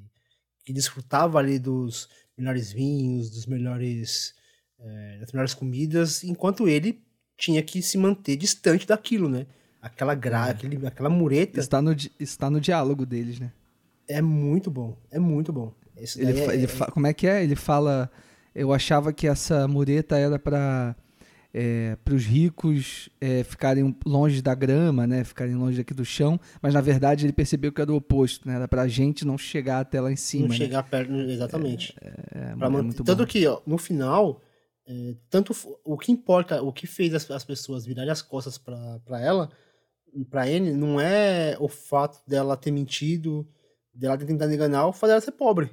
que 0.65 0.73
desfrutava 0.73 1.39
ali 1.39 1.59
dos 1.59 2.09
melhores 2.37 2.73
vinhos, 2.73 3.31
dos 3.31 3.47
melhores, 3.47 4.35
eh, 4.81 5.19
das 5.21 5.33
melhores 5.33 5.55
comidas, 5.55 6.25
enquanto 6.25 6.69
ele 6.69 7.03
tinha 7.39 7.63
que 7.63 7.81
se 7.81 7.97
manter 7.97 8.37
distante 8.37 8.87
daquilo, 8.87 9.29
né? 9.29 9.47
Aquela 9.81 10.15
gra, 10.15 10.47
aquele, 10.47 10.87
aquela 10.87 11.11
mureta 11.11 11.61
Está 11.61 11.81
no, 11.81 11.95
está 12.19 12.51
no 12.51 12.61
diálogo 12.61 13.07
deles, 13.07 13.39
né? 13.39 13.53
é 14.09 14.21
muito 14.21 14.71
bom, 14.71 14.97
é 15.11 15.19
muito 15.19 15.53
bom. 15.53 15.75
Ele, 15.97 16.41
é- 16.41 16.55
ele 16.55 16.65
é- 16.65 16.91
como 16.91 17.07
é 17.07 17.13
que 17.13 17.27
é? 17.27 17.43
Ele 17.43 17.57
fala. 17.57 18.11
Eu 18.55 18.73
achava 18.73 19.13
que 19.13 19.27
essa 19.27 19.67
mureta 19.67 20.17
era 20.19 20.39
para 20.39 20.95
para 22.03 22.15
os 22.15 22.25
ricos 22.25 23.09
é, 23.21 23.45
ficarem 23.45 23.97
longe 24.05 24.43
da 24.43 24.57
grama, 24.57 25.07
né? 25.07 25.23
Ficarem 25.23 25.55
longe 25.55 25.81
aqui 25.81 25.95
do 25.95 26.05
chão, 26.05 26.39
mas 26.61 26.75
na 26.75 26.81
verdade 26.81 27.25
ele 27.25 27.33
percebeu 27.33 27.71
que 27.71 27.81
era 27.81 27.93
o 27.93 27.97
oposto, 27.97 28.49
né? 28.49 28.57
Era 28.57 28.67
pra 28.67 28.89
gente 28.89 29.25
não 29.25 29.39
chegar 29.39 29.79
até 29.79 30.01
lá 30.01 30.11
em 30.11 30.17
cima. 30.17 30.43
não 30.43 30.49
né? 30.49 30.57
chegar 30.57 30.83
perto, 30.83 31.13
exatamente. 31.13 31.95
É, 32.03 32.51
é 32.51 32.55
manter- 32.57 32.83
muito 32.83 33.05
tanto 33.05 33.19
bom. 33.23 33.27
que 33.27 33.47
ó, 33.47 33.61
no 33.65 33.79
final, 33.79 34.43
é, 34.85 35.15
tanto 35.31 35.55
o 35.85 35.97
que 35.97 36.11
importa, 36.11 36.61
o 36.61 36.73
que 36.73 36.89
fez 36.89 37.15
as, 37.15 37.31
as 37.31 37.45
pessoas 37.45 37.87
virarem 37.87 38.11
as 38.11 38.21
costas 38.21 38.59
pra 38.59 39.21
ela, 39.21 39.49
pra 40.29 40.49
ele, 40.49 40.73
não 40.73 41.01
é 41.01 41.57
o 41.61 41.69
fato 41.69 42.21
dela 42.29 42.57
ter 42.57 42.73
mentido, 42.73 43.47
dela 43.95 44.19
ter 44.19 44.27
tentado 44.27 44.53
enganar, 44.53 44.89
o 44.89 44.93
fato 44.93 45.11
dela 45.11 45.21
ser 45.21 45.31
pobre. 45.33 45.71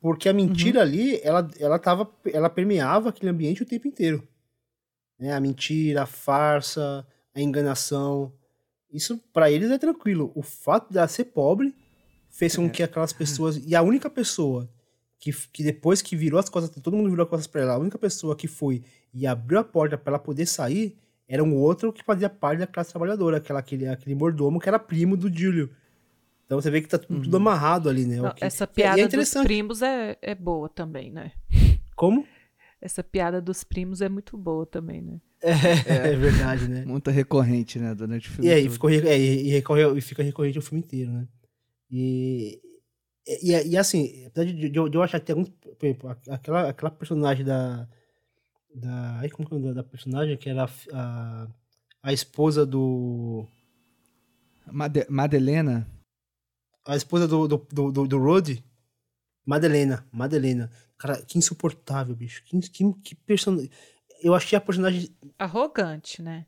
Porque 0.00 0.28
a 0.28 0.32
mentira 0.32 0.78
Uhum. 0.78 0.82
ali, 0.86 1.20
ela, 1.22 1.48
ela 1.58 1.78
tava, 1.78 2.10
ela 2.32 2.48
permeava 2.48 3.10
aquele 3.10 3.30
ambiente 3.30 3.62
o 3.62 3.66
tempo 3.66 3.86
inteiro. 3.86 4.26
Né? 5.18 5.32
A 5.32 5.40
mentira, 5.40 6.02
a 6.02 6.06
farsa, 6.06 7.06
a 7.34 7.40
enganação. 7.40 8.32
Isso 8.92 9.18
pra 9.32 9.50
eles 9.50 9.70
é 9.70 9.78
tranquilo. 9.78 10.32
O 10.34 10.42
fato 10.42 10.92
dela 10.92 11.06
ser 11.06 11.24
pobre 11.26 11.74
fez 12.30 12.54
É. 12.54 12.56
com 12.56 12.70
que 12.70 12.82
aquelas 12.82 13.12
pessoas. 13.12 13.60
E 13.66 13.76
a 13.76 13.82
única 13.82 14.08
pessoa 14.08 14.68
que, 15.18 15.32
que 15.52 15.62
depois 15.62 16.00
que 16.00 16.16
virou 16.16 16.40
as 16.40 16.48
costas, 16.48 16.82
todo 16.82 16.96
mundo 16.96 17.10
virou 17.10 17.24
as 17.24 17.30
costas 17.30 17.46
pra 17.46 17.60
ela, 17.60 17.74
a 17.74 17.78
única 17.78 17.98
pessoa 17.98 18.34
que 18.34 18.48
foi 18.48 18.82
e 19.12 19.26
abriu 19.26 19.58
a 19.58 19.64
porta 19.64 19.98
pra 19.98 20.12
ela 20.12 20.18
poder 20.18 20.46
sair 20.46 20.96
era 21.28 21.44
um 21.44 21.54
outro 21.54 21.92
que 21.92 22.02
fazia 22.02 22.28
parte 22.30 22.60
da 22.60 22.66
classe 22.66 22.90
trabalhadora, 22.90 23.36
aquela, 23.36 23.60
aquele, 23.60 23.86
aquele 23.86 24.14
mordomo 24.14 24.58
que 24.58 24.68
era 24.68 24.78
primo 24.78 25.16
do 25.16 25.30
Júlio. 25.32 25.70
Então 26.50 26.60
você 26.60 26.68
vê 26.68 26.80
que 26.82 26.88
tá 26.88 26.98
tudo, 26.98 27.22
tudo 27.22 27.36
amarrado 27.36 27.88
ali, 27.88 28.04
né? 28.04 28.18
O 28.20 28.24
Não, 28.24 28.34
que- 28.34 28.44
essa 28.44 28.64
e 28.64 28.66
é 28.66 28.66
piada 28.66 28.96
dos 28.96 29.04
interessante. 29.06 29.44
primos 29.46 29.82
é, 29.82 30.18
é 30.20 30.34
boa 30.34 30.68
também, 30.68 31.08
né? 31.12 31.30
Como? 31.94 32.26
Essa 32.80 33.04
piada 33.04 33.40
dos 33.40 33.62
primos 33.62 34.00
é 34.00 34.08
muito 34.08 34.36
boa 34.36 34.66
também, 34.66 35.00
né? 35.00 35.20
É, 35.40 36.16
verdade, 36.18 36.66
né? 36.66 36.84
Muito 36.84 37.08
recorrente, 37.08 37.78
né? 37.78 37.94
Durante 37.94 38.28
o 38.28 38.32
filme. 38.32 38.50
E 38.50 38.52
aí 38.52 38.62
todo. 38.64 38.72
ficou, 38.72 38.90
é, 38.90 39.16
e, 39.16 39.48
recorre- 39.50 39.96
e 39.96 40.00
fica 40.00 40.24
recorrente 40.24 40.58
o 40.58 40.62
filme 40.62 40.82
inteiro, 40.82 41.12
né? 41.12 41.28
E, 41.88 42.60
e, 43.28 43.52
e, 43.68 43.76
assim, 43.76 44.24
apesar 44.26 44.46
de, 44.52 44.70
de 44.70 44.76
eu, 44.76 44.88
de 44.88 44.96
eu 44.98 45.02
achar 45.04 45.20
que 45.20 45.26
tem 45.26 45.34
alguns. 45.36 45.50
Por 45.50 45.86
exemplo, 45.86 46.16
aquela, 46.30 46.68
aquela 46.68 46.90
personagem 46.90 47.44
da. 47.44 47.86
da 48.74 49.18
ai, 49.20 49.30
como 49.30 49.46
que 49.48 49.54
é 49.54 49.56
o 49.56 49.60
nome 49.60 49.74
da 49.74 49.84
personagem? 49.84 50.36
Que 50.36 50.50
era 50.50 50.64
a, 50.64 50.68
a, 50.92 51.48
a 52.02 52.12
esposa 52.12 52.66
do. 52.66 53.46
Made- 54.66 55.06
Madelena. 55.08 55.86
A 56.90 56.96
esposa 56.96 57.28
do, 57.28 57.46
do, 57.46 57.56
do, 57.72 57.92
do, 57.92 58.08
do 58.08 58.18
Rod. 58.18 58.58
Madelena. 59.46 60.04
Madelena. 60.12 60.70
Cara, 60.98 61.22
que 61.22 61.38
insuportável, 61.38 62.14
bicho. 62.14 62.42
Que, 62.44 62.58
que, 62.60 62.92
que 63.02 63.14
personagem. 63.14 63.70
Eu 64.22 64.34
achei 64.34 64.56
a 64.56 64.60
personagem 64.60 65.08
Arrogante, 65.38 66.20
né? 66.20 66.46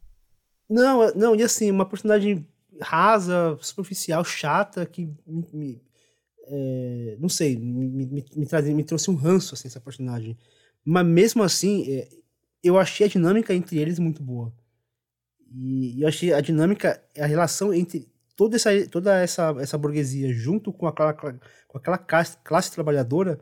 Não, 0.69 1.03
é- 1.05 1.15
não, 1.15 1.35
e 1.37 1.43
assim, 1.43 1.71
uma 1.71 1.87
personagem 1.89 2.47
rasa, 2.81 3.57
superficial, 3.61 4.25
chata, 4.25 4.85
que 4.85 5.07
me. 5.27 5.47
me- 5.53 5.83
é, 6.45 7.17
não 7.21 7.29
sei, 7.29 7.57
me, 7.57 7.89
me, 7.89 8.25
me, 8.37 8.47
trazia- 8.47 8.75
me 8.75 8.83
trouxe 8.83 9.11
um 9.11 9.15
ranço, 9.15 9.55
assim, 9.55 9.69
essa 9.69 9.81
personagem. 9.81 10.37
Mas 10.85 11.07
mesmo 11.07 11.43
assim, 11.45 11.89
é, 11.89 12.09
eu 12.65 12.77
achei 12.79 13.07
a 13.07 13.09
dinâmica 13.09 13.55
entre 13.55 13.79
eles 13.79 13.99
muito 14.01 14.23
boa. 14.23 14.53
E 15.55 16.03
eu 16.03 16.09
achei 16.09 16.33
a 16.33 16.41
dinâmica, 16.41 17.01
a 17.17 17.27
relação 17.27 17.73
entre 17.73 18.09
toda 18.43 18.57
essa, 18.57 18.89
toda 18.89 19.19
essa, 19.19 19.55
essa 19.61 19.79
burguesia 19.79 20.33
junto 20.33 20.73
com 20.73 20.87
aquela, 20.87 21.13
com 21.15 21.79
aquela 21.79 21.99
classe, 21.99 22.37
classe 22.45 22.73
trabalhadora, 22.73 23.39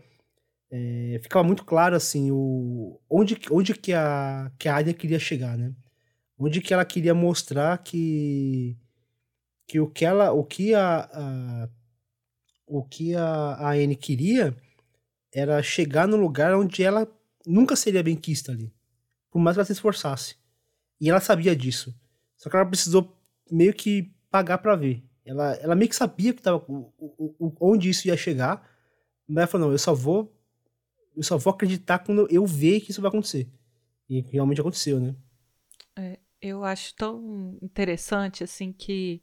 é, 0.70 1.18
ficava 1.22 1.42
muito 1.46 1.64
claro, 1.64 1.96
assim, 1.96 2.30
o, 2.30 3.00
onde, 3.08 3.38
onde 3.50 3.74
que 3.74 3.92
a, 3.92 4.50
que 4.58 4.68
a 4.68 4.74
área 4.74 4.94
queria 4.94 5.18
chegar, 5.18 5.56
né? 5.56 5.74
onde 6.38 6.60
que 6.62 6.72
ela 6.72 6.84
queria 6.84 7.14
mostrar 7.14 7.76
que 7.78 8.76
que 9.66 9.78
o 9.78 9.88
que 9.88 10.04
ela 10.04 10.32
o 10.32 10.42
que 10.42 10.74
a, 10.74 11.08
a 11.12 11.68
o 12.66 12.82
que 12.82 13.14
a, 13.14 13.70
a 13.70 13.96
queria 13.96 14.56
era 15.32 15.62
chegar 15.62 16.08
no 16.08 16.16
lugar 16.16 16.54
onde 16.54 16.82
ela 16.82 17.06
nunca 17.46 17.76
seria 17.76 18.02
benquista 18.02 18.52
ali 18.52 18.72
por 19.30 19.38
mais 19.38 19.54
que 19.54 19.60
ela 19.60 19.66
se 19.66 19.72
esforçasse 19.72 20.36
e 21.00 21.10
ela 21.10 21.20
sabia 21.20 21.54
disso 21.54 21.94
só 22.36 22.48
que 22.48 22.56
ela 22.56 22.66
precisou 22.66 23.14
meio 23.50 23.74
que 23.74 24.10
pagar 24.30 24.58
para 24.58 24.76
ver. 24.76 25.02
Ela, 25.24 25.54
ela 25.54 25.74
meio 25.74 25.88
que 25.88 25.96
sabia 25.96 26.32
que 26.32 26.42
tava 26.42 26.64
o, 26.66 26.92
o, 26.98 27.52
onde 27.60 27.90
isso 27.90 28.08
ia 28.08 28.16
chegar 28.16 28.68
mas 29.28 29.36
ela 29.36 29.46
falou 29.46 29.66
não 29.68 29.74
eu 29.74 29.78
só 29.78 29.94
vou 29.94 30.34
eu 31.16 31.22
só 31.22 31.36
vou 31.36 31.52
acreditar 31.52 31.98
quando 32.00 32.26
eu 32.30 32.46
ver 32.46 32.80
que 32.80 32.90
isso 32.90 33.02
vai 33.02 33.08
acontecer. 33.08 33.48
E 34.08 34.20
realmente 34.22 34.60
aconteceu 34.60 34.98
né? 34.98 35.14
Eu 36.40 36.64
acho 36.64 36.94
tão 36.94 37.58
interessante, 37.60 38.42
assim, 38.42 38.72
que 38.72 39.22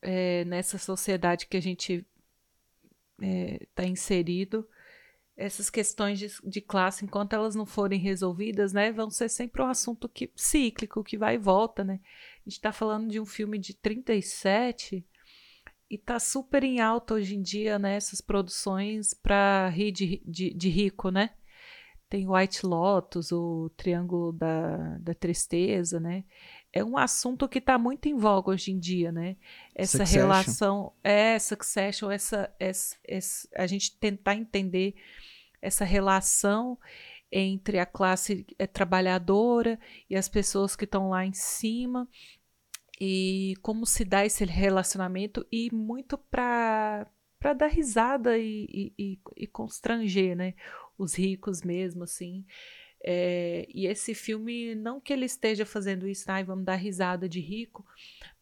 é, 0.00 0.44
nessa 0.46 0.78
sociedade 0.78 1.46
que 1.46 1.56
a 1.56 1.60
gente 1.60 2.06
está 3.20 3.84
inserido, 3.84 4.66
essas 5.36 5.68
questões 5.68 6.18
de, 6.18 6.28
de 6.44 6.60
classe, 6.60 7.04
enquanto 7.04 7.34
elas 7.34 7.54
não 7.54 7.66
forem 7.66 8.00
resolvidas, 8.00 8.72
né, 8.72 8.90
vão 8.90 9.10
ser 9.10 9.28
sempre 9.28 9.60
um 9.60 9.66
assunto 9.66 10.08
que, 10.08 10.32
cíclico, 10.34 11.04
que 11.04 11.18
vai 11.18 11.34
e 11.34 11.38
volta, 11.38 11.84
né? 11.84 12.00
A 12.48 12.50
gente 12.50 12.56
está 12.60 12.72
falando 12.72 13.10
de 13.10 13.20
um 13.20 13.26
filme 13.26 13.58
de 13.58 13.74
37 13.74 15.06
e 15.90 15.98
tá 15.98 16.18
super 16.18 16.64
em 16.64 16.80
alta 16.80 17.12
hoje 17.12 17.36
em 17.36 17.42
dia, 17.42 17.78
né, 17.78 17.94
essas 17.94 18.22
produções 18.22 19.12
para 19.12 19.68
rir 19.68 19.92
de, 19.92 20.22
de, 20.24 20.54
de 20.54 20.68
rico, 20.70 21.10
né? 21.10 21.28
Tem 22.08 22.26
White 22.26 22.64
Lotus, 22.64 23.32
o 23.32 23.70
Triângulo 23.76 24.32
da, 24.32 24.96
da 24.96 25.12
Tristeza, 25.12 26.00
né? 26.00 26.24
É 26.72 26.82
um 26.82 26.96
assunto 26.96 27.46
que 27.46 27.58
está 27.58 27.76
muito 27.76 28.08
em 28.08 28.16
voga 28.16 28.52
hoje 28.52 28.72
em 28.72 28.78
dia, 28.78 29.12
né? 29.12 29.36
Essa 29.74 29.98
Succession. 29.98 30.18
relação, 30.18 30.92
é, 31.04 31.38
Succession, 31.38 32.10
essa, 32.10 32.50
essa, 32.58 32.96
essa, 33.06 33.46
a 33.54 33.66
gente 33.66 33.94
tentar 33.98 34.36
entender 34.36 34.94
essa 35.60 35.84
relação 35.84 36.78
entre 37.30 37.78
a 37.78 37.86
classe 37.86 38.46
eh, 38.58 38.66
trabalhadora 38.66 39.78
e 40.08 40.16
as 40.16 40.28
pessoas 40.28 40.74
que 40.74 40.84
estão 40.84 41.10
lá 41.10 41.26
em 41.26 41.32
cima 41.32 42.08
e 43.00 43.54
como 43.62 43.86
se 43.86 44.04
dá 44.04 44.24
esse 44.24 44.44
relacionamento 44.44 45.46
e 45.52 45.70
muito 45.74 46.18
para 46.18 47.06
para 47.38 47.52
dar 47.52 47.68
risada 47.68 48.36
e, 48.36 48.92
e, 48.98 49.20
e- 49.36 49.46
constranger, 49.46 50.34
né? 50.36 50.54
Os 50.98 51.14
ricos 51.16 51.62
mesmo, 51.62 52.02
assim. 52.02 52.44
É, 53.04 53.64
e 53.72 53.86
esse 53.86 54.12
filme, 54.14 54.74
não 54.74 55.00
que 55.00 55.12
ele 55.12 55.24
esteja 55.26 55.64
fazendo 55.64 56.08
isso, 56.08 56.28
ai, 56.30 56.42
vamos 56.42 56.64
dar 56.64 56.74
risada 56.74 57.28
de 57.28 57.38
rico, 57.40 57.84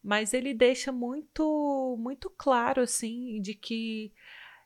mas 0.01 0.33
ele 0.33 0.53
deixa 0.53 0.91
muito, 0.91 1.95
muito 1.99 2.29
claro, 2.31 2.81
assim, 2.81 3.39
de 3.41 3.53
que 3.53 4.11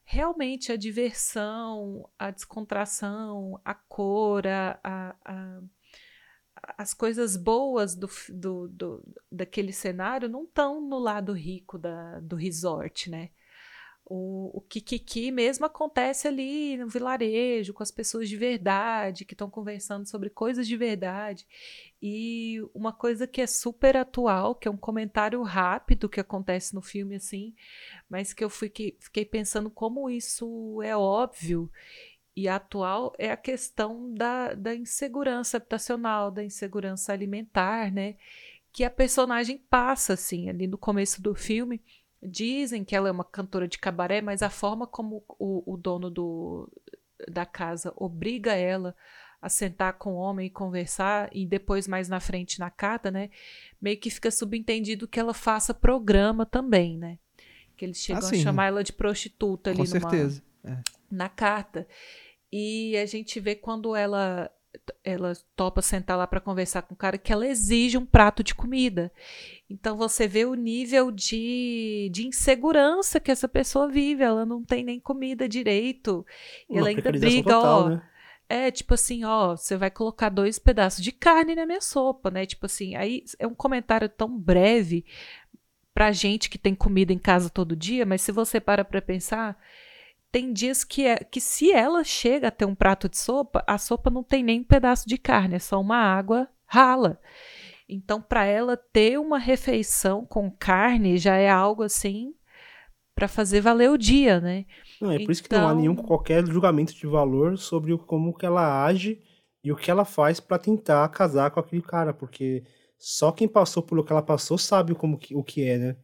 realmente 0.05 0.71
a 0.71 0.77
diversão, 0.77 2.09
a 2.17 2.31
descontração, 2.31 3.59
a 3.65 3.73
cor, 3.73 4.47
a, 4.47 4.79
a 5.25 5.61
as 6.77 6.93
coisas 6.93 7.35
boas 7.35 7.95
do, 7.95 8.09
do, 8.29 8.67
do, 8.67 9.03
daquele 9.31 9.73
cenário 9.73 10.29
não 10.29 10.43
estão 10.43 10.81
no 10.81 10.99
lado 10.99 11.33
rico 11.33 11.77
da, 11.77 12.19
do 12.19 12.35
resort, 12.35 13.09
né? 13.09 13.29
O, 14.13 14.57
o 14.57 14.61
Kikiki 14.61 15.31
mesmo 15.31 15.65
acontece 15.65 16.27
ali 16.27 16.75
no 16.75 16.87
vilarejo, 16.87 17.73
com 17.73 17.81
as 17.81 17.91
pessoas 17.91 18.27
de 18.27 18.35
verdade, 18.35 19.23
que 19.23 19.33
estão 19.33 19.49
conversando 19.49 20.05
sobre 20.05 20.29
coisas 20.29 20.67
de 20.67 20.75
verdade. 20.75 21.47
E 22.01 22.57
uma 22.73 22.91
coisa 22.91 23.25
que 23.25 23.39
é 23.39 23.47
super 23.47 23.95
atual, 23.95 24.53
que 24.53 24.67
é 24.67 24.71
um 24.71 24.75
comentário 24.75 25.41
rápido 25.43 26.09
que 26.09 26.19
acontece 26.19 26.75
no 26.75 26.81
filme, 26.81 27.15
assim, 27.15 27.55
mas 28.09 28.33
que 28.33 28.43
eu 28.43 28.49
fiquei, 28.49 28.97
fiquei 28.99 29.23
pensando 29.23 29.69
como 29.69 30.09
isso 30.09 30.81
é 30.81 30.97
óbvio 30.97 31.71
e 32.35 32.47
atual, 32.47 33.13
é 33.17 33.31
a 33.31 33.37
questão 33.37 34.13
da, 34.13 34.53
da 34.53 34.73
insegurança 34.73 35.57
habitacional, 35.57 36.31
da 36.31 36.43
insegurança 36.43 37.11
alimentar, 37.11 37.91
né? 37.91 38.15
Que 38.71 38.83
a 38.83 38.89
personagem 38.89 39.57
passa, 39.69 40.13
assim, 40.13 40.49
ali 40.49 40.65
no 40.65 40.77
começo 40.77 41.21
do 41.21 41.35
filme 41.35 41.81
Dizem 42.23 42.83
que 42.83 42.95
ela 42.95 43.09
é 43.09 43.11
uma 43.11 43.23
cantora 43.23 43.67
de 43.67 43.79
cabaré, 43.79 44.21
mas 44.21 44.43
a 44.43 44.49
forma 44.49 44.85
como 44.85 45.23
o, 45.39 45.73
o 45.73 45.75
dono 45.75 46.07
do, 46.07 46.71
da 47.27 47.47
casa 47.47 47.91
obriga 47.95 48.53
ela 48.53 48.95
a 49.41 49.49
sentar 49.49 49.93
com 49.93 50.13
o 50.13 50.17
homem 50.17 50.45
e 50.45 50.49
conversar, 50.51 51.29
e 51.33 51.47
depois 51.47 51.87
mais 51.87 52.07
na 52.07 52.19
frente 52.19 52.59
na 52.59 52.69
carta, 52.69 53.09
né? 53.09 53.31
Meio 53.81 53.99
que 53.99 54.11
fica 54.11 54.29
subentendido 54.29 55.07
que 55.07 55.19
ela 55.19 55.33
faça 55.33 55.73
programa 55.73 56.45
também, 56.45 56.95
né? 56.95 57.17
Que 57.75 57.85
eles 57.85 57.97
chegam 57.97 58.23
ah, 58.23 58.29
a 58.29 58.35
chamar 58.35 58.67
ela 58.67 58.83
de 58.83 58.93
prostituta 58.93 59.71
ali 59.71 59.79
com 59.79 59.85
numa, 59.85 59.99
certeza. 59.99 60.43
É. 60.63 60.77
na 61.11 61.29
carta. 61.29 61.87
E 62.51 62.97
a 62.97 63.05
gente 63.05 63.39
vê 63.39 63.55
quando 63.55 63.95
ela 63.95 64.51
ela 65.03 65.33
topa 65.55 65.81
sentar 65.81 66.17
lá 66.17 66.25
para 66.25 66.39
conversar 66.39 66.81
com 66.83 66.93
o 66.93 66.97
cara 66.97 67.17
que 67.17 67.33
ela 67.33 67.45
exige 67.45 67.97
um 67.97 68.05
prato 68.05 68.43
de 68.43 68.55
comida. 68.55 69.11
Então 69.69 69.97
você 69.97 70.27
vê 70.27 70.45
o 70.45 70.53
nível 70.53 71.11
de, 71.11 72.09
de 72.11 72.25
insegurança 72.25 73.19
que 73.19 73.31
essa 73.31 73.47
pessoa 73.47 73.89
vive. 73.89 74.23
Ela 74.23 74.45
não 74.45 74.63
tem 74.63 74.83
nem 74.83 74.99
comida 74.99 75.47
direito. 75.47 76.25
Uma 76.69 76.79
ela 76.79 76.89
ainda 76.89 77.11
briga, 77.11 77.51
total, 77.51 77.81
ó. 77.81 77.89
Né? 77.89 78.01
É 78.47 78.71
tipo 78.71 78.93
assim, 78.93 79.23
ó, 79.23 79.55
você 79.55 79.77
vai 79.77 79.89
colocar 79.89 80.29
dois 80.29 80.59
pedaços 80.59 81.03
de 81.03 81.11
carne 81.11 81.55
na 81.55 81.65
minha 81.65 81.81
sopa, 81.81 82.29
né? 82.29 82.45
Tipo 82.45 82.65
assim, 82.65 82.95
aí 82.95 83.23
é 83.39 83.47
um 83.47 83.55
comentário 83.55 84.09
tão 84.09 84.37
breve 84.37 85.05
pra 85.93 86.11
gente 86.11 86.49
que 86.49 86.57
tem 86.57 86.75
comida 86.75 87.13
em 87.13 87.19
casa 87.19 87.49
todo 87.49 87.75
dia, 87.75 88.05
mas 88.05 88.21
se 88.21 88.31
você 88.31 88.59
para 88.59 88.83
pra 88.83 89.01
pensar, 89.01 89.57
tem 90.31 90.53
dias 90.53 90.83
que, 90.83 91.05
é, 91.05 91.17
que 91.17 91.41
se 91.41 91.71
ela 91.71 92.03
chega 92.03 92.47
a 92.47 92.51
ter 92.51 92.65
um 92.65 92.73
prato 92.73 93.09
de 93.09 93.17
sopa, 93.17 93.63
a 93.67 93.77
sopa 93.77 94.09
não 94.09 94.23
tem 94.23 94.43
nem 94.43 94.61
um 94.61 94.63
pedaço 94.63 95.07
de 95.07 95.17
carne, 95.17 95.55
é 95.55 95.59
só 95.59 95.79
uma 95.79 95.97
água 95.97 96.47
rala. 96.65 97.19
Então, 97.87 98.21
para 98.21 98.45
ela 98.45 98.77
ter 98.77 99.19
uma 99.19 99.37
refeição 99.37 100.25
com 100.25 100.49
carne 100.49 101.17
já 101.17 101.35
é 101.35 101.49
algo 101.49 101.83
assim 101.83 102.33
para 103.13 103.27
fazer 103.27 103.59
valer 103.59 103.91
o 103.91 103.97
dia, 103.97 104.39
né? 104.39 104.65
Não, 105.01 105.11
é 105.11 105.15
por 105.15 105.21
então... 105.23 105.31
isso 105.31 105.43
que 105.43 105.53
não 105.53 105.67
há 105.67 105.75
nenhum 105.75 105.93
então 105.93 106.05
qualquer 106.05 106.45
julgamento 106.47 106.93
de 106.95 107.05
valor 107.05 107.57
sobre 107.57 107.97
como 107.97 108.33
que 108.33 108.45
ela 108.45 108.85
age 108.85 109.21
e 109.61 109.71
o 109.71 109.75
que 109.75 109.91
ela 109.91 110.05
faz 110.05 110.39
para 110.39 110.57
tentar 110.57 111.07
casar 111.09 111.51
com 111.51 111.59
aquele 111.59 111.81
cara, 111.81 112.13
porque 112.13 112.63
só 112.97 113.31
quem 113.31 113.47
passou 113.47 113.83
por 113.83 113.99
o 113.99 114.03
que 114.03 114.11
ela 114.11 114.21
passou 114.21 114.57
sabe 114.57 114.95
como 114.95 115.17
que, 115.17 115.35
o 115.35 115.43
que 115.43 115.63
é, 115.67 115.77
né? 115.77 115.95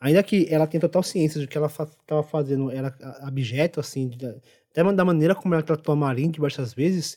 Ainda 0.00 0.22
que 0.22 0.46
ela 0.50 0.66
tenha 0.66 0.80
total 0.80 1.02
ciência 1.02 1.40
de 1.40 1.46
que 1.46 1.56
ela 1.56 1.68
estava 1.68 2.22
fazendo 2.22 2.70
era 2.70 2.94
abjeto, 3.20 3.80
assim, 3.80 4.08
de, 4.08 4.26
até 4.70 4.92
da 4.92 5.04
maneira 5.04 5.34
como 5.34 5.54
ela 5.54 5.62
tratou 5.62 5.92
a 5.92 5.96
Maria 5.96 6.28
diversas 6.28 6.74
vezes, 6.74 7.16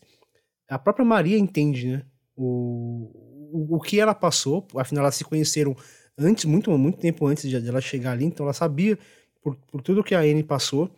a 0.68 0.80
própria 0.80 1.06
Maria 1.06 1.38
entende, 1.38 1.88
né? 1.88 2.06
O, 2.36 3.12
o, 3.52 3.76
o 3.78 3.82
que 3.82 4.00
ela 4.00 4.16
passou, 4.16 4.66
afinal 4.76 5.04
elas 5.04 5.16
se 5.16 5.26
conheceram 5.26 5.76
antes, 6.18 6.46
muito, 6.46 6.76
muito 6.78 7.00
tempo 7.00 7.26
antes 7.28 7.50
de, 7.50 7.62
de 7.62 7.68
ela 7.68 7.82
chegar 7.82 8.12
ali, 8.12 8.26
então 8.26 8.46
ela 8.46 8.54
sabia 8.54 8.98
por, 9.42 9.56
por 9.56 9.82
tudo 9.82 10.04
que 10.04 10.16
a 10.16 10.20
Anne 10.20 10.44
passou. 10.44 10.90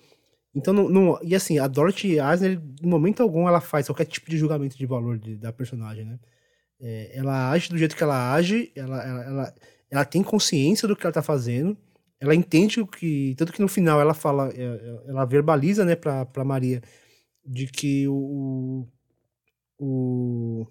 Então, 0.53 0.73
não, 0.73 0.89
não, 0.89 1.19
e 1.23 1.33
assim, 1.33 1.59
a 1.59 1.67
Dorothy 1.67 2.19
Eisner, 2.19 2.61
em 2.83 2.87
momento 2.87 3.23
algum, 3.23 3.47
ela 3.47 3.61
faz 3.61 3.87
qualquer 3.87 4.05
tipo 4.05 4.29
de 4.29 4.37
julgamento 4.37 4.77
de 4.77 4.85
valor 4.85 5.17
de, 5.17 5.37
da 5.37 5.53
personagem, 5.53 6.05
né? 6.05 6.19
É, 6.79 7.11
ela 7.13 7.51
age 7.51 7.69
do 7.69 7.77
jeito 7.77 7.95
que 7.95 8.03
ela 8.03 8.33
age, 8.33 8.71
ela, 8.75 9.01
ela, 9.03 9.23
ela, 9.23 9.55
ela 9.91 10.05
tem 10.05 10.23
consciência 10.23 10.87
do 10.87 10.95
que 10.95 11.05
ela 11.05 11.13
tá 11.13 11.21
fazendo, 11.21 11.77
ela 12.19 12.35
entende 12.35 12.79
o 12.79 12.87
que. 12.87 13.35
Tanto 13.37 13.51
que 13.51 13.61
no 13.61 13.67
final 13.67 13.99
ela 13.99 14.13
fala, 14.13 14.49
é, 14.55 14.63
é, 14.63 15.09
ela 15.09 15.25
verbaliza, 15.25 15.83
né, 15.83 15.95
pra, 15.95 16.25
pra 16.25 16.45
Maria, 16.45 16.81
de 17.45 17.67
que 17.67 18.07
o. 18.07 18.87
O. 19.79 20.65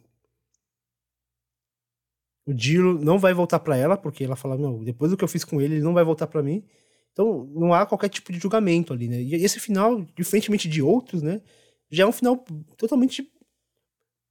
O 2.46 2.54
Dilo 2.54 2.98
não 2.98 3.18
vai 3.18 3.34
voltar 3.34 3.60
para 3.60 3.76
ela, 3.76 3.96
porque 3.96 4.24
ela 4.24 4.34
fala, 4.34 4.56
não, 4.56 4.82
depois 4.82 5.10
do 5.10 5.16
que 5.16 5.22
eu 5.22 5.28
fiz 5.28 5.44
com 5.44 5.60
ele, 5.60 5.74
ele 5.76 5.84
não 5.84 5.94
vai 5.94 6.02
voltar 6.04 6.26
para 6.26 6.42
mim. 6.42 6.64
Então, 7.12 7.44
não 7.54 7.74
há 7.74 7.86
qualquer 7.86 8.08
tipo 8.08 8.32
de 8.32 8.38
julgamento 8.38 8.92
ali, 8.92 9.08
né? 9.08 9.20
E 9.20 9.34
esse 9.34 9.60
final, 9.60 10.02
diferentemente 10.16 10.68
de 10.68 10.82
outros, 10.82 11.22
né? 11.22 11.42
Já 11.90 12.04
é 12.04 12.06
um 12.06 12.12
final 12.12 12.36
totalmente 12.76 13.30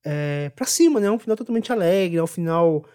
é, 0.04 0.50
pra 0.50 0.66
cima, 0.66 1.00
né? 1.00 1.08
É 1.08 1.12
um 1.12 1.20
final 1.20 1.38
totalmente 1.38 1.72
alegre, 1.72 2.18
é 2.18 2.24
um 2.24 2.28
final 2.28 2.86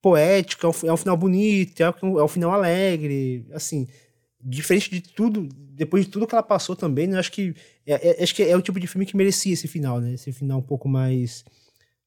poético, 0.00 0.66
é 0.66 0.68
um, 0.68 0.88
é 0.88 0.92
um 0.92 0.96
final 0.96 1.16
bonito, 1.16 1.80
é 1.82 1.94
um, 2.02 2.18
é 2.18 2.24
um 2.24 2.28
final 2.28 2.52
alegre, 2.52 3.46
assim, 3.52 3.86
diferente 4.40 4.90
de 4.90 5.00
tudo, 5.00 5.48
depois 5.52 6.04
de 6.04 6.10
tudo 6.10 6.26
que 6.26 6.34
ela 6.34 6.42
passou 6.42 6.74
também, 6.74 7.06
né? 7.06 7.18
Acho 7.18 7.32
que 7.32 7.54
é, 7.86 8.20
é, 8.20 8.22
acho 8.22 8.34
que 8.34 8.42
é 8.42 8.56
o 8.56 8.62
tipo 8.62 8.80
de 8.80 8.86
filme 8.86 9.06
que 9.06 9.16
merecia 9.16 9.52
esse 9.52 9.68
final, 9.68 10.00
né? 10.00 10.14
Esse 10.14 10.32
final 10.32 10.58
um 10.58 10.62
pouco 10.62 10.88
mais 10.88 11.44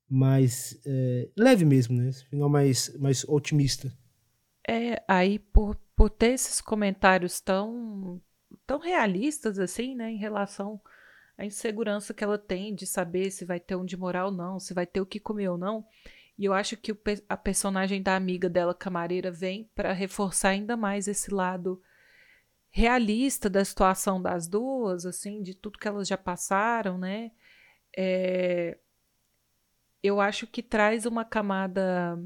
mais 0.10 0.80
é, 0.86 1.30
leve 1.38 1.66
mesmo, 1.66 1.98
né? 1.98 2.10
Esse 2.10 2.26
final 2.26 2.50
mais 2.50 2.96
mais 2.98 3.24
otimista. 3.28 3.92
É, 4.68 5.02
aí 5.08 5.40
por, 5.40 5.76
por 5.96 6.10
ter 6.10 6.34
esses 6.34 6.62
comentários 6.62 7.40
tão 7.40 8.22
tão 8.66 8.80
realistas 8.80 9.60
assim, 9.60 9.96
né, 9.96 10.12
em 10.12 10.18
relação 10.18 10.80
à 11.38 11.46
insegurança 11.46 12.14
que 12.14 12.24
ela 12.24 12.38
tem 12.38 12.74
de 12.74 12.86
saber 12.86 13.32
se 13.32 13.46
vai 13.46 13.60
ter 13.60 13.76
onde 13.76 13.98
morar 13.98 14.28
ou 14.28 14.32
não, 14.32 14.60
se 14.60 14.74
vai 14.74 14.86
ter 14.86 15.02
o 15.02 15.06
que 15.06 15.20
comer 15.20 15.50
ou 15.50 15.58
não. 15.58 15.86
E 16.38 16.46
eu 16.46 16.54
acho 16.54 16.76
que 16.78 16.96
a 17.30 17.38
personagem 17.38 18.02
da 18.02 18.16
amiga 18.16 18.50
dela, 18.50 18.74
camareira, 18.74 19.32
vem 19.32 19.70
para 19.76 19.94
reforçar 19.94 20.50
ainda 20.50 20.76
mais 20.76 21.08
esse 21.08 21.34
lado 21.34 21.82
realista 22.70 23.50
da 23.50 23.64
situação 23.64 24.20
das 24.20 24.48
duas, 24.48 25.06
assim, 25.06 25.44
de 25.44 25.54
tudo 25.54 25.78
que 25.78 25.88
elas 25.88 26.08
já 26.08 26.18
passaram, 26.18 26.98
né? 26.98 27.32
É, 27.96 28.78
eu 30.02 30.20
acho 30.20 30.48
que 30.48 30.62
traz 30.62 31.06
uma 31.06 31.24
camada 31.24 32.20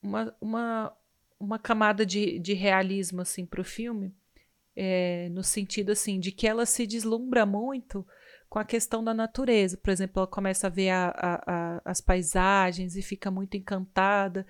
uma, 0.00 0.36
uma, 0.40 0.96
uma 1.40 1.58
camada 1.58 2.06
de, 2.06 2.38
de 2.38 2.54
realismo 2.54 3.20
assim 3.20 3.44
para 3.44 3.60
o 3.60 3.64
filme 3.64 4.14
é, 4.76 5.28
no 5.30 5.42
sentido 5.42 5.90
assim 5.90 6.20
de 6.20 6.30
que 6.30 6.46
ela 6.46 6.64
se 6.64 6.86
deslumbra 6.86 7.44
muito 7.44 8.06
com 8.54 8.60
a 8.60 8.64
questão 8.64 9.02
da 9.02 9.12
natureza. 9.12 9.76
Por 9.76 9.90
exemplo, 9.90 10.20
ela 10.20 10.28
começa 10.28 10.68
a 10.68 10.70
ver 10.70 10.90
a, 10.90 11.08
a, 11.08 11.34
a, 11.44 11.82
as 11.84 12.00
paisagens 12.00 12.94
e 12.94 13.02
fica 13.02 13.28
muito 13.28 13.56
encantada. 13.56 14.46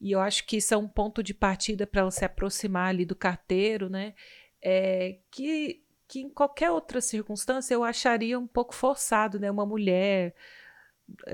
E 0.00 0.10
eu 0.10 0.18
acho 0.18 0.44
que 0.44 0.56
isso 0.56 0.74
é 0.74 0.76
um 0.76 0.88
ponto 0.88 1.22
de 1.22 1.32
partida 1.32 1.86
para 1.86 2.00
ela 2.00 2.10
se 2.10 2.24
aproximar 2.24 2.88
ali 2.88 3.04
do 3.04 3.14
carteiro, 3.14 3.88
né? 3.88 4.14
É, 4.60 5.18
que, 5.30 5.80
que 6.08 6.22
em 6.22 6.28
qualquer 6.28 6.72
outra 6.72 7.00
circunstância 7.00 7.72
eu 7.72 7.84
acharia 7.84 8.36
um 8.36 8.48
pouco 8.48 8.74
forçado, 8.74 9.38
né? 9.38 9.48
Uma 9.48 9.64
mulher 9.64 10.34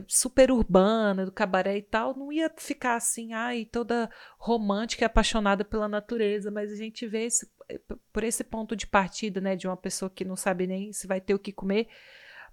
super 0.06 0.50
urbana, 0.50 1.24
do 1.24 1.32
cabaré 1.32 1.78
e 1.78 1.82
tal, 1.82 2.16
não 2.16 2.32
ia 2.32 2.50
ficar 2.56 2.96
assim, 2.96 3.32
ai, 3.32 3.64
toda 3.64 4.10
romântica 4.38 5.04
e 5.04 5.06
apaixonada 5.06 5.64
pela 5.64 5.88
natureza, 5.88 6.50
mas 6.50 6.72
a 6.72 6.76
gente 6.76 7.06
vê 7.06 7.24
esse, 7.24 7.50
eh, 7.68 7.80
por 8.12 8.22
esse 8.22 8.44
ponto 8.44 8.76
de 8.76 8.86
partida, 8.86 9.40
né, 9.40 9.56
de 9.56 9.66
uma 9.66 9.76
pessoa 9.76 10.10
que 10.10 10.24
não 10.24 10.36
sabe 10.36 10.66
nem 10.66 10.92
se 10.92 11.06
vai 11.06 11.20
ter 11.20 11.34
o 11.34 11.38
que 11.38 11.52
comer, 11.52 11.88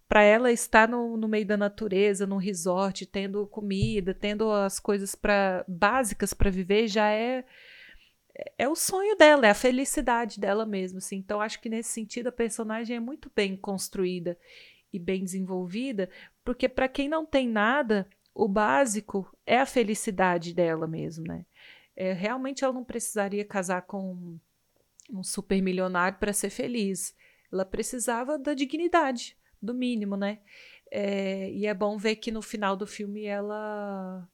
para 0.08 0.24
ela 0.24 0.52
estar 0.52 0.88
no, 0.88 1.18
no, 1.18 1.28
meio 1.28 1.46
da 1.46 1.56
natureza, 1.56 2.26
num 2.26 2.38
resort, 2.38 3.06
tendo 3.06 3.46
comida, 3.48 4.14
tendo 4.14 4.52
as 4.52 4.80
coisas 4.80 5.14
para 5.14 5.64
básicas 5.68 6.34
para 6.34 6.50
viver, 6.50 6.88
já 6.88 7.12
é 7.12 7.46
é 8.58 8.68
o 8.70 8.76
sonho 8.76 9.18
dela, 9.18 9.48
é 9.48 9.50
a 9.50 9.56
felicidade 9.56 10.40
dela 10.40 10.66
mesmo, 10.66 11.00
assim. 11.00 11.18
Então 11.18 11.42
acho 11.42 11.60
que 11.62 11.70
nesse 11.70 11.90
sentido 11.90 12.28
a 12.28 12.32
personagem 12.32 12.96
é 12.96 13.00
muito 13.00 13.30
bem 13.36 13.56
construída 13.58 14.38
e 14.92 14.98
bem 14.98 15.24
desenvolvida, 15.24 16.10
porque 16.50 16.68
para 16.68 16.88
quem 16.88 17.08
não 17.08 17.28
tem 17.28 17.48
nada, 17.48 18.10
o 18.34 18.48
básico 18.48 19.32
é 19.46 19.60
a 19.60 19.68
felicidade 19.68 20.52
dela 20.52 20.88
mesmo, 20.88 21.24
né? 21.28 21.46
É, 21.96 22.12
realmente 22.12 22.64
ela 22.64 22.74
não 22.74 22.84
precisaria 22.84 23.46
casar 23.46 23.84
com 23.84 24.40
um 25.12 25.22
super 25.22 25.62
milionário 25.62 26.18
para 26.18 26.34
ser 26.34 26.50
feliz. 26.50 27.16
Ela 27.54 27.64
precisava 27.64 28.40
da 28.40 28.56
dignidade, 28.56 29.38
do 29.62 29.76
mínimo, 29.76 30.18
né? 30.18 30.40
É, 30.92 31.52
e 31.52 31.68
é 31.68 31.74
bom 31.76 32.00
ver 32.00 32.16
que 32.16 32.32
no 32.32 32.42
final 32.42 32.76
do 32.76 32.88
filme 32.88 33.26
ela 33.26 34.28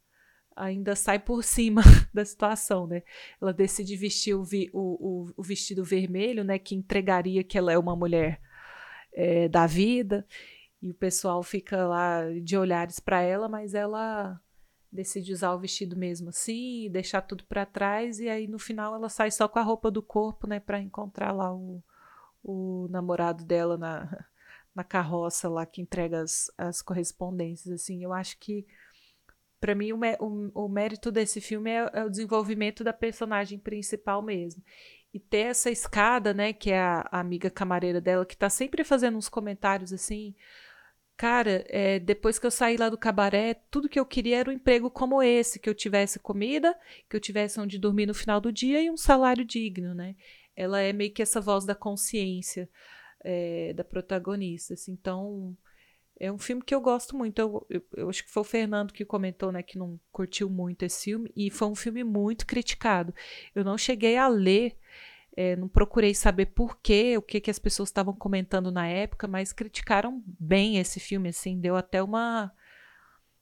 ainda 0.56 0.96
sai 0.96 1.18
por 1.18 1.44
cima 1.44 1.82
da 2.14 2.24
situação, 2.24 2.86
né? 2.86 3.02
Ela 3.38 3.52
decide 3.52 3.94
vestir 3.94 4.32
o, 4.32 4.42
vi, 4.42 4.70
o, 4.72 5.26
o, 5.26 5.32
o, 5.36 5.42
vestido 5.42 5.84
vermelho, 5.84 6.42
né? 6.42 6.58
Que 6.58 6.74
entregaria 6.74 7.44
que 7.44 7.58
ela 7.58 7.70
é 7.70 7.78
uma 7.78 7.94
mulher 7.94 8.40
é, 9.12 9.50
da 9.50 9.66
vida. 9.66 10.26
E 10.86 10.90
o 10.90 10.94
pessoal 10.94 11.42
fica 11.42 11.84
lá 11.84 12.22
de 12.42 12.56
olhares 12.56 13.00
para 13.00 13.20
ela, 13.20 13.48
mas 13.48 13.74
ela 13.74 14.40
decide 14.92 15.32
usar 15.32 15.52
o 15.52 15.58
vestido 15.58 15.96
mesmo 15.96 16.28
assim, 16.28 16.88
deixar 16.92 17.22
tudo 17.22 17.44
para 17.44 17.66
trás 17.66 18.20
e 18.20 18.28
aí 18.28 18.46
no 18.46 18.58
final 18.58 18.94
ela 18.94 19.08
sai 19.08 19.32
só 19.32 19.48
com 19.48 19.58
a 19.58 19.62
roupa 19.62 19.90
do 19.90 20.00
corpo, 20.00 20.46
né, 20.46 20.60
para 20.60 20.80
encontrar 20.80 21.32
lá 21.32 21.52
o, 21.52 21.82
o 22.42 22.86
namorado 22.88 23.44
dela 23.44 23.76
na, 23.76 24.26
na 24.72 24.84
carroça 24.84 25.48
lá 25.48 25.66
que 25.66 25.82
entrega 25.82 26.20
as, 26.20 26.52
as 26.56 26.80
correspondências 26.80 27.74
assim. 27.74 28.04
Eu 28.04 28.12
acho 28.12 28.38
que 28.38 28.64
para 29.60 29.74
mim 29.74 29.92
o, 29.92 29.98
o, 30.20 30.66
o, 30.66 30.68
mérito 30.68 31.10
desse 31.10 31.40
filme 31.40 31.68
é, 31.68 31.90
é, 31.92 32.04
o 32.04 32.10
desenvolvimento 32.10 32.84
da 32.84 32.92
personagem 32.92 33.58
principal 33.58 34.22
mesmo. 34.22 34.62
E 35.12 35.18
ter 35.18 35.46
essa 35.46 35.70
escada, 35.70 36.32
né, 36.32 36.52
que 36.52 36.70
é 36.70 36.78
a, 36.78 37.08
a 37.10 37.20
amiga 37.20 37.50
camareira 37.50 38.00
dela, 38.00 38.26
que 38.26 38.36
tá 38.36 38.50
sempre 38.50 38.84
fazendo 38.84 39.16
uns 39.16 39.28
comentários 39.28 39.92
assim, 39.92 40.34
Cara, 41.16 41.64
é, 41.68 41.98
depois 41.98 42.38
que 42.38 42.46
eu 42.46 42.50
saí 42.50 42.76
lá 42.76 42.90
do 42.90 42.98
cabaré, 42.98 43.54
tudo 43.70 43.88
que 43.88 43.98
eu 43.98 44.04
queria 44.04 44.38
era 44.38 44.50
um 44.50 44.52
emprego 44.52 44.90
como 44.90 45.22
esse, 45.22 45.58
que 45.58 45.68
eu 45.68 45.74
tivesse 45.74 46.18
comida, 46.18 46.78
que 47.08 47.16
eu 47.16 47.20
tivesse 47.20 47.58
onde 47.58 47.78
dormir 47.78 48.04
no 48.04 48.12
final 48.12 48.38
do 48.38 48.52
dia 48.52 48.82
e 48.82 48.90
um 48.90 48.98
salário 48.98 49.44
digno, 49.44 49.94
né? 49.94 50.14
Ela 50.54 50.80
é 50.80 50.92
meio 50.92 51.12
que 51.12 51.22
essa 51.22 51.40
voz 51.40 51.64
da 51.64 51.74
consciência 51.74 52.68
é, 53.24 53.72
da 53.72 53.82
protagonista. 53.82 54.74
Assim, 54.74 54.92
então, 54.92 55.56
é 56.20 56.30
um 56.30 56.38
filme 56.38 56.62
que 56.62 56.74
eu 56.74 56.80
gosto 56.82 57.16
muito. 57.16 57.38
Eu, 57.38 57.66
eu, 57.70 57.82
eu, 57.96 58.10
acho 58.10 58.22
que 58.22 58.30
foi 58.30 58.42
o 58.42 58.44
Fernando 58.44 58.92
que 58.92 59.04
comentou, 59.04 59.50
né, 59.50 59.62
que 59.62 59.78
não 59.78 59.98
curtiu 60.12 60.50
muito 60.50 60.82
esse 60.82 61.04
filme, 61.04 61.32
e 61.34 61.50
foi 61.50 61.68
um 61.68 61.74
filme 61.74 62.04
muito 62.04 62.46
criticado. 62.46 63.14
Eu 63.54 63.64
não 63.64 63.78
cheguei 63.78 64.18
a 64.18 64.28
ler 64.28 64.76
é, 65.36 65.54
não 65.54 65.68
procurei 65.68 66.14
saber 66.14 66.46
por 66.46 66.78
quê, 66.80 67.16
o 67.18 67.22
que, 67.22 67.40
que 67.40 67.50
as 67.50 67.58
pessoas 67.58 67.90
estavam 67.90 68.14
comentando 68.14 68.72
na 68.72 68.86
época, 68.88 69.28
mas 69.28 69.52
criticaram 69.52 70.22
bem 70.26 70.78
esse 70.78 70.98
filme, 70.98 71.28
assim, 71.28 71.60
deu 71.60 71.76
até 71.76 72.02
uma 72.02 72.52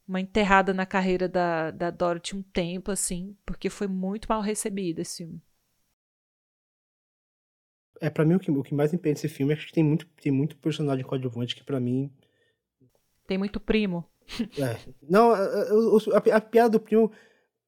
uma 0.07 0.21
enterrada 0.21 0.75
na 0.75 0.85
carreira 0.85 1.27
da, 1.27 1.71
da 1.71 1.91
Dorothy 1.91 2.37
um 2.37 2.43
tempo, 2.43 2.91
assim, 2.91 3.35
porque 3.47 3.71
foi 3.71 3.87
muito 3.87 4.27
mal 4.29 4.43
recebido 4.43 5.01
esse 5.01 5.19
filme. 5.25 5.41
É, 8.01 8.11
pra 8.11 8.25
mim, 8.25 8.35
o 8.35 8.39
que, 8.39 8.51
o 8.51 8.62
que 8.62 8.75
mais 8.75 8.93
me 8.93 9.01
nesse 9.03 9.29
filme 9.29 9.55
é 9.55 9.57
que 9.57 9.73
tem 9.73 9.83
muito, 9.83 10.07
tem 10.21 10.31
muito 10.31 10.57
personagem 10.59 11.05
coadjuvante 11.05 11.57
que 11.57 11.65
para 11.65 11.81
mim... 11.81 12.12
Tem 13.27 13.39
muito 13.39 13.59
primo. 13.59 14.05
É. 14.59 14.79
Não, 15.03 15.31
a, 15.31 15.39
a, 15.39 16.37
a, 16.37 16.41
piada 16.41 16.71
do 16.71 16.81
primo 16.81 17.11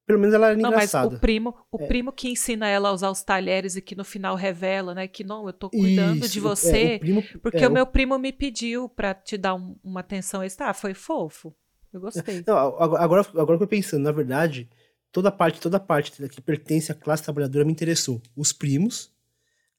pelo 0.07 0.19
menos 0.19 0.33
ela 0.33 0.47
era 0.47 0.57
não, 0.57 0.69
engraçada. 0.69 1.09
Mas 1.09 1.17
o 1.17 1.19
primo, 1.19 1.53
o 1.69 1.81
é. 1.81 1.85
primo 1.85 2.13
que 2.13 2.29
ensina 2.29 2.65
ela 2.65 2.87
a 2.87 2.93
usar 2.93 3.11
os 3.11 3.21
talheres 3.21 3.75
e 3.75 3.81
que 3.81 3.93
no 3.93 4.05
final 4.05 4.35
revela, 4.35 4.95
né, 4.95 5.05
que 5.05 5.21
não, 5.21 5.45
eu 5.45 5.51
tô 5.51 5.69
cuidando 5.69 6.23
Isso, 6.23 6.33
de 6.33 6.39
você, 6.39 6.93
é, 6.93 6.95
o 6.95 6.99
primo, 6.99 7.23
porque 7.43 7.65
é, 7.65 7.67
o 7.67 7.71
meu 7.71 7.85
primo 7.85 8.17
me 8.17 8.31
pediu 8.31 8.87
para 8.87 9.13
te 9.13 9.37
dar 9.37 9.55
um, 9.55 9.75
uma 9.83 9.99
atenção 9.99 10.41
extra. 10.41 10.69
Ah, 10.69 10.73
foi 10.73 10.93
fofo. 10.93 11.53
Eu 11.91 11.99
gostei. 11.99 12.41
Não, 12.47 12.57
agora, 12.57 13.21
agora 13.35 13.55
eu 13.55 13.59
tô 13.59 13.67
pensando, 13.67 14.03
na 14.03 14.13
verdade, 14.13 14.69
toda 15.11 15.29
parte, 15.29 15.59
toda 15.59 15.77
parte 15.77 16.25
que 16.29 16.41
pertence 16.41 16.89
à 16.89 16.95
classe 16.95 17.23
trabalhadora 17.23 17.65
me 17.65 17.71
interessou. 17.73 18.21
Os 18.33 18.53
primos, 18.53 19.11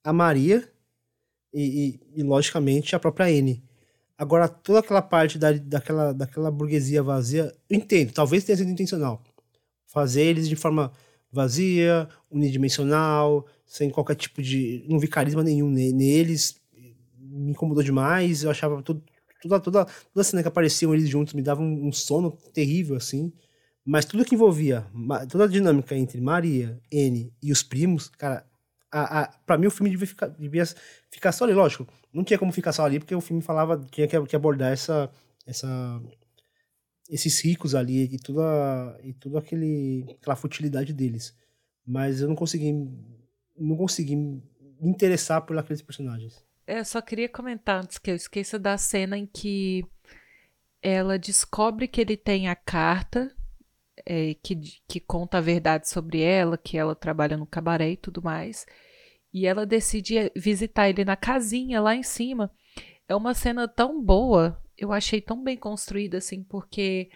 a 0.04 0.12
Maria 0.12 0.70
e, 1.54 2.00
e, 2.14 2.20
e 2.20 2.22
logicamente, 2.22 2.94
a 2.94 2.98
própria 2.98 3.30
N. 3.30 3.64
Agora, 4.18 4.46
toda 4.46 4.80
aquela 4.80 5.00
parte 5.00 5.38
da, 5.38 5.52
daquela, 5.52 6.12
daquela 6.12 6.50
burguesia 6.50 7.02
vazia, 7.02 7.54
eu 7.70 7.78
entendo, 7.78 8.12
talvez 8.12 8.44
tenha 8.44 8.58
sido 8.58 8.70
intencional 8.70 9.22
fazer 9.88 10.22
eles 10.22 10.48
de 10.48 10.56
forma 10.56 10.92
vazia, 11.30 12.08
unidimensional, 12.30 13.46
sem 13.66 13.90
qualquer 13.90 14.14
tipo 14.14 14.40
de. 14.40 14.84
Não 14.88 14.98
vi 14.98 15.08
carisma 15.08 15.42
nenhum 15.42 15.68
neles. 15.68 16.60
Me 17.18 17.50
incomodou 17.50 17.82
demais. 17.82 18.44
Eu 18.44 18.50
achava 18.50 18.82
tudo, 18.82 19.02
toda, 19.42 19.60
toda, 19.60 19.84
toda 19.84 20.24
cena 20.24 20.42
que 20.42 20.48
apareciam 20.48 20.94
eles 20.94 21.08
juntos 21.08 21.34
me 21.34 21.42
dava 21.42 21.60
um, 21.60 21.88
um 21.88 21.92
sono 21.92 22.30
terrível, 22.52 22.96
assim. 22.96 23.32
Mas 23.84 24.04
tudo 24.04 24.24
que 24.24 24.34
envolvia, 24.34 24.86
toda 25.30 25.44
a 25.44 25.48
dinâmica 25.48 25.96
entre 25.96 26.20
Maria, 26.20 26.78
N 26.92 27.32
e 27.42 27.50
os 27.50 27.62
primos, 27.62 28.08
cara, 28.10 28.44
a, 28.92 29.20
a, 29.22 29.28
pra 29.46 29.56
mim 29.56 29.66
o 29.66 29.70
filme 29.70 29.90
devia 29.90 30.06
ficar, 30.06 30.28
devia 30.28 30.64
ficar 31.10 31.32
só 31.32 31.44
ali, 31.44 31.54
lógico. 31.54 31.86
Não 32.12 32.22
tinha 32.22 32.38
como 32.38 32.52
ficar 32.52 32.72
só 32.72 32.84
ali, 32.84 32.98
porque 32.98 33.14
o 33.14 33.20
filme 33.20 33.40
falava, 33.42 33.82
tinha 33.90 34.06
que, 34.06 34.20
que 34.26 34.36
abordar 34.36 34.72
essa, 34.72 35.10
essa 35.46 36.02
esses 37.08 37.40
ricos 37.42 37.74
ali 37.74 38.04
e 38.04 38.18
toda, 38.18 38.98
e 39.02 39.12
toda 39.14 39.38
aquele, 39.38 40.04
aquela 40.20 40.36
futilidade 40.36 40.92
deles. 40.92 41.34
Mas 41.86 42.20
eu 42.20 42.28
não 42.28 42.36
consegui, 42.36 42.72
não 43.56 43.76
consegui 43.76 44.14
me 44.14 44.42
interessar 44.82 45.42
por 45.42 45.56
aqueles 45.56 45.82
personagens. 45.82 46.44
Eu 46.66 46.84
só 46.84 47.00
queria 47.00 47.28
comentar 47.28 47.82
antes 47.82 47.96
que 47.96 48.10
eu 48.10 48.14
esqueça 48.14 48.58
da 48.58 48.76
cena 48.76 49.16
em 49.16 49.26
que 49.26 49.84
ela 50.82 51.18
descobre 51.18 51.88
que 51.88 52.00
ele 52.00 52.16
tem 52.16 52.48
a 52.48 52.54
carta 52.54 53.34
é, 54.04 54.34
que, 54.34 54.54
que 54.86 55.00
conta 55.00 55.38
a 55.38 55.40
verdade 55.40 55.88
sobre 55.88 56.20
ela, 56.20 56.58
que 56.58 56.76
ela 56.76 56.94
trabalha 56.94 57.36
no 57.36 57.46
cabaré 57.46 57.92
e 57.92 57.96
tudo 57.96 58.22
mais. 58.22 58.66
E 59.32 59.46
ela 59.46 59.66
decide 59.66 60.30
visitar 60.36 60.88
ele 60.88 61.04
na 61.04 61.16
casinha 61.16 61.80
lá 61.80 61.94
em 61.94 62.02
cima. 62.02 62.50
É 63.08 63.14
uma 63.14 63.34
cena 63.34 63.66
tão 63.66 64.02
boa 64.02 64.62
eu 64.78 64.92
achei 64.92 65.20
tão 65.20 65.42
bem 65.42 65.56
construída, 65.56 66.18
assim, 66.18 66.44
porque 66.44 67.10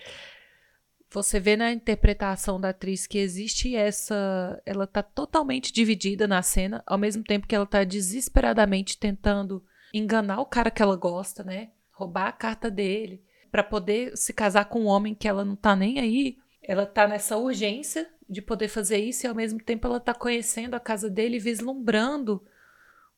você 1.09 1.39
vê 1.39 1.57
na 1.57 1.71
interpretação 1.71 2.61
da 2.61 2.71
atriz 2.71 3.07
que 3.07 3.19
existe 3.19 3.77
essa. 3.77 4.61
Ela 4.67 4.87
tá 4.87 5.03
totalmente 5.03 5.73
dividida 5.73 6.27
na 6.27 6.43
cena, 6.43 6.83
ao 6.87 6.99
mesmo 6.99 7.23
tempo 7.23 7.47
que 7.47 7.55
ela 7.55 7.67
tá 7.67 7.85
desesperadamente 7.85 8.99
tentando 8.99 9.65
enganar 9.95 10.41
o 10.41 10.47
cara 10.47 10.71
que 10.71 10.83
ela 10.83 10.97
gosta, 10.97 11.45
né? 11.45 11.71
Roubar 11.93 12.27
a 12.29 12.33
carta 12.33 12.71
dele, 12.71 13.23
para 13.51 13.63
poder 13.63 14.17
se 14.17 14.33
casar 14.33 14.65
com 14.65 14.81
um 14.81 14.87
homem 14.87 15.15
que 15.15 15.29
ela 15.29 15.45
não 15.45 15.55
tá 15.55 15.77
nem 15.77 16.01
aí. 16.01 16.39
Ela 16.63 16.87
tá 16.87 17.07
nessa 17.07 17.37
urgência 17.37 18.09
de 18.29 18.41
poder 18.41 18.69
fazer 18.69 18.99
isso 18.99 19.27
e 19.27 19.29
ao 19.29 19.35
mesmo 19.35 19.63
tempo 19.63 19.87
ela 19.87 20.01
tá 20.01 20.15
conhecendo 20.15 20.75
a 20.75 20.81
casa 20.81 21.11
dele, 21.11 21.39
vislumbrando 21.39 22.43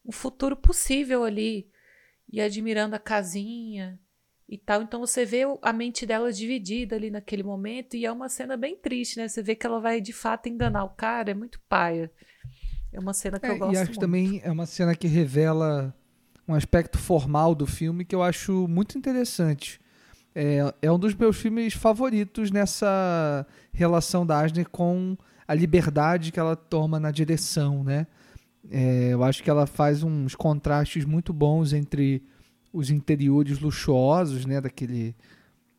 um 0.04 0.12
futuro 0.12 0.56
possível 0.56 1.24
ali 1.24 1.70
e 2.30 2.40
admirando 2.40 2.96
a 2.96 2.98
casinha 2.98 3.98
e 4.48 4.58
tal. 4.58 4.82
Então 4.82 5.00
você 5.00 5.24
vê 5.24 5.42
a 5.62 5.72
mente 5.72 6.06
dela 6.06 6.32
dividida 6.32 6.96
ali 6.96 7.10
naquele 7.10 7.42
momento 7.42 7.96
e 7.96 8.04
é 8.04 8.12
uma 8.12 8.28
cena 8.28 8.56
bem 8.56 8.76
triste, 8.76 9.18
né? 9.18 9.28
Você 9.28 9.42
vê 9.42 9.54
que 9.54 9.66
ela 9.66 9.80
vai 9.80 10.00
de 10.00 10.12
fato 10.12 10.48
enganar 10.48 10.84
o 10.84 10.90
cara, 10.90 11.30
é 11.30 11.34
muito 11.34 11.60
paia. 11.68 12.10
É 12.92 13.00
uma 13.00 13.12
cena 13.12 13.40
que 13.40 13.46
é, 13.46 13.50
eu 13.50 13.58
gosto 13.58 13.74
E 13.74 13.76
acho 13.76 13.90
muito. 13.90 14.00
também 14.00 14.40
é 14.44 14.50
uma 14.50 14.66
cena 14.66 14.94
que 14.94 15.06
revela 15.08 15.94
um 16.46 16.54
aspecto 16.54 16.98
formal 16.98 17.54
do 17.54 17.66
filme 17.66 18.04
que 18.04 18.14
eu 18.14 18.22
acho 18.22 18.68
muito 18.68 18.96
interessante. 18.98 19.80
É, 20.34 20.74
é 20.82 20.92
um 20.92 20.98
dos 20.98 21.14
meus 21.14 21.36
filmes 21.36 21.74
favoritos 21.74 22.50
nessa 22.50 23.46
relação 23.72 24.26
da 24.26 24.40
Asner 24.40 24.68
com 24.68 25.16
a 25.46 25.54
liberdade 25.54 26.32
que 26.32 26.40
ela 26.40 26.56
toma 26.56 26.98
na 26.98 27.10
direção, 27.10 27.84
né? 27.84 28.06
É, 28.70 29.12
eu 29.12 29.22
acho 29.22 29.42
que 29.42 29.50
ela 29.50 29.66
faz 29.66 30.02
uns 30.02 30.34
contrastes 30.34 31.04
muito 31.04 31.32
bons 31.32 31.72
entre 31.72 32.22
os 32.74 32.90
interiores 32.90 33.60
luxuosos, 33.60 34.44
né, 34.44 34.60
daquele, 34.60 35.14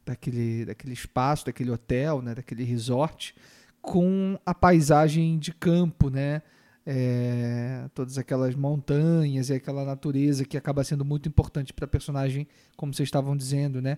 daquele, 0.05 0.63
daquele 0.65 0.93
espaço, 0.93 1.45
daquele 1.45 1.69
hotel, 1.69 2.21
né, 2.21 2.33
daquele 2.33 2.63
resort, 2.63 3.35
com 3.81 4.39
a 4.45 4.53
paisagem 4.55 5.37
de 5.37 5.53
campo, 5.53 6.09
né, 6.09 6.41
é, 6.85 7.89
todas 7.93 8.17
aquelas 8.17 8.55
montanhas 8.55 9.49
e 9.49 9.53
aquela 9.53 9.83
natureza 9.83 10.45
que 10.45 10.55
acaba 10.55 10.85
sendo 10.85 11.03
muito 11.03 11.27
importante 11.27 11.73
para 11.73 11.83
a 11.83 11.87
personagem, 11.87 12.47
como 12.77 12.93
vocês 12.93 13.07
estavam 13.07 13.35
dizendo, 13.35 13.81
né. 13.81 13.97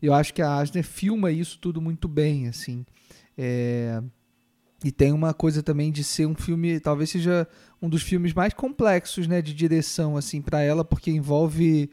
Eu 0.00 0.14
acho 0.14 0.32
que 0.32 0.40
a 0.40 0.54
Asner 0.56 0.84
filma 0.84 1.32
isso 1.32 1.58
tudo 1.58 1.80
muito 1.80 2.06
bem, 2.06 2.46
assim. 2.46 2.86
É, 3.36 4.00
e 4.84 4.92
tem 4.92 5.10
uma 5.10 5.34
coisa 5.34 5.64
também 5.64 5.90
de 5.90 6.04
ser 6.04 6.26
um 6.26 6.34
filme, 6.34 6.78
talvez 6.78 7.10
seja 7.10 7.48
um 7.82 7.88
dos 7.88 8.02
filmes 8.02 8.32
mais 8.32 8.54
complexos, 8.54 9.26
né, 9.26 9.42
de 9.42 9.52
direção 9.52 10.16
assim 10.16 10.40
para 10.40 10.60
ela, 10.60 10.84
porque 10.84 11.10
envolve 11.10 11.90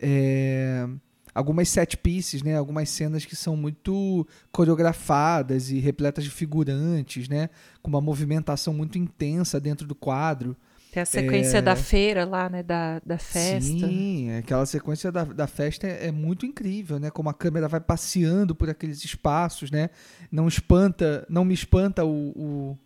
é, 0.00 0.88
algumas 1.36 1.68
set 1.68 1.98
pieces, 1.98 2.42
né? 2.42 2.56
Algumas 2.56 2.88
cenas 2.88 3.26
que 3.26 3.36
são 3.36 3.54
muito 3.56 4.26
coreografadas 4.50 5.70
e 5.70 5.78
repletas 5.78 6.24
de 6.24 6.30
figurantes, 6.30 7.28
né? 7.28 7.50
Com 7.82 7.90
uma 7.90 8.00
movimentação 8.00 8.72
muito 8.72 8.96
intensa 8.96 9.60
dentro 9.60 9.86
do 9.86 9.94
quadro. 9.94 10.56
Tem 10.90 11.02
a 11.02 11.06
sequência 11.06 11.58
é... 11.58 11.62
da 11.62 11.76
feira 11.76 12.24
lá, 12.24 12.48
né? 12.48 12.62
Da, 12.62 13.02
da 13.04 13.18
festa. 13.18 13.86
Sim, 13.86 14.30
aquela 14.32 14.64
sequência 14.64 15.12
da, 15.12 15.24
da 15.24 15.46
festa 15.46 15.86
é, 15.86 16.06
é, 16.06 16.10
muito 16.10 16.46
incrível, 16.46 16.98
né? 16.98 17.10
Como 17.10 17.28
a 17.28 17.34
câmera 17.34 17.68
vai 17.68 17.80
passeando 17.80 18.54
por 18.54 18.70
aqueles 18.70 19.04
espaços, 19.04 19.70
né? 19.70 19.90
Não 20.32 20.48
espanta, 20.48 21.26
não 21.28 21.44
me 21.44 21.52
espanta 21.52 22.02
o, 22.02 22.30
o, 22.30 22.78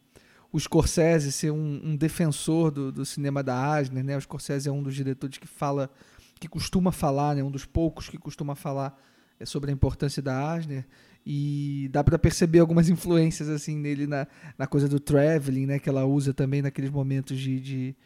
o 0.51 0.59
Scorsese 0.59 1.31
ser 1.31 1.53
um, 1.53 1.81
um 1.85 1.97
defensor 1.97 2.73
do, 2.73 2.91
do 2.91 3.07
cinema 3.07 3.45
da 3.45 3.77
Asner, 3.77 4.03
né? 4.03 4.17
O 4.17 4.21
Scorsese 4.21 4.69
é 4.69 4.73
um 4.73 4.83
dos 4.83 4.97
diretores 4.97 5.39
que 5.39 5.47
fala 5.47 5.89
que 6.41 6.49
costuma 6.49 6.91
falar, 6.91 7.37
né, 7.37 7.43
um 7.43 7.51
dos 7.51 7.67
poucos 7.67 8.09
que 8.09 8.17
costuma 8.17 8.55
falar 8.55 8.99
é 9.39 9.45
sobre 9.45 9.71
a 9.71 9.75
importância 9.75 10.23
da 10.23 10.53
Asner 10.53 10.87
e 11.25 11.89
dá 11.93 12.03
para 12.03 12.19
perceber 12.19 12.61
algumas 12.61 12.89
influências 12.89 13.49
assim 13.49 13.77
nele 13.77 14.07
na, 14.07 14.27
na 14.57 14.67
coisa 14.67 14.89
do 14.89 14.99
traveling, 14.99 15.67
né, 15.67 15.79
que 15.79 15.89
ela 15.89 16.05
usa 16.07 16.33
também 16.33 16.63
naqueles 16.63 16.91
momentos 16.91 17.39
de, 17.39 17.61
de 17.61 17.97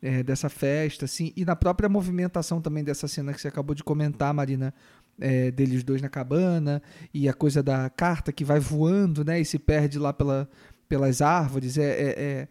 é, 0.00 0.22
dessa 0.22 0.48
festa, 0.48 1.04
assim, 1.04 1.32
e 1.36 1.44
na 1.44 1.54
própria 1.54 1.88
movimentação 1.88 2.60
também 2.60 2.82
dessa 2.82 3.06
cena 3.06 3.32
que 3.32 3.40
você 3.40 3.48
acabou 3.48 3.74
de 3.74 3.84
comentar, 3.84 4.32
Marina, 4.32 4.74
é, 5.20 5.50
deles 5.50 5.84
dois 5.84 6.00
na 6.00 6.08
cabana 6.08 6.82
e 7.12 7.28
a 7.28 7.34
coisa 7.34 7.62
da 7.62 7.88
carta 7.90 8.32
que 8.32 8.44
vai 8.44 8.58
voando, 8.58 9.24
né, 9.24 9.40
e 9.40 9.44
se 9.44 9.58
perde 9.58 9.98
lá 9.98 10.12
pela, 10.12 10.48
pelas 10.88 11.20
árvores, 11.20 11.78
é, 11.78 11.90
é, 11.90 12.48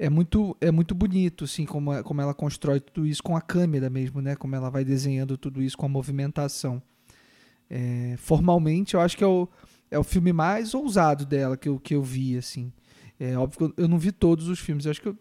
é, 0.00 0.06
é 0.06 0.10
muito 0.10 0.56
é 0.60 0.70
muito 0.70 0.94
bonito, 0.94 1.44
assim, 1.44 1.66
como, 1.66 2.02
como 2.02 2.20
ela 2.20 2.32
constrói 2.32 2.80
tudo 2.80 3.06
isso 3.06 3.22
com 3.22 3.36
a 3.36 3.40
câmera 3.40 3.90
mesmo, 3.90 4.22
né, 4.22 4.34
como 4.34 4.56
ela 4.56 4.70
vai 4.70 4.84
desenhando 4.84 5.36
tudo 5.36 5.62
isso 5.62 5.76
com 5.76 5.86
a 5.86 5.88
movimentação. 5.88 6.82
É, 7.68 8.16
formalmente, 8.18 8.94
eu 8.94 9.00
acho 9.00 9.16
que 9.16 9.22
é 9.22 9.26
o, 9.26 9.48
é 9.90 9.98
o 9.98 10.02
filme 10.02 10.32
mais 10.32 10.74
ousado 10.74 11.24
dela 11.26 11.56
que 11.56 11.68
eu, 11.68 11.78
que 11.78 11.94
eu 11.94 12.02
vi, 12.02 12.36
assim. 12.36 12.72
É 13.18 13.36
óbvio 13.36 13.58
que 13.58 13.64
eu, 13.64 13.84
eu 13.84 13.88
não 13.88 13.98
vi 13.98 14.10
todos 14.10 14.48
os 14.48 14.58
filmes. 14.58 14.86
Eu 14.86 14.90
acho 14.90 15.02
que 15.02 15.08
eu, 15.08 15.16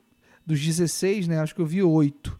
dos 0.46 0.60
16, 0.60 1.28
né, 1.28 1.40
acho 1.40 1.54
que 1.54 1.62
eu 1.62 1.66
vi 1.66 1.84
oito. 1.84 2.40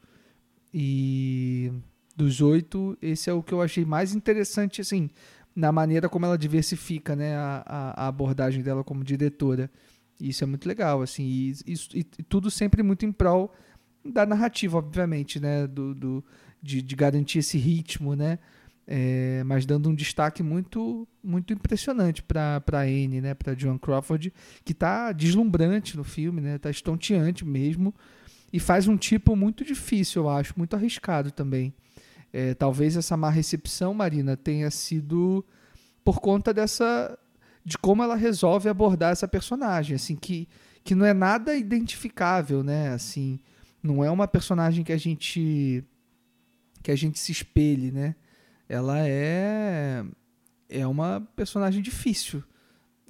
E 0.74 1.72
dos 2.16 2.42
oito, 2.42 2.98
esse 3.02 3.30
é 3.30 3.34
o 3.34 3.44
que 3.44 3.54
eu 3.54 3.62
achei 3.62 3.86
mais 3.86 4.14
interessante, 4.14 4.82
assim, 4.82 5.10
na 5.56 5.72
maneira 5.72 6.10
como 6.10 6.26
ela 6.26 6.38
diversifica, 6.38 7.16
né, 7.16 7.36
a, 7.36 7.64
a, 7.66 8.06
a 8.06 8.08
abordagem 8.08 8.64
dela 8.64 8.84
como 8.84 9.04
diretora. 9.04 9.70
Isso 10.20 10.44
é 10.44 10.48
muito 10.48 10.68
legal, 10.68 11.02
assim, 11.02 11.24
e, 11.24 11.54
e, 11.66 12.00
e, 12.00 12.24
tudo 12.24 12.52
sempre 12.52 12.84
muito 12.84 13.06
em 13.06 13.12
prol 13.12 13.54
da 14.04 14.26
narrativa, 14.26 14.78
obviamente, 14.78 15.40
né, 15.40 15.66
do, 15.66 15.96
do 15.96 16.26
de, 16.62 16.82
de 16.82 16.96
garantir 16.96 17.40
esse 17.40 17.58
ritmo, 17.58 18.16
né, 18.16 18.38
é, 18.86 19.44
mas 19.46 19.66
dando 19.66 19.90
um 19.90 19.96
destaque 19.96 20.42
muito 20.42 21.08
muito 21.24 21.54
impressionante 21.54 22.24
para 22.24 22.62
Anne, 22.82 23.22
né, 23.22 23.34
para 23.34 23.56
Joan 23.56 23.78
Crawford, 23.78 24.34
que 24.66 24.72
está 24.72 25.12
deslumbrante 25.12 25.96
no 25.96 26.04
filme, 26.04 26.42
né, 26.42 26.58
tá 26.58 26.70
estonteante 26.70 27.46
mesmo 27.46 27.94
e 28.52 28.60
faz 28.60 28.88
um 28.88 28.98
tipo 28.98 29.36
muito 29.36 29.64
difícil, 29.64 30.24
eu 30.24 30.30
acho, 30.30 30.54
muito 30.58 30.76
arriscado 30.76 31.32
também. 31.32 31.74
É, 32.34 32.54
talvez 32.54 32.96
essa 32.96 33.16
má 33.16 33.30
recepção, 33.30 33.94
Marina, 33.94 34.36
tenha 34.36 34.70
sido 34.70 35.46
por 36.04 36.20
conta 36.20 36.54
dessa 36.54 37.18
de 37.70 37.78
como 37.78 38.02
ela 38.02 38.16
resolve 38.16 38.68
abordar 38.68 39.12
essa 39.12 39.28
personagem, 39.28 39.96
assim 39.96 40.16
que 40.16 40.48
que 40.84 40.96
não 40.96 41.06
é 41.06 41.14
nada 41.14 41.56
identificável, 41.56 42.64
né? 42.64 42.90
Assim, 42.90 43.40
não 43.84 44.04
é 44.04 44.10
uma 44.10 44.28
personagem 44.28 44.84
que 44.84 44.94
a 44.94 44.98
gente 44.98 45.84
que 46.82 46.90
a 46.90 46.96
gente 46.96 47.20
se 47.20 47.32
espelhe, 47.32 47.92
né? 47.92 48.16
ela 48.70 49.00
é 49.08 50.06
é 50.70 50.86
uma 50.86 51.28
personagem 51.36 51.82
difícil. 51.82 52.44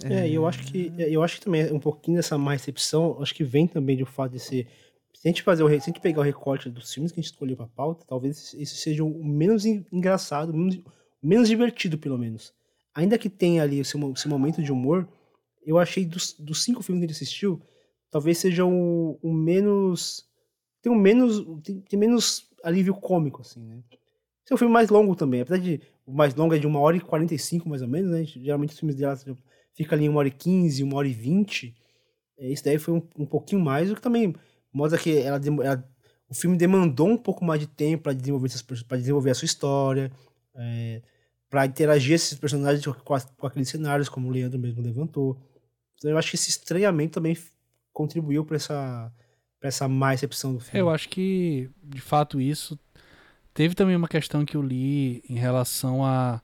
É, 0.02 0.22
é 0.22 0.32
eu 0.32 0.48
acho 0.48 0.64
que 0.64 0.94
eu 0.98 1.22
acho 1.22 1.38
que 1.38 1.44
também 1.44 1.72
um 1.74 1.80
pouquinho 1.80 2.16
dessa 2.16 2.38
má 2.38 2.54
recepção, 2.54 3.22
acho 3.22 3.36
que 3.36 3.44
vem 3.44 3.68
também 3.68 3.98
do 3.98 4.06
fato 4.06 4.32
de 4.32 4.40
ser 4.40 4.68
se 5.14 5.28
a 5.28 5.32
gente 5.32 5.44
fazer 5.44 5.64
o, 5.64 5.68
se 5.68 5.76
a 5.76 5.80
gente 5.80 6.00
pegar 6.00 6.22
o 6.22 6.24
recorte 6.24 6.70
dos 6.70 6.94
filmes 6.94 7.12
que 7.12 7.20
a 7.20 7.22
gente 7.22 7.34
escolheu 7.34 7.58
para 7.58 7.68
pauta, 7.68 8.06
talvez 8.08 8.54
esse 8.54 8.78
seja 8.78 9.04
o 9.04 9.24
menos 9.24 9.66
engraçado, 9.66 10.54
menos, 10.54 10.80
menos 11.22 11.50
divertido 11.50 11.98
pelo 11.98 12.18
menos. 12.18 12.54
Ainda 12.94 13.18
que 13.18 13.30
tenha 13.30 13.64
ali 13.64 13.80
esse, 13.80 13.98
esse 13.98 14.28
momento 14.28 14.62
de 14.62 14.72
humor, 14.72 15.08
eu 15.66 15.78
achei 15.78 16.06
dos, 16.06 16.34
dos 16.34 16.64
cinco 16.64 16.82
filmes 16.82 17.02
que 17.02 17.08
gente 17.08 17.24
assistiu, 17.24 17.62
talvez 18.10 18.38
seja 18.38 18.66
o, 18.66 19.20
o 19.22 19.34
menos 19.34 20.28
tem 20.82 20.92
um 20.92 20.96
menos 20.96 21.46
tem, 21.64 21.82
tem 21.82 22.00
menos 22.00 22.50
alívio 22.64 22.94
cômico 22.96 23.42
assim, 23.42 23.62
né? 23.62 23.84
Esse 24.44 24.54
é 24.54 24.56
o 24.56 24.58
filme 24.58 24.74
mais 24.74 24.90
longo 24.90 25.16
também. 25.16 25.42
Apesar 25.42 25.60
de 25.60 25.80
o 26.06 26.12
mais 26.12 26.34
longo 26.34 26.56
é 26.56 26.58
de 26.58 26.66
uma 26.66 26.80
hora 26.80 26.98
e 26.98 27.02
45, 27.02 27.70
mais 27.70 27.82
ou 27.82 27.88
menos, 27.88 28.10
né? 28.10 28.24
Geralmente 28.24 28.74
os 28.74 28.80
filmes 28.80 28.96
dela 28.96 29.16
fica 29.76 29.96
ali 29.96 30.06
em 30.06 30.10
uma 30.10 30.20
hora 30.20 30.28
e 30.28 30.32
15, 30.32 30.84
uma 30.84 30.98
hora 30.98 31.08
e 31.08 31.14
20. 31.14 31.76
É, 32.38 32.52
esse 32.52 32.64
daí 32.64 32.80
foi 32.80 32.96
um, 32.96 33.08
um 33.20 33.26
pouquinho 33.26 33.62
mais, 33.62 33.92
o 33.92 33.96
que 33.96 34.02
também 34.02 34.34
mostra 34.74 35.00
que 35.00 35.18
ela, 35.18 35.40
ela, 35.64 35.90
o 36.28 36.34
filme 36.34 36.58
demandou 36.58 37.08
um 37.08 37.18
pouco 37.18 37.46
mais 37.46 37.60
de 37.60 37.68
tempo 37.68 38.04
para 38.04 38.14
desenvolver, 38.14 38.50
pra 38.88 38.98
desenvolver 38.98 39.30
a 39.32 39.36
sua 39.36 39.46
história, 39.46 40.12
é, 40.56 41.02
para 41.50 41.66
interagir 41.66 42.14
esses 42.14 42.38
personagens 42.38 42.86
com, 42.86 42.94
com, 43.38 43.48
aqueles 43.48 43.70
cenários, 43.70 44.10
como 44.10 44.28
o 44.28 44.32
Leandro 44.32 44.60
mesmo 44.60 44.82
levantou. 44.82 45.38
Então 45.96 46.12
eu 46.12 46.18
acho 46.18 46.30
que 46.30 46.36
esse 46.36 46.50
estranhamento 46.50 47.14
também 47.14 47.38
contribuiu 47.92 48.46
para 48.46 48.56
essa, 48.56 49.12
essa 49.62 49.88
má 49.88 50.12
recepção 50.12 50.54
do 50.54 50.60
filme. 50.60 50.80
Eu 50.80 50.90
acho 50.90 51.10
que, 51.10 51.70
de 51.84 52.00
fato, 52.00 52.40
isso 52.40 52.80
Teve 53.60 53.76
também 53.76 53.94
uma 53.94 54.08
questão 54.08 54.46
que 54.46 54.56
eu 54.56 54.62
li 54.62 55.22
em 55.30 55.36
relação 55.36 56.06
a, 56.06 56.42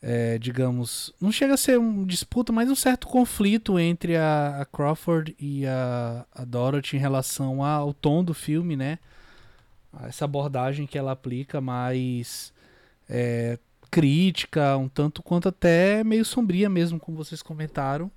é, 0.00 0.38
digamos, 0.38 1.12
não 1.20 1.32
chega 1.32 1.54
a 1.54 1.56
ser 1.56 1.80
um 1.80 2.04
disputa, 2.04 2.52
mas 2.52 2.70
um 2.70 2.76
certo 2.76 3.08
conflito 3.08 3.76
entre 3.76 4.16
a, 4.16 4.60
a 4.60 4.64
Crawford 4.64 5.34
e 5.36 5.66
a, 5.66 6.24
a, 6.32 6.44
Dorothy 6.44 6.96
em 6.96 7.00
relação 7.00 7.64
ao 7.64 7.92
tom 7.92 8.22
do 8.22 8.34
filme, 8.34 8.76
né? 8.76 9.00
Essa 10.04 10.26
abordagem 10.26 10.86
que 10.86 10.96
ela 10.96 11.10
aplica 11.10 11.60
mais 11.60 12.52
é, 13.08 13.58
crítica, 13.90 14.76
um 14.76 14.88
tanto 14.88 15.22
quanto 15.22 15.48
até 15.48 16.02
meio 16.04 16.24
sombria 16.24 16.68
mesmo, 16.68 16.98
como 16.98 17.16
vocês 17.16 17.42
comentaram. 17.42 18.10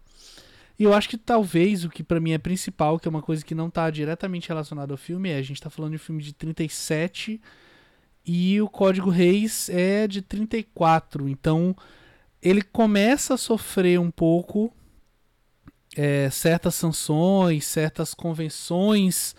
E 0.77 0.84
eu 0.84 0.93
acho 0.93 1.10
que 1.10 1.18
talvez 1.18 1.85
o 1.85 1.89
que 1.89 2.03
para 2.03 2.19
mim 2.19 2.31
é 2.31 2.38
principal, 2.38 2.99
que 2.99 3.07
é 3.07 3.11
uma 3.11 3.22
coisa 3.22 3.45
que 3.45 3.53
não 3.53 3.68
está 3.68 3.89
diretamente 3.89 4.49
relacionada 4.49 4.93
ao 4.93 4.98
filme, 4.98 5.30
é 5.30 5.38
a 5.38 5.41
gente 5.41 5.57
está 5.57 5.69
falando 5.69 5.91
de 5.91 5.98
um 5.98 5.99
filme 5.99 6.23
de 6.23 6.34
37 6.34 7.39
e 8.26 8.61
o 8.61 8.68
código 8.68 9.10
Reis 9.10 9.69
é 9.69 10.07
de 10.07 10.22
34. 10.22 11.30
Então 11.30 11.76
ele 12.41 12.61
começa 12.61 13.35
a 13.35 13.38
sofrer 13.38 13.99
um 13.99 14.10
pouco 14.10 14.73
é, 15.95 16.30
certas 16.30 16.76
sanções, 16.76 17.65
certas 17.65 18.14
convenções 18.14 19.35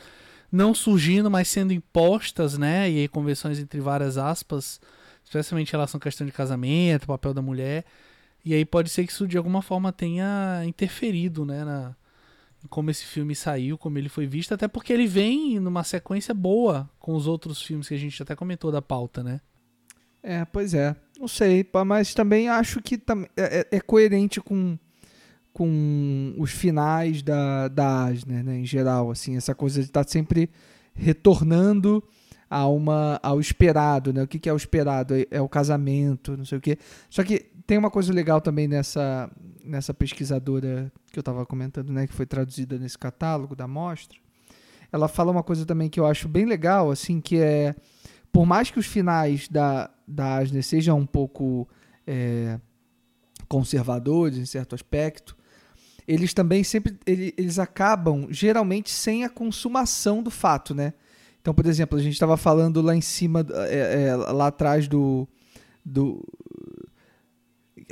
não 0.50 0.74
surgindo, 0.74 1.30
mas 1.30 1.48
sendo 1.48 1.72
impostas, 1.72 2.58
né? 2.58 2.90
E 2.90 2.98
aí 2.98 3.08
convenções 3.08 3.58
entre 3.58 3.80
várias 3.80 4.18
aspas, 4.18 4.80
especialmente 5.32 5.68
em 5.68 5.72
relação 5.72 5.98
à 5.98 6.00
questão 6.00 6.26
de 6.26 6.32
casamento, 6.32 7.06
papel 7.06 7.32
da 7.32 7.40
mulher. 7.40 7.84
E 8.44 8.52
aí 8.52 8.64
pode 8.64 8.90
ser 8.90 9.06
que 9.06 9.12
isso 9.12 9.26
de 9.26 9.38
alguma 9.38 9.62
forma 9.62 9.92
tenha 9.92 10.62
interferido, 10.66 11.44
né, 11.44 11.64
na, 11.64 11.96
como 12.68 12.90
esse 12.90 13.04
filme 13.04 13.34
saiu, 13.34 13.78
como 13.78 13.98
ele 13.98 14.08
foi 14.08 14.26
visto, 14.26 14.52
até 14.52 14.68
porque 14.68 14.92
ele 14.92 15.06
vem 15.06 15.58
numa 15.58 15.84
sequência 15.84 16.34
boa 16.34 16.90
com 16.98 17.14
os 17.14 17.26
outros 17.26 17.62
filmes 17.62 17.88
que 17.88 17.94
a 17.94 17.98
gente 17.98 18.22
até 18.22 18.34
comentou 18.34 18.70
da 18.70 18.82
pauta, 18.82 19.22
né? 19.22 19.40
É, 20.22 20.44
pois 20.44 20.74
é. 20.74 20.94
Não 21.18 21.28
sei, 21.28 21.68
mas 21.86 22.14
também 22.14 22.48
acho 22.48 22.80
que 22.82 22.96
é, 23.36 23.60
é, 23.60 23.76
é 23.76 23.80
coerente 23.80 24.40
com, 24.40 24.76
com 25.52 26.34
os 26.36 26.50
finais 26.50 27.22
da, 27.22 27.68
da 27.68 28.04
Asner, 28.06 28.44
né, 28.44 28.58
em 28.58 28.66
geral, 28.66 29.10
assim, 29.10 29.36
essa 29.36 29.54
coisa 29.54 29.80
de 29.80 29.86
estar 29.86 30.04
tá 30.04 30.10
sempre 30.10 30.50
retornando 30.94 32.02
a 32.52 32.68
uma, 32.68 33.18
ao 33.22 33.40
esperado, 33.40 34.12
né? 34.12 34.22
O 34.22 34.28
que, 34.28 34.38
que 34.38 34.46
é 34.46 34.52
o 34.52 34.56
esperado? 34.56 35.14
É, 35.14 35.26
é 35.30 35.40
o 35.40 35.48
casamento, 35.48 36.36
não 36.36 36.44
sei 36.44 36.58
o 36.58 36.60
quê. 36.60 36.76
Só 37.08 37.24
que 37.24 37.46
tem 37.66 37.78
uma 37.78 37.90
coisa 37.90 38.12
legal 38.12 38.42
também 38.42 38.68
nessa, 38.68 39.30
nessa 39.64 39.94
pesquisadora 39.94 40.92
que 41.10 41.18
eu 41.18 41.22
estava 41.22 41.46
comentando, 41.46 41.90
né, 41.90 42.06
que 42.06 42.12
foi 42.12 42.26
traduzida 42.26 42.78
nesse 42.78 42.98
catálogo 42.98 43.56
da 43.56 43.66
mostra, 43.66 44.18
ela 44.92 45.08
fala 45.08 45.32
uma 45.32 45.42
coisa 45.42 45.64
também 45.64 45.88
que 45.88 45.98
eu 45.98 46.04
acho 46.04 46.28
bem 46.28 46.44
legal, 46.44 46.90
assim, 46.90 47.22
que 47.22 47.38
é 47.38 47.74
por 48.30 48.44
mais 48.44 48.70
que 48.70 48.78
os 48.78 48.86
finais 48.86 49.48
da, 49.48 49.88
da 50.06 50.36
Asner 50.36 50.62
sejam 50.62 50.98
um 50.98 51.06
pouco 51.06 51.66
é, 52.06 52.60
conservadores 53.48 54.36
em 54.36 54.44
certo 54.44 54.74
aspecto, 54.74 55.34
eles 56.06 56.34
também 56.34 56.62
sempre 56.62 56.98
eles, 57.06 57.32
eles 57.38 57.58
acabam 57.58 58.26
geralmente 58.28 58.90
sem 58.90 59.24
a 59.24 59.30
consumação 59.30 60.22
do 60.22 60.30
fato, 60.30 60.74
né? 60.74 60.92
Então, 61.42 61.52
por 61.52 61.66
exemplo, 61.66 61.98
a 61.98 62.02
gente 62.02 62.14
estava 62.14 62.36
falando 62.36 62.80
lá 62.80 62.94
em 62.94 63.00
cima, 63.00 63.44
é, 63.68 64.04
é, 64.04 64.16
lá 64.16 64.46
atrás 64.46 64.86
do, 64.86 65.28
do 65.84 66.24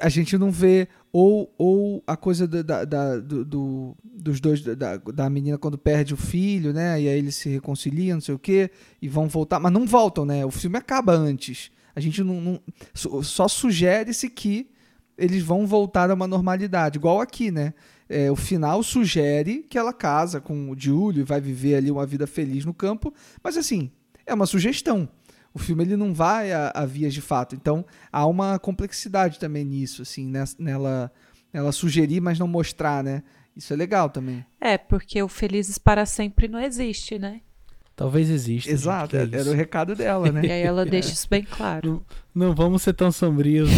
a 0.01 0.09
gente 0.09 0.39
não 0.39 0.53
vê 0.53 0.89
ou, 1.13 1.53
ou 1.59 2.03
a 2.07 2.17
coisa 2.17 2.47
da, 2.47 2.85
da 2.85 3.19
do, 3.19 3.45
do, 3.45 3.97
dos 4.05 4.41
dois 4.41 4.63
da, 4.63 4.97
da 4.97 5.29
menina 5.29 5.59
quando 5.59 5.77
perde 5.77 6.15
o 6.15 6.17
filho, 6.17 6.73
né? 6.73 7.01
E 7.01 7.09
aí 7.09 7.19
eles 7.19 7.35
se 7.35 7.49
reconciliam, 7.49 8.15
não 8.15 8.21
sei 8.21 8.35
o 8.37 8.39
quê, 8.39 8.71
e 9.03 9.09
vão 9.09 9.29
voltar, 9.29 9.59
mas 9.59 9.73
não 9.73 9.85
voltam, 9.85 10.25
né? 10.25 10.47
O 10.47 10.51
filme 10.51 10.79
acaba 10.79 11.13
antes. 11.13 11.73
A 11.95 11.99
gente 11.99 12.23
não, 12.23 12.41
não 12.41 12.61
só 12.95 13.49
sugere-se 13.49 14.31
que 14.31 14.71
eles 15.19 15.43
vão 15.43 15.67
voltar 15.67 16.09
a 16.09 16.15
uma 16.15 16.29
normalidade, 16.29 16.99
igual 16.99 17.21
aqui, 17.21 17.51
né? 17.51 17.75
É, 18.13 18.31
o 18.31 18.35
final 18.35 18.83
sugere 18.83 19.65
que 19.71 19.79
ela 19.79 19.93
casa 19.93 20.41
com 20.41 20.69
o 20.69 20.75
Júlio 20.77 21.21
e 21.21 21.25
vai 21.25 21.41
viver 21.41 21.77
ali 21.77 21.91
uma 21.91 22.05
vida 22.05 22.27
feliz 22.27 22.65
no 22.65 22.75
campo, 22.75 23.15
mas 23.43 23.57
assim, 23.57 23.91
é 24.27 24.35
uma 24.35 24.47
sugestão 24.47 25.09
o 25.53 25.59
filme 25.59 25.85
ele 25.85 25.97
não 25.97 26.15
vai 26.15 26.53
a, 26.53 26.71
a, 26.75 26.87
vias 26.87 27.13
de 27.13 27.21
fato. 27.21 27.55
Então 27.55 27.85
há 28.13 28.27
uma 28.27 28.59
complexidade 28.59 29.39
também 29.39 29.65
nisso, 29.65 30.03
assim, 30.03 30.33
nela, 30.59 31.13
nela 31.53 31.73
sugerir, 31.73 32.21
mas 32.21 32.39
não 32.39 32.47
mostrar, 32.47 33.03
né? 33.03 33.23
Isso 33.57 33.73
é 33.73 33.77
legal 33.77 34.09
também. 34.09 34.45
É, 34.61 34.79
porque 34.79 35.23
o 35.23 35.29
Felizes 35.29 35.77
para 35.77 36.07
Sempre 36.07 36.49
não 36.49 36.61
existe, 36.61 37.19
né? 37.19 37.41
Talvez 38.01 38.31
exista. 38.31 38.71
Exato, 38.71 39.15
gente, 39.15 39.29
que 39.29 39.37
é 39.37 39.39
era 39.41 39.47
isso. 39.47 39.53
o 39.53 39.55
recado 39.55 39.95
dela, 39.95 40.33
né? 40.33 40.41
E 40.49 40.51
aí 40.51 40.63
ela 40.63 40.87
deixa 40.89 41.11
isso 41.11 41.29
bem 41.29 41.43
claro. 41.43 42.03
Não, 42.35 42.49
não 42.49 42.55
vamos 42.55 42.81
ser 42.81 42.95
tão 42.95 43.13
sombrios, 43.13 43.69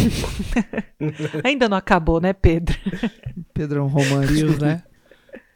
Ainda 1.43 1.67
não 1.67 1.75
acabou, 1.75 2.21
né, 2.21 2.31
Pedro? 2.31 2.73
Pedrão 3.53 3.85
romântico. 3.87 4.33
sombrios, 4.33 4.59
né? 4.59 4.81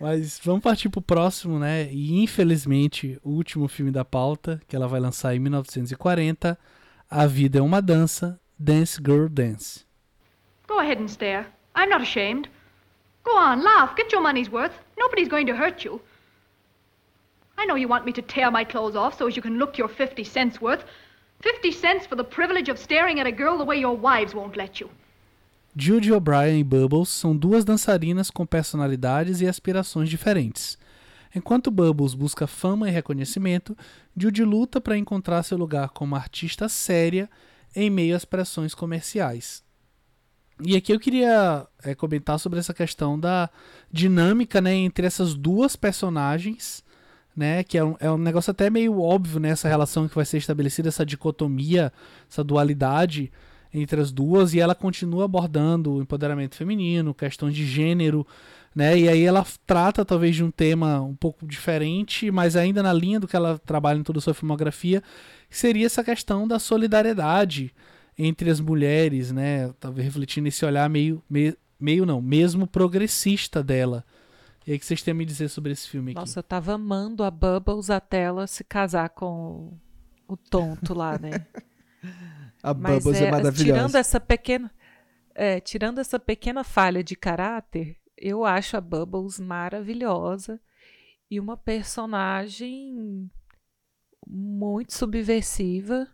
Mas 0.01 0.41
vamos 0.43 0.61
partir 0.61 0.89
pro 0.89 1.01
próximo, 1.01 1.57
né? 1.57 1.87
E 1.93 2.21
infelizmente, 2.21 3.17
o 3.23 3.29
último 3.29 3.69
filme 3.69 3.89
da 3.89 4.03
pauta, 4.03 4.61
que 4.67 4.75
ela 4.75 4.85
vai 4.85 4.99
lançar 4.99 5.33
em 5.33 5.39
1940, 5.39 6.59
A 7.09 7.25
Vida 7.25 7.59
é 7.59 7.61
uma 7.61 7.81
Dança, 7.81 8.37
Dance 8.59 8.97
Girl 8.97 9.29
Dance. 9.29 9.85
Go 10.67 10.77
ahead 10.77 11.01
and 11.01 11.07
stare. 11.07 11.45
I'm 11.73 11.89
not 11.89 12.01
ashamed. 12.01 12.49
Go 13.23 13.31
on, 13.31 13.63
laugh. 13.63 13.95
Get 13.95 14.11
your 14.11 14.21
money's 14.21 14.51
worth. 14.51 14.73
Nobody's 14.99 15.29
going 15.29 15.45
to 15.45 15.53
hurt 15.53 15.85
you. 15.85 16.01
I 17.57 17.65
know 17.65 17.75
you 17.75 17.87
want 17.87 18.05
me 18.05 18.13
to 18.13 18.21
tear 18.21 18.51
my 18.51 18.63
clothes 18.63 18.95
off 18.95 19.17
so 19.17 19.27
as 19.27 19.35
you 19.35 19.41
can 19.41 19.57
look 19.57 19.79
your 19.79 19.89
50 19.89 20.23
cents 20.23 20.61
worth. 20.61 20.85
50 21.41 21.71
cents 21.71 22.05
for 22.07 22.15
the 22.15 22.23
privilege 22.23 22.69
of 22.69 22.79
staring 22.79 23.19
at 23.19 23.27
a 23.27 23.31
girl 23.31 23.57
the 23.57 23.65
way 23.65 23.79
your 23.79 23.97
wives 23.97 24.33
won't 24.33 24.55
let 24.55 24.79
you. 24.79 24.89
Judy 25.75 26.11
O'Brien 26.11 26.59
e 26.59 26.63
Bubbles 26.63 27.09
são 27.09 27.35
duas 27.37 27.63
dançarinas 27.63 28.31
com 28.31 28.45
personalidades 28.45 29.41
e 29.41 29.47
aspirações 29.47 30.09
diferentes. 30.09 30.77
Enquanto 31.35 31.69
Bubbles 31.69 32.15
busca 32.15 32.47
fama 32.47 32.89
e 32.89 32.91
reconhecimento, 32.91 33.77
Judy 34.15 34.43
luta 34.43 34.81
para 34.81 34.97
encontrar 34.97 35.43
seu 35.43 35.57
lugar 35.57 35.89
como 35.89 36.15
artista 36.15 36.67
séria 36.67 37.29
em 37.75 37.89
meio 37.89 38.15
às 38.15 38.25
pressões 38.25 38.73
comerciais. 38.73 39.63
E 40.63 40.75
aqui 40.75 40.91
eu 40.91 40.99
queria 40.99 41.67
é, 41.83 41.93
comentar 41.93 42.39
sobre 42.39 42.57
essa 42.57 42.73
questão 42.73 43.19
da 43.19 43.47
dinâmica 43.91 44.59
né, 44.59 44.73
entre 44.73 45.05
essas 45.05 45.35
duas 45.35 45.75
personagens, 45.75 46.83
né, 47.37 47.63
que 47.63 47.77
é 47.77 47.83
um, 47.83 47.95
é 47.99 48.09
um 48.09 48.17
negócio 48.17 48.49
até 48.49 48.67
meio 48.67 48.99
óbvio 48.99 49.39
nessa 49.39 49.69
relação 49.69 50.07
que 50.07 50.15
vai 50.15 50.25
ser 50.25 50.39
estabelecida, 50.39 50.89
essa 50.89 51.05
dicotomia, 51.05 51.93
essa 52.29 52.43
dualidade 52.43 53.31
entre 53.71 54.01
as 54.01 54.11
duas, 54.11 54.55
e 54.55 54.59
ela 54.59 54.73
continua 54.73 55.25
abordando 55.25 55.93
o 55.93 56.01
empoderamento 56.01 56.55
feminino, 56.55 57.13
questões 57.13 57.53
de 57.53 57.63
gênero, 57.63 58.25
né, 58.73 58.97
e 58.97 59.07
aí 59.07 59.23
ela 59.23 59.45
trata 59.67 60.03
talvez 60.03 60.35
de 60.35 60.43
um 60.43 60.49
tema 60.49 60.99
um 60.99 61.15
pouco 61.15 61.45
diferente, 61.45 62.31
mas 62.31 62.55
ainda 62.55 62.81
na 62.81 62.91
linha 62.91 63.19
do 63.19 63.27
que 63.27 63.35
ela 63.35 63.59
trabalha 63.59 63.99
em 63.99 64.03
toda 64.03 64.17
a 64.17 64.21
sua 64.21 64.33
filmografia, 64.33 65.03
que 65.47 65.57
seria 65.57 65.85
essa 65.85 66.03
questão 66.03 66.47
da 66.47 66.57
solidariedade 66.57 67.71
entre 68.17 68.49
as 68.49 68.59
mulheres, 68.59 69.31
né, 69.31 69.71
talvez 69.79 70.07
refletindo 70.07 70.45
nesse 70.45 70.65
olhar 70.65 70.89
meio, 70.89 71.21
meio, 71.29 71.55
meio 71.79 72.03
não, 72.03 72.19
mesmo 72.19 72.65
progressista 72.65 73.61
dela. 73.61 74.03
E 74.67 74.73
aí 74.73 74.79
que 74.79 74.85
vocês 74.85 75.01
têm 75.01 75.13
a 75.13 75.15
me 75.15 75.23
dizer 75.23 75.47
sobre 75.47 75.71
esse 75.71 75.87
filme 75.87 76.11
aqui? 76.11 76.19
Nossa, 76.19 76.39
eu 76.39 76.43
tava 76.43 76.73
amando 76.73 77.23
a 77.23 77.31
Bubbles 77.31 77.89
até 77.89 78.23
ela 78.23 78.45
se 78.45 78.65
casar 78.65 79.07
com 79.11 79.79
o, 80.27 80.33
o 80.33 80.35
tonto 80.35 80.93
lá, 80.93 81.17
né? 81.17 81.47
A 82.61 82.73
Mas 82.73 83.03
Bubbles 83.03 83.21
é, 83.21 83.25
tirando 83.25 83.43
maravilhosa. 83.43 83.99
essa 83.99 84.19
pequena, 84.19 84.71
é, 85.33 85.59
tirando 85.59 85.99
essa 85.99 86.19
pequena 86.19 86.63
falha 86.63 87.03
de 87.03 87.15
caráter, 87.15 87.97
eu 88.17 88.43
acho 88.43 88.75
a 88.75 88.81
Bubbles 88.81 89.39
maravilhosa 89.39 90.59
e 91.29 91.39
uma 91.39 91.55
personagem 91.55 93.29
muito 94.27 94.93
subversiva 94.93 96.07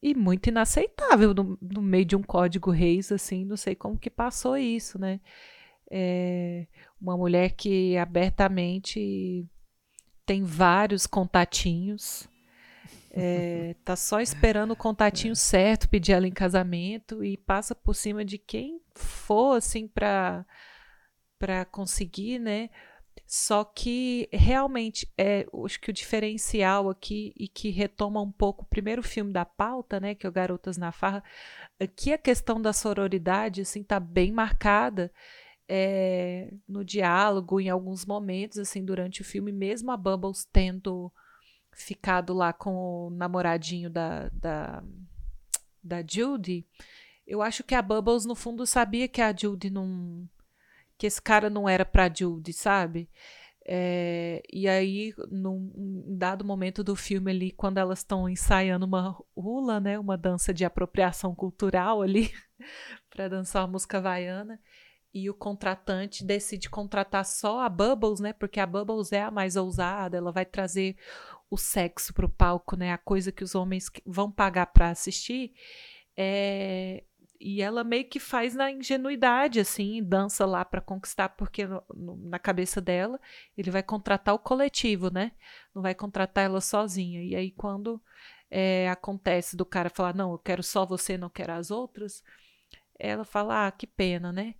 e 0.00 0.14
muito 0.14 0.48
inaceitável 0.48 1.34
no, 1.34 1.58
no 1.60 1.82
meio 1.82 2.04
de 2.04 2.16
um 2.16 2.22
código 2.22 2.70
reis 2.70 3.10
assim, 3.10 3.44
não 3.44 3.56
sei 3.56 3.74
como 3.74 3.98
que 3.98 4.08
passou 4.08 4.56
isso, 4.56 4.98
né? 4.98 5.20
É 5.90 6.66
uma 7.00 7.16
mulher 7.16 7.50
que 7.50 7.96
abertamente 7.96 9.46
tem 10.24 10.42
vários 10.42 11.06
contatinhos, 11.06 12.28
é, 13.10 13.74
tá 13.84 13.94
só 13.94 14.20
esperando 14.20 14.72
o 14.72 14.76
contatinho 14.76 15.36
certo, 15.36 15.88
pedir 15.88 16.12
ela 16.12 16.26
em 16.26 16.32
casamento 16.32 17.24
e 17.24 17.36
passa 17.36 17.74
por 17.74 17.94
cima 17.94 18.24
de 18.24 18.36
quem 18.36 18.80
for 18.94 19.56
assim 19.56 19.86
para 19.86 20.44
para 21.38 21.66
conseguir, 21.66 22.38
né? 22.38 22.70
Só 23.26 23.64
que 23.64 24.28
realmente 24.32 25.06
é, 25.18 25.46
acho 25.64 25.80
que 25.80 25.90
o 25.90 25.92
diferencial 25.92 26.88
aqui 26.88 27.32
e 27.36 27.48
que 27.48 27.70
retoma 27.70 28.22
um 28.22 28.30
pouco 28.30 28.62
o 28.62 28.68
primeiro 28.68 29.02
filme 29.02 29.32
da 29.32 29.44
pauta, 29.44 29.98
né, 29.98 30.14
que 30.14 30.26
é 30.26 30.28
o 30.28 30.32
Garotas 30.32 30.76
na 30.76 30.92
Farra, 30.92 31.24
aqui 31.80 32.12
a 32.12 32.18
questão 32.18 32.60
da 32.60 32.72
sororidade 32.72 33.62
assim 33.62 33.82
tá 33.82 33.98
bem 33.98 34.30
marcada 34.30 35.12
é, 35.68 36.52
no 36.68 36.84
diálogo 36.84 37.60
em 37.60 37.68
alguns 37.68 38.06
momentos 38.06 38.58
assim 38.58 38.84
durante 38.84 39.20
o 39.20 39.24
filme, 39.24 39.52
mesmo 39.52 39.90
a 39.90 39.96
Bubbles 39.96 40.46
tendo 40.52 41.12
ficado 41.72 42.32
lá 42.32 42.52
com 42.52 42.74
o 42.74 43.10
namoradinho 43.10 43.90
da, 43.90 44.28
da, 44.30 44.82
da 45.82 46.04
Judy, 46.06 46.66
eu 47.26 47.42
acho 47.42 47.64
que 47.64 47.74
a 47.74 47.82
Bubbles, 47.82 48.24
no 48.24 48.34
fundo, 48.34 48.64
sabia 48.64 49.08
que 49.08 49.20
a 49.20 49.34
Judy 49.36 49.68
não. 49.68 50.28
que 50.96 51.06
esse 51.06 51.20
cara 51.20 51.50
não 51.50 51.68
era 51.68 51.84
pra 51.84 52.12
Judy, 52.12 52.52
sabe? 52.52 53.10
É, 53.68 54.42
e 54.52 54.68
aí, 54.68 55.12
num, 55.28 55.72
dado 56.16 56.44
momento 56.44 56.84
do 56.84 56.94
filme 56.94 57.32
ali, 57.32 57.50
quando 57.50 57.78
elas 57.78 57.98
estão 57.98 58.28
ensaiando 58.28 58.86
uma 58.86 59.20
hula, 59.34 59.80
né, 59.80 59.98
uma 59.98 60.16
dança 60.16 60.54
de 60.54 60.64
apropriação 60.64 61.34
cultural 61.34 62.00
ali, 62.00 62.30
para 63.10 63.28
dançar 63.28 63.62
uma 63.62 63.72
música 63.72 63.98
havaiana, 63.98 64.60
e 65.16 65.30
o 65.30 65.34
contratante 65.34 66.22
decide 66.22 66.68
contratar 66.68 67.24
só 67.24 67.60
a 67.60 67.70
Bubbles, 67.70 68.20
né, 68.20 68.34
porque 68.34 68.60
a 68.60 68.66
Bubbles 68.66 69.12
é 69.12 69.22
a 69.22 69.30
mais 69.30 69.56
ousada, 69.56 70.18
ela 70.18 70.30
vai 70.30 70.44
trazer 70.44 70.94
o 71.50 71.56
sexo 71.56 72.12
pro 72.12 72.28
palco, 72.28 72.76
né, 72.76 72.92
a 72.92 72.98
coisa 72.98 73.32
que 73.32 73.42
os 73.42 73.54
homens 73.54 73.90
vão 74.04 74.30
pagar 74.30 74.66
para 74.66 74.90
assistir, 74.90 75.54
é, 76.14 77.02
e 77.40 77.62
ela 77.62 77.82
meio 77.82 78.06
que 78.08 78.20
faz 78.20 78.54
na 78.54 78.70
ingenuidade, 78.70 79.58
assim, 79.58 80.02
dança 80.02 80.44
lá 80.44 80.66
para 80.66 80.82
conquistar, 80.82 81.30
porque 81.30 81.66
no, 81.66 81.82
no, 81.94 82.16
na 82.28 82.38
cabeça 82.38 82.78
dela 82.78 83.18
ele 83.56 83.70
vai 83.70 83.82
contratar 83.82 84.34
o 84.34 84.38
coletivo, 84.38 85.10
né? 85.10 85.32
Não 85.74 85.82
vai 85.82 85.94
contratar 85.94 86.44
ela 86.44 86.60
sozinha. 86.60 87.22
E 87.22 87.36
aí, 87.36 87.50
quando 87.50 88.02
é, 88.50 88.88
acontece 88.88 89.56
do 89.56 89.66
cara 89.66 89.90
falar, 89.90 90.14
não, 90.14 90.32
eu 90.32 90.38
quero 90.38 90.62
só 90.62 90.86
você, 90.86 91.18
não 91.18 91.28
quero 91.28 91.52
as 91.52 91.70
outras, 91.70 92.22
ela 92.98 93.24
fala, 93.24 93.66
ah, 93.66 93.72
que 93.72 93.86
pena, 93.86 94.32
né? 94.32 94.54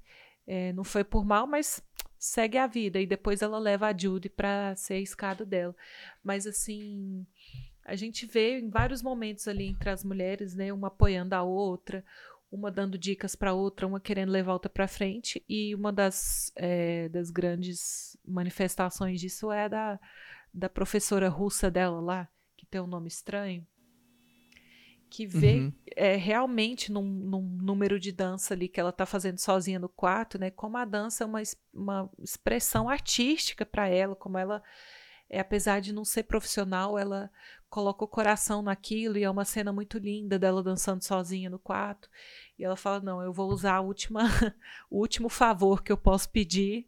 É, 0.46 0.72
não 0.72 0.84
foi 0.84 1.02
por 1.02 1.24
mal, 1.24 1.46
mas 1.46 1.82
segue 2.18 2.58
a 2.58 2.66
vida. 2.66 3.00
E 3.00 3.06
depois 3.06 3.42
ela 3.42 3.58
leva 3.58 3.88
a 3.88 3.96
Judy 3.96 4.28
para 4.28 4.74
ser 4.76 4.94
a 4.94 5.00
escada 5.00 5.44
dela. 5.44 5.74
Mas 6.22 6.46
assim, 6.46 7.26
a 7.84 7.94
gente 7.94 8.26
vê 8.26 8.58
em 8.58 8.68
vários 8.68 9.02
momentos 9.02 9.46
ali 9.46 9.66
entre 9.66 9.90
as 9.90 10.02
mulheres, 10.02 10.54
né, 10.54 10.72
uma 10.72 10.88
apoiando 10.88 11.34
a 11.34 11.42
outra, 11.42 12.04
uma 12.50 12.70
dando 12.70 12.98
dicas 12.98 13.36
para 13.36 13.54
outra, 13.54 13.86
uma 13.86 14.00
querendo 14.00 14.30
levar 14.30 14.52
outra 14.52 14.70
para 14.70 14.88
frente, 14.88 15.44
e 15.48 15.74
uma 15.74 15.92
das, 15.92 16.52
é, 16.56 17.08
das 17.08 17.30
grandes 17.30 18.16
manifestações 18.24 19.20
disso 19.20 19.52
é 19.52 19.68
da, 19.68 20.00
da 20.52 20.68
professora 20.68 21.28
russa 21.28 21.70
dela 21.70 22.00
lá, 22.00 22.28
que 22.56 22.66
tem 22.66 22.80
um 22.80 22.86
nome 22.86 23.08
estranho, 23.08 23.66
que 25.16 25.26
vê 25.26 25.60
Uhum. 25.60 25.72
é, 25.96 26.14
realmente 26.14 26.92
num, 26.92 27.02
num 27.02 27.40
número 27.40 27.98
de 27.98 28.12
dança 28.12 28.52
ali 28.52 28.68
que 28.68 28.78
ela 28.78 28.90
está 28.90 29.06
fazendo 29.06 29.38
sozinha 29.38 29.78
no 29.78 29.88
quarto, 29.88 30.38
né? 30.38 30.50
Como 30.50 30.76
a 30.76 30.84
dança 30.84 31.24
é 31.24 31.26
uma, 31.26 31.40
uma 31.72 32.10
expressão 32.22 32.86
artística 32.86 33.64
para 33.64 33.88
ela, 33.88 34.14
como 34.14 34.36
ela, 34.36 34.62
é, 35.30 35.40
apesar 35.40 35.80
de 35.80 35.90
não 35.90 36.04
ser 36.04 36.24
profissional, 36.24 36.98
ela 36.98 37.30
coloca 37.70 38.04
o 38.04 38.08
coração 38.08 38.60
naquilo 38.60 39.16
e 39.16 39.24
é 39.24 39.30
uma 39.30 39.46
cena 39.46 39.72
muito 39.72 39.96
linda 39.96 40.38
dela 40.38 40.62
dançando 40.62 41.02
sozinha 41.02 41.48
no 41.48 41.58
quarto. 41.58 42.10
E 42.58 42.62
ela 42.62 42.76
fala: 42.76 43.00
Não, 43.00 43.22
eu 43.22 43.32
vou 43.32 43.48
usar 43.48 43.76
a 43.76 43.80
última, 43.80 44.20
o 44.90 44.98
último 44.98 45.30
favor 45.30 45.82
que 45.82 45.90
eu 45.90 45.96
posso 45.96 46.28
pedir, 46.28 46.86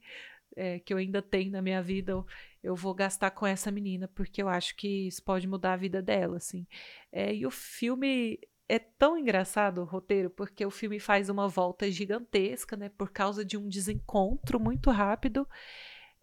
é, 0.54 0.80
que 0.80 0.92
eu 0.92 0.98
ainda 0.98 1.22
tenho 1.22 1.50
na 1.50 1.62
minha 1.62 1.82
vida, 1.82 2.22
eu, 2.62 2.74
vou 2.74 2.94
gastar 2.94 3.30
com 3.30 3.46
essa 3.46 3.70
menina, 3.70 4.08
porque 4.08 4.42
eu 4.42 4.48
acho 4.48 4.76
que 4.76 5.06
isso 5.08 5.22
pode 5.22 5.46
mudar 5.46 5.74
a 5.74 5.76
vida 5.76 6.02
dela, 6.02 6.36
assim. 6.38 6.66
É, 7.12 7.34
e 7.34 7.46
o 7.46 7.50
filme 7.50 8.38
é 8.68 8.78
tão 8.78 9.16
engraçado, 9.16 9.80
o 9.80 9.84
roteiro, 9.84 10.30
porque 10.30 10.64
o 10.66 10.70
filme 10.70 11.00
faz 11.00 11.28
uma 11.28 11.48
volta 11.48 11.90
gigantesca, 11.90 12.76
né? 12.76 12.88
Por 12.90 13.10
causa 13.10 13.44
de 13.44 13.56
um 13.56 13.68
desencontro 13.68 14.60
muito 14.60 14.90
rápido. 14.90 15.48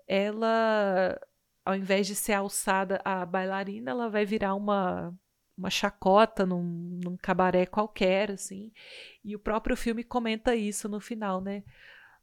Ela, 0.07 1.19
ao 1.65 1.75
invés 1.75 2.07
de 2.07 2.15
ser 2.15 2.33
alçada 2.33 3.01
a 3.03 3.25
bailarina, 3.25 3.91
ela 3.91 4.09
vai 4.09 4.25
virar 4.25 4.55
uma 4.55 5.13
uma 5.57 5.69
chacota 5.69 6.45
num, 6.45 6.99
num 7.03 7.17
cabaré 7.17 7.65
qualquer, 7.65 8.31
assim. 8.31 8.71
E 9.23 9.35
o 9.35 9.39
próprio 9.39 9.75
filme 9.77 10.03
comenta 10.03 10.55
isso 10.55 10.89
no 10.89 10.99
final, 10.99 11.41
né? 11.41 11.63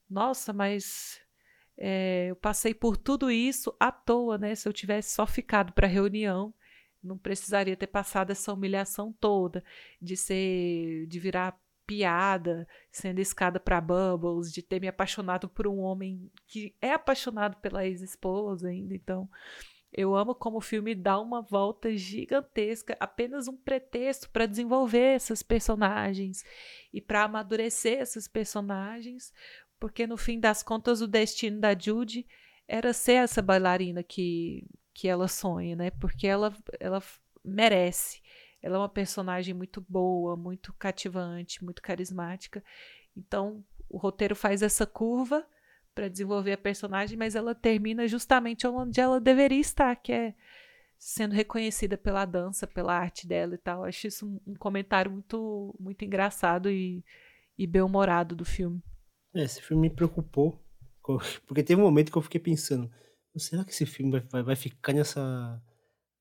Nossa, 0.08 0.52
mas 0.52 1.21
é, 1.84 2.28
eu 2.30 2.36
passei 2.36 2.72
por 2.72 2.96
tudo 2.96 3.28
isso 3.28 3.74
à 3.80 3.90
toa, 3.90 4.38
né? 4.38 4.54
Se 4.54 4.68
eu 4.68 4.72
tivesse 4.72 5.14
só 5.14 5.26
ficado 5.26 5.72
para 5.72 5.88
a 5.88 5.90
reunião, 5.90 6.54
não 7.02 7.18
precisaria 7.18 7.76
ter 7.76 7.88
passado 7.88 8.30
essa 8.30 8.52
humilhação 8.52 9.12
toda 9.12 9.64
de 10.00 10.16
ser, 10.16 11.06
de 11.08 11.18
virar 11.18 11.58
piada, 11.84 12.68
sendo 12.92 13.18
escada 13.18 13.58
para 13.58 13.80
Bubbles, 13.80 14.52
de 14.52 14.62
ter 14.62 14.80
me 14.80 14.86
apaixonado 14.86 15.48
por 15.48 15.66
um 15.66 15.80
homem 15.80 16.30
que 16.46 16.72
é 16.80 16.92
apaixonado 16.92 17.56
pela 17.56 17.84
ex-esposa 17.84 18.68
ainda. 18.68 18.94
Então, 18.94 19.28
Eu 19.94 20.16
amo 20.16 20.34
como 20.34 20.56
o 20.56 20.60
filme 20.62 20.94
dá 20.94 21.20
uma 21.20 21.42
volta 21.42 21.94
gigantesca, 21.94 22.96
apenas 22.98 23.46
um 23.46 23.54
pretexto 23.56 24.30
para 24.30 24.46
desenvolver 24.46 25.16
esses 25.16 25.42
personagens 25.42 26.42
e 26.94 27.00
para 27.00 27.24
amadurecer 27.24 28.00
esses 28.00 28.26
personagens, 28.26 29.34
porque 29.82 30.06
no 30.06 30.16
fim 30.16 30.38
das 30.38 30.62
contas 30.62 31.00
o 31.00 31.08
destino 31.08 31.58
da 31.58 31.76
Judy 31.76 32.24
era 32.68 32.92
ser 32.92 33.14
essa 33.14 33.42
bailarina 33.42 34.00
que, 34.00 34.64
que 34.94 35.08
ela 35.08 35.26
sonha, 35.26 35.74
né? 35.74 35.90
Porque 35.90 36.24
ela, 36.24 36.54
ela 36.78 37.02
merece. 37.44 38.22
Ela 38.62 38.76
é 38.76 38.78
uma 38.78 38.88
personagem 38.88 39.52
muito 39.52 39.80
boa, 39.80 40.36
muito 40.36 40.72
cativante, 40.74 41.64
muito 41.64 41.82
carismática. 41.82 42.62
Então, 43.16 43.64
o 43.90 43.98
roteiro 43.98 44.36
faz 44.36 44.62
essa 44.62 44.86
curva 44.86 45.44
para 45.92 46.06
desenvolver 46.06 46.52
a 46.52 46.58
personagem, 46.58 47.18
mas 47.18 47.34
ela 47.34 47.52
termina 47.52 48.06
justamente 48.06 48.64
onde 48.68 49.00
ela 49.00 49.20
deveria 49.20 49.58
estar, 49.58 49.96
que 49.96 50.12
é 50.12 50.32
sendo 50.96 51.34
reconhecida 51.34 51.98
pela 51.98 52.24
dança, 52.24 52.68
pela 52.68 52.96
arte 52.96 53.26
dela 53.26 53.56
e 53.56 53.58
tal. 53.58 53.82
Acho 53.82 54.06
isso 54.06 54.28
um, 54.28 54.52
um 54.52 54.54
comentário 54.54 55.10
muito, 55.10 55.74
muito 55.76 56.04
engraçado 56.04 56.70
e, 56.70 57.04
e 57.58 57.66
bem-humorado 57.66 58.36
do 58.36 58.44
filme. 58.44 58.80
É, 59.34 59.42
esse 59.42 59.62
filme 59.62 59.88
me 59.88 59.94
preocupou, 59.94 60.58
porque 61.46 61.62
teve 61.62 61.80
um 61.80 61.84
momento 61.84 62.12
que 62.12 62.18
eu 62.18 62.22
fiquei 62.22 62.40
pensando, 62.40 62.90
será 63.36 63.64
que 63.64 63.70
esse 63.70 63.86
filme 63.86 64.12
vai, 64.12 64.20
vai, 64.20 64.42
vai 64.42 64.56
ficar 64.56 64.92
nessa, 64.92 65.62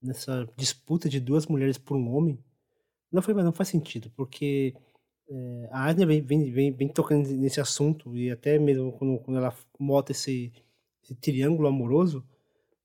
nessa 0.01 0.47
disputa 0.55 1.09
de 1.09 1.19
duas 1.19 1.45
mulheres 1.45 1.77
por 1.77 1.97
um 1.97 2.13
homem? 2.13 2.39
Não 3.11 3.21
foi, 3.21 3.33
mas 3.33 3.43
não 3.43 3.51
faz 3.51 3.69
sentido, 3.69 4.09
porque 4.15 4.73
é, 5.29 5.69
a 5.71 5.85
Asner 5.85 6.07
vem, 6.07 6.21
vem, 6.21 6.51
vem, 6.51 6.71
vem, 6.71 6.88
tocando 6.88 7.29
nesse 7.29 7.59
assunto, 7.59 8.15
e 8.17 8.31
até 8.31 8.57
mesmo 8.57 8.91
quando, 8.93 9.19
quando 9.19 9.38
ela 9.38 9.55
mota 9.79 10.11
esse, 10.11 10.51
esse 11.03 11.15
triângulo 11.15 11.67
amoroso, 11.67 12.25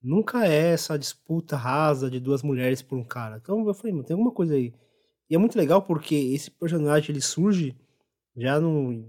nunca 0.03 0.47
é 0.47 0.73
essa 0.73 0.99
disputa 0.99 1.57
rasa 1.57 2.11
de 2.11 2.21
duas 2.21 2.43
mulheres 2.43 2.83
por 2.83 2.99
um 2.99 3.05
cara. 3.05 3.39
Então 3.43 3.67
eu 3.67 3.75
falei, 3.75 3.93
tem 4.05 4.15
alguma 4.15 4.33
coisa 4.33 4.55
aí. 4.55 4.73
E 5.29 5.35
é 5.35 5.39
muito 5.39 5.59
legal 5.59 5.83
porque 5.83 6.15
esse 6.15 6.51
personagem 6.51 7.11
ele 7.11 7.21
surge 7.21 7.77
já 8.37 8.61
no 8.61 9.05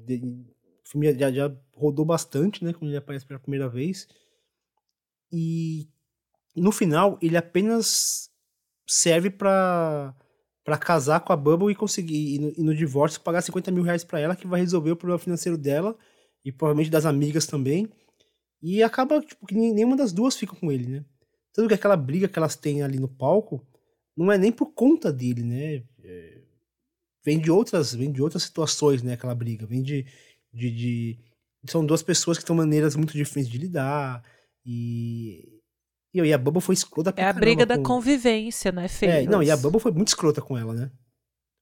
o 0.88 0.92
filme 0.92 1.14
já, 1.20 1.32
já 1.32 1.56
rodou 1.76 2.06
bastante, 2.06 2.64
né? 2.64 2.72
Quando 2.72 2.90
ele 2.90 2.98
aparece 2.98 3.26
pela 3.26 3.40
primeira 3.40 3.68
vez. 3.68 4.08
E 5.32 5.90
no 6.56 6.72
final, 6.72 7.20
ele 7.22 7.36
apenas 7.36 8.30
serve 8.88 9.30
para 9.30 10.16
para 10.64 10.78
casar 10.78 11.22
com 11.22 11.32
a 11.32 11.36
Bubble 11.38 11.72
e 11.72 11.76
conseguir, 11.76 12.36
e 12.36 12.40
no, 12.40 12.54
e 12.58 12.62
no, 12.62 12.76
divórcio, 12.76 13.22
pagar 13.22 13.42
50 13.42 13.72
mil 13.72 13.84
reais 13.84 14.04
pra 14.04 14.20
ela, 14.20 14.36
que 14.36 14.46
vai 14.46 14.60
resolver 14.60 14.92
o 14.92 14.98
problema 14.98 15.18
financeiro 15.18 15.58
dela 15.58 15.98
e 16.44 16.52
provavelmente 16.52 16.92
das 16.92 17.06
amigas 17.06 17.48
também. 17.48 17.90
E 18.62 18.84
acaba, 18.84 19.22
tipo, 19.22 19.46
que 19.46 19.56
nenhuma 19.56 19.96
das 19.96 20.12
duas 20.12 20.36
fica 20.36 20.54
com 20.58 20.70
ele, 20.70 20.86
né? 20.86 21.06
Tanto 21.54 21.70
que 21.70 21.74
aquela 21.74 21.96
briga 21.96 22.28
que 22.28 22.38
elas 22.38 22.58
têm 22.58 22.84
ali 22.84 23.00
no 23.00 23.08
palco 23.08 23.66
não 24.16 24.30
é 24.30 24.38
nem 24.38 24.52
por 24.52 24.74
conta 24.74 25.10
dele, 25.10 25.42
né? 25.42 25.86
É, 26.04 26.42
vem 27.24 27.40
de 27.40 27.50
outras, 27.50 27.94
vem 27.94 28.12
de 28.12 28.22
outras 28.22 28.44
situações, 28.44 29.02
né? 29.02 29.14
Aquela 29.14 29.34
briga, 29.34 29.66
vem 29.66 29.82
de, 29.82 30.06
de, 30.58 30.72
de, 30.72 31.20
são 31.70 31.86
duas 31.86 32.02
pessoas 32.02 32.38
que 32.38 32.46
têm 32.46 32.56
maneiras 32.56 32.96
muito 32.96 33.14
diferentes 33.14 33.52
de 33.52 33.58
lidar 33.58 34.24
e 34.66 35.58
e, 36.14 36.20
e 36.20 36.34
a 36.34 36.38
Bubba 36.38 36.60
foi 36.60 36.74
escrota 36.74 37.14
pra 37.14 37.24
É 37.24 37.28
a 37.28 37.34
briga 37.34 37.66
da 37.66 37.78
convivência, 37.78 38.72
né, 38.72 38.88
Fê? 38.88 39.06
É, 39.06 39.24
não, 39.24 39.44
e 39.44 39.52
a 39.52 39.58
Bubba 39.58 39.80
foi 39.80 39.92
muito 39.92 40.08
escrota 40.08 40.42
com 40.42 40.58
ela, 40.58 40.74
né? 40.74 40.92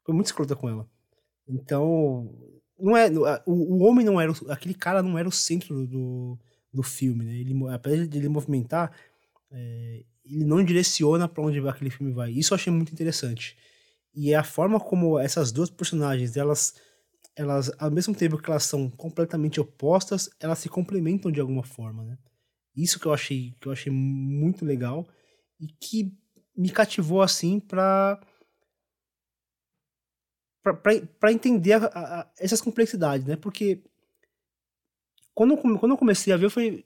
Foi 0.05 0.13
muito 0.13 0.27
escrota 0.27 0.55
com 0.55 0.69
ela. 0.69 0.87
Então, 1.47 2.31
não 2.79 2.95
é, 2.95 3.09
o, 3.45 3.75
o 3.75 3.79
homem 3.79 4.05
não 4.05 4.19
era, 4.19 4.31
aquele 4.49 4.73
cara 4.73 5.01
não 5.01 5.17
era 5.17 5.27
o 5.27 5.31
centro 5.31 5.85
do, 5.87 6.39
do 6.73 6.83
filme, 6.83 7.25
né? 7.25 7.35
Ele, 7.35 7.53
apesar 7.69 8.07
de 8.07 8.17
ele 8.17 8.29
movimentar, 8.29 8.91
é, 9.51 10.03
ele 10.23 10.45
não 10.45 10.63
direciona 10.63 11.27
para 11.27 11.43
onde 11.43 11.59
aquele 11.67 11.89
filme 11.89 12.13
vai. 12.13 12.31
Isso 12.31 12.53
eu 12.53 12.55
achei 12.55 12.71
muito 12.71 12.93
interessante. 12.93 13.57
E 14.13 14.31
é 14.31 14.35
a 14.35 14.43
forma 14.43 14.79
como 14.79 15.19
essas 15.19 15.51
duas 15.51 15.69
personagens, 15.69 16.37
elas 16.37 16.75
elas, 17.35 17.71
ao 17.77 17.91
mesmo 17.91 18.15
tempo 18.15 18.37
que 18.37 18.49
elas 18.49 18.63
são 18.63 18.89
completamente 18.89 19.59
opostas, 19.59 20.29
elas 20.39 20.59
se 20.59 20.69
complementam 20.69 21.31
de 21.31 21.41
alguma 21.41 21.63
forma, 21.63 22.03
né? 22.03 22.17
Isso 22.75 22.99
que 22.99 23.05
eu 23.05 23.13
achei, 23.13 23.53
que 23.59 23.67
eu 23.67 23.71
achei 23.71 23.91
muito 23.91 24.65
legal 24.65 25.07
e 25.59 25.67
que 25.67 26.17
me 26.55 26.69
cativou 26.69 27.21
assim 27.21 27.59
para 27.59 28.19
para 31.19 31.31
entender 31.31 31.73
a, 31.73 31.85
a, 31.85 32.31
essas 32.39 32.59
complexidades, 32.59 33.25
né? 33.27 33.35
Porque 33.35 33.83
quando, 35.35 35.55
quando 35.57 35.91
eu 35.91 35.97
comecei 35.97 36.33
a 36.33 36.37
ver, 36.37 36.45
eu 36.45 36.49
falei 36.49 36.83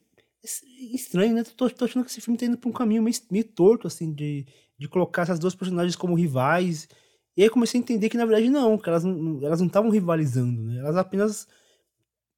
estranho, 0.92 1.34
né? 1.34 1.44
Tô, 1.44 1.70
tô 1.70 1.84
achando 1.86 2.04
que 2.04 2.10
esse 2.10 2.20
filme 2.20 2.36
tá 2.36 2.44
indo 2.44 2.58
pra 2.58 2.68
um 2.68 2.74
caminho 2.74 3.02
meio, 3.02 3.16
meio 3.30 3.44
torto, 3.44 3.86
assim, 3.86 4.12
de, 4.12 4.46
de 4.78 4.88
colocar 4.88 5.22
essas 5.22 5.38
duas 5.38 5.54
personagens 5.54 5.96
como 5.96 6.14
rivais 6.14 6.88
e 7.36 7.42
aí 7.42 7.50
comecei 7.50 7.80
a 7.80 7.82
entender 7.82 8.08
que 8.08 8.16
na 8.16 8.26
verdade 8.26 8.50
não, 8.50 8.76
que 8.76 8.88
elas 8.88 9.04
não 9.04 9.40
elas 9.42 9.60
não 9.60 9.66
estavam 9.66 9.90
rivalizando, 9.90 10.62
né? 10.62 10.78
Elas 10.78 10.96
apenas 10.96 11.46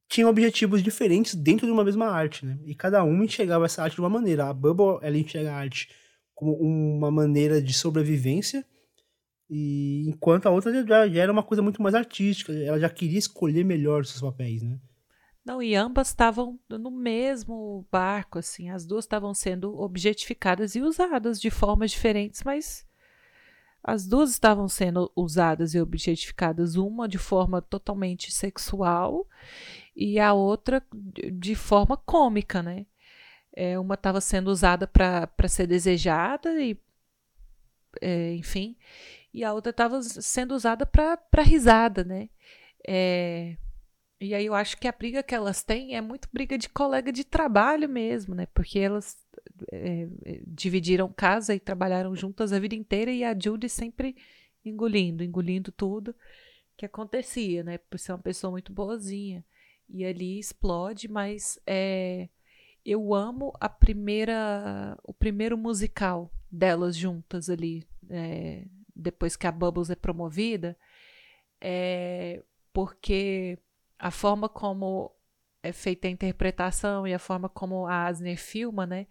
tinham 0.09 0.29
objetivos 0.29 0.83
diferentes 0.83 1.35
dentro 1.35 1.67
de 1.67 1.73
uma 1.73 1.85
mesma 1.85 2.07
arte, 2.07 2.45
né? 2.45 2.59
E 2.67 2.75
cada 2.75 3.03
uma 3.03 3.25
enxergava 3.25 3.65
essa 3.65 3.83
arte 3.83 3.95
de 3.95 4.01
uma 4.01 4.11
maneira. 4.11 4.49
A 4.49 4.53
Bubble, 4.53 4.99
ela 5.01 5.17
enxerga 5.17 5.53
a 5.53 5.57
arte 5.57 5.89
como 6.35 6.55
uma 6.55 7.11
maneira 7.11 7.63
de 7.63 7.73
sobrevivência, 7.73 8.65
e 9.49 10.09
enquanto 10.09 10.47
a 10.47 10.51
outra 10.51 10.73
já, 10.73 11.09
já 11.09 11.23
era 11.23 11.33
uma 11.33 11.43
coisa 11.43 11.63
muito 11.63 11.83
mais 11.83 11.95
artística, 11.95 12.53
ela 12.53 12.81
já 12.81 12.89
queria 12.89 13.19
escolher 13.19 13.65
melhor 13.65 14.01
os 14.01 14.11
seus 14.11 14.23
papéis, 14.23 14.63
né? 14.63 14.79
Não, 15.45 15.63
e 15.63 15.75
ambas 15.75 16.09
estavam 16.09 16.59
no 16.71 16.91
mesmo 16.91 17.87
barco, 17.91 18.39
assim, 18.39 18.71
as 18.71 18.87
duas 18.87 19.05
estavam 19.05 19.35
sendo 19.35 19.79
objetificadas 19.79 20.75
e 20.75 20.81
usadas 20.81 21.41
de 21.41 21.51
formas 21.51 21.91
diferentes, 21.91 22.43
mas 22.45 22.87
as 23.83 24.07
duas 24.07 24.31
estavam 24.31 24.69
sendo 24.69 25.11
usadas 25.17 25.75
e 25.75 25.81
objetificadas, 25.81 26.77
uma 26.77 27.09
de 27.09 27.19
forma 27.19 27.61
totalmente 27.61 28.31
sexual 28.31 29.27
e 29.97 30.21
a 30.21 30.33
outra 30.33 30.83
de 31.33 31.55
forma 31.55 31.97
cômica, 31.97 32.63
né? 32.63 32.87
É, 33.55 33.79
uma 33.79 33.95
estava 33.95 34.21
sendo 34.21 34.49
usada 34.49 34.87
para 34.87 35.49
ser 35.49 35.67
desejada 35.67 36.61
e, 36.61 36.79
é, 38.01 38.35
enfim, 38.35 38.77
e 39.35 39.45
a 39.45 39.53
outra 39.53 39.71
estava 39.71 40.03
sendo 40.03 40.55
usada 40.55 40.87
para 40.87 41.43
risada, 41.43 42.05
né? 42.05 42.31
É, 42.87 43.57
e 44.21 44.35
aí 44.35 44.47
eu 44.47 44.55
acho 44.55 44.77
que 44.77 44.87
a 44.87 44.93
briga 44.93 45.23
que 45.23 45.35
elas 45.35 45.63
têm 45.65 45.97
é 45.97 46.01
muito 46.01 46.29
briga 46.33 46.57
de 46.57 46.69
colega 46.69 47.13
de 47.13 47.25
trabalho 47.25 47.89
mesmo, 47.89 48.35
né? 48.35 48.47
Porque 48.55 48.79
elas 48.79 49.19
é, 49.71 50.09
é, 50.25 50.43
dividiram 50.47 51.13
casa 51.13 51.55
e 51.55 51.61
trabalharam 51.61 52.15
juntas 52.15 52.53
a 52.53 52.59
vida 52.59 52.75
inteira 52.75 53.11
e 53.11 53.25
a 53.25 53.37
Judy 53.39 53.69
sempre 53.69 54.17
engolindo, 54.65 55.23
engolindo 55.23 55.73
tudo 55.73 56.15
que 56.77 56.87
acontecia, 56.87 57.63
né? 57.63 57.79
Por 57.79 57.99
ser 57.99 58.13
uma 58.13 58.19
pessoa 58.19 58.51
muito 58.51 58.73
boazinha. 58.73 59.45
E 59.89 60.05
ali 60.05 60.39
explode, 60.39 61.07
mas 61.09 61.59
é, 61.67 62.29
eu 62.85 63.15
amo 63.15 63.53
a 63.61 63.69
primeira, 63.69 64.97
o 65.05 65.13
primeiro 65.13 65.57
musical 65.57 66.33
delas 66.51 66.97
juntas 66.97 67.51
ali, 67.51 67.87
é, 68.09 68.65
depois 68.95 69.37
que 69.37 69.47
a 69.47 69.53
Bubbles 69.53 69.91
é 69.91 69.95
promovida, 69.95 70.77
é, 71.61 72.43
porque 72.73 73.59
a 73.99 74.11
forma 74.11 74.49
como 74.49 75.15
é 75.63 75.73
feita 75.73 76.09
a 76.09 76.11
interpretação 76.11 77.07
e 77.07 77.15
a 77.15 77.19
forma 77.19 77.49
como 77.49 77.87
a 77.87 78.07
Asner 78.07 78.37
filma, 78.37 78.87
né? 78.87 79.07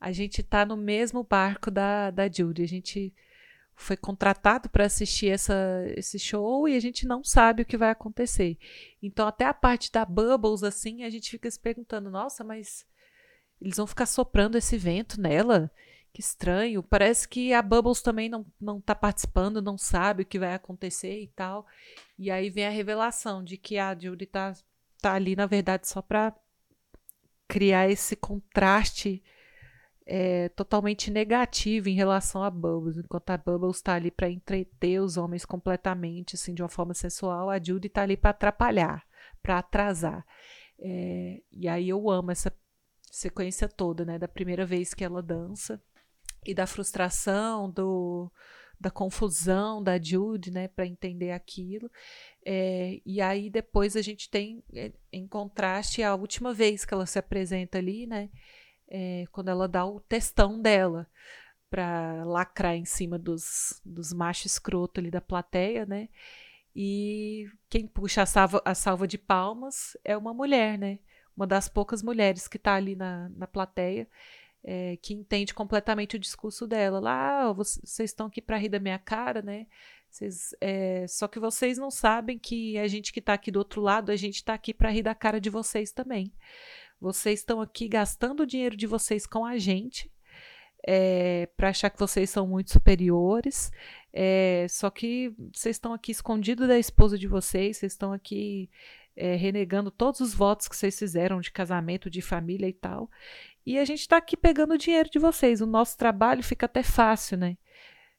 A 0.00 0.12
gente 0.12 0.42
tá 0.42 0.64
no 0.64 0.76
mesmo 0.76 1.22
barco 1.22 1.70
da, 1.70 2.10
da 2.10 2.30
Judy. 2.30 2.62
A 2.62 2.68
gente 2.68 3.14
foi 3.76 3.96
contratado 3.96 4.68
para 4.68 4.84
assistir 4.84 5.28
essa, 5.28 5.84
esse 5.96 6.18
show 6.18 6.68
e 6.68 6.76
a 6.76 6.80
gente 6.80 7.06
não 7.06 7.24
sabe 7.24 7.62
o 7.62 7.66
que 7.66 7.76
vai 7.76 7.90
acontecer. 7.90 8.56
Então, 9.02 9.26
até 9.26 9.44
a 9.44 9.54
parte 9.54 9.90
da 9.90 10.04
Bubbles, 10.04 10.62
assim, 10.62 11.02
a 11.02 11.10
gente 11.10 11.30
fica 11.30 11.50
se 11.50 11.58
perguntando: 11.58 12.10
nossa, 12.10 12.44
mas 12.44 12.86
eles 13.60 13.76
vão 13.76 13.86
ficar 13.86 14.06
soprando 14.06 14.56
esse 14.56 14.76
vento 14.76 15.20
nela? 15.20 15.70
Que 16.12 16.20
estranho. 16.20 16.82
Parece 16.82 17.28
que 17.28 17.52
a 17.52 17.60
Bubbles 17.60 18.00
também 18.00 18.28
não, 18.28 18.46
não 18.60 18.80
tá 18.80 18.94
participando, 18.94 19.60
não 19.60 19.76
sabe 19.76 20.22
o 20.22 20.26
que 20.26 20.38
vai 20.38 20.54
acontecer 20.54 21.20
e 21.20 21.26
tal. 21.28 21.66
E 22.16 22.30
aí 22.30 22.50
vem 22.50 22.66
a 22.66 22.70
revelação 22.70 23.42
de 23.42 23.56
que 23.56 23.78
a 23.78 23.98
Judy 23.98 24.26
tá, 24.26 24.52
tá 25.00 25.14
ali, 25.14 25.34
na 25.34 25.46
verdade, 25.46 25.88
só 25.88 26.00
para 26.00 26.32
criar 27.48 27.90
esse 27.90 28.14
contraste 28.14 29.22
é, 30.06 30.48
totalmente 30.50 31.10
negativo 31.10 31.88
em 31.88 31.94
relação 31.94 32.42
a 32.42 32.50
Bubbles. 32.50 32.98
Enquanto 32.98 33.30
a 33.30 33.38
Bubbles 33.38 33.76
está 33.76 33.94
ali 33.94 34.10
para 34.10 34.28
entreter 34.28 35.00
os 35.00 35.16
homens 35.16 35.44
completamente, 35.44 36.34
assim, 36.34 36.54
de 36.54 36.62
uma 36.62 36.68
forma 36.68 36.94
sensual, 36.94 37.50
a 37.50 37.62
Judy 37.62 37.88
está 37.88 38.02
ali 38.02 38.16
para 38.16 38.30
atrapalhar, 38.30 39.04
para 39.42 39.58
atrasar. 39.58 40.24
É, 40.78 41.40
e 41.50 41.68
aí 41.68 41.88
eu 41.88 42.10
amo 42.10 42.30
essa 42.30 42.52
sequência 43.10 43.68
toda, 43.68 44.04
né? 44.04 44.18
Da 44.18 44.28
primeira 44.28 44.66
vez 44.66 44.92
que 44.92 45.04
ela 45.04 45.22
dança 45.22 45.80
e 46.44 46.52
da 46.52 46.66
frustração, 46.66 47.70
do, 47.70 48.30
da 48.78 48.90
confusão 48.90 49.82
da 49.82 50.00
Jude, 50.00 50.50
né, 50.50 50.68
para 50.68 50.86
entender 50.86 51.30
aquilo. 51.30 51.90
É, 52.44 53.00
e 53.04 53.20
aí 53.20 53.48
depois 53.48 53.96
a 53.96 54.02
gente 54.02 54.28
tem, 54.28 54.62
é, 54.74 54.92
em 55.12 55.26
contraste, 55.26 56.02
a 56.02 56.14
última 56.14 56.52
vez 56.52 56.84
que 56.84 56.92
ela 56.92 57.06
se 57.06 57.18
apresenta 57.18 57.78
ali, 57.78 58.06
né, 58.06 58.28
é, 58.88 59.24
quando 59.32 59.48
ela 59.48 59.68
dá 59.68 59.84
o 59.84 60.00
testão 60.00 60.60
dela 60.60 61.06
para 61.70 62.22
lacrar 62.24 62.76
em 62.76 62.84
cima 62.84 63.18
dos, 63.18 63.80
dos 63.84 64.12
machos 64.12 64.52
escroto 64.52 65.00
ali 65.00 65.10
da 65.10 65.20
plateia, 65.20 65.84
né? 65.84 66.08
E 66.74 67.48
quem 67.68 67.86
puxa 67.86 68.22
a 68.22 68.26
salva, 68.26 68.62
a 68.64 68.74
salva 68.74 69.06
de 69.06 69.18
palmas 69.18 69.96
é 70.04 70.16
uma 70.16 70.34
mulher, 70.34 70.78
né? 70.78 70.98
Uma 71.36 71.46
das 71.46 71.68
poucas 71.68 72.02
mulheres 72.02 72.46
que 72.46 72.56
está 72.56 72.74
ali 72.74 72.94
na, 72.94 73.28
na 73.30 73.46
plateia, 73.46 74.08
é, 74.62 74.96
que 75.02 75.14
entende 75.14 75.52
completamente 75.52 76.16
o 76.16 76.18
discurso 76.18 76.66
dela. 76.66 77.00
Lá, 77.00 77.48
ah, 77.48 77.52
vocês 77.52 78.10
estão 78.10 78.26
aqui 78.26 78.40
para 78.40 78.56
rir 78.56 78.68
da 78.68 78.80
minha 78.80 78.98
cara, 78.98 79.42
né? 79.42 79.66
É, 80.60 81.06
só 81.08 81.26
que 81.26 81.40
vocês 81.40 81.76
não 81.76 81.90
sabem 81.90 82.38
que 82.38 82.78
a 82.78 82.86
gente 82.86 83.12
que 83.12 83.18
está 83.18 83.34
aqui 83.34 83.50
do 83.50 83.58
outro 83.58 83.80
lado, 83.80 84.12
a 84.12 84.16
gente 84.16 84.36
está 84.36 84.54
aqui 84.54 84.72
para 84.72 84.90
rir 84.90 85.02
da 85.02 85.14
cara 85.14 85.40
de 85.40 85.50
vocês 85.50 85.90
também. 85.90 86.32
Vocês 87.04 87.40
estão 87.40 87.60
aqui 87.60 87.86
gastando 87.86 88.44
o 88.44 88.46
dinheiro 88.46 88.74
de 88.74 88.86
vocês 88.86 89.26
com 89.26 89.44
a 89.44 89.58
gente 89.58 90.10
é, 90.86 91.46
para 91.54 91.68
achar 91.68 91.90
que 91.90 91.98
vocês 91.98 92.30
são 92.30 92.46
muito 92.46 92.72
superiores. 92.72 93.70
É, 94.10 94.64
só 94.70 94.88
que 94.88 95.30
vocês 95.52 95.76
estão 95.76 95.92
aqui 95.92 96.12
escondidos 96.12 96.66
da 96.66 96.78
esposa 96.78 97.18
de 97.18 97.28
vocês, 97.28 97.76
vocês 97.76 97.92
estão 97.92 98.10
aqui 98.10 98.70
é, 99.14 99.36
renegando 99.36 99.90
todos 99.90 100.20
os 100.20 100.32
votos 100.32 100.66
que 100.66 100.74
vocês 100.74 100.98
fizeram 100.98 101.42
de 101.42 101.52
casamento, 101.52 102.08
de 102.08 102.22
família 102.22 102.68
e 102.68 102.72
tal. 102.72 103.10
E 103.66 103.78
a 103.78 103.84
gente 103.84 104.00
está 104.00 104.16
aqui 104.16 104.34
pegando 104.34 104.72
o 104.72 104.78
dinheiro 104.78 105.10
de 105.10 105.18
vocês. 105.18 105.60
O 105.60 105.66
nosso 105.66 105.98
trabalho 105.98 106.42
fica 106.42 106.64
até 106.64 106.82
fácil, 106.82 107.36
né? 107.36 107.58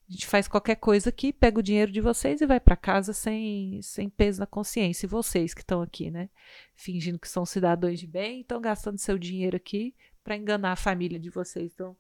A 0.08 0.12
gente 0.12 0.28
faz 0.28 0.48
qualquer 0.48 0.76
coisa 0.76 1.10
aqui, 1.10 1.34
pega 1.34 1.60
o 1.60 1.64
dinheiro 1.64 1.92
de 1.92 2.00
vocês 2.00 2.40
e 2.40 2.46
vai 2.46 2.60
para 2.60 2.76
casa 2.76 3.12
sem, 3.12 3.82
sem 3.82 4.08
peso 4.08 4.40
na 4.40 4.46
consciência. 4.46 5.06
E 5.06 5.10
vocês 5.10 5.54
que 5.54 5.62
estão 5.62 5.82
aqui, 5.82 6.12
né? 6.12 6.30
Fingindo 6.76 7.18
que 7.18 7.28
são 7.28 7.44
cidadãos 7.44 8.00
de 8.00 8.06
bem, 8.06 8.42
estão 8.42 8.62
gastando 8.62 9.00
seu 9.00 9.18
dinheiro 9.18 9.56
aqui 9.56 9.96
para 10.24 10.36
enganar 10.38 10.74
a 10.74 10.76
família 10.76 11.20
de 11.20 11.32
vocês. 11.32 11.72
Então, 11.74 11.98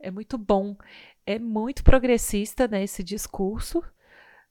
é 0.00 0.10
muito 0.10 0.36
bom. 0.36 0.76
É 1.24 1.38
muito 1.38 1.84
progressista, 1.84 2.66
né? 2.66 2.82
Esse 2.82 3.04
discurso. 3.04 3.82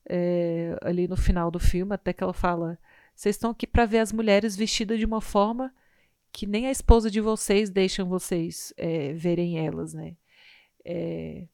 É, 0.08 0.78
ali 0.82 1.08
no 1.08 1.18
final 1.18 1.52
do 1.52 1.60
filme, 1.60 1.94
até 1.94 2.14
que 2.14 2.24
ela 2.24 2.34
fala: 2.34 2.80
vocês 3.14 3.36
estão 3.36 3.52
aqui 3.52 3.68
para 3.68 3.86
ver 3.86 4.00
as 4.00 4.14
mulheres 4.14 4.56
vestidas 4.56 5.00
de 5.00 5.06
uma 5.06 5.20
forma 5.20 5.74
que 6.32 6.46
nem 6.46 6.68
a 6.68 6.72
esposa 6.72 7.10
de 7.10 7.22
vocês 7.22 7.70
deixam 7.70 8.08
vocês 8.08 8.74
é, 8.78 9.14
verem 9.14 9.66
elas, 9.66 9.94
né? 9.94 10.16
É, 10.84 11.48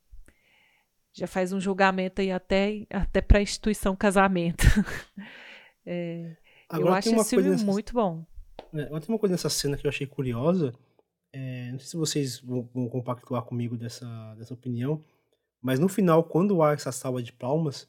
já 1.13 1.27
faz 1.27 1.51
um 1.51 1.59
julgamento 1.59 2.21
aí 2.21 2.31
até, 2.31 2.85
até 2.89 3.21
para 3.21 3.39
a 3.39 3.41
instituição 3.41 3.95
casamento. 3.95 4.63
é, 5.85 6.35
eu 6.73 6.93
acho 6.93 7.13
esse 7.13 7.29
filme 7.29 7.49
nessa, 7.49 7.65
muito 7.65 7.93
bom. 7.93 8.25
É, 8.73 8.85
tem 8.85 9.09
uma 9.09 9.19
coisa 9.19 9.33
nessa 9.33 9.49
cena 9.49 9.77
que 9.77 9.85
eu 9.85 9.89
achei 9.89 10.07
curiosa. 10.07 10.73
É, 11.33 11.71
não 11.71 11.79
sei 11.79 11.87
se 11.87 11.97
vocês 11.97 12.39
vão, 12.39 12.69
vão, 12.73 12.89
compactuar 12.89 13.43
comigo 13.43 13.77
dessa, 13.77 14.35
dessa 14.35 14.53
opinião, 14.53 15.03
mas 15.61 15.79
no 15.79 15.87
final, 15.87 16.23
quando 16.23 16.61
há 16.61 16.73
essa 16.73 16.91
salva 16.91 17.21
de 17.21 17.31
palmas, 17.31 17.87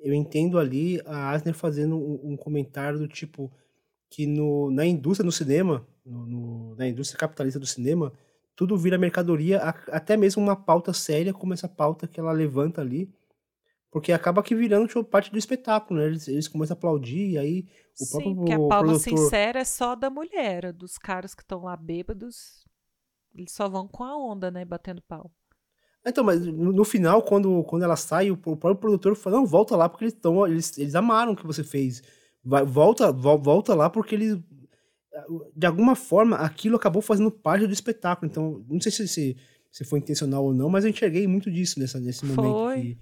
eu 0.00 0.14
entendo 0.14 0.58
ali 0.58 1.00
a 1.04 1.30
Asner 1.30 1.54
fazendo 1.54 1.96
um, 1.96 2.32
um 2.32 2.36
comentário 2.36 2.98
do 2.98 3.06
tipo 3.06 3.52
que 4.08 4.26
no, 4.26 4.70
na 4.70 4.84
indústria 4.84 5.24
do 5.24 5.30
cinema, 5.30 5.86
no, 6.04 6.26
no, 6.26 6.74
na 6.74 6.88
indústria 6.88 7.18
capitalista 7.18 7.60
do 7.60 7.66
cinema, 7.66 8.12
tudo 8.60 8.76
vira 8.76 8.98
mercadoria, 8.98 9.58
até 9.90 10.18
mesmo 10.18 10.42
uma 10.42 10.54
pauta 10.54 10.92
séria 10.92 11.32
como 11.32 11.54
essa 11.54 11.66
pauta 11.66 12.06
que 12.06 12.20
ela 12.20 12.30
levanta 12.30 12.82
ali, 12.82 13.10
porque 13.90 14.12
acaba 14.12 14.42
que 14.42 14.54
virando 14.54 14.86
tipo, 14.86 15.02
parte 15.02 15.32
do 15.32 15.38
espetáculo, 15.38 15.98
né? 15.98 16.08
Eles, 16.08 16.28
eles 16.28 16.46
começam 16.46 16.74
a 16.74 16.76
aplaudir, 16.76 17.30
e 17.30 17.38
aí 17.38 17.66
o 17.98 18.04
Sim, 18.04 18.10
próprio 18.10 18.36
porque 18.36 18.52
a 18.52 18.58
palma 18.58 18.78
produtor... 18.80 19.00
sincera 19.00 19.60
é 19.60 19.64
só 19.64 19.94
da 19.94 20.10
mulher, 20.10 20.74
dos 20.74 20.98
caras 20.98 21.34
que 21.34 21.40
estão 21.40 21.62
lá 21.62 21.74
bêbados, 21.74 22.66
eles 23.34 23.50
só 23.50 23.66
vão 23.66 23.88
com 23.88 24.04
a 24.04 24.14
onda, 24.14 24.50
né? 24.50 24.62
Batendo 24.62 25.00
pau. 25.08 25.32
Então, 26.04 26.22
mas 26.22 26.44
no, 26.44 26.70
no 26.70 26.84
final, 26.84 27.22
quando, 27.22 27.64
quando 27.64 27.84
ela 27.84 27.96
sai, 27.96 28.30
o, 28.30 28.34
o 28.34 28.36
próprio 28.58 28.76
produtor 28.76 29.16
fala, 29.16 29.36
não, 29.36 29.46
volta 29.46 29.74
lá, 29.74 29.88
porque 29.88 30.04
eles, 30.04 30.14
tão, 30.20 30.46
eles, 30.46 30.76
eles 30.76 30.94
amaram 30.94 31.32
o 31.32 31.36
que 31.36 31.46
você 31.46 31.64
fez. 31.64 32.02
Vai, 32.44 32.62
volta, 32.66 33.10
volta 33.10 33.74
lá, 33.74 33.88
porque 33.88 34.14
eles 34.14 34.38
de 35.54 35.66
alguma 35.66 35.94
forma, 35.94 36.36
aquilo 36.36 36.76
acabou 36.76 37.02
fazendo 37.02 37.30
parte 37.30 37.66
do 37.66 37.72
espetáculo. 37.72 38.30
Então, 38.30 38.64
não 38.68 38.80
sei 38.80 38.92
se, 38.92 39.08
se, 39.08 39.36
se 39.70 39.84
foi 39.84 39.98
intencional 39.98 40.44
ou 40.44 40.54
não, 40.54 40.68
mas 40.68 40.84
eu 40.84 40.90
enxerguei 40.90 41.26
muito 41.26 41.50
disso 41.50 41.78
nessa, 41.78 41.98
nesse 42.00 42.24
momento. 42.24 42.80
Que, 42.80 42.98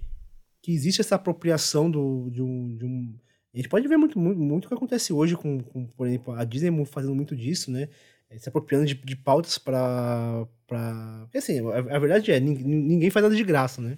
que, 0.61 0.71
existe 0.71 1.01
essa 1.01 1.15
apropriação 1.15 1.89
do, 1.89 2.29
de, 2.29 2.41
um, 2.41 2.75
de 2.77 2.85
um. 2.85 3.15
A 3.53 3.57
gente 3.57 3.69
pode 3.69 3.87
ver 3.87 3.97
muito, 3.97 4.19
muito, 4.19 4.39
muito 4.39 4.65
o 4.65 4.67
que 4.67 4.73
acontece 4.73 5.11
hoje 5.11 5.35
com, 5.35 5.59
com, 5.59 5.85
por 5.87 6.07
exemplo, 6.07 6.33
a 6.33 6.43
Disney 6.43 6.85
fazendo 6.85 7.15
muito 7.15 7.35
disso, 7.35 7.71
né? 7.71 7.89
Se 8.37 8.47
apropriando 8.47 8.85
de, 8.85 8.93
de 8.93 9.15
pautas 9.15 9.57
para. 9.57 10.47
Pra... 10.67 11.21
Porque 11.23 11.39
assim, 11.39 11.59
a, 11.67 11.95
a, 11.95 11.99
verdade 11.99 12.31
é, 12.31 12.39
ninguém, 12.39 12.65
ninguém 12.65 13.09
faz 13.09 13.23
nada 13.23 13.35
de 13.35 13.43
graça, 13.43 13.81
né? 13.81 13.97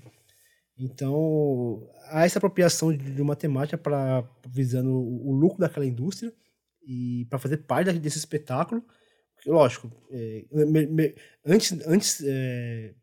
Então, 0.77 1.87
há 2.07 2.25
essa 2.25 2.39
apropriação 2.39 2.95
de, 2.95 3.11
de 3.11 3.21
uma 3.21 3.35
temática 3.35 3.77
para 3.77 4.23
visando 4.47 4.89
o, 4.91 5.29
o 5.29 5.33
lucro 5.33 5.59
daquela 5.59 5.85
indústria 5.85 6.33
e 6.83 7.25
para 7.29 7.39
fazer 7.39 7.57
parte 7.57 7.91
desse 7.93 8.17
espetáculo. 8.17 8.83
Lógico, 9.45 9.91
é, 10.11 10.45
me, 10.51 10.85
me, 10.85 11.15
antes, 11.45 11.71
antes 11.87 12.21
é, 12.23 12.93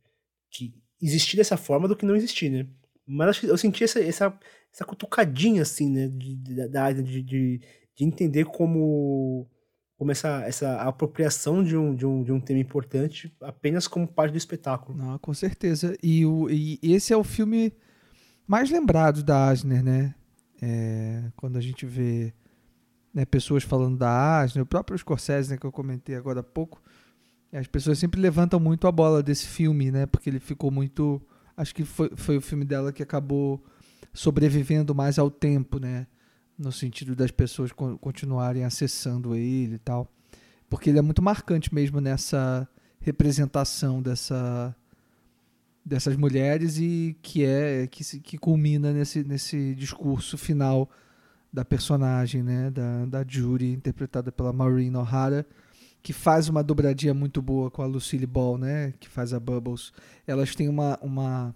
que 0.50 0.74
existir 1.00 1.36
dessa 1.36 1.56
forma 1.56 1.88
do 1.88 1.96
que 1.96 2.06
não 2.06 2.14
existir, 2.14 2.50
né? 2.50 2.66
Mas 3.06 3.28
acho 3.28 3.40
que 3.40 3.46
eu 3.46 3.58
senti 3.58 3.82
essa, 3.82 4.00
essa, 4.00 4.38
essa 4.72 4.84
cutucadinha, 4.84 5.62
assim, 5.62 5.90
né? 5.90 6.08
De, 6.08 6.36
de, 6.36 6.54
de, 7.02 7.22
de, 7.22 7.60
de 7.96 8.04
entender 8.04 8.44
como, 8.44 9.48
como 9.96 10.12
essa, 10.12 10.42
essa 10.44 10.80
apropriação 10.82 11.64
de 11.64 11.76
um, 11.76 11.94
de, 11.94 12.06
um, 12.06 12.22
de 12.22 12.30
um 12.30 12.40
tema 12.40 12.60
importante 12.60 13.34
apenas 13.40 13.88
como 13.88 14.06
parte 14.06 14.32
do 14.32 14.38
espetáculo. 14.38 14.96
Não, 14.96 15.18
com 15.18 15.34
certeza. 15.34 15.96
E, 16.02 16.24
o, 16.24 16.48
e 16.50 16.78
esse 16.82 17.12
é 17.12 17.16
o 17.16 17.24
filme 17.24 17.72
mais 18.46 18.70
lembrado 18.70 19.22
da 19.22 19.48
Asner, 19.48 19.82
né? 19.82 20.14
É, 20.60 21.30
quando 21.36 21.56
a 21.56 21.60
gente 21.60 21.86
vê 21.86 22.34
né, 23.18 23.24
pessoas 23.24 23.64
falando 23.64 23.98
da 23.98 24.40
Asner, 24.40 24.62
o 24.62 24.66
próprio 24.66 24.96
Scorsese, 24.96 25.50
né, 25.50 25.56
que 25.56 25.66
eu 25.66 25.72
comentei 25.72 26.14
agora 26.14 26.38
há 26.38 26.42
pouco, 26.44 26.80
as 27.52 27.66
pessoas 27.66 27.98
sempre 27.98 28.20
levantam 28.20 28.60
muito 28.60 28.86
a 28.86 28.92
bola 28.92 29.24
desse 29.24 29.44
filme, 29.44 29.90
né, 29.90 30.06
porque 30.06 30.30
ele 30.30 30.38
ficou 30.38 30.70
muito, 30.70 31.20
acho 31.56 31.74
que 31.74 31.84
foi, 31.84 32.12
foi 32.14 32.36
o 32.36 32.40
filme 32.40 32.64
dela 32.64 32.92
que 32.92 33.02
acabou 33.02 33.60
sobrevivendo 34.14 34.94
mais 34.94 35.18
ao 35.18 35.32
tempo, 35.32 35.80
né, 35.80 36.06
no 36.56 36.70
sentido 36.70 37.16
das 37.16 37.32
pessoas 37.32 37.72
continuarem 37.72 38.62
acessando 38.62 39.34
ele 39.34 39.74
e 39.74 39.78
tal, 39.78 40.08
porque 40.70 40.88
ele 40.88 41.00
é 41.00 41.02
muito 41.02 41.20
marcante 41.20 41.74
mesmo 41.74 42.00
nessa 42.00 42.68
representação 43.00 44.00
dessa 44.00 44.76
dessas 45.84 46.16
mulheres 46.16 46.78
e 46.78 47.16
que 47.20 47.44
é 47.44 47.88
que, 47.88 48.20
que 48.20 48.38
culmina 48.38 48.92
nesse, 48.92 49.24
nesse 49.24 49.74
discurso 49.74 50.36
final 50.38 50.88
da 51.52 51.64
personagem, 51.64 52.42
né, 52.42 52.70
da, 52.70 53.06
da 53.06 53.24
Judy, 53.26 53.72
interpretada 53.72 54.30
pela 54.30 54.52
Maureen 54.52 54.94
O'Hara, 54.96 55.46
que 56.02 56.12
faz 56.12 56.48
uma 56.48 56.62
dobradinha 56.62 57.14
muito 57.14 57.40
boa 57.42 57.70
com 57.70 57.82
a 57.82 57.86
Lucille 57.86 58.26
Ball, 58.26 58.58
né, 58.58 58.92
que 59.00 59.08
faz 59.08 59.32
a 59.32 59.40
Bubbles. 59.40 59.92
Elas 60.26 60.54
têm 60.54 60.68
uma, 60.68 60.98
uma, 61.02 61.54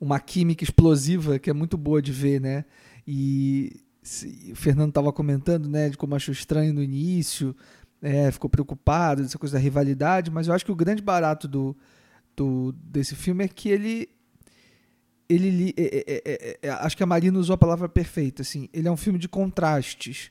uma 0.00 0.20
química 0.20 0.62
explosiva 0.62 1.38
que 1.38 1.50
é 1.50 1.52
muito 1.52 1.76
boa 1.76 2.00
de 2.02 2.12
ver, 2.12 2.40
né, 2.40 2.64
e 3.06 3.80
se, 4.02 4.50
o 4.52 4.56
Fernando 4.56 4.90
estava 4.90 5.12
comentando, 5.12 5.68
né, 5.68 5.88
de 5.88 5.96
como 5.96 6.14
achou 6.14 6.32
estranho 6.32 6.74
no 6.74 6.82
início, 6.82 7.56
é, 8.02 8.30
ficou 8.30 8.50
preocupado, 8.50 9.22
essa 9.22 9.38
coisa 9.38 9.54
da 9.54 9.62
rivalidade, 9.62 10.30
mas 10.30 10.48
eu 10.48 10.54
acho 10.54 10.64
que 10.64 10.72
o 10.72 10.76
grande 10.76 11.02
barato 11.02 11.48
do, 11.48 11.76
do 12.36 12.72
desse 12.72 13.14
filme 13.14 13.44
é 13.44 13.48
que 13.48 13.68
ele 13.68 14.08
ele 15.34 15.74
é 15.76 15.82
é, 15.82 16.04
é, 16.06 16.22
é, 16.24 16.58
é, 16.62 16.70
acho 16.70 16.96
que 16.96 17.02
a 17.02 17.06
Marina 17.06 17.38
usou 17.38 17.54
a 17.54 17.58
palavra 17.58 17.88
perfeita 17.88 18.42
assim 18.42 18.68
ele 18.72 18.88
é 18.88 18.90
um 18.90 18.96
filme 18.96 19.18
de 19.18 19.28
contrastes. 19.28 20.30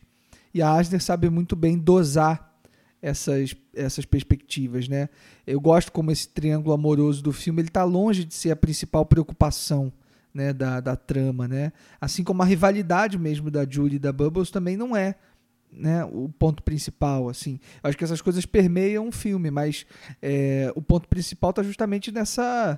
E 0.54 0.62
a 0.62 0.74
Asner 0.74 1.02
sabe 1.02 1.30
muito 1.30 1.56
bem 1.56 1.78
dosar 1.78 2.54
essas 3.02 3.56
essas 3.74 4.06
perspectivas 4.06 4.88
né? 4.88 5.10
Eu 5.46 5.60
gosto 5.60 5.92
como 5.92 6.12
esse 6.12 6.28
triângulo 6.28 6.74
amoroso 6.74 7.24
do 7.24 7.32
filme 7.32 7.62
ele 7.62 7.70
está 7.70 7.84
longe 7.84 8.26
de 8.26 8.34
ser 8.34 8.52
a 8.52 8.56
principal 8.56 9.06
preocupação 9.06 9.92
né 10.34 10.54
da, 10.54 10.80
da 10.80 10.96
trama 10.96 11.48
né? 11.48 11.72
Assim 12.00 12.24
como 12.24 12.42
a 12.42 12.46
rivalidade 12.46 13.18
mesmo 13.18 13.50
da 13.50 13.66
Julie 13.68 13.96
e 13.96 14.00
da 14.00 14.12
Bubbles 14.12 14.52
também 14.52 14.78
não 14.78 14.96
é 14.96 15.16
né, 15.72 16.04
o 16.04 16.28
ponto 16.28 16.62
principal, 16.62 17.30
assim. 17.30 17.60
Acho 17.82 17.98
que 17.98 18.04
essas 18.04 18.22
coisas 18.22 18.46
permeiam 18.46 19.08
o 19.08 19.12
filme, 19.12 19.50
mas 19.50 19.86
é, 20.22 20.72
o 20.76 20.82
ponto 20.82 21.08
principal 21.08 21.52
está 21.52 21.64
justamente 21.64 22.12
nessa 22.12 22.78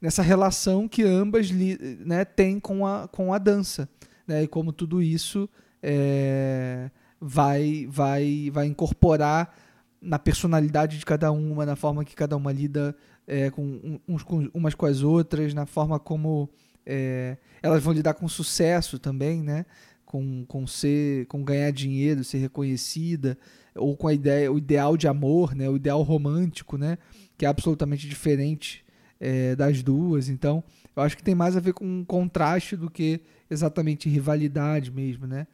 nessa 0.00 0.22
relação 0.22 0.88
que 0.88 1.02
ambas 1.02 1.50
né, 1.50 2.24
têm 2.24 2.58
com 2.58 2.86
a, 2.86 3.08
com 3.08 3.32
a 3.32 3.38
dança. 3.38 3.88
Né, 4.26 4.44
e 4.44 4.48
como 4.48 4.72
tudo 4.72 5.02
isso 5.02 5.48
é, 5.82 6.90
vai, 7.20 7.86
vai, 7.90 8.50
vai 8.52 8.66
incorporar 8.66 9.54
na 10.00 10.18
personalidade 10.18 10.98
de 10.98 11.04
cada 11.04 11.30
uma, 11.30 11.66
na 11.66 11.76
forma 11.76 12.04
que 12.04 12.14
cada 12.14 12.36
uma 12.36 12.52
lida 12.52 12.96
é, 13.26 13.50
com, 13.50 14.00
uns, 14.08 14.22
com 14.22 14.48
umas 14.54 14.74
com 14.74 14.86
as 14.86 15.02
outras, 15.02 15.52
na 15.52 15.66
forma 15.66 15.98
como 15.98 16.48
é, 16.86 17.36
elas 17.62 17.82
vão 17.82 17.92
lidar 17.92 18.14
com 18.14 18.26
sucesso 18.26 18.98
também, 18.98 19.42
né? 19.42 19.66
com, 20.10 20.44
com 20.44 20.66
ser, 20.66 21.26
com 21.26 21.44
ganhar 21.44 21.70
dinheiro, 21.70 22.24
ser 22.24 22.38
reconhecida, 22.38 23.38
ou 23.76 23.96
com 23.96 24.08
a 24.08 24.12
ideia, 24.12 24.50
o 24.50 24.58
ideal 24.58 24.96
de 24.96 25.06
amor, 25.06 25.54
né, 25.54 25.68
o 25.68 25.76
ideal 25.76 26.02
romântico, 26.02 26.76
né, 26.76 26.98
que 27.38 27.46
é 27.46 27.48
absolutamente 27.48 28.08
diferente 28.08 28.84
é, 29.20 29.54
das 29.54 29.82
duas. 29.82 30.28
Então, 30.28 30.64
eu 30.96 31.02
acho 31.02 31.16
que 31.16 31.22
tem 31.22 31.34
mais 31.34 31.56
a 31.56 31.60
ver 31.60 31.74
com 31.74 32.04
contraste 32.04 32.76
do 32.76 32.90
que 32.90 33.20
exatamente 33.50 34.08
rivalidade 34.08 34.90
mesmo, 34.90 35.26
né? 35.26 35.46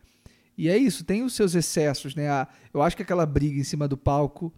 E 0.56 0.70
é 0.70 0.78
isso, 0.78 1.04
tem 1.04 1.22
os 1.22 1.34
seus 1.34 1.54
excessos, 1.54 2.14
né? 2.14 2.28
eu 2.72 2.80
acho 2.80 2.96
que 2.96 3.02
aquela 3.02 3.26
briga 3.26 3.60
em 3.60 3.64
cima 3.64 3.86
do 3.86 3.96
palco 3.96 4.50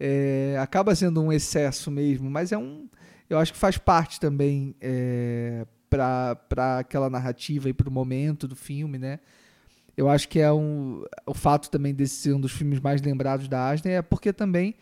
é, 0.00 0.56
acaba 0.60 0.96
sendo 0.96 1.22
um 1.22 1.32
excesso 1.32 1.92
mesmo, 1.92 2.28
mas 2.28 2.50
é 2.50 2.58
um, 2.58 2.88
eu 3.30 3.38
acho 3.38 3.52
que 3.52 3.58
faz 3.58 3.78
parte 3.78 4.18
também 4.18 4.74
é, 4.80 5.64
para 5.88 6.78
aquela 6.80 7.08
narrativa 7.08 7.68
e 7.68 7.72
para 7.72 7.88
o 7.88 7.92
momento 7.92 8.48
do 8.48 8.56
filme, 8.56 8.98
né? 8.98 9.20
Eu 9.96 10.08
acho 10.08 10.28
que 10.28 10.40
é 10.40 10.52
um, 10.52 11.04
o 11.24 11.34
fato 11.34 11.70
também 11.70 11.94
desse 11.94 12.16
ser 12.16 12.32
um 12.32 12.40
dos 12.40 12.50
filmes 12.50 12.80
mais 12.80 13.00
lembrados 13.00 13.46
da 13.46 13.70
Asner 13.70 13.98
é 13.98 14.02
porque 14.02 14.32
também 14.32 14.74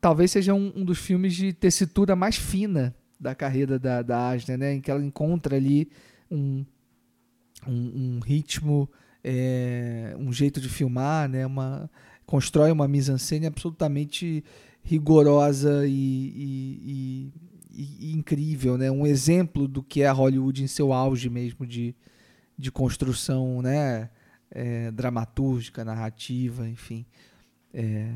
talvez 0.00 0.30
seja 0.30 0.54
um, 0.54 0.72
um 0.76 0.84
dos 0.84 0.98
filmes 0.98 1.34
de 1.34 1.52
tessitura 1.52 2.14
mais 2.14 2.36
fina 2.36 2.94
da 3.18 3.34
carreira 3.34 3.78
da, 3.78 4.02
da 4.02 4.30
Asner, 4.30 4.58
né? 4.58 4.74
Em 4.74 4.80
que 4.80 4.90
ela 4.90 5.04
encontra 5.04 5.56
ali 5.56 5.88
um, 6.30 6.64
um, 7.66 8.16
um 8.16 8.20
ritmo, 8.20 8.90
é, 9.22 10.14
um 10.18 10.32
jeito 10.32 10.60
de 10.60 10.68
filmar, 10.68 11.28
né? 11.28 11.46
Uma, 11.46 11.88
constrói 12.26 12.72
uma 12.72 12.88
mise-en-scène 12.88 13.46
absolutamente 13.46 14.44
rigorosa 14.82 15.86
e, 15.86 15.92
e, 15.92 17.32
e, 17.70 18.08
e, 18.08 18.12
incrível, 18.12 18.76
né? 18.76 18.90
Um 18.90 19.06
exemplo 19.06 19.68
do 19.68 19.82
que 19.82 20.02
é 20.02 20.10
Hollywood 20.10 20.64
em 20.64 20.66
seu 20.66 20.92
auge 20.92 21.30
mesmo 21.30 21.64
de, 21.64 21.94
de 22.58 22.72
construção, 22.72 23.62
né? 23.62 24.10
É, 24.50 24.90
dramatúrgica, 24.90 25.84
narrativa, 25.84 26.68
enfim. 26.68 27.06
É, 27.72 28.10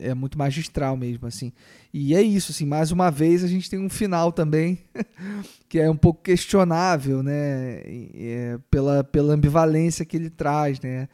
é 0.00 0.14
muito 0.14 0.38
magistral 0.38 0.96
mesmo, 0.96 1.26
assim. 1.26 1.52
E 1.92 2.14
é 2.14 2.22
isso, 2.22 2.52
assim, 2.52 2.64
mais 2.64 2.90
uma 2.90 3.10
vez 3.10 3.44
a 3.44 3.48
gente 3.48 3.68
tem 3.68 3.78
um 3.78 3.88
final 3.88 4.32
também 4.32 4.78
que 5.68 5.78
é 5.78 5.90
um 5.90 5.96
pouco 5.96 6.22
questionável, 6.22 7.22
né? 7.22 7.82
É, 8.14 8.58
pela, 8.70 9.04
pela 9.04 9.34
ambivalência 9.34 10.04
que 10.04 10.16
ele 10.16 10.30
traz, 10.30 10.80
né? 10.80 11.08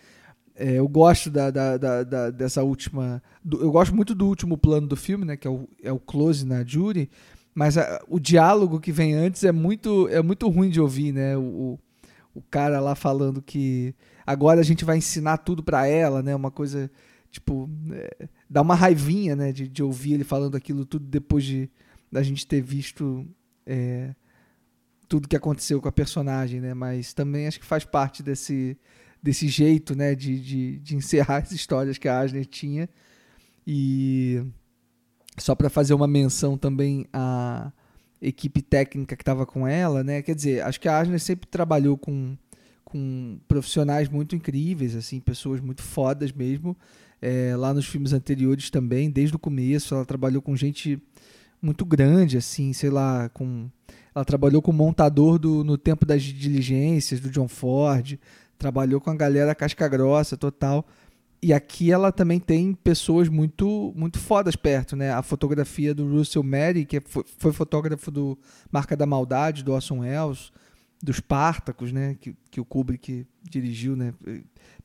É, 0.55 0.75
eu 0.75 0.89
gosto 0.89 1.31
da, 1.31 1.51
da, 1.51 1.77
da, 1.77 2.03
da, 2.03 2.31
dessa 2.31 2.63
última. 2.63 3.23
Do, 3.45 3.61
eu 3.61 3.71
gosto 3.71 3.95
muito 3.95 4.15
do 4.15 4.27
último 4.27 4.57
plano 4.57 4.87
do 4.87 4.97
filme, 4.97 5.25
né? 5.25 5.37
Que 5.37 5.47
é 5.47 5.51
o, 5.51 5.69
é 5.83 5.93
o 5.93 5.99
close 5.99 6.47
na 6.47 6.65
Judy. 6.65 7.11
Mas 7.55 7.77
a, 7.77 8.03
o 8.09 8.19
diálogo 8.19 8.81
que 8.81 8.93
vem 8.93 9.15
antes 9.15 9.45
é 9.45 9.53
muito, 9.53 10.09
é 10.09 10.23
muito 10.23 10.49
ruim 10.49 10.71
de 10.71 10.81
ouvir, 10.81 11.13
né? 11.13 11.37
O, 11.37 11.79
o 12.35 12.43
cara 12.51 12.81
lá 12.81 12.95
falando 12.95 13.43
que 13.43 13.95
agora 14.27 14.61
a 14.61 14.65
gente 14.65 14.85
vai 14.85 14.97
ensinar 14.97 15.39
tudo 15.39 15.63
para 15.63 15.87
ela, 15.87 16.23
né? 16.23 16.35
Uma 16.35 16.51
coisa 16.51 16.91
tipo 17.37 17.71
é, 17.93 18.29
dá 18.49 18.63
uma 18.63 18.75
raivinha, 18.75 19.37
né? 19.37 19.53
De, 19.53 19.69
de 19.69 19.83
ouvir 19.83 20.15
ele 20.15 20.25
falando 20.25 20.57
aquilo 20.57 20.85
tudo 20.85 21.07
depois 21.07 21.45
de 21.45 21.71
da 22.11 22.23
gente 22.23 22.47
ter 22.47 22.61
visto 22.61 23.27
é, 23.67 24.15
tudo 25.09 25.29
que 25.29 25.37
aconteceu 25.37 25.81
com 25.81 25.89
a 25.89 25.93
personagem, 25.93 26.61
né? 26.61 26.75
Mas 26.75 27.13
também 27.13 27.47
acho 27.47 27.61
que 27.61 27.67
faz 27.67 27.85
parte 27.85 28.23
desse 28.23 28.77
desse 29.23 29.49
jeito, 29.49 29.97
né, 29.97 30.15
de, 30.15 30.39
de, 30.39 30.79
de 30.79 30.95
encerrar 30.95 31.39
as 31.43 31.51
histórias 31.51 31.99
que 31.99 32.09
a 32.09 32.21
Asner 32.21 32.47
tinha. 32.47 32.89
E 33.67 34.41
só 35.37 35.55
para 35.55 35.69
fazer 35.69 35.95
uma 35.95 36.07
menção 36.07 36.57
também 36.57 37.07
à 37.13 37.73
equipe 38.23 38.63
técnica 38.63 39.17
que 39.17 39.23
estava 39.23 39.45
com 39.45 39.67
ela, 39.67 40.05
né? 40.05 40.23
Quer 40.23 40.35
dizer, 40.35 40.63
acho 40.63 40.81
que 40.81 40.89
a 40.89 40.99
Asner 40.99 41.21
sempre 41.21 41.49
trabalhou 41.49 41.99
com, 41.99 42.37
com 42.85 43.41
profissionais 43.49 44.09
muito 44.09 44.37
incríveis, 44.37 44.95
assim, 44.95 45.19
pessoas 45.19 45.61
muito 45.61 45.83
fodas 45.83 46.31
mesmo. 46.31 46.77
É, 47.21 47.55
lá 47.57 47.73
nos 47.73 47.87
filmes 47.87 48.13
anteriores 48.13 48.71
também, 48.71 49.11
desde 49.11 49.35
o 49.35 49.39
começo, 49.39 49.95
ela 49.95 50.05
trabalhou 50.05 50.43
com 50.43 50.55
gente 50.55 51.03
muito 51.61 51.85
grande, 51.85 52.37
assim, 52.37 52.73
sei 52.73 52.91
lá, 52.91 53.29
com 53.31 53.69
ela 54.15 54.25
trabalhou 54.25 54.63
com 54.63 54.71
o 54.71 54.75
montador 54.75 55.39
do 55.39 55.63
No 55.63 55.77
Tempo 55.77 56.07
das 56.07 56.23
Diligências, 56.23 57.21
do 57.21 57.29
John 57.31 57.49
Ford, 57.49 58.19
trabalhou 58.57 58.99
com 58.99 59.11
a 59.11 59.15
galera 59.15 59.55
casca 59.55 59.87
grossa 59.89 60.39
total. 60.39 60.87
E 61.43 61.53
aqui 61.53 61.93
ela 61.93 62.11
também 62.11 62.41
tem 62.41 62.73
pessoas 62.73 63.29
muito 63.29 63.93
muito 63.95 64.19
fodas 64.19 64.57
perto, 64.57 64.97
né? 64.97 65.13
A 65.13 65.23
fotografia 65.23 65.95
do 65.95 66.11
Russell 66.11 66.43
Mary, 66.43 66.87
que 66.87 66.99
foi, 67.01 67.25
foi 67.39 67.53
fotógrafo 67.53 68.11
do 68.11 68.39
Marca 68.73 68.97
da 68.97 69.05
Maldade, 69.05 69.63
do 69.63 69.73
Orson 69.73 69.99
Welles, 69.99 70.51
dos 71.03 71.17
Spartacus, 71.17 71.93
né? 71.93 72.17
Que, 72.19 72.35
que 72.51 72.59
o 72.59 72.65
Kubrick 72.65 73.27
dirigiu, 73.43 73.95
né? 73.95 74.15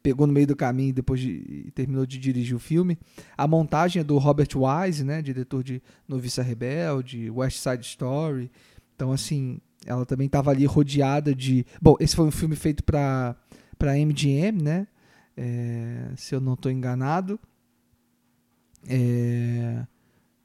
Pegou 0.04 0.26
no 0.26 0.34
meio 0.34 0.48
do 0.48 0.56
caminho 0.56 0.94
depois 0.94 1.20
de, 1.20 1.72
terminou 1.76 2.06
de 2.06 2.18
dirigir 2.18 2.56
o 2.56 2.60
filme. 2.60 2.98
A 3.38 3.48
montagem 3.48 4.00
é 4.00 4.04
do 4.04 4.18
Robert 4.18 4.50
Wise, 4.56 5.04
né? 5.04 5.22
Diretor 5.22 5.64
de 5.64 5.82
Noviça 6.08 6.42
Rebelde, 6.42 7.30
West 7.30 7.60
Side 7.60 7.86
Story. 7.86 8.52
Então, 8.96 9.12
assim, 9.12 9.60
ela 9.86 10.06
também 10.06 10.26
estava 10.26 10.52
ali 10.52 10.66
rodeada 10.66 11.36
de... 11.36 11.66
Bom, 11.82 11.96
esse 12.00 12.16
foi 12.16 12.26
um 12.26 12.32
filme 12.32 12.56
feito 12.56 12.84
para 12.84 13.36
para 13.82 13.98
MGM, 13.98 14.62
né? 14.62 14.88
É, 15.36 16.12
se 16.16 16.36
eu 16.36 16.40
não 16.40 16.54
estou 16.54 16.72
enganado. 16.72 17.40
É, 18.88 19.88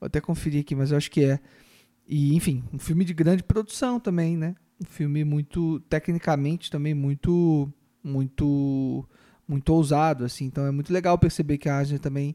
vou 0.00 0.06
até 0.06 0.22
conferir 0.22 0.62
aqui, 0.62 0.74
mas 0.74 0.90
eu 0.90 0.96
acho 0.96 1.10
que 1.10 1.22
é. 1.22 1.38
E, 2.08 2.34
enfim, 2.34 2.64
um 2.72 2.78
filme 2.78 3.04
de 3.04 3.12
grande 3.12 3.42
produção 3.42 4.00
também, 4.00 4.38
né? 4.38 4.56
Um 4.80 4.86
filme 4.86 5.22
muito, 5.22 5.80
tecnicamente 5.80 6.70
também 6.70 6.94
muito, 6.94 7.70
muito, 8.02 9.06
muito 9.46 9.72
ousado, 9.72 10.24
assim. 10.24 10.44
Então 10.46 10.66
é 10.66 10.70
muito 10.70 10.92
legal 10.92 11.18
perceber 11.18 11.58
que 11.58 11.68
a 11.68 11.78
Asner 11.78 12.00
também 12.00 12.34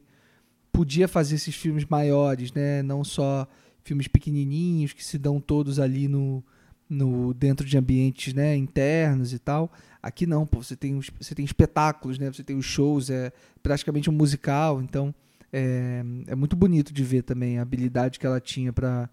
podia 0.72 1.06
fazer 1.06 1.34
esses 1.34 1.54
filmes 1.54 1.84
maiores, 1.84 2.52
né? 2.52 2.82
Não 2.82 3.04
só 3.04 3.46
filmes 3.84 4.08
pequenininhos 4.08 4.92
que 4.92 5.04
se 5.04 5.18
dão 5.18 5.40
todos 5.40 5.78
ali 5.78 6.08
no, 6.08 6.42
no 6.88 7.34
dentro 7.34 7.66
de 7.66 7.76
ambientes 7.76 8.32
né, 8.32 8.56
internos 8.56 9.32
e 9.32 9.38
tal. 9.38 9.72
Aqui 10.02 10.26
não, 10.26 10.46
pô, 10.46 10.62
você 10.62 10.76
tem, 10.76 11.00
você 11.20 11.34
tem 11.34 11.44
espetáculos, 11.44 12.18
né? 12.18 12.32
Você 12.32 12.42
tem 12.42 12.56
os 12.56 12.64
shows, 12.64 13.10
é 13.10 13.32
praticamente 13.62 14.08
um 14.08 14.12
musical, 14.12 14.82
então 14.82 15.14
é, 15.52 16.02
é 16.26 16.34
muito 16.34 16.56
bonito 16.56 16.92
de 16.92 17.04
ver 17.04 17.22
também 17.22 17.58
a 17.58 17.62
habilidade 17.62 18.18
que 18.18 18.26
ela 18.26 18.40
tinha 18.40 18.72
para 18.72 19.08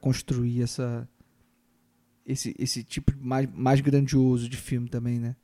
construir 0.00 0.62
essa 0.62 1.08
esse, 2.26 2.54
esse 2.58 2.84
tipo 2.84 3.10
mais, 3.18 3.48
mais 3.54 3.80
grandioso 3.80 4.48
de 4.48 4.56
filme 4.58 4.88
também, 4.88 5.18
né? 5.18 5.34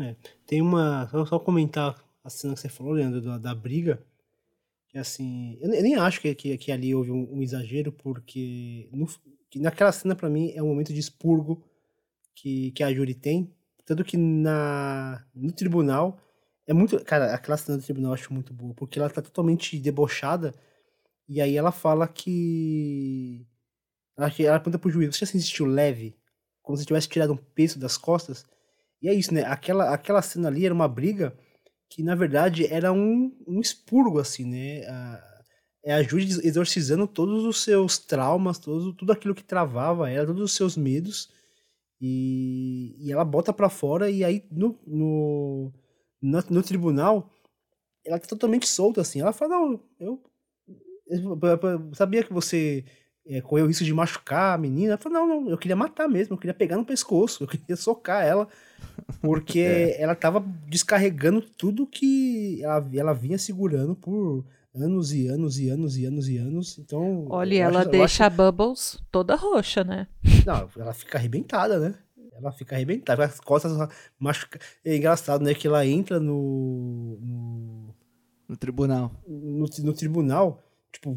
É, 0.00 0.16
tem 0.46 0.60
uma. 0.60 1.08
Só, 1.08 1.26
só 1.26 1.38
comentar 1.38 2.02
a 2.22 2.30
cena 2.30 2.54
que 2.54 2.60
você 2.60 2.68
falou, 2.68 2.92
Leandro, 2.92 3.20
da, 3.20 3.38
da 3.38 3.54
briga. 3.54 4.04
Que 4.88 4.98
assim. 4.98 5.58
Eu, 5.60 5.72
eu, 5.72 5.82
nem 5.82 5.94
acho 5.96 6.20
que, 6.20 6.34
que, 6.34 6.58
que 6.58 6.72
ali 6.72 6.94
houve 6.94 7.10
um, 7.10 7.36
um 7.36 7.42
exagero, 7.42 7.92
porque 7.92 8.88
no, 8.92 9.06
que 9.50 9.58
naquela 9.58 9.92
cena 9.92 10.14
para 10.14 10.30
mim 10.30 10.52
é 10.54 10.62
um 10.62 10.68
momento 10.68 10.92
de 10.92 11.00
expurgo 11.00 11.64
que, 12.34 12.72
que 12.72 12.82
a 12.82 12.92
Júri 12.92 13.14
tem 13.14 13.52
tanto 13.84 14.04
que 14.04 14.16
na, 14.16 15.24
no 15.34 15.52
tribunal 15.52 16.18
é 16.66 16.72
muito. 16.72 17.02
Cara, 17.04 17.34
aquela 17.34 17.56
cena 17.56 17.78
do 17.78 17.84
tribunal 17.84 18.10
eu 18.10 18.14
acho 18.14 18.32
muito 18.32 18.52
boa, 18.54 18.74
porque 18.74 18.98
ela 18.98 19.10
tá 19.10 19.20
totalmente 19.22 19.78
debochada. 19.78 20.54
E 21.28 21.40
aí 21.40 21.56
ela 21.56 21.72
fala 21.72 22.08
que. 22.08 23.46
Ela, 24.16 24.32
ela 24.38 24.60
pergunta 24.60 24.78
pro 24.78 24.90
juiz: 24.90 25.14
você 25.14 25.20
já 25.20 25.32
se 25.32 25.42
sentiu 25.42 25.66
leve? 25.66 26.16
Como 26.62 26.78
se 26.78 26.86
tivesse 26.86 27.08
tirado 27.08 27.34
um 27.34 27.36
peso 27.36 27.78
das 27.78 27.98
costas? 27.98 28.46
E 29.02 29.08
é 29.08 29.14
isso, 29.14 29.32
né? 29.34 29.44
Aquela, 29.44 29.92
aquela 29.92 30.22
cena 30.22 30.48
ali 30.48 30.64
era 30.64 30.74
uma 30.74 30.88
briga 30.88 31.36
que, 31.88 32.02
na 32.02 32.14
verdade, 32.14 32.66
era 32.66 32.92
um, 32.92 33.36
um 33.46 33.60
expurgo, 33.60 34.18
assim, 34.18 34.44
né? 34.44 34.86
A, 34.86 35.34
é 35.84 35.92
a 35.94 36.02
Judy 36.02 36.46
exorcizando 36.46 37.06
todos 37.06 37.44
os 37.44 37.62
seus 37.62 37.98
traumas, 37.98 38.58
todo, 38.58 38.94
tudo 38.94 39.12
aquilo 39.12 39.34
que 39.34 39.44
travava 39.44 40.10
ela, 40.10 40.26
todos 40.26 40.42
os 40.42 40.56
seus 40.56 40.76
medos 40.76 41.30
e, 42.00 42.96
e 42.98 43.12
ela 43.12 43.24
bota 43.24 43.52
para 43.52 43.68
fora 43.68 44.10
e 44.10 44.24
aí 44.24 44.46
no, 44.50 44.78
no, 44.86 45.72
no, 46.20 46.44
no, 46.50 46.62
tribunal 46.62 47.30
ela 48.04 48.18
tá 48.18 48.26
totalmente 48.26 48.68
solta 48.68 49.00
assim. 49.00 49.20
Ela 49.20 49.32
fala: 49.32 49.56
Não, 49.58 49.80
eu, 50.00 50.22
eu 51.06 51.94
sabia 51.94 52.24
que 52.24 52.32
você 52.32 52.84
é, 53.26 53.40
correu 53.40 53.64
o 53.64 53.68
risco 53.68 53.84
de 53.84 53.92
machucar 53.92 54.54
a 54.54 54.58
menina. 54.58 54.92
Ela 54.92 54.98
fala: 54.98 55.18
Não, 55.18 55.26
não, 55.26 55.50
eu 55.50 55.58
queria 55.58 55.76
matar 55.76 56.08
mesmo, 56.08 56.34
eu 56.34 56.38
queria 56.38 56.54
pegar 56.54 56.76
no 56.76 56.84
pescoço, 56.84 57.44
eu 57.44 57.48
queria 57.48 57.76
socar 57.76 58.24
ela, 58.24 58.48
porque 59.20 59.60
é. 59.60 60.00
ela 60.00 60.14
tava 60.14 60.44
descarregando 60.66 61.40
tudo 61.40 61.86
que 61.86 62.62
ela, 62.62 62.88
ela 62.94 63.12
vinha 63.12 63.38
segurando 63.38 63.94
por 63.94 64.44
anos 64.74 65.12
e 65.12 65.28
anos 65.28 65.58
e 65.58 65.68
anos 65.68 65.96
e 65.96 66.04
anos 66.04 66.28
e 66.28 66.36
anos. 66.36 66.78
Então. 66.78 67.26
Olha, 67.30 67.62
ela 67.62 67.80
acho, 67.80 67.90
deixa 67.90 68.04
acho... 68.04 68.22
a 68.24 68.30
Bubbles 68.30 68.98
toda 69.10 69.36
roxa, 69.36 69.84
né? 69.84 70.06
Não, 70.44 70.68
ela 70.76 70.92
fica 70.92 71.18
arrebentada, 71.18 71.78
né? 71.78 71.94
Ela 72.36 72.50
fica 72.50 72.74
arrebentada, 72.74 73.24
as 73.24 73.38
costas 73.38 73.72
machuca. 74.18 74.58
É 74.84 74.96
engraçado, 74.96 75.42
né? 75.44 75.54
Que 75.54 75.68
ela 75.68 75.86
entra 75.86 76.18
no. 76.18 77.16
No, 77.20 77.94
no 78.48 78.56
tribunal. 78.56 79.12
No, 79.26 79.66
no, 79.82 79.92
tribunal, 79.92 80.60
tipo, 80.92 81.16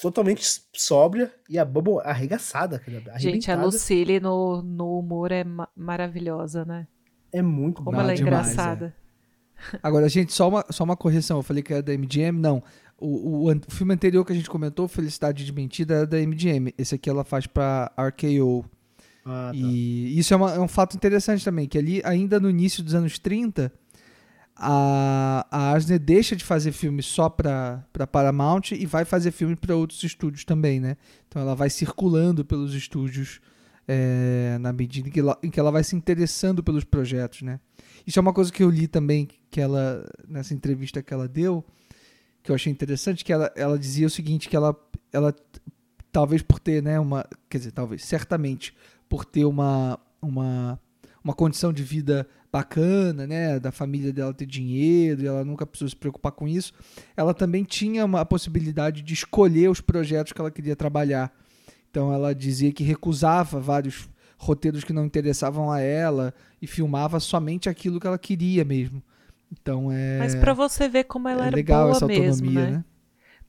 totalmente 0.00 0.44
sóbria 0.74 1.32
e 1.48 1.58
a 1.58 1.64
Bubble 1.64 1.98
arregaçada. 2.04 2.82
Gente, 3.18 3.50
a 3.50 3.62
Lucille 3.62 4.20
no, 4.20 4.62
no 4.62 4.98
humor 4.98 5.32
é 5.32 5.44
ma 5.44 5.68
maravilhosa, 5.76 6.64
né? 6.64 6.86
É 7.32 7.42
muito 7.42 7.82
Como 7.82 7.96
bom. 7.96 8.02
ela 8.02 8.12
é 8.12 8.14
demais, 8.14 8.50
engraçada. 8.52 8.94
Agora, 9.82 10.08
gente, 10.08 10.32
só 10.32 10.48
uma, 10.48 10.64
só 10.70 10.84
uma 10.84 10.96
correção. 10.96 11.38
Eu 11.38 11.42
falei 11.42 11.62
que 11.62 11.72
era 11.72 11.82
da 11.82 11.92
MGM. 11.92 12.38
Não. 12.38 12.62
O, 13.00 13.46
o, 13.48 13.52
o 13.52 13.60
filme 13.70 13.92
anterior 13.94 14.24
que 14.24 14.32
a 14.32 14.34
gente 14.36 14.48
comentou, 14.48 14.88
Felicidade 14.88 15.44
de 15.44 15.52
Mentira, 15.52 15.96
era 15.96 16.06
da 16.06 16.16
MGM. 16.18 16.72
Esse 16.78 16.94
aqui 16.94 17.10
ela 17.10 17.24
faz 17.24 17.46
pra 17.46 17.92
RKO. 17.98 18.64
Ah, 19.24 19.50
tá. 19.52 19.56
E 19.56 20.18
isso 20.18 20.32
é, 20.32 20.36
uma- 20.36 20.54
é 20.54 20.58
um 20.60 20.68
fato 20.68 20.96
interessante 20.96 21.44
também, 21.44 21.68
que 21.68 21.76
ali, 21.76 22.00
ainda 22.04 22.40
no 22.40 22.48
início 22.48 22.82
dos 22.82 22.94
anos 22.94 23.18
30, 23.18 23.70
a, 24.58 25.46
a 25.50 25.72
Asner 25.72 26.00
deixa 26.00 26.34
de 26.34 26.44
fazer 26.44 26.72
filme 26.72 27.00
só 27.02 27.28
pra 27.28 27.84
Paramount 28.10 28.72
e 28.72 28.84
vai 28.84 29.04
fazer 29.04 29.30
filme 29.30 29.54
pra 29.54 29.76
outros 29.76 30.02
estúdios 30.02 30.44
também, 30.44 30.80
né? 30.80 30.96
Então 31.28 31.40
ela 31.40 31.54
vai 31.54 31.70
circulando 31.70 32.44
pelos 32.44 32.74
estúdios 32.74 33.40
é, 33.86 34.58
na 34.60 34.72
medida 34.72 35.08
em 35.08 35.12
que, 35.12 35.20
ela, 35.20 35.38
em 35.42 35.48
que 35.48 35.60
ela 35.60 35.70
vai 35.70 35.84
se 35.84 35.94
interessando 35.94 36.62
pelos 36.62 36.82
projetos, 36.82 37.42
né? 37.42 37.60
Isso 38.04 38.18
é 38.18 38.22
uma 38.22 38.32
coisa 38.32 38.52
que 38.52 38.62
eu 38.62 38.68
li 38.68 38.88
também, 38.88 39.28
que 39.48 39.60
ela, 39.60 40.04
nessa 40.26 40.52
entrevista 40.52 41.02
que 41.02 41.14
ela 41.14 41.28
deu, 41.28 41.64
que 42.42 42.50
eu 42.50 42.54
achei 42.54 42.72
interessante, 42.72 43.24
que 43.24 43.32
ela, 43.32 43.52
ela 43.54 43.78
dizia 43.78 44.08
o 44.08 44.10
seguinte, 44.10 44.48
que 44.48 44.56
ela, 44.56 44.76
ela 45.12 45.34
talvez 46.10 46.42
por 46.42 46.58
ter, 46.58 46.82
né, 46.82 46.98
uma, 46.98 47.24
quer 47.48 47.58
dizer, 47.58 47.70
talvez, 47.70 48.04
certamente, 48.04 48.74
por 49.08 49.24
ter 49.24 49.44
uma, 49.44 49.98
uma, 50.20 50.80
uma 51.28 51.34
condição 51.34 51.74
de 51.74 51.82
vida 51.82 52.26
bacana, 52.50 53.26
né, 53.26 53.60
da 53.60 53.70
família 53.70 54.10
dela 54.10 54.32
ter 54.32 54.46
dinheiro, 54.46 55.22
e 55.22 55.26
ela 55.26 55.44
nunca 55.44 55.66
precisou 55.66 55.90
se 55.90 55.96
preocupar 55.96 56.32
com 56.32 56.48
isso, 56.48 56.72
ela 57.14 57.34
também 57.34 57.64
tinha 57.64 58.02
uma 58.02 58.24
possibilidade 58.24 59.02
de 59.02 59.12
escolher 59.12 59.68
os 59.68 59.78
projetos 59.78 60.32
que 60.32 60.40
ela 60.40 60.50
queria 60.50 60.74
trabalhar. 60.74 61.30
Então 61.90 62.10
ela 62.10 62.34
dizia 62.34 62.72
que 62.72 62.82
recusava 62.82 63.60
vários 63.60 64.08
roteiros 64.38 64.84
que 64.84 64.92
não 64.92 65.04
interessavam 65.04 65.70
a 65.70 65.80
ela 65.80 66.32
e 66.62 66.66
filmava 66.66 67.20
somente 67.20 67.68
aquilo 67.68 68.00
que 68.00 68.06
ela 68.06 68.18
queria 68.18 68.64
mesmo. 68.64 69.02
Então 69.52 69.92
é 69.92 70.18
Mas 70.18 70.34
pra 70.34 70.54
você 70.54 70.88
ver 70.88 71.04
como 71.04 71.28
ela 71.28 71.44
é 71.44 71.46
era 71.48 71.56
legal 71.56 71.84
boa 71.84 71.96
essa 71.96 72.04
autonomia, 72.06 72.30
mesmo, 72.30 72.50
né? 72.52 72.70
né? 72.70 72.84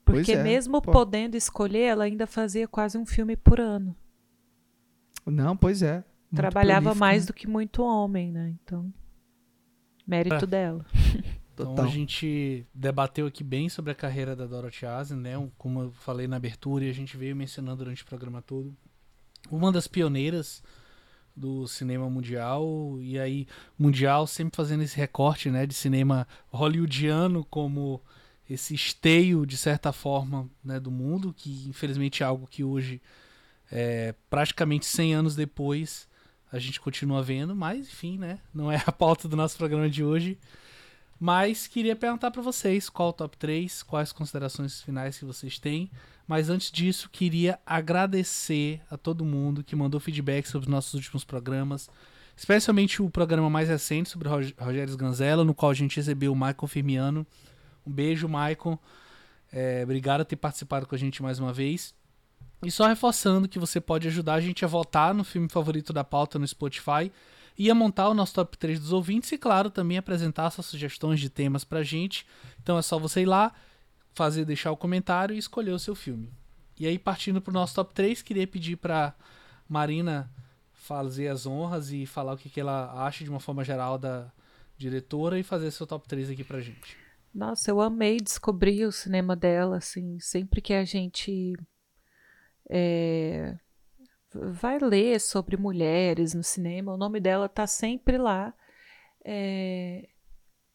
Porque 0.04 0.34
é, 0.34 0.44
mesmo 0.44 0.82
pô. 0.82 0.92
podendo 0.92 1.38
escolher, 1.38 1.84
ela 1.84 2.04
ainda 2.04 2.28
fazia 2.28 2.68
quase 2.68 2.98
um 2.98 3.06
filme 3.06 3.38
por 3.38 3.60
ano. 3.60 3.96
Não, 5.26 5.56
pois 5.56 5.82
é. 5.82 6.04
Trabalhava 6.36 6.82
prolífico, 6.82 7.00
mais 7.00 7.24
né? 7.24 7.28
do 7.28 7.34
que 7.34 7.48
muito 7.48 7.82
homem, 7.84 8.32
né? 8.32 8.56
Então, 8.64 8.94
mérito 10.06 10.46
É. 10.46 10.48
dela. 10.48 10.86
Então 11.60 11.76
Total. 11.76 11.86
a 11.86 11.88
gente 11.90 12.66
debateu 12.74 13.28
aqui 13.28 13.44
bem 13.44 13.68
sobre 13.68 13.92
a 13.92 13.96
carreira 13.96 14.34
da 14.34 14.46
Dorothy 14.46 14.86
Asner, 14.86 15.20
né? 15.20 15.52
Como 15.58 15.82
eu 15.82 15.92
falei 15.92 16.26
na 16.26 16.38
abertura 16.38 16.86
e 16.86 16.90
a 16.90 16.94
gente 16.94 17.18
veio 17.18 17.36
mencionando 17.36 17.80
durante 17.84 18.02
o 18.02 18.06
programa 18.06 18.42
todo. 18.42 18.74
Uma 19.52 19.70
das 19.70 19.86
pioneiras 19.86 20.64
do 21.36 21.68
cinema 21.68 22.10
mundial 22.10 22.98
e 23.02 23.20
aí 23.20 23.46
mundial 23.78 24.26
sempre 24.26 24.56
fazendo 24.56 24.84
esse 24.84 24.96
recorte, 24.96 25.50
né, 25.52 25.66
de 25.66 25.74
cinema 25.74 26.26
hollywoodiano 26.48 27.44
como 27.44 28.02
esse 28.50 28.74
esteio 28.74 29.46
de 29.46 29.58
certa 29.58 29.92
forma, 29.92 30.50
né, 30.64 30.80
do 30.80 30.90
mundo, 30.90 31.34
que 31.36 31.68
infelizmente 31.68 32.24
é 32.24 32.26
algo 32.26 32.48
que 32.48 32.64
hoje 32.64 33.02
é, 33.70 34.16
praticamente 34.30 34.86
100 34.86 35.14
anos 35.14 35.36
depois 35.36 36.08
a 36.52 36.60
gente 36.60 36.80
continua 36.80 37.22
vendo, 37.22 37.56
mas 37.56 37.88
enfim, 37.88 38.18
né, 38.18 38.40
não 38.54 38.72
é 38.72 38.82
a 38.86 38.92
pauta 38.92 39.28
do 39.28 39.36
nosso 39.36 39.58
programa 39.58 39.90
de 39.90 40.04
hoje. 40.04 40.38
Mas 41.20 41.68
queria 41.68 41.96
perguntar 41.96 42.32
para 42.32 42.42
vocês 42.42 42.90
qual 42.90 43.10
o 43.10 43.14
top 43.14 43.36
3, 43.38 43.84
quais 43.84 44.14
considerações 44.14 44.82
finais 44.82 45.18
que 45.20 45.26
vocês 45.26 45.60
têm. 45.60 45.92
Mas 46.26 46.50
antes 46.50 46.72
disso, 46.72 47.10
queria 47.12 47.60
agradecer 47.66 48.80
a 48.90 48.96
todo 48.96 49.26
mundo 49.26 49.64
que 49.64 49.76
mandou 49.76 50.00
feedback 50.00 50.46
sobre 50.48 50.68
os 50.68 50.72
nossos 50.72 50.94
últimos 50.94 51.26
programas, 51.26 51.90
especialmente 52.38 53.02
o 53.02 53.10
programa 53.10 53.50
mais 53.50 53.68
recente 53.68 54.10
sobre 54.10 54.30
Rog- 54.30 54.54
Rogério 54.58 54.92
Sganzella, 54.92 55.44
no 55.44 55.54
qual 55.54 55.72
a 55.72 55.76
gente 55.76 55.98
recebeu 55.98 56.32
o 56.32 56.36
Michael 56.36 56.68
Firmiano. 56.68 57.28
Um 57.86 57.92
beijo, 57.92 58.28
Michael. 58.28 58.80
É, 59.52 59.82
obrigado 59.84 60.20
por 60.22 60.26
ter 60.30 60.36
participado 60.38 60.86
com 60.86 60.96
a 60.96 60.98
gente 60.98 61.22
mais 61.22 61.38
uma 61.40 61.52
vez. 61.52 61.94
E 62.62 62.70
só 62.70 62.88
reforçando 62.88 63.48
que 63.48 63.60
você 63.60 63.80
pode 63.80 64.08
ajudar 64.08 64.36
a 64.36 64.42
gente 64.42 64.66
a 64.66 64.68
votar 64.68 65.14
no 65.14 65.24
filme 65.24 65.48
favorito 65.48 65.94
da 65.94 66.04
pauta 66.04 66.38
no 66.38 66.48
Spotify 66.48 67.12
e 67.58 67.70
a 67.70 67.76
montar 67.76 68.10
o 68.10 68.14
nosso 68.14 68.34
top 68.34 68.58
3 68.58 68.80
dos 68.80 68.92
ouvintes 68.92 69.32
e, 69.32 69.38
claro, 69.38 69.70
também 69.70 69.98
apresentar 69.98 70.50
suas 70.50 70.66
sugestões 70.68 71.20
de 71.20 71.30
temas 71.30 71.64
pra 71.64 71.84
gente. 71.84 72.26
Então 72.62 72.78
é 72.78 72.82
só 72.82 73.00
você 73.00 73.22
ir 73.22 73.26
lá, 73.26 73.54
fazer, 74.14 74.46
deixar 74.46 74.72
o 74.72 74.78
comentário 74.78 75.36
e 75.36 75.38
escolher 75.38 75.72
o 75.72 75.80
seu 75.80 75.96
filme. 75.96 76.32
E 76.78 76.88
aí, 76.88 76.98
partindo 76.98 77.42
pro 77.42 77.54
nosso 77.54 77.76
top 77.76 77.94
3, 77.94 78.22
queria 78.22 78.48
pedir 78.48 78.78
pra 78.78 79.14
Marina 79.68 80.32
fazer 80.72 81.28
as 81.28 81.46
honras 81.46 81.92
e 81.92 82.06
falar 82.06 82.34
o 82.34 82.38
que, 82.38 82.50
que 82.50 82.60
ela 82.60 83.06
acha 83.06 83.24
de 83.24 83.30
uma 83.30 83.40
forma 83.40 83.64
geral 83.64 83.98
da 83.98 84.32
diretora 84.78 85.38
e 85.38 85.44
fazer 85.44 85.72
seu 85.72 85.86
top 85.86 86.08
3 86.08 86.30
aqui 86.30 86.44
pra 86.44 86.62
gente. 86.62 86.98
Nossa, 87.34 87.70
eu 87.70 87.80
amei 87.80 88.18
descobrir 88.18 88.86
o 88.86 88.92
cinema 88.92 89.36
dela, 89.36 89.78
assim, 89.78 90.18
sempre 90.20 90.62
que 90.62 90.74
a 90.74 90.84
gente 90.84 91.54
é, 92.70 93.58
vai 94.34 94.78
ler 94.80 95.20
sobre 95.20 95.58
mulheres 95.58 96.34
no 96.34 96.44
cinema, 96.44 96.94
o 96.94 96.98
nome 96.98 97.20
dela 97.20 97.50
tá 97.50 97.66
sempre 97.66 98.18
lá. 98.18 98.54
É, 99.26 100.08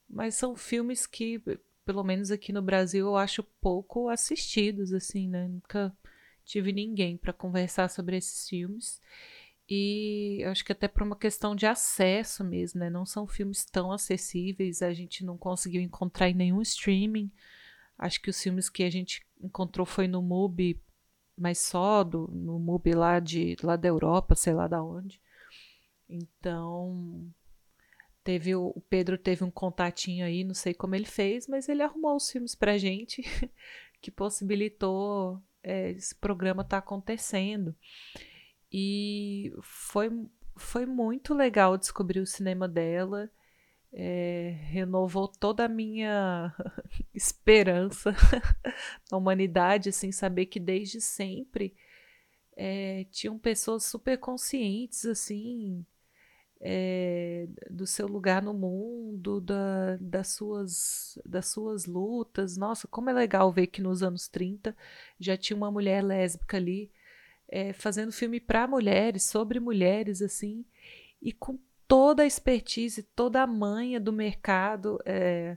mas 0.09 0.35
são 0.35 0.57
filmes 0.57 1.07
que, 1.07 1.43
pelo 1.85 2.05
menos 2.05 2.31
aqui 2.31 2.53
no 2.53 2.63
Brasil, 2.63 3.07
eu 3.07 3.17
acho 3.17 3.43
pouco 3.61 4.09
assistidos, 4.09 4.93
assim, 4.93 5.29
né? 5.29 5.49
Nunca 5.49 5.97
tive 6.45 6.73
ninguém 6.73 7.17
para 7.17 7.33
conversar 7.33 7.89
sobre 7.89 8.17
esses 8.17 8.49
filmes. 8.49 9.01
E 9.69 10.45
acho 10.47 10.65
que 10.65 10.73
até 10.73 10.87
por 10.87 11.03
uma 11.03 11.17
questão 11.17 11.57
de 11.57 11.65
acesso 11.65 12.45
mesmo, 12.45 12.81
né? 12.81 12.91
Não 12.91 13.07
são 13.07 13.27
filmes 13.27 13.65
tão 13.65 13.91
acessíveis, 13.91 14.83
a 14.83 14.93
gente 14.93 15.25
não 15.25 15.39
conseguiu 15.39 15.81
encontrar 15.81 16.29
em 16.29 16.35
nenhum 16.35 16.61
streaming. 16.61 17.31
Acho 17.99 18.21
que 18.21 18.31
os 18.31 18.43
filmes 18.43 18.69
que 18.69 18.83
a 18.83 18.91
gente 18.91 19.25
encontrou 19.41 19.87
foi 19.87 20.07
no 20.07 20.21
MUBI, 20.21 20.81
mas 21.37 21.59
só 21.59 22.05
do, 22.05 22.29
no 22.33 22.59
MUBI 22.59 22.93
lá, 22.93 23.21
de, 23.21 23.57
lá 23.63 23.77
da 23.77 23.89
Europa, 23.89 24.35
sei 24.35 24.53
lá 24.53 24.67
da 24.67 24.83
onde. 24.83 25.21
Então, 26.09 27.29
teve 28.23 28.55
o, 28.55 28.73
o 28.75 28.81
Pedro 28.81 29.19
teve 29.19 29.45
um 29.45 29.51
contatinho 29.51 30.25
aí, 30.25 30.45
não 30.45 30.55
sei 30.55 30.73
como 30.75 30.95
ele 30.95 31.07
fez, 31.07 31.47
mas 31.47 31.69
ele 31.69 31.83
arrumou 31.83 32.17
os 32.17 32.31
filmes 32.31 32.55
pra 32.55 32.79
gente, 32.79 33.23
que 34.01 34.11
possibilitou 34.11 35.41
é, 35.63 35.91
esse 35.91 36.15
programa 36.15 36.63
estar 36.63 36.79
acontecendo. 36.79 37.75
E 38.73 39.53
foi, 39.63 40.11
foi 40.57 40.87
muito 40.87 41.35
legal 41.35 41.79
descobrir 41.79 42.21
o 42.21 42.27
cinema 42.27 42.67
dela. 42.69 43.31
É, 43.97 44.57
renovou 44.71 45.29
toda 45.29 45.67
a 45.67 45.69
minha 45.69 46.53
esperança 47.15 48.13
na 49.11 49.17
humanidade, 49.17 49.91
assim, 49.91 50.11
saber 50.11 50.47
que 50.47 50.59
desde 50.59 51.01
sempre 51.01 51.73
é, 52.57 53.05
tinham 53.11 53.39
pessoas 53.39 53.85
super 53.85 54.19
conscientes, 54.19 55.05
assim, 55.07 55.87
é, 56.61 57.47
do 57.71 57.87
seu 57.87 58.07
lugar 58.07 58.43
no 58.43 58.55
mundo, 58.55 59.41
da, 59.41 59.97
das, 60.01 60.29
suas, 60.29 61.19
das 61.25 61.47
suas 61.47 61.87
lutas. 61.87 62.57
Nossa, 62.57 62.89
como 62.89 63.11
é 63.11 63.13
legal 63.13 63.53
ver 63.53 63.67
que 63.69 63.83
nos 63.83 64.03
anos 64.03 64.29
30 64.29 64.77
já 65.21 65.37
tinha 65.37 65.57
uma 65.57 65.71
mulher 65.71 66.03
lésbica 66.03 66.57
ali 66.57 66.91
é, 67.49 67.73
fazendo 67.73 68.13
filme 68.13 68.41
para 68.41 68.67
mulheres, 68.67 69.25
sobre 69.25 69.61
mulheres, 69.61 70.23
assim, 70.23 70.65
e 71.21 71.33
com 71.33 71.59
toda 71.87 72.23
a 72.23 72.27
expertise, 72.27 73.03
toda 73.03 73.43
a 73.43 73.47
manha 73.47 74.01
do 74.01 74.13
mercado, 74.13 74.99
é, 75.05 75.57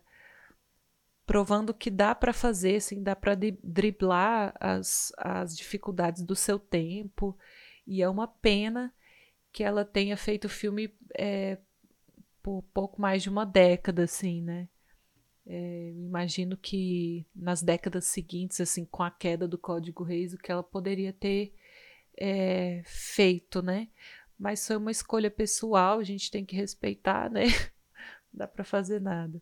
provando 1.26 1.74
que 1.74 1.90
dá 1.90 2.16
para 2.16 2.32
fazer, 2.32 2.78
assim, 2.78 3.04
dá 3.04 3.16
para 3.16 3.36
driblar 3.64 4.56
as, 4.60 5.12
as 5.18 5.56
dificuldades 5.56 6.24
do 6.24 6.36
seu 6.36 6.58
tempo. 6.58 7.38
E 7.86 8.02
é 8.02 8.10
uma 8.10 8.28
pena 8.28 8.94
que 9.52 9.64
ela 9.64 9.84
tenha 9.84 10.16
feito 10.16 10.48
filme 10.48 10.94
é, 11.18 11.58
por 12.42 12.64
pouco 12.74 13.02
mais 13.02 13.24
de 13.24 13.30
uma 13.30 13.46
década, 13.46 14.04
assim, 14.04 14.42
né? 14.42 14.70
É, 15.46 15.92
imagino 15.96 16.58
que 16.58 17.26
nas 17.34 17.62
décadas 17.62 18.06
seguintes, 18.06 18.60
assim, 18.60 18.86
com 18.86 19.04
a 19.04 19.10
queda 19.10 19.48
do 19.48 19.58
Código 19.58 20.04
Reis, 20.04 20.34
o 20.34 20.38
que 20.38 20.52
ela 20.52 20.64
poderia 20.64 21.14
ter 21.14 21.54
é, 22.18 22.82
feito, 22.86 23.62
né? 23.62 23.88
Mas 24.38 24.66
foi 24.68 24.78
uma 24.78 24.92
escolha 24.92 25.32
pessoal, 25.32 26.00
a 26.00 26.04
gente 26.04 26.30
tem 26.30 26.46
que 26.46 26.56
respeitar, 26.56 27.30
né? 27.30 27.44
Não 28.32 28.40
dá 28.40 28.48
para 28.48 28.64
fazer 28.64 29.02
nada. 29.02 29.42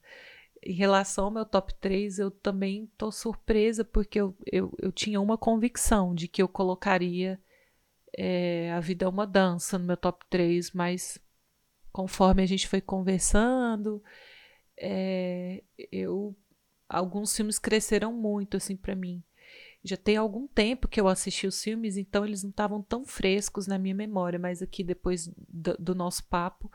Em 0.64 0.74
relação 0.74 1.26
ao 1.26 1.32
meu 1.32 1.46
top 1.46 1.74
3, 1.76 2.20
eu 2.20 2.32
também 2.32 2.92
tô 2.98 3.12
surpresa, 3.12 3.84
porque 3.84 4.20
eu, 4.20 4.36
eu, 4.52 4.74
eu 4.82 4.92
tinha 4.92 5.22
uma 5.22 5.38
convicção 5.38 6.16
de 6.16 6.28
que 6.28 6.42
eu 6.42 6.48
colocaria 6.48 7.40
é, 8.18 8.72
A 8.72 8.80
Vida 8.80 9.06
é 9.06 9.10
uma 9.10 9.28
Dança 9.28 9.78
no 9.78 9.86
meu 9.86 9.98
top 9.98 10.26
3, 10.30 10.72
mas 10.72 11.20
conforme 11.92 12.44
a 12.44 12.46
gente 12.46 12.68
foi 12.68 12.82
conversando, 12.82 14.04
é, 14.78 15.64
eu 15.92 16.36
alguns 16.88 17.36
filmes 17.36 17.60
cresceram 17.60 18.14
muito 18.14 18.58
assim 18.58 18.76
para 18.76 18.96
mim. 18.96 19.24
Já 19.86 19.96
tem 19.96 20.18
algum 20.18 20.48
tempo 20.48 20.88
que 20.88 21.00
eu 21.00 21.08
assisti 21.08 21.46
os 21.46 21.62
filmes, 21.64 21.96
então 21.96 22.26
eles 22.26 22.42
não 22.42 22.50
estavam 22.50 22.82
tão 22.82 23.06
frescos 23.06 23.68
na 23.68 23.78
minha 23.78 23.94
memória, 23.94 24.40
mas 24.40 24.60
aqui 24.64 24.84
depois 24.84 25.28
do, 25.48 25.78
do 25.78 25.94
nosso 25.94 26.26
papo, 26.28 26.72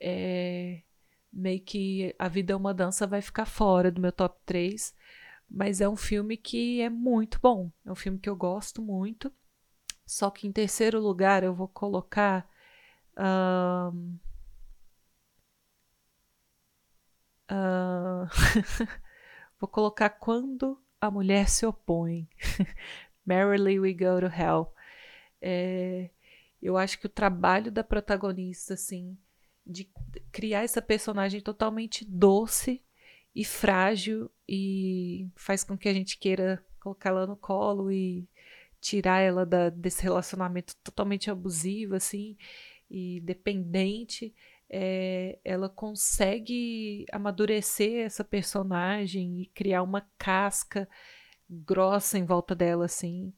é, 0.00 0.82
meio 1.32 1.60
que 1.60 2.14
A 2.16 2.28
Vida 2.28 2.52
é 2.52 2.56
uma 2.56 2.72
Dança 2.72 3.08
vai 3.08 3.20
ficar 3.20 3.46
fora 3.46 3.90
do 3.90 4.00
meu 4.00 4.12
top 4.12 4.38
3. 4.46 4.94
Mas 5.50 5.80
é 5.80 5.88
um 5.88 5.96
filme 5.96 6.36
que 6.36 6.80
é 6.80 6.88
muito 6.88 7.40
bom. 7.42 7.72
É 7.84 7.90
um 7.90 7.96
filme 7.96 8.20
que 8.20 8.28
eu 8.28 8.36
gosto 8.36 8.80
muito. 8.80 9.32
Só 10.06 10.30
que 10.30 10.46
em 10.46 10.52
terceiro 10.52 11.00
lugar 11.00 11.42
eu 11.42 11.52
vou 11.52 11.66
colocar. 11.66 12.48
Um, 13.18 14.16
uh, 17.50 18.26
vou 19.58 19.68
colocar 19.68 20.10
Quando 20.10 20.83
a 21.06 21.10
Mulher 21.10 21.48
se 21.48 21.66
Opõe. 21.66 22.28
Merrily 23.24 23.78
We 23.80 23.92
Go 23.92 24.20
to 24.20 24.26
Hell. 24.26 24.72
É, 25.40 26.10
eu 26.62 26.76
acho 26.76 26.98
que 26.98 27.06
o 27.06 27.10
trabalho 27.10 27.70
da 27.70 27.84
protagonista, 27.84 28.74
assim, 28.74 29.16
de 29.66 29.88
criar 30.30 30.62
essa 30.62 30.82
personagem 30.82 31.40
totalmente 31.40 32.04
doce 32.04 32.82
e 33.34 33.44
frágil 33.44 34.30
e 34.48 35.28
faz 35.34 35.64
com 35.64 35.76
que 35.76 35.88
a 35.88 35.92
gente 35.92 36.18
queira 36.18 36.64
colocar 36.80 37.10
ela 37.10 37.26
no 37.26 37.36
colo 37.36 37.90
e 37.90 38.28
tirar 38.80 39.20
ela 39.20 39.46
da, 39.46 39.70
desse 39.70 40.02
relacionamento 40.02 40.76
totalmente 40.76 41.30
abusivo, 41.30 41.94
assim, 41.94 42.36
e 42.90 43.20
dependente. 43.20 44.34
É, 44.76 45.38
ela 45.44 45.68
consegue 45.68 47.06
amadurecer 47.12 48.04
essa 48.04 48.24
personagem 48.24 49.40
e 49.40 49.46
criar 49.46 49.84
uma 49.84 50.00
casca 50.18 50.88
grossa 51.48 52.18
em 52.18 52.24
volta 52.24 52.56
dela, 52.56 52.86
assim. 52.86 53.32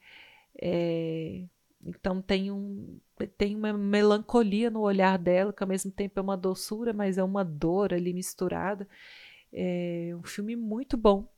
É, 0.58 1.44
então 1.84 2.22
tem 2.22 2.50
um 2.50 2.98
tem 3.36 3.54
uma 3.54 3.72
melancolia 3.72 4.70
no 4.70 4.80
olhar 4.80 5.18
dela, 5.18 5.52
que 5.52 5.62
ao 5.62 5.68
mesmo 5.68 5.90
tempo 5.90 6.18
é 6.18 6.22
uma 6.22 6.36
doçura, 6.36 6.94
mas 6.94 7.18
é 7.18 7.24
uma 7.24 7.44
dor 7.44 7.92
ali 7.92 8.14
misturada. 8.14 8.88
É 9.52 10.12
um 10.18 10.22
filme 10.22 10.56
muito 10.56 10.96
bom, 10.96 11.28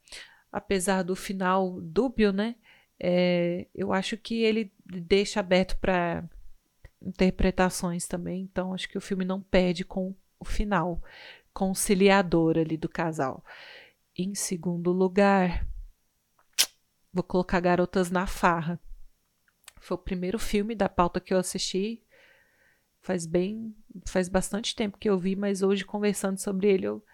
apesar 0.53 1.03
do 1.03 1.16
final 1.16 1.81
dúbio, 1.81 2.33
né? 2.33 2.55
É, 3.01 3.66
eu 3.75 3.93
acho 3.93 4.16
que 4.16 4.43
ele 4.43 4.73
deixa 4.87 5.41
aberto 5.41 5.77
para 5.79 6.25
interpretações 7.03 8.07
também, 8.07 8.43
então 8.43 8.75
acho 8.75 8.89
que 8.89 8.99
o 8.99 9.01
filme 9.01 9.25
não 9.25 9.41
perde 9.41 9.85
com 9.85 10.15
o 10.39 10.45
final 10.45 11.03
conciliador 11.53 12.57
ali 12.59 12.77
do 12.77 12.89
casal. 12.89 13.45
Em 14.16 14.35
segundo 14.35 14.93
lugar, 14.93 15.66
vou 17.12 17.23
colocar 17.23 17.61
Garotas 17.61 18.11
na 18.11 18.27
Farra. 18.27 18.81
Foi 19.81 19.97
o 19.97 20.01
primeiro 20.01 20.39
filme 20.39 20.75
da 20.75 20.89
pauta 20.89 21.20
que 21.20 21.33
eu 21.33 21.39
assisti. 21.39 22.03
Faz 23.01 23.27
bem, 23.27 23.75
faz 24.07 24.29
bastante 24.29 24.75
tempo 24.75 24.99
que 24.99 25.09
eu 25.09 25.19
vi, 25.19 25.37
mas 25.37 25.62
hoje 25.62 25.85
conversando 25.85 26.39
sobre 26.39 26.69
ele 26.69 26.87
eu, 26.87 27.05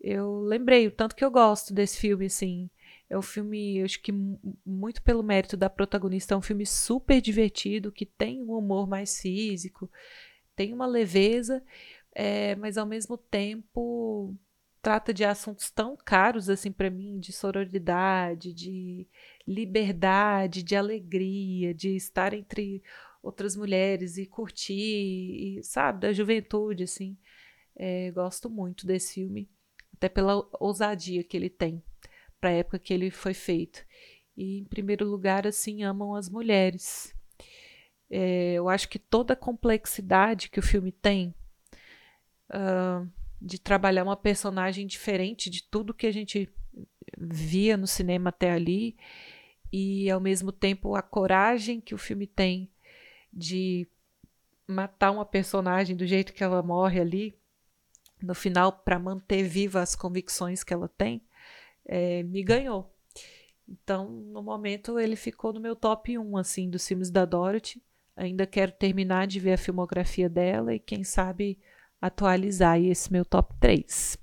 eu 0.00 0.40
lembrei 0.40 0.86
o 0.86 0.90
tanto 0.90 1.14
que 1.14 1.24
eu 1.24 1.30
gosto 1.30 1.72
desse 1.72 1.98
filme, 1.98 2.26
assim. 2.26 2.68
É 3.14 3.18
um 3.18 3.22
filme, 3.22 3.80
acho 3.80 4.02
que 4.02 4.10
muito 4.66 5.00
pelo 5.00 5.22
mérito 5.22 5.56
da 5.56 5.70
protagonista, 5.70 6.34
é 6.34 6.36
um 6.36 6.42
filme 6.42 6.66
super 6.66 7.20
divertido, 7.20 7.92
que 7.92 8.04
tem 8.04 8.42
um 8.42 8.58
humor 8.58 8.88
mais 8.88 9.20
físico, 9.20 9.88
tem 10.56 10.74
uma 10.74 10.84
leveza, 10.84 11.62
é, 12.12 12.56
mas 12.56 12.76
ao 12.76 12.84
mesmo 12.84 13.16
tempo 13.16 14.34
trata 14.82 15.14
de 15.14 15.24
assuntos 15.24 15.70
tão 15.70 15.96
caros 15.96 16.50
assim 16.50 16.72
para 16.72 16.90
mim, 16.90 17.20
de 17.20 17.32
sororidade, 17.32 18.52
de 18.52 19.06
liberdade, 19.46 20.64
de 20.64 20.74
alegria, 20.74 21.72
de 21.72 21.94
estar 21.94 22.34
entre 22.34 22.82
outras 23.22 23.54
mulheres 23.54 24.18
e 24.18 24.26
curtir, 24.26 25.58
e, 25.58 25.62
sabe, 25.62 26.00
da 26.00 26.12
juventude, 26.12 26.82
assim. 26.82 27.16
É, 27.76 28.10
gosto 28.10 28.50
muito 28.50 28.84
desse 28.88 29.14
filme, 29.14 29.48
até 29.92 30.08
pela 30.08 30.44
ousadia 30.58 31.22
que 31.22 31.36
ele 31.36 31.48
tem 31.48 31.80
para 32.44 32.50
a 32.50 32.56
época 32.56 32.78
que 32.78 32.92
ele 32.92 33.10
foi 33.10 33.32
feito. 33.32 33.82
E, 34.36 34.58
em 34.58 34.64
primeiro 34.64 35.08
lugar, 35.08 35.46
assim, 35.46 35.82
amam 35.82 36.14
as 36.14 36.28
mulheres. 36.28 37.16
É, 38.10 38.52
eu 38.52 38.68
acho 38.68 38.86
que 38.86 38.98
toda 38.98 39.32
a 39.32 39.36
complexidade 39.36 40.50
que 40.50 40.60
o 40.60 40.62
filme 40.62 40.92
tem, 40.92 41.34
uh, 42.50 43.10
de 43.40 43.58
trabalhar 43.58 44.04
uma 44.04 44.16
personagem 44.16 44.86
diferente 44.86 45.48
de 45.48 45.62
tudo 45.62 45.94
que 45.94 46.06
a 46.06 46.12
gente 46.12 46.52
via 47.16 47.78
no 47.78 47.86
cinema 47.86 48.28
até 48.28 48.50
ali 48.50 48.94
e 49.72 50.10
ao 50.10 50.20
mesmo 50.20 50.52
tempo 50.52 50.94
a 50.94 51.00
coragem 51.00 51.80
que 51.80 51.94
o 51.94 51.98
filme 51.98 52.26
tem 52.26 52.70
de 53.32 53.88
matar 54.66 55.10
uma 55.10 55.24
personagem 55.24 55.96
do 55.96 56.06
jeito 56.06 56.34
que 56.34 56.44
ela 56.44 56.62
morre 56.62 57.00
ali 57.00 57.38
no 58.22 58.34
final 58.34 58.70
para 58.70 58.98
manter 58.98 59.44
viva 59.44 59.80
as 59.80 59.94
convicções 59.94 60.62
que 60.62 60.74
ela 60.74 60.88
tem 60.88 61.22
é, 61.86 62.22
me 62.22 62.42
ganhou 62.42 62.92
então 63.68 64.08
no 64.08 64.42
momento 64.42 64.98
ele 64.98 65.16
ficou 65.16 65.52
no 65.52 65.60
meu 65.60 65.74
top 65.74 66.18
1 66.18 66.36
assim 66.36 66.68
dos 66.68 66.86
filmes 66.86 67.10
da 67.10 67.24
Dorothy 67.24 67.82
ainda 68.16 68.46
quero 68.46 68.72
terminar 68.72 69.26
de 69.26 69.40
ver 69.40 69.54
a 69.54 69.58
filmografia 69.58 70.28
dela 70.28 70.74
e 70.74 70.78
quem 70.78 71.04
sabe 71.04 71.58
atualizar 72.00 72.78
esse 72.78 73.10
meu 73.10 73.24
top 73.24 73.54
3. 73.58 74.18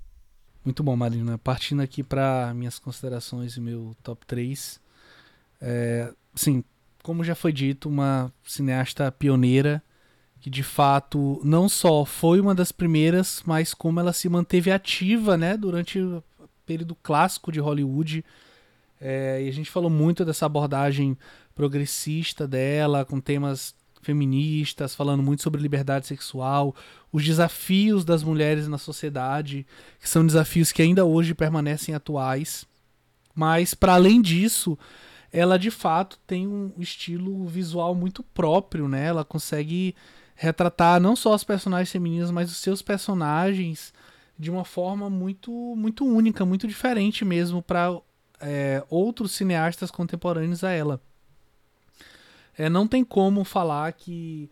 Muito 0.64 0.84
bom, 0.84 0.94
Marina. 0.94 1.36
Partindo 1.38 1.82
aqui 1.82 2.02
para 2.02 2.54
minhas 2.54 2.78
considerações 2.78 3.56
e 3.56 3.60
meu 3.60 3.96
top 4.02 4.24
3. 4.24 4.80
É, 5.60 6.12
sim, 6.34 6.62
como 7.02 7.24
já 7.24 7.34
foi 7.34 7.52
dito, 7.52 7.88
uma 7.88 8.32
cineasta 8.44 9.10
pioneira 9.10 9.82
que 10.40 10.50
de 10.50 10.64
fato 10.64 11.40
não 11.44 11.68
só 11.68 12.04
foi 12.04 12.40
uma 12.40 12.52
das 12.52 12.72
primeiras, 12.72 13.44
mas 13.46 13.72
como 13.72 14.00
ela 14.00 14.12
se 14.12 14.28
manteve 14.28 14.72
ativa 14.72 15.36
né, 15.36 15.56
durante 15.56 16.00
período 16.66 16.94
clássico 16.94 17.52
de 17.52 17.60
Hollywood. 17.60 18.24
É, 19.00 19.42
e 19.44 19.48
a 19.48 19.52
gente 19.52 19.70
falou 19.70 19.90
muito 19.90 20.24
dessa 20.24 20.46
abordagem 20.46 21.16
progressista 21.54 22.46
dela, 22.46 23.04
com 23.04 23.20
temas 23.20 23.74
feministas, 24.02 24.94
falando 24.94 25.22
muito 25.22 25.42
sobre 25.42 25.62
liberdade 25.62 26.06
sexual, 26.06 26.74
os 27.12 27.24
desafios 27.24 28.04
das 28.04 28.22
mulheres 28.22 28.66
na 28.66 28.78
sociedade, 28.78 29.66
que 30.00 30.08
são 30.08 30.26
desafios 30.26 30.72
que 30.72 30.82
ainda 30.82 31.04
hoje 31.04 31.34
permanecem 31.34 31.94
atuais. 31.94 32.66
Mas, 33.34 33.74
para 33.74 33.94
além 33.94 34.20
disso, 34.20 34.76
ela 35.32 35.58
de 35.58 35.70
fato 35.70 36.18
tem 36.26 36.46
um 36.46 36.72
estilo 36.78 37.46
visual 37.46 37.94
muito 37.94 38.22
próprio, 38.22 38.88
né? 38.88 39.06
Ela 39.06 39.24
consegue 39.24 39.94
retratar 40.34 41.00
não 41.00 41.14
só 41.14 41.32
as 41.32 41.44
personagens 41.44 41.90
femininas, 41.90 42.30
mas 42.30 42.50
os 42.50 42.56
seus 42.58 42.82
personagens 42.82 43.92
de 44.42 44.50
uma 44.50 44.64
forma 44.64 45.08
muito, 45.08 45.52
muito 45.76 46.04
única, 46.04 46.44
muito 46.44 46.66
diferente 46.66 47.24
mesmo 47.24 47.62
para 47.62 47.96
é, 48.40 48.82
outros 48.90 49.32
cineastas 49.32 49.90
contemporâneos 49.90 50.64
a 50.64 50.72
ela 50.72 51.00
é, 52.56 52.68
não 52.68 52.86
tem 52.86 53.04
como 53.04 53.44
falar 53.44 53.92
que 53.92 54.50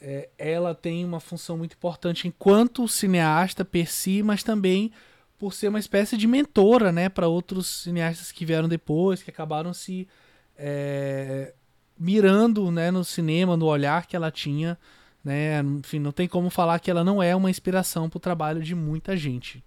é, 0.00 0.28
ela 0.38 0.74
tem 0.74 1.04
uma 1.04 1.20
função 1.20 1.58
muito 1.58 1.74
importante 1.74 2.26
enquanto 2.26 2.88
cineasta 2.88 3.64
per 3.64 3.90
si, 3.90 4.22
mas 4.22 4.42
também 4.42 4.90
por 5.38 5.52
ser 5.52 5.68
uma 5.68 5.78
espécie 5.78 6.16
de 6.16 6.26
mentora 6.26 6.92
né, 6.92 7.08
para 7.08 7.28
outros 7.28 7.66
cineastas 7.66 8.32
que 8.32 8.44
vieram 8.44 8.68
depois, 8.68 9.22
que 9.22 9.30
acabaram 9.30 9.72
se 9.72 10.08
é, 10.56 11.54
mirando 11.98 12.70
né, 12.70 12.90
no 12.90 13.04
cinema, 13.04 13.56
no 13.56 13.66
olhar 13.66 14.06
que 14.06 14.16
ela 14.16 14.30
tinha. 14.30 14.78
Né? 15.24 15.60
Enfim, 15.60 15.98
não 15.98 16.12
tem 16.12 16.26
como 16.26 16.48
falar 16.50 16.78
que 16.78 16.90
ela 16.90 17.04
não 17.04 17.22
é 17.22 17.36
uma 17.36 17.50
inspiração 17.50 18.08
para 18.08 18.16
o 18.16 18.20
trabalho 18.20 18.62
de 18.62 18.74
muita 18.74 19.16
gente. 19.16 19.62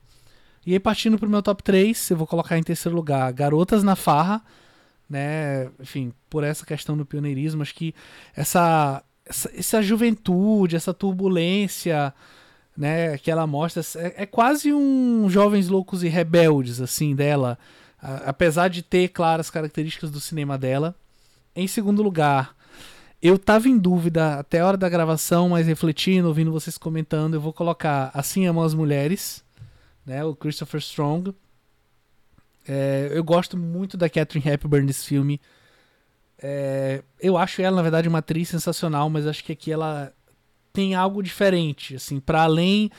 E 0.65 0.73
aí, 0.73 0.79
partindo 0.79 1.17
para 1.17 1.27
o 1.27 1.31
meu 1.31 1.41
top 1.41 1.61
3, 1.61 2.11
eu 2.11 2.17
vou 2.17 2.25
colocar 2.25 2.57
em 2.57 2.63
terceiro 2.63 2.95
lugar 2.95 3.31
Garotas 3.33 3.83
na 3.83 3.95
Farra, 3.95 4.41
né? 5.09 5.69
Enfim, 5.79 6.13
por 6.29 6.43
essa 6.43 6.65
questão 6.65 6.95
do 6.95 7.05
pioneirismo, 7.05 7.61
acho 7.61 7.75
que 7.75 7.93
essa, 8.35 9.03
essa, 9.25 9.51
essa 9.53 9.81
juventude, 9.81 10.75
essa 10.75 10.93
turbulência, 10.93 12.13
né, 12.75 13.17
que 13.17 13.29
ela 13.29 13.45
mostra, 13.45 13.83
é, 13.97 14.23
é, 14.23 14.25
quase 14.25 14.73
um 14.73 15.29
Jovens 15.29 15.67
Loucos 15.67 16.01
e 16.01 16.07
Rebeldes, 16.07 16.81
assim, 16.81 17.13
dela, 17.15 17.57
apesar 18.25 18.69
de 18.69 18.81
ter 18.81 19.09
claras 19.09 19.49
características 19.49 20.09
do 20.11 20.19
cinema 20.19 20.57
dela. 20.57 20.95
Em 21.55 21.67
segundo 21.67 22.01
lugar, 22.01 22.55
eu 23.23 23.39
tava 23.39 23.69
em 23.69 23.77
dúvida 23.77 24.37
até 24.39 24.59
a 24.59 24.67
hora 24.67 24.75
da 24.75 24.89
gravação, 24.89 25.47
mas 25.47 25.65
refletindo, 25.65 26.27
ouvindo 26.27 26.51
vocês 26.51 26.77
comentando, 26.77 27.35
eu 27.35 27.39
vou 27.39 27.53
colocar 27.53 28.11
Assim 28.13 28.45
Amam 28.45 28.65
as 28.65 28.73
Mulheres, 28.73 29.41
né, 30.05 30.25
o 30.25 30.35
Christopher 30.35 30.81
Strong. 30.81 31.33
É, 32.67 33.09
eu 33.13 33.23
gosto 33.23 33.55
muito 33.55 33.95
da 33.95 34.09
Catherine 34.09 34.53
Hepburn 34.53 34.85
nesse 34.85 35.05
filme. 35.05 35.39
É, 36.37 37.01
eu 37.17 37.37
acho 37.37 37.61
ela, 37.61 37.77
na 37.77 37.81
verdade, 37.81 38.09
uma 38.09 38.19
atriz 38.19 38.49
sensacional, 38.49 39.09
mas 39.09 39.25
acho 39.25 39.41
que 39.41 39.53
aqui 39.53 39.71
ela 39.71 40.13
tem 40.73 40.93
algo 40.93 41.23
diferente, 41.23 41.95
assim, 41.95 42.19
para 42.19 42.43
além 42.43 42.91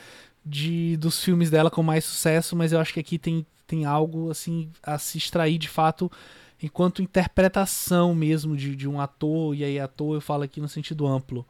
de 0.43 0.97
dos 0.97 1.23
filmes 1.23 1.51
dela 1.51 1.69
com 1.69 1.83
mais 1.83 2.03
sucesso, 2.03 2.55
mas 2.55 2.71
eu 2.71 2.79
acho 2.79 2.91
que 2.91 2.99
aqui 2.99 3.19
tem, 3.19 3.45
tem 3.67 3.85
algo 3.85 4.31
assim 4.31 4.71
a 4.81 4.97
se 4.97 5.19
extrair 5.19 5.59
de 5.59 5.69
fato 5.69 6.11
enquanto 6.61 7.01
interpretação 7.01 8.15
mesmo 8.15 8.55
de, 8.55 8.75
de 8.75 8.87
um 8.87 8.99
ator, 8.99 9.55
e 9.55 9.63
aí 9.63 9.79
ator 9.79 10.15
eu 10.15 10.21
falo 10.21 10.43
aqui 10.43 10.61
no 10.61 10.69
sentido 10.69 11.05
amplo. 11.05 11.45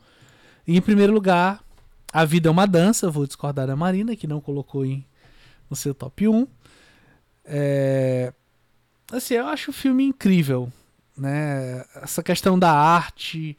E 0.68 0.76
em 0.76 0.82
primeiro 0.82 1.14
lugar, 1.14 1.64
A 2.12 2.26
Vida 2.26 2.50
é 2.50 2.52
uma 2.52 2.66
Dança, 2.66 3.10
vou 3.10 3.26
discordar 3.26 3.68
da 3.68 3.76
Marina, 3.76 4.16
que 4.16 4.28
não 4.28 4.42
colocou 4.42 4.86
em, 4.86 5.06
no 5.70 5.76
seu 5.76 5.94
top 5.94 6.28
1. 6.28 6.48
É, 7.46 8.34
assim, 9.12 9.36
eu 9.36 9.48
acho 9.48 9.72
o 9.72 9.74
filme 9.74 10.04
incrível, 10.04 10.72
né? 11.16 11.86
Essa 11.96 12.24
questão 12.24 12.58
da 12.58 12.72
arte, 12.72 13.58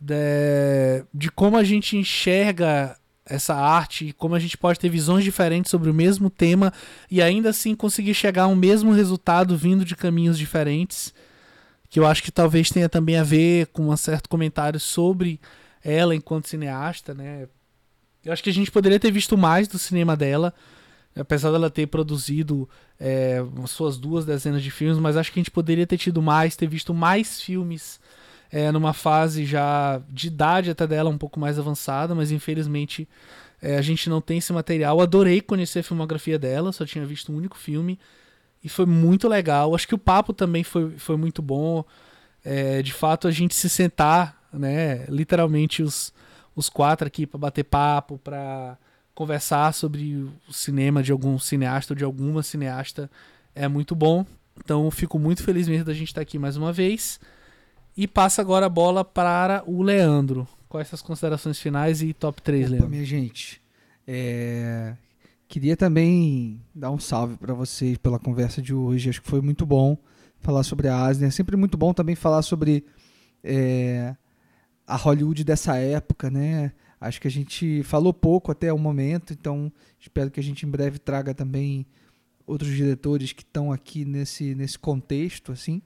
de, 0.00 1.04
de 1.12 1.30
como 1.30 1.56
a 1.56 1.64
gente 1.64 1.96
enxerga 1.96 2.96
essa 3.28 3.54
arte, 3.54 4.14
como 4.16 4.36
a 4.36 4.38
gente 4.38 4.56
pode 4.56 4.78
ter 4.78 4.88
visões 4.88 5.24
diferentes 5.24 5.70
sobre 5.70 5.90
o 5.90 5.94
mesmo 5.94 6.30
tema 6.30 6.72
e 7.10 7.20
ainda 7.20 7.50
assim 7.50 7.74
conseguir 7.74 8.14
chegar 8.14 8.44
a 8.44 8.48
um 8.48 8.54
mesmo 8.54 8.92
resultado 8.92 9.56
vindo 9.56 9.84
de 9.84 9.96
caminhos 9.96 10.38
diferentes, 10.38 11.12
que 11.90 11.98
eu 11.98 12.06
acho 12.06 12.22
que 12.22 12.30
talvez 12.30 12.70
tenha 12.70 12.88
também 12.88 13.16
a 13.16 13.24
ver 13.24 13.66
com 13.68 13.88
um 13.88 13.96
certo 13.96 14.28
comentário 14.28 14.78
sobre 14.78 15.40
ela 15.82 16.14
enquanto 16.14 16.48
cineasta, 16.48 17.12
né? 17.14 17.48
Eu 18.24 18.32
acho 18.32 18.42
que 18.42 18.50
a 18.50 18.52
gente 18.52 18.70
poderia 18.70 18.98
ter 18.98 19.10
visto 19.10 19.36
mais 19.36 19.68
do 19.68 19.78
cinema 19.78 20.16
dela, 20.16 20.54
apesar 21.14 21.50
dela 21.50 21.70
ter 21.70 21.86
produzido 21.86 22.68
é, 22.98 23.44
suas 23.66 23.98
duas 23.98 24.24
dezenas 24.24 24.62
de 24.62 24.70
filmes, 24.70 24.98
mas 24.98 25.16
acho 25.16 25.32
que 25.32 25.38
a 25.38 25.42
gente 25.42 25.50
poderia 25.50 25.86
ter 25.86 25.98
tido 25.98 26.22
mais, 26.22 26.56
ter 26.56 26.68
visto 26.68 26.94
mais 26.94 27.40
filmes 27.40 28.00
é, 28.50 28.70
numa 28.70 28.92
fase 28.92 29.44
já 29.44 30.00
de 30.08 30.28
idade 30.28 30.70
até 30.70 30.86
dela 30.86 31.10
um 31.10 31.18
pouco 31.18 31.38
mais 31.38 31.58
avançada, 31.58 32.14
mas 32.14 32.30
infelizmente 32.30 33.08
é, 33.60 33.76
a 33.76 33.82
gente 33.82 34.08
não 34.08 34.20
tem 34.20 34.38
esse 34.38 34.52
material. 34.52 35.00
Adorei 35.00 35.40
conhecer 35.40 35.80
a 35.80 35.82
filmografia 35.82 36.38
dela, 36.38 36.72
só 36.72 36.84
tinha 36.84 37.04
visto 37.04 37.32
um 37.32 37.36
único 37.36 37.56
filme 37.56 37.98
e 38.62 38.68
foi 38.68 38.86
muito 38.86 39.28
legal. 39.28 39.74
Acho 39.74 39.88
que 39.88 39.94
o 39.94 39.98
papo 39.98 40.32
também 40.32 40.64
foi, 40.64 40.90
foi 40.98 41.16
muito 41.16 41.42
bom. 41.42 41.84
É, 42.44 42.82
de 42.82 42.92
fato, 42.92 43.26
a 43.26 43.30
gente 43.30 43.54
se 43.54 43.68
sentar, 43.68 44.40
né, 44.52 45.04
literalmente 45.08 45.82
os, 45.82 46.12
os 46.54 46.68
quatro 46.68 47.06
aqui 47.06 47.26
para 47.26 47.38
bater 47.38 47.64
papo, 47.64 48.18
para 48.18 48.78
conversar 49.14 49.72
sobre 49.72 50.14
o 50.48 50.52
cinema 50.52 51.02
de 51.02 51.10
algum 51.10 51.38
cineasta 51.38 51.94
ou 51.94 51.96
de 51.96 52.04
alguma 52.04 52.42
cineasta 52.42 53.10
é 53.54 53.66
muito 53.66 53.94
bom. 53.94 54.24
Então, 54.58 54.90
fico 54.90 55.18
muito 55.18 55.42
feliz 55.42 55.66
mesmo 55.68 55.84
da 55.84 55.94
gente 55.94 56.08
estar 56.08 56.20
aqui 56.20 56.38
mais 56.38 56.56
uma 56.56 56.72
vez. 56.72 57.18
E 57.96 58.06
passa 58.06 58.42
agora 58.42 58.66
a 58.66 58.68
bola 58.68 59.02
para 59.02 59.64
o 59.66 59.82
Leandro. 59.82 60.46
Quais 60.68 60.88
essas 60.88 61.00
considerações 61.00 61.58
finais 61.58 62.02
e 62.02 62.12
top 62.12 62.42
3, 62.42 62.64
Opa, 62.64 62.70
Leandro? 62.72 62.90
minha 62.90 63.04
gente, 63.04 63.62
é... 64.06 64.94
queria 65.48 65.76
também 65.76 66.60
dar 66.74 66.90
um 66.90 66.98
salve 66.98 67.38
para 67.38 67.54
vocês 67.54 67.96
pela 67.96 68.18
conversa 68.18 68.60
de 68.60 68.74
hoje. 68.74 69.08
Acho 69.08 69.22
que 69.22 69.30
foi 69.30 69.40
muito 69.40 69.64
bom 69.64 69.96
falar 70.40 70.62
sobre 70.62 70.88
a 70.88 71.06
Asner. 71.06 71.28
É 71.28 71.30
sempre 71.30 71.56
muito 71.56 71.78
bom 71.78 71.94
também 71.94 72.14
falar 72.14 72.42
sobre 72.42 72.84
é... 73.42 74.14
a 74.86 74.96
Hollywood 74.96 75.42
dessa 75.42 75.76
época, 75.76 76.30
né? 76.30 76.72
Acho 77.00 77.18
que 77.18 77.28
a 77.28 77.30
gente 77.30 77.82
falou 77.82 78.12
pouco 78.12 78.52
até 78.52 78.70
o 78.70 78.78
momento, 78.78 79.32
então 79.32 79.72
espero 79.98 80.30
que 80.30 80.40
a 80.40 80.42
gente 80.42 80.66
em 80.66 80.70
breve 80.70 80.98
traga 80.98 81.32
também 81.34 81.86
outros 82.46 82.74
diretores 82.74 83.32
que 83.32 83.42
estão 83.42 83.72
aqui 83.72 84.04
nesse, 84.04 84.54
nesse 84.54 84.78
contexto, 84.78 85.52
assim. 85.52 85.80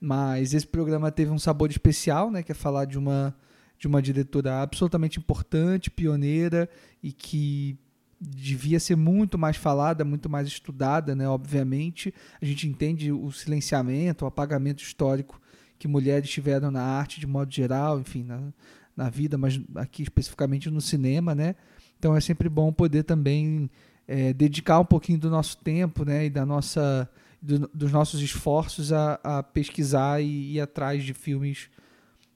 Mas 0.00 0.52
esse 0.52 0.66
programa 0.66 1.10
teve 1.10 1.30
um 1.30 1.38
sabor 1.38 1.70
especial, 1.70 2.30
né? 2.30 2.42
Que 2.42 2.52
é 2.52 2.54
falar 2.54 2.84
de 2.84 2.98
uma, 2.98 3.34
de 3.78 3.86
uma 3.86 4.02
diretora 4.02 4.60
absolutamente 4.62 5.18
importante, 5.18 5.90
pioneira 5.90 6.68
e 7.02 7.12
que 7.12 7.78
devia 8.20 8.80
ser 8.80 8.96
muito 8.96 9.38
mais 9.38 9.56
falada, 9.56 10.04
muito 10.04 10.28
mais 10.28 10.48
estudada, 10.48 11.14
né? 11.14 11.28
Obviamente, 11.28 12.14
a 12.40 12.44
gente 12.44 12.66
entende 12.66 13.12
o 13.12 13.30
silenciamento, 13.30 14.24
o 14.24 14.28
apagamento 14.28 14.82
histórico 14.82 15.40
que 15.78 15.88
mulheres 15.88 16.30
tiveram 16.30 16.70
na 16.70 16.82
arte 16.82 17.20
de 17.20 17.26
modo 17.26 17.52
geral, 17.52 18.00
enfim, 18.00 18.22
na, 18.22 18.52
na 18.96 19.10
vida, 19.10 19.36
mas 19.36 19.60
aqui 19.74 20.02
especificamente 20.02 20.70
no 20.70 20.80
cinema, 20.80 21.34
né? 21.34 21.54
Então 21.98 22.16
é 22.16 22.20
sempre 22.20 22.48
bom 22.48 22.72
poder 22.72 23.02
também 23.02 23.70
é, 24.06 24.32
dedicar 24.32 24.78
um 24.78 24.84
pouquinho 24.84 25.18
do 25.18 25.30
nosso 25.30 25.58
tempo, 25.58 26.04
né? 26.04 26.26
E 26.26 26.30
da 26.30 26.46
nossa 26.46 27.08
do, 27.44 27.70
dos 27.74 27.92
nossos 27.92 28.22
esforços 28.22 28.90
a, 28.90 29.20
a 29.22 29.42
pesquisar 29.42 30.22
e 30.22 30.54
ir 30.54 30.60
atrás 30.60 31.04
de 31.04 31.12
filmes 31.12 31.68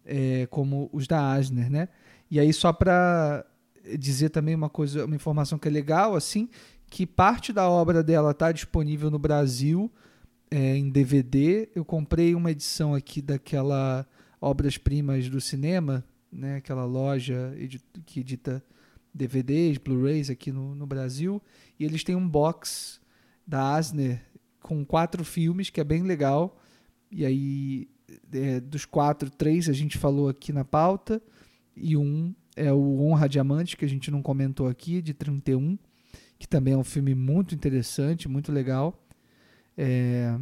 é, 0.05 0.47
como 0.51 0.91
os 0.93 1.07
da 1.07 1.33
Asner, 1.33 1.71
né? 1.71 1.89
E 2.31 2.39
aí 2.39 2.53
só 2.53 2.73
para 2.75 3.45
dizer 3.99 4.29
também 4.29 4.55
uma 4.55 4.69
coisa, 4.69 5.07
uma 5.07 5.17
informação 5.17 5.59
que 5.59 5.67
é 5.67 5.71
legal, 5.71 6.15
assim, 6.15 6.51
que 6.91 7.07
parte 7.07 7.55
da 7.55 7.69
obra 7.71 8.03
dela 8.03 8.33
está 8.33 8.53
disponível 8.53 9.11
no 9.11 9.19
Brasil 9.19 9.91
é, 10.51 10.77
em 10.77 10.91
DVD. 10.91 11.71
Eu 11.75 11.87
comprei 11.87 12.35
uma 12.35 12.51
edição 12.51 12.95
aqui 12.95 13.23
daquela 13.23 14.07
obras 14.39 14.77
primas 14.77 15.29
do 15.31 15.41
cinema, 15.41 16.05
né? 16.31 16.57
Aquela 16.57 16.85
loja 16.85 17.55
que 18.05 18.21
edita 18.21 18.63
DVDs, 19.15 19.79
Blu-rays 19.79 20.29
aqui 20.29 20.53
no, 20.53 20.75
no 20.75 20.87
Brasil, 20.87 21.43
e 21.81 21.85
eles 21.85 22.05
têm 22.05 22.15
um 22.15 22.29
box 22.29 23.01
da 23.47 23.75
Asner 23.75 24.21
com 24.61 24.85
quatro 24.85 25.25
filmes, 25.25 25.71
que 25.71 25.81
é 25.81 25.85
bem 25.85 26.03
legal. 26.03 26.59
E 27.11 27.25
aí, 27.25 27.89
é, 28.33 28.61
dos 28.61 28.85
quatro, 28.85 29.31
três 29.31 29.69
a 29.69 29.73
gente 29.73 29.99
falou 29.99 30.29
aqui 30.29 30.53
na 30.53 30.65
pauta, 30.65 31.23
e 31.77 31.97
um 31.97 32.35
é 32.57 32.73
o 32.73 33.01
Honra 33.01 33.29
Diamante, 33.29 33.77
que 33.77 33.85
a 33.85 33.89
gente 33.89 34.11
não 34.11 34.21
comentou 34.21 34.67
aqui, 34.67 35.01
de 35.01 35.15
31, 35.15 35.79
que 36.39 36.49
também 36.49 36.75
é 36.75 36.77
um 36.77 36.85
filme 36.85 37.15
muito 37.15 37.55
interessante, 37.55 38.28
muito 38.28 38.53
legal. 38.53 39.01
É... 39.77 40.37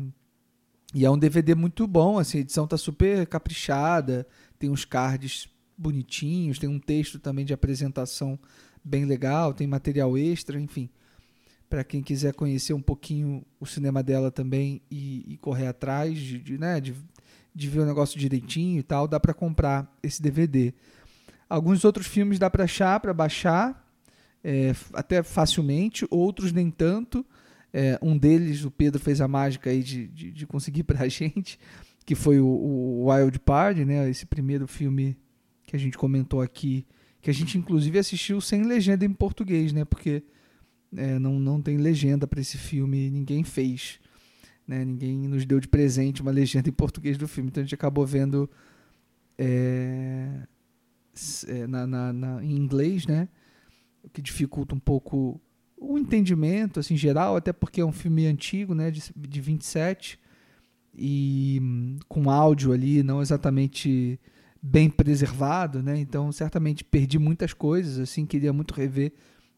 E 0.95 1.05
é 1.05 1.11
um 1.11 1.19
DVD 1.19 1.55
muito 1.55 1.87
bom, 1.87 2.19
assim, 2.19 2.39
a 2.39 2.41
edição 2.41 2.67
tá 2.67 2.79
super 2.79 3.27
caprichada, 3.27 4.27
tem 4.59 4.71
uns 4.71 4.85
cards 4.85 5.49
bonitinhos, 5.77 6.59
tem 6.59 6.71
um 6.71 6.79
texto 6.79 7.19
também 7.19 7.45
de 7.45 7.53
apresentação 7.53 8.39
bem 8.83 9.05
legal, 9.05 9.53
tem 9.53 9.67
material 9.67 10.17
extra, 10.17 10.59
enfim 10.59 10.89
para 11.69 11.83
quem 11.85 12.03
quiser 12.03 12.33
conhecer 12.35 12.73
um 12.73 12.81
pouquinho 12.81 13.45
o 13.59 13.67
cinema 13.67 14.03
dela 14.03 14.31
também 14.31 14.81
e, 14.91 15.25
e 15.33 15.37
correr 15.39 15.67
atrás 15.67 16.19
de, 16.19 16.39
de, 16.39 16.59
né, 16.59 16.81
de, 16.81 16.95
de, 17.55 17.69
ver 17.69 17.81
o 17.81 17.87
negócio 17.87 18.19
direitinho 18.19 18.79
e 18.79 18.83
tal, 18.83 19.09
dá 19.09 19.19
para 19.19 19.35
comprar 19.35 19.93
esse 20.03 20.23
DVD. 20.23 20.73
Alguns 21.49 21.85
outros 21.85 22.07
filmes 22.07 22.39
dá 22.39 22.49
para 22.49 22.65
achar, 22.65 23.01
para 23.01 23.13
baixar, 23.13 23.85
é, 24.43 24.75
até 24.93 25.23
facilmente, 25.23 26.07
outros 26.11 26.53
nem 26.53 26.71
tanto. 26.71 27.27
É, 27.73 27.99
um 28.01 28.17
deles, 28.17 28.65
o 28.65 28.71
Pedro 28.71 29.01
fez 29.01 29.21
a 29.21 29.29
mágica 29.29 29.71
aí 29.71 29.83
de, 29.83 30.07
de, 30.09 30.31
de 30.31 30.47
conseguir 30.47 30.85
para 30.85 31.03
a 31.03 31.09
gente, 31.09 31.59
que 32.05 32.15
foi 32.15 32.39
o, 32.39 32.47
o 32.47 33.11
Wild 33.11 33.39
Party, 33.41 33.85
né, 33.85 34.09
esse 34.09 34.25
primeiro 34.25 34.69
filme 34.69 35.17
que 35.65 35.75
a 35.75 35.79
gente 35.79 35.99
comentou 35.99 36.41
aqui, 36.41 36.87
que 37.21 37.29
a 37.29 37.35
gente 37.35 37.59
inclusive 37.59 37.99
assistiu 37.99 38.41
sem 38.41 38.63
legenda 38.63 39.05
em 39.05 39.13
português, 39.13 39.73
né, 39.73 39.85
porque 39.85 40.23
é, 40.95 41.19
não, 41.19 41.39
não 41.39 41.61
tem 41.61 41.77
legenda 41.77 42.27
para 42.27 42.41
esse 42.41 42.59
filme, 42.59 43.11
ninguém 43.11 43.43
fez. 43.43 43.99
Né? 44.67 44.85
Ninguém 44.85 45.29
nos 45.29 45.47
deu 45.47 45.61
de 45.61 45.69
presente 45.69 46.23
uma 46.23 46.31
legenda 46.31 46.69
em 46.69 46.73
português 46.73 47.17
do 47.17 47.29
filme. 47.29 47.49
Então 47.49 47.63
a 47.63 47.65
gente 47.65 47.75
acabou 47.75 48.05
vendo 48.05 48.51
é, 49.39 50.29
é, 51.49 51.67
na, 51.67 51.87
na, 51.87 52.13
na, 52.13 52.45
em 52.45 52.57
inglês, 52.57 53.07
né? 53.07 53.29
O 54.03 54.09
que 54.11 54.23
dificulta 54.23 54.75
um 54.75 54.79
pouco 54.79 55.41
o 55.77 55.99
entendimento, 55.99 56.81
assim, 56.81 56.97
geral, 56.97 57.37
até 57.37 57.53
porque 57.53 57.81
é 57.81 57.85
um 57.85 57.93
filme 57.93 58.27
antigo, 58.27 58.75
né? 58.75 58.91
De, 58.91 59.03
de 59.15 59.41
27 59.41 60.19
e 60.97 61.59
hum, 61.63 61.99
com 62.09 62.31
áudio 62.31 62.73
ali 62.73 63.03
não 63.03 63.21
exatamente 63.21 64.19
bem 64.63 64.89
preservado, 64.89 65.83
né? 65.83 65.99
Então 65.99 66.33
certamente 66.33 66.83
perdi 66.83 67.19
muitas 67.19 67.53
coisas, 67.53 67.99
assim, 67.99 68.27
queria 68.27 68.53
muito 68.53 68.75
rever 68.75 69.13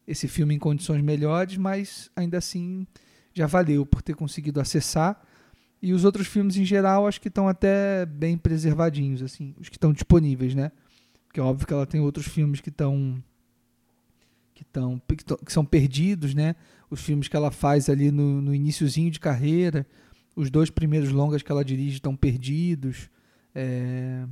esse 0.09 0.27
filme 0.27 0.55
em 0.55 0.59
condições 0.59 1.03
melhores, 1.03 1.55
mas 1.55 2.09
ainda 2.15 2.39
assim 2.39 2.87
já 3.31 3.45
valeu 3.45 3.85
por 3.85 4.01
ter 4.01 4.15
conseguido 4.15 4.59
acessar. 4.59 5.21
E 5.79 5.93
os 5.93 6.03
outros 6.03 6.27
filmes 6.27 6.57
em 6.57 6.65
geral 6.65 7.07
acho 7.07 7.21
que 7.21 7.27
estão 7.27 7.47
até 7.47 8.07
bem 8.07 8.35
preservadinhos, 8.35 9.21
assim, 9.21 9.53
os 9.59 9.69
que 9.69 9.75
estão 9.75 9.93
disponíveis, 9.93 10.55
né? 10.55 10.71
Porque 11.27 11.39
é 11.39 11.43
óbvio 11.43 11.67
que 11.67 11.73
ela 11.73 11.85
tem 11.85 12.01
outros 12.01 12.27
filmes 12.27 12.59
que 12.59 12.69
estão 12.69 13.23
que 14.55 14.63
estão 14.63 14.99
que 15.45 15.53
são 15.53 15.63
perdidos, 15.63 16.33
né? 16.33 16.55
Os 16.89 17.01
filmes 17.01 17.27
que 17.27 17.35
ela 17.35 17.51
faz 17.51 17.87
ali 17.87 18.09
no, 18.09 18.41
no 18.41 18.53
iníciozinho 18.53 19.11
de 19.11 19.19
carreira, 19.19 19.85
os 20.35 20.49
dois 20.49 20.71
primeiros 20.71 21.11
longas 21.11 21.43
que 21.43 21.51
ela 21.51 21.63
dirige 21.63 21.97
estão 21.97 22.15
perdidos. 22.15 23.11
É, 23.53 24.25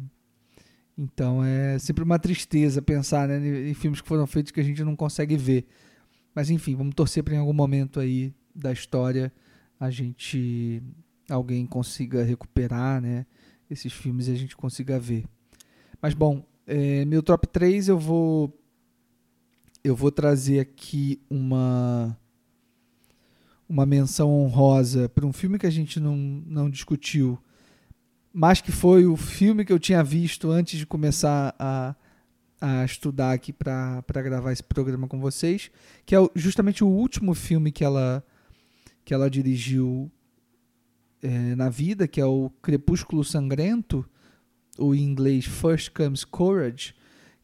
então 0.98 1.44
é 1.44 1.78
sempre 1.78 2.04
uma 2.04 2.18
tristeza 2.18 2.82
pensar 2.82 3.28
né, 3.28 3.70
em 3.70 3.74
filmes 3.74 4.02
que 4.02 4.08
foram 4.08 4.26
feitos 4.26 4.52
que 4.52 4.60
a 4.60 4.64
gente 4.64 4.84
não 4.84 4.96
consegue 4.96 5.38
ver. 5.38 5.68
Mas 6.34 6.50
enfim, 6.50 6.76
vamos 6.76 6.96
torcer 6.96 7.24
para 7.24 7.36
em 7.36 7.38
algum 7.38 7.54
momento 7.54 8.00
aí 8.00 8.34
da 8.54 8.72
história 8.72 9.32
a 9.80 9.90
gente 9.90 10.82
alguém 11.30 11.66
consiga 11.66 12.24
recuperar 12.24 13.02
né, 13.02 13.26
esses 13.70 13.94
filmes 13.94 14.28
e 14.28 14.32
a 14.32 14.36
gente 14.36 14.56
consiga 14.56 15.00
ver. 15.00 15.26
Mas 16.02 16.14
bom, 16.14 16.44
é, 16.66 17.06
meu 17.06 17.22
top 17.22 17.48
3 17.48 17.90
eu 17.90 18.00
vou 18.00 18.54
eu 19.84 19.96
vou 19.96 20.12
trazer 20.12 20.60
aqui 20.60 21.22
uma 21.30 22.18
uma 23.70 23.86
menção 23.86 24.32
honrosa 24.32 25.10
para 25.10 25.26
um 25.26 25.34
filme 25.34 25.60
que 25.60 25.66
a 25.66 25.72
gente 25.72 26.00
não, 26.00 26.16
não 26.16 26.70
discutiu, 26.70 27.38
mas 28.40 28.62
que 28.62 28.72
foi 28.72 29.08
o 29.08 29.18
filme 29.18 29.66
que 29.66 29.74
eu 29.74 29.80
tinha 29.80 30.04
visto 30.04 30.52
antes 30.52 30.78
de 30.78 30.86
começar 30.86 31.56
a, 31.58 31.96
a 32.62 32.86
estudar 32.86 33.32
aqui 33.32 33.52
para 33.52 34.04
gravar 34.14 34.52
esse 34.52 34.62
programa 34.62 35.08
com 35.08 35.20
vocês, 35.20 35.72
que 36.06 36.16
é 36.16 36.20
justamente 36.36 36.84
o 36.84 36.88
último 36.88 37.34
filme 37.34 37.72
que 37.72 37.84
ela, 37.84 38.24
que 39.04 39.12
ela 39.12 39.28
dirigiu 39.28 40.12
é, 41.24 41.56
na 41.56 41.68
vida, 41.68 42.08
que 42.08 42.22
é 42.22 42.26
o 42.28 42.52
Crepúsculo 42.62 43.24
Sangrento, 43.24 44.08
ou 44.78 44.94
em 44.94 45.02
inglês 45.02 45.46
First 45.46 45.90
Comes 45.90 46.24
Courage, 46.24 46.94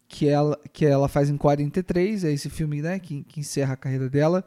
que 0.08 0.28
ela, 0.28 0.60
que 0.72 0.86
ela 0.86 1.08
faz 1.08 1.28
em 1.28 1.38
43, 1.38 2.24
é 2.24 2.32
esse 2.32 2.52
filme 2.52 2.84
né, 2.84 3.00
que, 3.00 3.24
que 3.24 3.40
encerra 3.40 3.74
a 3.74 3.78
carreira 3.78 4.08
dela, 4.08 4.46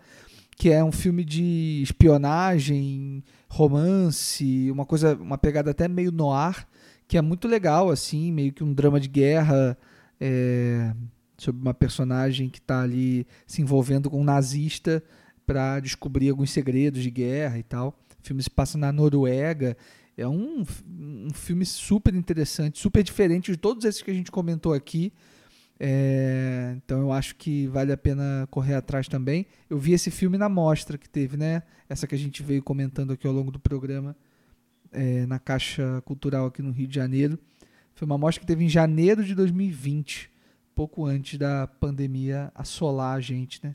que 0.56 0.70
é 0.70 0.82
um 0.82 0.90
filme 0.90 1.22
de 1.22 1.80
espionagem, 1.82 3.22
romance, 3.48 4.70
uma 4.70 4.86
coisa, 4.86 5.14
uma 5.14 5.36
pegada 5.36 5.70
até 5.70 5.86
meio 5.86 6.10
noir, 6.10 6.66
que 7.06 7.18
é 7.18 7.22
muito 7.22 7.46
legal, 7.46 7.90
assim, 7.90 8.32
meio 8.32 8.52
que 8.52 8.64
um 8.64 8.72
drama 8.72 8.98
de 8.98 9.06
guerra 9.06 9.76
é, 10.18 10.94
sobre 11.36 11.60
uma 11.60 11.74
personagem 11.74 12.48
que 12.48 12.58
está 12.58 12.82
ali 12.82 13.26
se 13.46 13.60
envolvendo 13.60 14.08
com 14.08 14.20
um 14.20 14.24
nazista 14.24 15.02
para 15.46 15.78
descobrir 15.78 16.30
alguns 16.30 16.50
segredos 16.50 17.02
de 17.02 17.10
guerra 17.10 17.58
e 17.58 17.62
tal. 17.62 17.88
O 18.18 18.26
filme 18.26 18.42
se 18.42 18.50
passa 18.50 18.78
na 18.78 18.90
Noruega. 18.90 19.76
É 20.16 20.26
um, 20.26 20.64
um 20.88 21.32
filme 21.34 21.66
super 21.66 22.14
interessante, 22.14 22.78
super 22.78 23.02
diferente 23.02 23.52
de 23.52 23.58
todos 23.58 23.84
esses 23.84 24.00
que 24.00 24.10
a 24.10 24.14
gente 24.14 24.32
comentou 24.32 24.72
aqui. 24.72 25.12
É, 25.78 26.74
então 26.76 27.00
eu 27.00 27.12
acho 27.12 27.36
que 27.36 27.66
vale 27.66 27.92
a 27.92 27.96
pena 27.96 28.46
correr 28.50 28.74
atrás 28.74 29.08
também. 29.08 29.46
Eu 29.68 29.78
vi 29.78 29.92
esse 29.92 30.10
filme 30.10 30.38
na 30.38 30.48
mostra 30.48 30.96
que 30.96 31.08
teve, 31.08 31.36
né? 31.36 31.62
Essa 31.88 32.06
que 32.06 32.14
a 32.14 32.18
gente 32.18 32.42
veio 32.42 32.62
comentando 32.62 33.12
aqui 33.12 33.26
ao 33.26 33.32
longo 33.32 33.50
do 33.50 33.60
programa, 33.60 34.16
é, 34.90 35.26
na 35.26 35.38
Caixa 35.38 36.02
Cultural 36.04 36.46
aqui 36.46 36.62
no 36.62 36.70
Rio 36.70 36.88
de 36.88 36.94
Janeiro. 36.94 37.38
Foi 37.94 38.06
uma 38.06 38.18
mostra 38.18 38.40
que 38.40 38.46
teve 38.46 38.64
em 38.64 38.68
janeiro 38.68 39.24
de 39.24 39.34
2020, 39.34 40.30
pouco 40.74 41.04
antes 41.06 41.38
da 41.38 41.66
pandemia 41.66 42.50
assolar 42.54 43.16
a 43.16 43.20
gente, 43.20 43.60
né? 43.62 43.74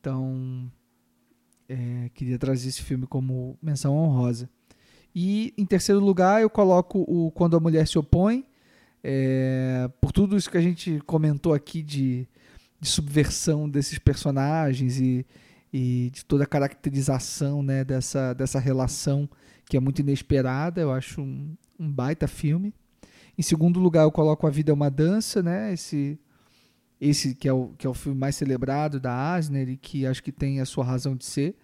Então, 0.00 0.70
é, 1.68 2.10
queria 2.14 2.38
trazer 2.38 2.68
esse 2.68 2.82
filme 2.82 3.06
como 3.06 3.58
menção 3.60 3.96
honrosa. 3.96 4.48
E 5.14 5.52
em 5.58 5.66
terceiro 5.66 6.00
lugar, 6.00 6.40
eu 6.40 6.48
coloco 6.48 7.00
o 7.08 7.30
Quando 7.32 7.56
a 7.56 7.60
Mulher 7.60 7.86
se 7.88 7.98
Opõe, 7.98 8.44
é, 9.02 9.90
por 10.00 10.12
tudo 10.12 10.36
isso 10.36 10.50
que 10.50 10.56
a 10.56 10.62
gente 10.62 11.00
comentou 11.06 11.54
aqui 11.54 11.82
de, 11.82 12.26
de 12.80 12.88
subversão 12.88 13.68
desses 13.68 13.98
personagens 13.98 15.00
e, 15.00 15.26
e 15.72 16.10
de 16.12 16.24
toda 16.24 16.44
a 16.44 16.46
caracterização 16.46 17.62
né, 17.62 17.84
dessa, 17.84 18.34
dessa 18.34 18.58
relação 18.58 19.28
que 19.66 19.76
é 19.76 19.80
muito 19.80 20.00
inesperada, 20.00 20.80
eu 20.80 20.90
acho 20.90 21.20
um, 21.20 21.56
um 21.78 21.90
baita 21.90 22.26
filme. 22.26 22.74
Em 23.36 23.42
segundo 23.42 23.78
lugar, 23.78 24.02
eu 24.02 24.10
coloco 24.10 24.46
A 24.46 24.50
Vida 24.50 24.72
é 24.72 24.74
uma 24.74 24.90
Dança, 24.90 25.42
né? 25.42 25.72
Esse, 25.72 26.18
esse 27.00 27.34
que, 27.34 27.46
é 27.46 27.52
o, 27.52 27.68
que 27.78 27.86
é 27.86 27.90
o 27.90 27.94
filme 27.94 28.18
mais 28.18 28.34
celebrado 28.34 28.98
da 28.98 29.34
Asner 29.34 29.68
e 29.68 29.76
que 29.76 30.06
acho 30.06 30.22
que 30.22 30.32
tem 30.32 30.60
a 30.60 30.64
sua 30.64 30.84
razão 30.84 31.14
de 31.14 31.24
ser. 31.24 31.54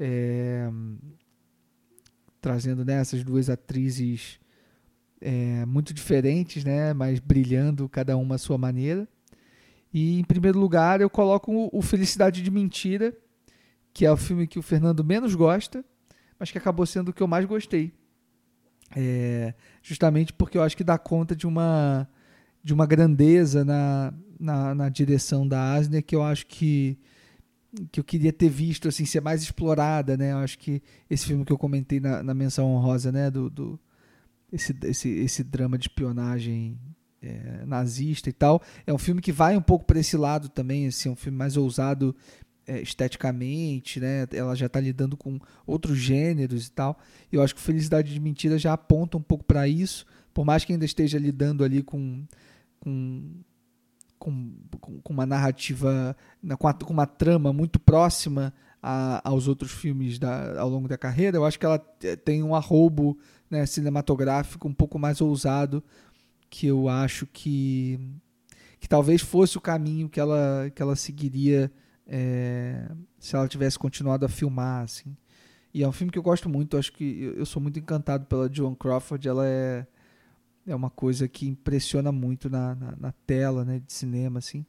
É, 0.00 0.68
trazendo 2.40 2.84
né, 2.84 2.94
essas 2.94 3.22
duas 3.22 3.48
atrizes 3.48 4.40
é, 5.22 5.64
muito 5.64 5.94
diferentes, 5.94 6.64
né, 6.64 6.92
mas 6.92 7.18
brilhando 7.20 7.88
cada 7.88 8.16
uma 8.16 8.34
à 8.34 8.38
sua 8.38 8.58
maneira. 8.58 9.08
E 9.92 10.18
em 10.18 10.24
primeiro 10.24 10.58
lugar 10.58 11.00
eu 11.00 11.08
coloco 11.08 11.70
o 11.72 11.82
Felicidade 11.82 12.42
de 12.42 12.50
Mentira, 12.50 13.14
que 13.92 14.04
é 14.04 14.10
o 14.10 14.16
filme 14.16 14.46
que 14.46 14.58
o 14.58 14.62
Fernando 14.62 15.04
menos 15.04 15.34
gosta, 15.34 15.84
mas 16.38 16.50
que 16.50 16.58
acabou 16.58 16.84
sendo 16.86 17.10
o 17.10 17.12
que 17.12 17.22
eu 17.22 17.28
mais 17.28 17.44
gostei. 17.44 17.92
É, 18.96 19.54
justamente 19.82 20.32
porque 20.32 20.58
eu 20.58 20.62
acho 20.62 20.76
que 20.76 20.84
dá 20.84 20.98
conta 20.98 21.36
de 21.36 21.46
uma, 21.46 22.08
de 22.62 22.74
uma 22.74 22.84
grandeza 22.84 23.64
na, 23.64 24.12
na, 24.38 24.74
na 24.74 24.88
direção 24.88 25.46
da 25.46 25.74
Asner 25.74 26.02
que 26.02 26.14
eu 26.14 26.22
acho 26.22 26.46
que 26.46 26.98
que 27.90 27.98
eu 27.98 28.04
queria 28.04 28.34
ter 28.34 28.50
visto 28.50 28.86
assim 28.86 29.06
ser 29.06 29.22
mais 29.22 29.42
explorada 29.42 30.14
né 30.14 30.32
eu 30.32 30.36
acho 30.36 30.58
que 30.58 30.82
esse 31.08 31.24
filme 31.24 31.42
que 31.42 31.50
eu 31.50 31.56
comentei 31.56 32.00
na, 32.00 32.22
na 32.22 32.34
menção 32.34 32.66
honrosa 32.66 33.10
né 33.10 33.30
do, 33.30 33.48
do 33.48 33.80
esse, 34.52 34.76
esse, 34.84 35.08
esse 35.08 35.42
drama 35.42 35.78
de 35.78 35.88
espionagem 35.88 36.78
é, 37.22 37.64
nazista 37.64 38.28
e 38.28 38.32
tal. 38.32 38.62
É 38.86 38.92
um 38.92 38.98
filme 38.98 39.20
que 39.20 39.32
vai 39.32 39.56
um 39.56 39.62
pouco 39.62 39.84
para 39.84 39.98
esse 39.98 40.16
lado 40.16 40.48
também, 40.48 40.86
assim, 40.86 41.08
é 41.08 41.12
um 41.12 41.16
filme 41.16 41.38
mais 41.38 41.56
ousado 41.56 42.14
é, 42.66 42.80
esteticamente, 42.80 43.98
né? 43.98 44.26
Ela 44.32 44.54
já 44.54 44.66
está 44.66 44.78
lidando 44.78 45.16
com 45.16 45.38
outros 45.66 45.98
gêneros 45.98 46.66
e 46.66 46.72
tal. 46.72 46.98
E 47.30 47.36
eu 47.36 47.42
acho 47.42 47.54
que 47.54 47.60
Felicidade 47.60 48.12
de 48.12 48.20
Mentira 48.20 48.58
já 48.58 48.72
aponta 48.72 49.16
um 49.16 49.22
pouco 49.22 49.44
para 49.44 49.66
isso, 49.66 50.04
por 50.34 50.44
mais 50.44 50.64
que 50.64 50.72
ainda 50.72 50.84
esteja 50.84 51.18
lidando 51.18 51.64
ali 51.64 51.82
com, 51.82 52.24
com 52.78 53.42
com, 54.18 54.52
com, 55.02 55.12
uma 55.12 55.26
narrativa, 55.26 56.16
com, 56.56 56.68
a, 56.68 56.72
com, 56.72 56.92
uma 56.92 57.06
trama 57.06 57.52
muito 57.52 57.80
próxima 57.80 58.54
a, 58.80 59.28
aos 59.28 59.48
outros 59.48 59.72
filmes 59.72 60.16
da, 60.16 60.60
ao 60.60 60.68
longo 60.68 60.86
da 60.86 60.96
carreira, 60.96 61.36
eu 61.36 61.44
acho 61.44 61.58
que 61.58 61.66
ela 61.66 61.78
tem 62.24 62.40
um 62.40 62.54
arrobo 62.54 63.18
né, 63.52 63.66
cinematográfico 63.66 64.66
um 64.66 64.72
pouco 64.72 64.98
mais 64.98 65.20
ousado, 65.20 65.84
que 66.48 66.66
eu 66.66 66.88
acho 66.88 67.26
que, 67.26 68.00
que 68.80 68.88
talvez 68.88 69.20
fosse 69.20 69.58
o 69.58 69.60
caminho 69.60 70.08
que 70.08 70.18
ela, 70.18 70.72
que 70.74 70.80
ela 70.80 70.96
seguiria 70.96 71.70
é, 72.06 72.90
se 73.18 73.36
ela 73.36 73.46
tivesse 73.46 73.78
continuado 73.78 74.24
a 74.24 74.28
filmar. 74.28 74.84
Assim. 74.84 75.14
E 75.74 75.82
é 75.82 75.88
um 75.88 75.92
filme 75.92 76.10
que 76.10 76.18
eu 76.18 76.22
gosto 76.22 76.48
muito, 76.48 76.78
acho 76.78 76.94
que 76.94 77.34
eu 77.36 77.44
sou 77.44 77.60
muito 77.60 77.78
encantado 77.78 78.24
pela 78.24 78.50
Joan 78.50 78.74
Crawford, 78.74 79.28
ela 79.28 79.46
é, 79.46 79.86
é 80.66 80.74
uma 80.74 80.88
coisa 80.88 81.28
que 81.28 81.46
impressiona 81.46 82.10
muito 82.10 82.48
na, 82.48 82.74
na, 82.74 82.96
na 82.98 83.12
tela 83.26 83.66
né, 83.66 83.80
de 83.86 83.92
cinema. 83.92 84.38
Assim. 84.38 84.64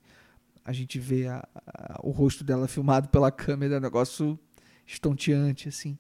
A 0.66 0.74
gente 0.74 1.00
vê 1.00 1.28
a, 1.28 1.48
a, 1.66 2.02
o 2.03 2.12
rosto 2.12 2.44
dela 2.44 2.68
filmado 2.68 3.08
pela 3.08 3.32
câmera, 3.32 3.76
é 3.76 3.78
um 3.78 3.82
negócio 3.82 4.38
estonteante. 4.86 5.70
Assim. 5.70 5.98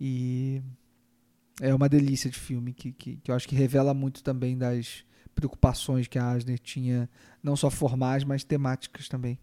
E 0.00 0.60
é 1.60 1.74
uma 1.74 1.88
delícia 1.88 2.30
de 2.30 2.38
filme 2.38 2.72
que, 2.72 2.92
que, 2.92 3.16
que, 3.16 3.30
eu 3.30 3.34
acho 3.34 3.48
que 3.48 3.54
revela 3.54 3.94
muito 3.94 4.22
também 4.22 4.56
das 4.56 5.04
preocupações 5.34 6.06
que 6.06 6.18
a 6.18 6.30
Asner 6.30 6.58
tinha, 6.58 7.08
não 7.42 7.56
só 7.56 7.70
formais, 7.70 8.24
mas 8.24 8.44
temáticas 8.44 9.08
também. 9.08 9.38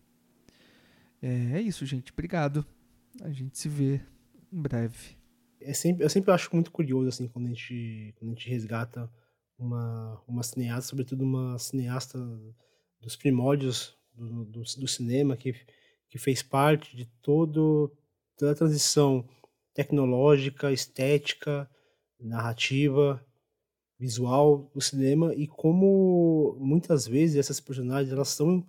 É, 1.22 1.58
é 1.58 1.62
isso, 1.62 1.86
gente. 1.86 2.12
Obrigado. 2.12 2.66
A 3.22 3.32
gente 3.32 3.58
se 3.58 3.70
vê 3.70 4.02
em 4.52 4.62
breve. 4.62 5.18
É 5.62 5.74
sempre, 5.74 6.04
eu 6.04 6.10
sempre 6.10 6.32
acho 6.32 6.50
muito 6.54 6.72
curioso 6.72 7.10
assim 7.10 7.28
quando 7.28 7.46
a 7.46 7.50
gente, 7.50 8.14
quando 8.18 8.32
a 8.32 8.34
gente 8.34 8.50
resgata 8.50 9.10
uma, 9.58 10.22
uma 10.28 10.44
cineasta, 10.44 10.90
sobretudo 10.90 11.24
uma 11.24 11.58
cineasta 11.58 12.20
dos 13.00 13.16
primórdios 13.16 13.96
do, 14.14 14.46
do, 14.46 14.62
do 14.62 14.88
cinema, 14.88 15.38
que, 15.38 15.54
que 16.10 16.18
fez 16.18 16.44
parte 16.44 16.96
de 16.96 17.06
todo, 17.22 17.96
toda 18.38 18.52
a 18.52 18.56
transição 18.56 19.28
tecnológica, 19.74 20.72
estética, 20.72 21.70
narrativa, 22.20 23.24
visual 24.00 24.70
do 24.74 24.82
cinema 24.82 25.34
e 25.34 25.48
como 25.48 26.58
muitas 26.60 27.08
vezes 27.08 27.38
essas 27.38 27.60
personagens 27.60 28.12
elas 28.12 28.30
são 28.30 28.66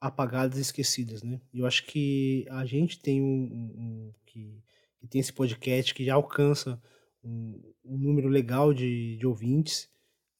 apagadas 0.00 0.58
e 0.58 0.62
esquecidas, 0.62 1.22
né? 1.22 1.40
Eu 1.52 1.66
acho 1.66 1.84
que 1.86 2.46
a 2.50 2.64
gente 2.64 2.98
tem 2.98 3.22
um, 3.22 3.26
um, 3.26 3.64
um 3.78 4.12
que, 4.26 4.62
que, 5.00 5.06
tem 5.06 5.20
esse 5.20 5.32
podcast 5.32 5.94
que 5.94 6.04
já 6.04 6.14
alcança 6.14 6.80
um, 7.22 7.60
um 7.84 7.98
número 7.98 8.28
legal 8.28 8.72
de, 8.74 9.16
de, 9.16 9.26
ouvintes. 9.26 9.88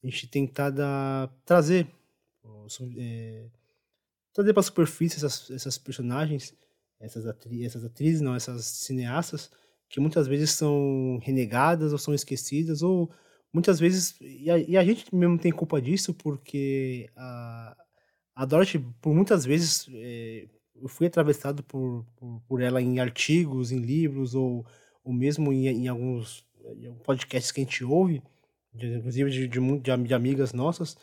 A 0.03 0.07
gente 0.07 0.27
tentar 0.27 0.69
dar, 0.69 1.29
trazer 1.45 1.87
é, 2.97 3.47
trazer 4.33 4.53
para 4.53 4.59
a 4.59 4.63
superfície 4.63 5.17
essas, 5.17 5.49
essas 5.49 5.77
personagens, 5.77 6.53
essas, 6.99 7.25
atri 7.25 7.65
essas 7.65 7.83
atrizes, 7.83 8.21
não, 8.21 8.35
essas 8.35 8.65
cineastas 8.65 9.49
que 9.89 9.99
muitas 9.99 10.27
vezes 10.27 10.51
são 10.51 11.19
renegadas 11.21 11.91
ou 11.91 11.97
são 11.97 12.13
esquecidas, 12.13 12.81
ou 12.81 13.11
muitas 13.53 13.79
vezes. 13.79 14.15
E 14.21 14.49
a, 14.49 14.57
e 14.57 14.77
a 14.77 14.83
gente 14.83 15.13
mesmo 15.13 15.37
tem 15.37 15.51
culpa 15.51 15.81
disso, 15.81 16.13
porque 16.13 17.09
a, 17.15 17.77
a 18.35 18.45
Dorothy, 18.45 18.79
por 19.01 19.13
muitas 19.13 19.45
vezes, 19.45 19.87
é, 19.93 20.47
eu 20.75 20.87
fui 20.89 21.07
atravessado 21.07 21.63
por, 21.63 22.05
por, 22.17 22.41
por, 22.47 22.61
ela 22.61 22.81
em 22.81 22.99
artigos, 22.99 23.71
em 23.71 23.79
livros, 23.79 24.35
ou, 24.35 24.65
ou 25.03 25.13
mesmo 25.13 25.53
em, 25.53 25.67
em 25.67 25.87
alguns 25.87 26.45
podcasts 27.03 27.51
que 27.51 27.61
a 27.61 27.63
gente 27.63 27.83
ouve, 27.83 28.21
de, 28.73 28.87
inclusive 28.97 29.29
de, 29.29 29.47
de, 29.47 29.97
de, 30.03 30.13
amigas 30.13 30.51
nossas, 30.51 30.97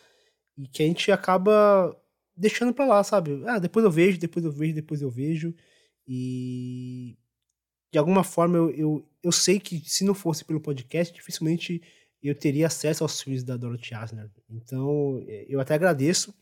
e 0.58 0.66
que 0.66 0.82
a 0.82 0.86
gente 0.86 1.10
acaba 1.10 1.96
deixando 2.36 2.74
pra 2.74 2.84
lá, 2.84 3.02
sabe? 3.02 3.42
Ah, 3.46 3.58
depois 3.58 3.84
eu 3.84 3.90
vejo, 3.90 4.18
depois 4.18 4.44
eu 4.44 4.52
vejo, 4.52 4.74
depois 4.74 5.02
eu 5.02 5.10
vejo. 5.10 5.54
E 6.06 7.16
de 7.92 7.98
alguma 7.98 8.24
forma 8.24 8.56
eu, 8.56 8.70
eu, 8.70 9.08
eu 9.22 9.30
sei 9.30 9.60
que 9.60 9.78
se 9.88 10.04
não 10.04 10.14
fosse 10.14 10.44
pelo 10.44 10.60
podcast, 10.60 11.12
dificilmente 11.12 11.82
eu 12.22 12.34
teria 12.34 12.66
acesso 12.66 13.04
aos 13.04 13.20
filmes 13.20 13.44
da 13.44 13.56
Dorothy 13.56 13.94
Asner. 13.94 14.30
Então, 14.48 15.22
é, 15.26 15.44
eu 15.48 15.60
até 15.60 15.74
agradeço 15.74 16.34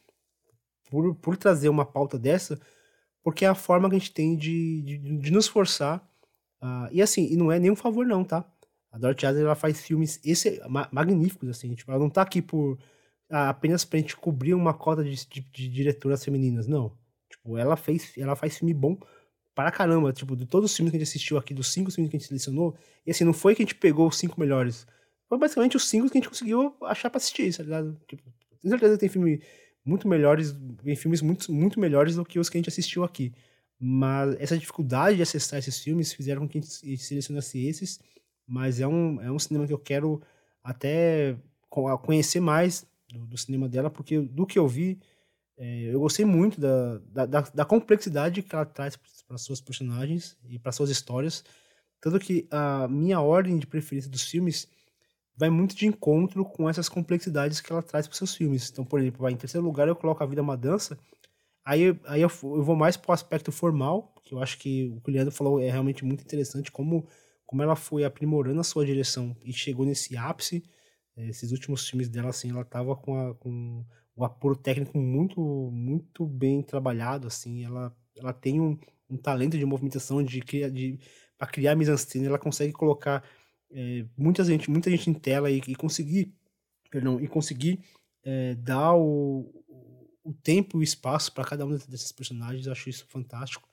por, 0.90 1.14
por 1.16 1.36
trazer 1.36 1.68
uma 1.68 1.84
pauta 1.84 2.18
dessa, 2.18 2.60
porque 3.22 3.44
é 3.44 3.48
a 3.48 3.54
forma 3.54 3.88
que 3.88 3.96
a 3.96 3.98
gente 3.98 4.12
tem 4.12 4.36
de, 4.36 4.82
de, 4.82 5.18
de 5.18 5.30
nos 5.32 5.48
forçar. 5.48 6.06
Uh, 6.62 6.88
e 6.92 7.02
assim, 7.02 7.26
e 7.30 7.36
não 7.36 7.50
é 7.50 7.58
nenhum 7.58 7.76
favor 7.76 8.06
não, 8.06 8.22
tá? 8.22 8.44
A 8.92 8.98
Dorothy 8.98 9.26
Asner, 9.26 9.44
ela 9.44 9.54
faz 9.54 9.80
filmes 9.80 10.20
esse, 10.24 10.60
magníficos, 10.92 11.48
assim. 11.48 11.74
Tipo, 11.74 11.90
ela 11.90 12.00
não 12.00 12.10
tá 12.10 12.22
aqui 12.22 12.42
por 12.42 12.78
apenas 13.28 13.84
pra 13.84 13.98
gente 13.98 14.16
cobrir 14.16 14.54
uma 14.54 14.74
cota 14.74 15.04
de, 15.04 15.14
de, 15.28 15.40
de 15.40 15.68
diretoras 15.68 16.24
femininas. 16.24 16.66
Não. 16.66 16.96
Tipo, 17.30 17.56
ela 17.56 17.76
fez, 17.76 18.12
ela 18.18 18.36
faz 18.36 18.58
filme 18.58 18.74
bom 18.74 18.98
para 19.60 19.70
caramba. 19.70 20.10
Tipo, 20.12 20.34
de 20.34 20.46
todos 20.46 20.70
os 20.70 20.76
filmes 20.76 20.90
que 20.90 20.96
a 20.96 21.00
gente 21.00 21.08
assistiu 21.08 21.36
aqui, 21.36 21.52
dos 21.52 21.70
cinco 21.70 21.90
filmes 21.90 22.10
que 22.10 22.16
a 22.16 22.18
gente 22.18 22.28
selecionou, 22.28 22.74
e 23.06 23.10
assim, 23.10 23.24
não 23.24 23.34
foi 23.34 23.54
que 23.54 23.62
a 23.62 23.64
gente 23.66 23.74
pegou 23.74 24.08
os 24.08 24.16
cinco 24.16 24.40
melhores. 24.40 24.86
Foi 25.28 25.38
basicamente 25.38 25.76
os 25.76 25.86
cinco 25.86 26.08
que 26.08 26.16
a 26.16 26.20
gente 26.20 26.30
conseguiu 26.30 26.74
achar 26.82 27.10
pra 27.10 27.18
assistir, 27.18 27.54
tá 27.54 27.62
ligado? 27.62 28.00
Tipo, 28.08 28.22
tenho 28.60 28.70
certeza 28.72 28.94
que 28.94 29.00
tem 29.00 29.08
filme 29.10 29.42
muito 29.84 30.08
melhores, 30.08 30.54
tem 30.82 30.96
filmes 30.96 31.20
muito, 31.20 31.52
muito 31.52 31.78
melhores 31.78 32.16
do 32.16 32.24
que 32.24 32.38
os 32.38 32.48
que 32.48 32.56
a 32.56 32.60
gente 32.60 32.70
assistiu 32.70 33.04
aqui. 33.04 33.32
Mas 33.78 34.34
essa 34.40 34.56
dificuldade 34.56 35.16
de 35.16 35.22
acessar 35.22 35.58
esses 35.58 35.78
filmes 35.78 36.12
fizeram 36.12 36.42
com 36.42 36.48
que 36.48 36.58
a 36.58 36.62
gente 36.62 37.04
selecionasse 37.04 37.58
esses. 37.66 38.00
Mas 38.46 38.80
é 38.80 38.86
um, 38.86 39.20
é 39.20 39.30
um 39.30 39.38
cinema 39.38 39.66
que 39.66 39.72
eu 39.74 39.78
quero 39.78 40.22
até 40.64 41.36
conhecer 41.68 42.40
mais 42.40 42.86
do, 43.12 43.26
do 43.26 43.36
cinema 43.36 43.68
dela, 43.68 43.90
porque 43.90 44.20
do 44.20 44.46
que 44.46 44.58
eu 44.58 44.66
vi, 44.66 44.98
é, 45.56 45.94
eu 45.94 46.00
gostei 46.00 46.24
muito 46.24 46.58
da, 46.58 46.98
da, 47.12 47.26
da, 47.26 47.40
da 47.42 47.64
complexidade 47.66 48.42
que 48.42 48.54
ela 48.54 48.64
traz 48.64 48.96
para 49.30 49.38
suas 49.38 49.60
personagens 49.60 50.36
e 50.48 50.58
para 50.58 50.72
suas 50.72 50.90
histórias. 50.90 51.44
Tanto 52.00 52.18
que 52.18 52.48
a 52.50 52.88
minha 52.88 53.20
ordem 53.20 53.60
de 53.60 53.66
preferência 53.66 54.10
dos 54.10 54.24
filmes 54.24 54.66
vai 55.36 55.48
muito 55.48 55.76
de 55.76 55.86
encontro 55.86 56.44
com 56.44 56.68
essas 56.68 56.88
complexidades 56.88 57.60
que 57.60 57.70
ela 57.72 57.80
traz 57.80 58.08
para 58.08 58.16
seus 58.16 58.34
filmes. 58.34 58.68
Então, 58.68 58.84
por 58.84 58.98
exemplo, 58.98 59.22
vai, 59.22 59.32
em 59.32 59.36
terceiro 59.36 59.64
lugar 59.64 59.86
eu 59.86 59.94
coloco 59.94 60.20
A 60.20 60.26
Vida 60.26 60.40
é 60.40 60.42
uma 60.42 60.56
Dança, 60.56 60.98
aí, 61.64 61.96
aí 62.06 62.20
eu, 62.22 62.30
eu 62.42 62.62
vou 62.64 62.74
mais 62.74 62.96
para 62.96 63.12
o 63.12 63.14
aspecto 63.14 63.52
formal, 63.52 64.12
que 64.24 64.34
eu 64.34 64.42
acho 64.42 64.58
que 64.58 64.92
o 64.96 65.00
que 65.00 65.10
o 65.10 65.14
Leandro 65.14 65.32
falou 65.32 65.60
é 65.60 65.70
realmente 65.70 66.04
muito 66.04 66.24
interessante, 66.24 66.72
como, 66.72 67.06
como 67.46 67.62
ela 67.62 67.76
foi 67.76 68.02
aprimorando 68.02 68.60
a 68.60 68.64
sua 68.64 68.84
direção 68.84 69.36
e 69.44 69.52
chegou 69.52 69.86
nesse 69.86 70.16
ápice. 70.16 70.64
Esses 71.16 71.52
últimos 71.52 71.88
filmes 71.88 72.08
dela, 72.08 72.30
assim, 72.30 72.50
ela 72.50 72.64
tava 72.64 72.96
com, 72.96 73.14
a, 73.14 73.34
com 73.36 73.84
o 74.16 74.24
apuro 74.24 74.56
técnico 74.56 74.98
muito, 74.98 75.40
muito 75.72 76.26
bem 76.26 76.62
trabalhado, 76.62 77.28
assim, 77.28 77.64
ela, 77.64 77.94
ela 78.16 78.32
tem 78.32 78.60
um, 78.60 78.76
um 79.10 79.16
talento 79.16 79.58
de 79.58 79.64
movimentação, 79.64 80.22
de, 80.22 80.40
de 80.40 80.98
para 81.36 81.48
criar 81.48 81.74
mise-en-scène, 81.74 82.26
ela 82.26 82.38
consegue 82.38 82.72
colocar 82.72 83.24
é, 83.72 84.04
muita 84.16 84.44
gente 84.44 84.70
muita 84.70 84.90
gente 84.90 85.08
em 85.08 85.14
tela 85.14 85.50
e, 85.50 85.58
e 85.66 85.74
conseguir 85.74 86.34
perdão 86.90 87.20
e 87.20 87.26
conseguir 87.26 87.80
é, 88.22 88.54
dar 88.56 88.94
o, 88.94 89.50
o 90.22 90.34
tempo 90.34 90.78
e 90.78 90.80
o 90.80 90.82
espaço 90.82 91.32
para 91.32 91.44
cada 91.44 91.64
um 91.64 91.70
desses 91.70 92.12
personagens. 92.12 92.66
Eu 92.66 92.72
acho 92.72 92.90
isso 92.90 93.06
fantástico. 93.08 93.68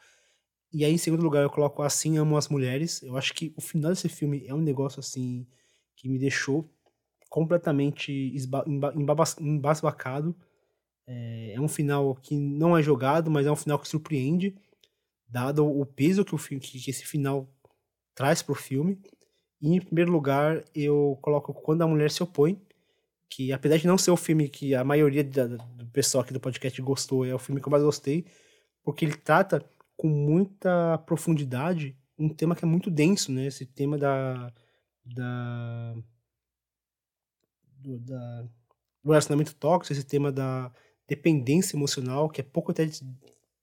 E 0.72 0.86
aí 0.86 0.94
em 0.94 0.98
segundo 0.98 1.24
lugar 1.24 1.44
eu 1.44 1.50
coloco 1.50 1.82
assim 1.82 2.18
amo 2.18 2.38
as 2.38 2.48
mulheres. 2.48 3.02
Eu 3.02 3.18
acho 3.18 3.34
que 3.34 3.54
o 3.56 3.62
final 3.62 3.92
desse 3.92 4.10
filme 4.10 4.46
é 4.48 4.54
um 4.54 4.62
negócio 4.62 5.00
assim 5.00 5.46
que 5.96 6.08
me 6.08 6.20
deixou 6.20 6.70
completamente 7.30 8.34
embasbacado. 9.40 10.36
É, 11.06 11.54
é 11.56 11.62
um 11.62 11.68
final 11.68 12.16
que 12.16 12.36
não 12.38 12.78
é 12.78 12.84
jogado 12.84 13.32
mas 13.32 13.46
é 13.46 13.52
um 13.52 13.56
final 13.56 13.80
que 13.80 13.88
surpreende 13.88 14.56
dado 15.28 15.66
o 15.68 15.86
peso 15.86 16.24
que 16.24 16.36
o 16.36 16.38
que, 16.60 16.90
esse 16.90 17.06
final 17.06 17.50
traz 18.16 18.42
para 18.42 18.54
o 18.54 18.56
filme 18.56 19.00
e 19.62 19.76
em 19.76 19.82
primeiro 19.82 20.12
lugar, 20.12 20.64
eu 20.74 21.18
coloco 21.22 21.54
Quando 21.54 21.82
a 21.82 21.88
Mulher 21.88 22.12
se 22.12 22.22
Opõe, 22.22 22.62
que 23.30 23.52
apesar 23.52 23.78
de 23.78 23.88
não 23.88 23.98
ser 23.98 24.12
o 24.12 24.18
filme 24.18 24.48
que 24.48 24.74
a 24.76 24.84
maioria 24.84 25.24
do 25.24 25.86
pessoal 25.92 26.24
aqui 26.24 26.34
do 26.34 26.40
podcast 26.40 26.82
gostou, 26.82 27.26
é 27.26 27.34
o 27.34 27.40
filme 27.40 27.60
que 27.60 27.68
eu 27.68 27.72
mais 27.72 27.84
gostei, 27.84 28.26
porque 28.84 29.04
ele 29.04 29.16
trata 29.16 29.64
com 29.96 30.08
muita 30.08 30.98
profundidade 31.00 31.98
um 32.18 32.30
tema 32.30 32.56
que 32.56 32.66
é 32.66 32.68
muito 32.68 32.90
denso, 32.90 33.32
né? 33.32 33.48
Esse 33.48 33.66
tema 33.66 33.98
da 33.98 34.52
da 35.06 35.96
do, 37.80 38.00
da, 38.00 38.42
do 39.04 39.10
relacionamento 39.12 39.56
tóxico, 39.56 39.94
esse 39.94 40.06
tema 40.06 40.32
da 40.32 40.72
dependência 41.08 41.76
emocional, 41.76 42.30
que 42.30 42.42
é 42.42 42.44
pouco 42.44 42.72
até 42.72 42.90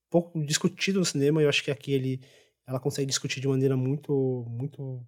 pouco 0.09 0.43
discutido 0.45 0.99
no 0.99 1.05
cinema, 1.05 1.41
eu 1.41 1.49
acho 1.49 1.63
que 1.63 1.71
aqui 1.71 1.91
ele 1.93 2.21
ela 2.67 2.79
consegue 2.79 3.07
discutir 3.07 3.39
de 3.39 3.47
maneira 3.47 3.77
muito 3.77 4.45
muito 4.49 5.05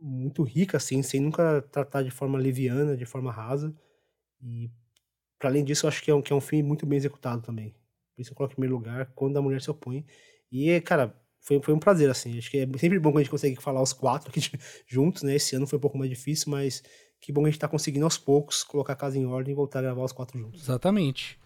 muito 0.00 0.42
rica, 0.42 0.78
assim, 0.78 1.02
sem 1.02 1.20
nunca 1.20 1.62
tratar 1.70 2.02
de 2.02 2.10
forma 2.10 2.38
leviana, 2.38 2.96
de 2.96 3.04
forma 3.04 3.30
rasa. 3.30 3.74
E, 4.42 4.70
para 5.38 5.50
além 5.50 5.62
disso, 5.62 5.84
eu 5.84 5.88
acho 5.88 6.02
que 6.02 6.10
é, 6.10 6.14
um, 6.14 6.22
que 6.22 6.32
é 6.32 6.36
um 6.36 6.40
filme 6.40 6.62
muito 6.62 6.86
bem 6.86 6.96
executado 6.96 7.42
também. 7.42 7.74
Por 8.14 8.22
isso 8.22 8.32
eu 8.32 8.36
coloco 8.36 8.54
em 8.54 8.56
primeiro 8.56 8.74
lugar, 8.74 9.12
quando 9.14 9.36
a 9.36 9.42
mulher 9.42 9.60
se 9.60 9.70
opõe. 9.70 10.06
E, 10.50 10.80
cara, 10.80 11.14
foi, 11.40 11.60
foi 11.62 11.74
um 11.74 11.78
prazer, 11.78 12.10
assim. 12.10 12.38
Acho 12.38 12.50
que 12.50 12.58
é 12.58 12.78
sempre 12.78 12.98
bom 12.98 13.10
que 13.12 13.18
a 13.18 13.20
gente 13.20 13.30
consegue 13.30 13.60
falar 13.60 13.82
os 13.82 13.92
quatro 13.92 14.30
aqui 14.30 14.40
juntos, 14.86 15.22
né? 15.22 15.34
Esse 15.36 15.54
ano 15.54 15.66
foi 15.66 15.78
um 15.78 15.82
pouco 15.82 15.98
mais 15.98 16.10
difícil, 16.10 16.50
mas 16.50 16.82
que 17.20 17.32
bom 17.32 17.42
que 17.42 17.48
a 17.48 17.50
gente 17.50 17.60
tá 17.60 17.68
conseguindo 17.68 18.04
aos 18.04 18.16
poucos 18.16 18.64
colocar 18.64 18.94
a 18.94 18.96
casa 18.96 19.18
em 19.18 19.26
ordem 19.26 19.52
e 19.52 19.54
voltar 19.54 19.80
a 19.80 19.82
gravar 19.82 20.04
os 20.04 20.12
quatro 20.12 20.38
juntos. 20.38 20.62
Exatamente. 20.62 21.38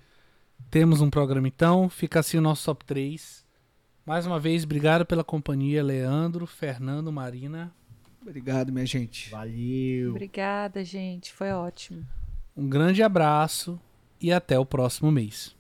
Temos 0.71 1.01
um 1.01 1.11
programa 1.11 1.47
então, 1.47 1.89
fica 1.89 2.21
assim 2.21 2.39
o 2.39 2.43
nosso 2.43 2.65
top 2.65 2.85
3. 2.85 3.45
Mais 4.05 4.27
uma 4.27 4.39
vez, 4.39 4.65
obrigado 4.65 5.07
pela 5.07 5.25
companhia, 5.25 5.83
Leandro, 5.83 6.47
Fernando, 6.47 7.13
Marina. 7.13 7.73
Obrigado, 8.21 8.73
minha 8.73 8.87
gente. 8.87 9.31
Valeu. 9.31 10.11
Obrigada, 10.11 10.85
gente. 10.85 11.33
Foi 11.33 11.53
ótimo. 11.53 12.07
Um 12.57 12.69
grande 12.69 13.03
abraço 13.03 13.79
e 14.21 14.33
até 14.33 14.59
o 14.59 14.65
próximo 14.65 15.11
mês. 15.11 15.55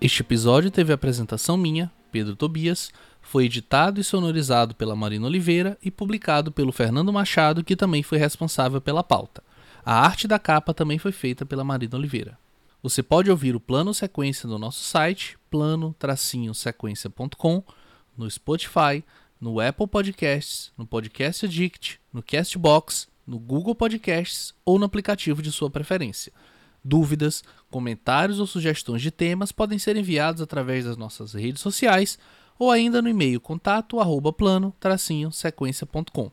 Este 0.00 0.22
episódio 0.22 0.70
teve 0.70 0.92
apresentação 0.92 1.56
minha, 1.56 1.90
Pedro 2.12 2.36
Tobias, 2.36 2.92
foi 3.20 3.46
editado 3.46 4.00
e 4.00 4.04
sonorizado 4.04 4.72
pela 4.72 4.94
Marina 4.94 5.26
Oliveira 5.26 5.76
e 5.82 5.90
publicado 5.90 6.52
pelo 6.52 6.70
Fernando 6.70 7.12
Machado, 7.12 7.64
que 7.64 7.74
também 7.74 8.04
foi 8.04 8.16
responsável 8.16 8.80
pela 8.80 9.02
pauta. 9.02 9.42
A 9.84 10.00
arte 10.00 10.28
da 10.28 10.38
capa 10.38 10.72
também 10.72 10.98
foi 10.98 11.10
feita 11.10 11.44
pela 11.44 11.64
Marina 11.64 11.96
Oliveira. 11.96 12.38
Você 12.80 13.02
pode 13.02 13.28
ouvir 13.28 13.56
o 13.56 13.60
plano 13.60 13.92
sequência 13.92 14.48
no 14.48 14.56
nosso 14.56 14.84
site, 14.84 15.36
plano-sequência.com, 15.50 17.64
no 18.16 18.30
Spotify, 18.30 19.02
no 19.40 19.58
Apple 19.58 19.88
Podcasts, 19.88 20.70
no 20.78 20.86
Podcast 20.86 21.44
Addict, 21.44 21.98
no 22.12 22.22
Castbox, 22.22 23.08
no 23.26 23.36
Google 23.36 23.74
Podcasts 23.74 24.54
ou 24.64 24.78
no 24.78 24.84
aplicativo 24.84 25.42
de 25.42 25.50
sua 25.50 25.68
preferência. 25.68 26.32
Dúvidas, 26.84 27.42
comentários 27.70 28.40
ou 28.40 28.46
sugestões 28.46 29.02
de 29.02 29.10
temas 29.10 29.52
podem 29.52 29.78
ser 29.78 29.96
enviados 29.96 30.40
através 30.40 30.84
das 30.84 30.96
nossas 30.96 31.34
redes 31.34 31.60
sociais 31.60 32.18
ou 32.58 32.70
ainda 32.70 33.00
no 33.00 33.08
e-mail 33.08 33.40
contato 33.40 34.00
arroba 34.00 34.32
plano 34.32 34.74
sequência.com. 35.32 36.30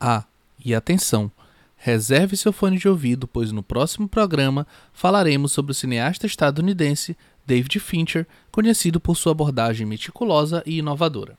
Ah, 0.00 0.24
e 0.64 0.74
atenção! 0.74 1.30
Reserve 1.76 2.36
seu 2.36 2.52
fone 2.52 2.76
de 2.76 2.88
ouvido, 2.88 3.28
pois 3.28 3.52
no 3.52 3.62
próximo 3.62 4.08
programa 4.08 4.66
falaremos 4.92 5.52
sobre 5.52 5.70
o 5.70 5.74
cineasta 5.74 6.26
estadunidense 6.26 7.16
David 7.46 7.78
Fincher, 7.78 8.26
conhecido 8.50 8.98
por 8.98 9.16
sua 9.16 9.32
abordagem 9.32 9.86
meticulosa 9.86 10.62
e 10.66 10.78
inovadora. 10.78 11.38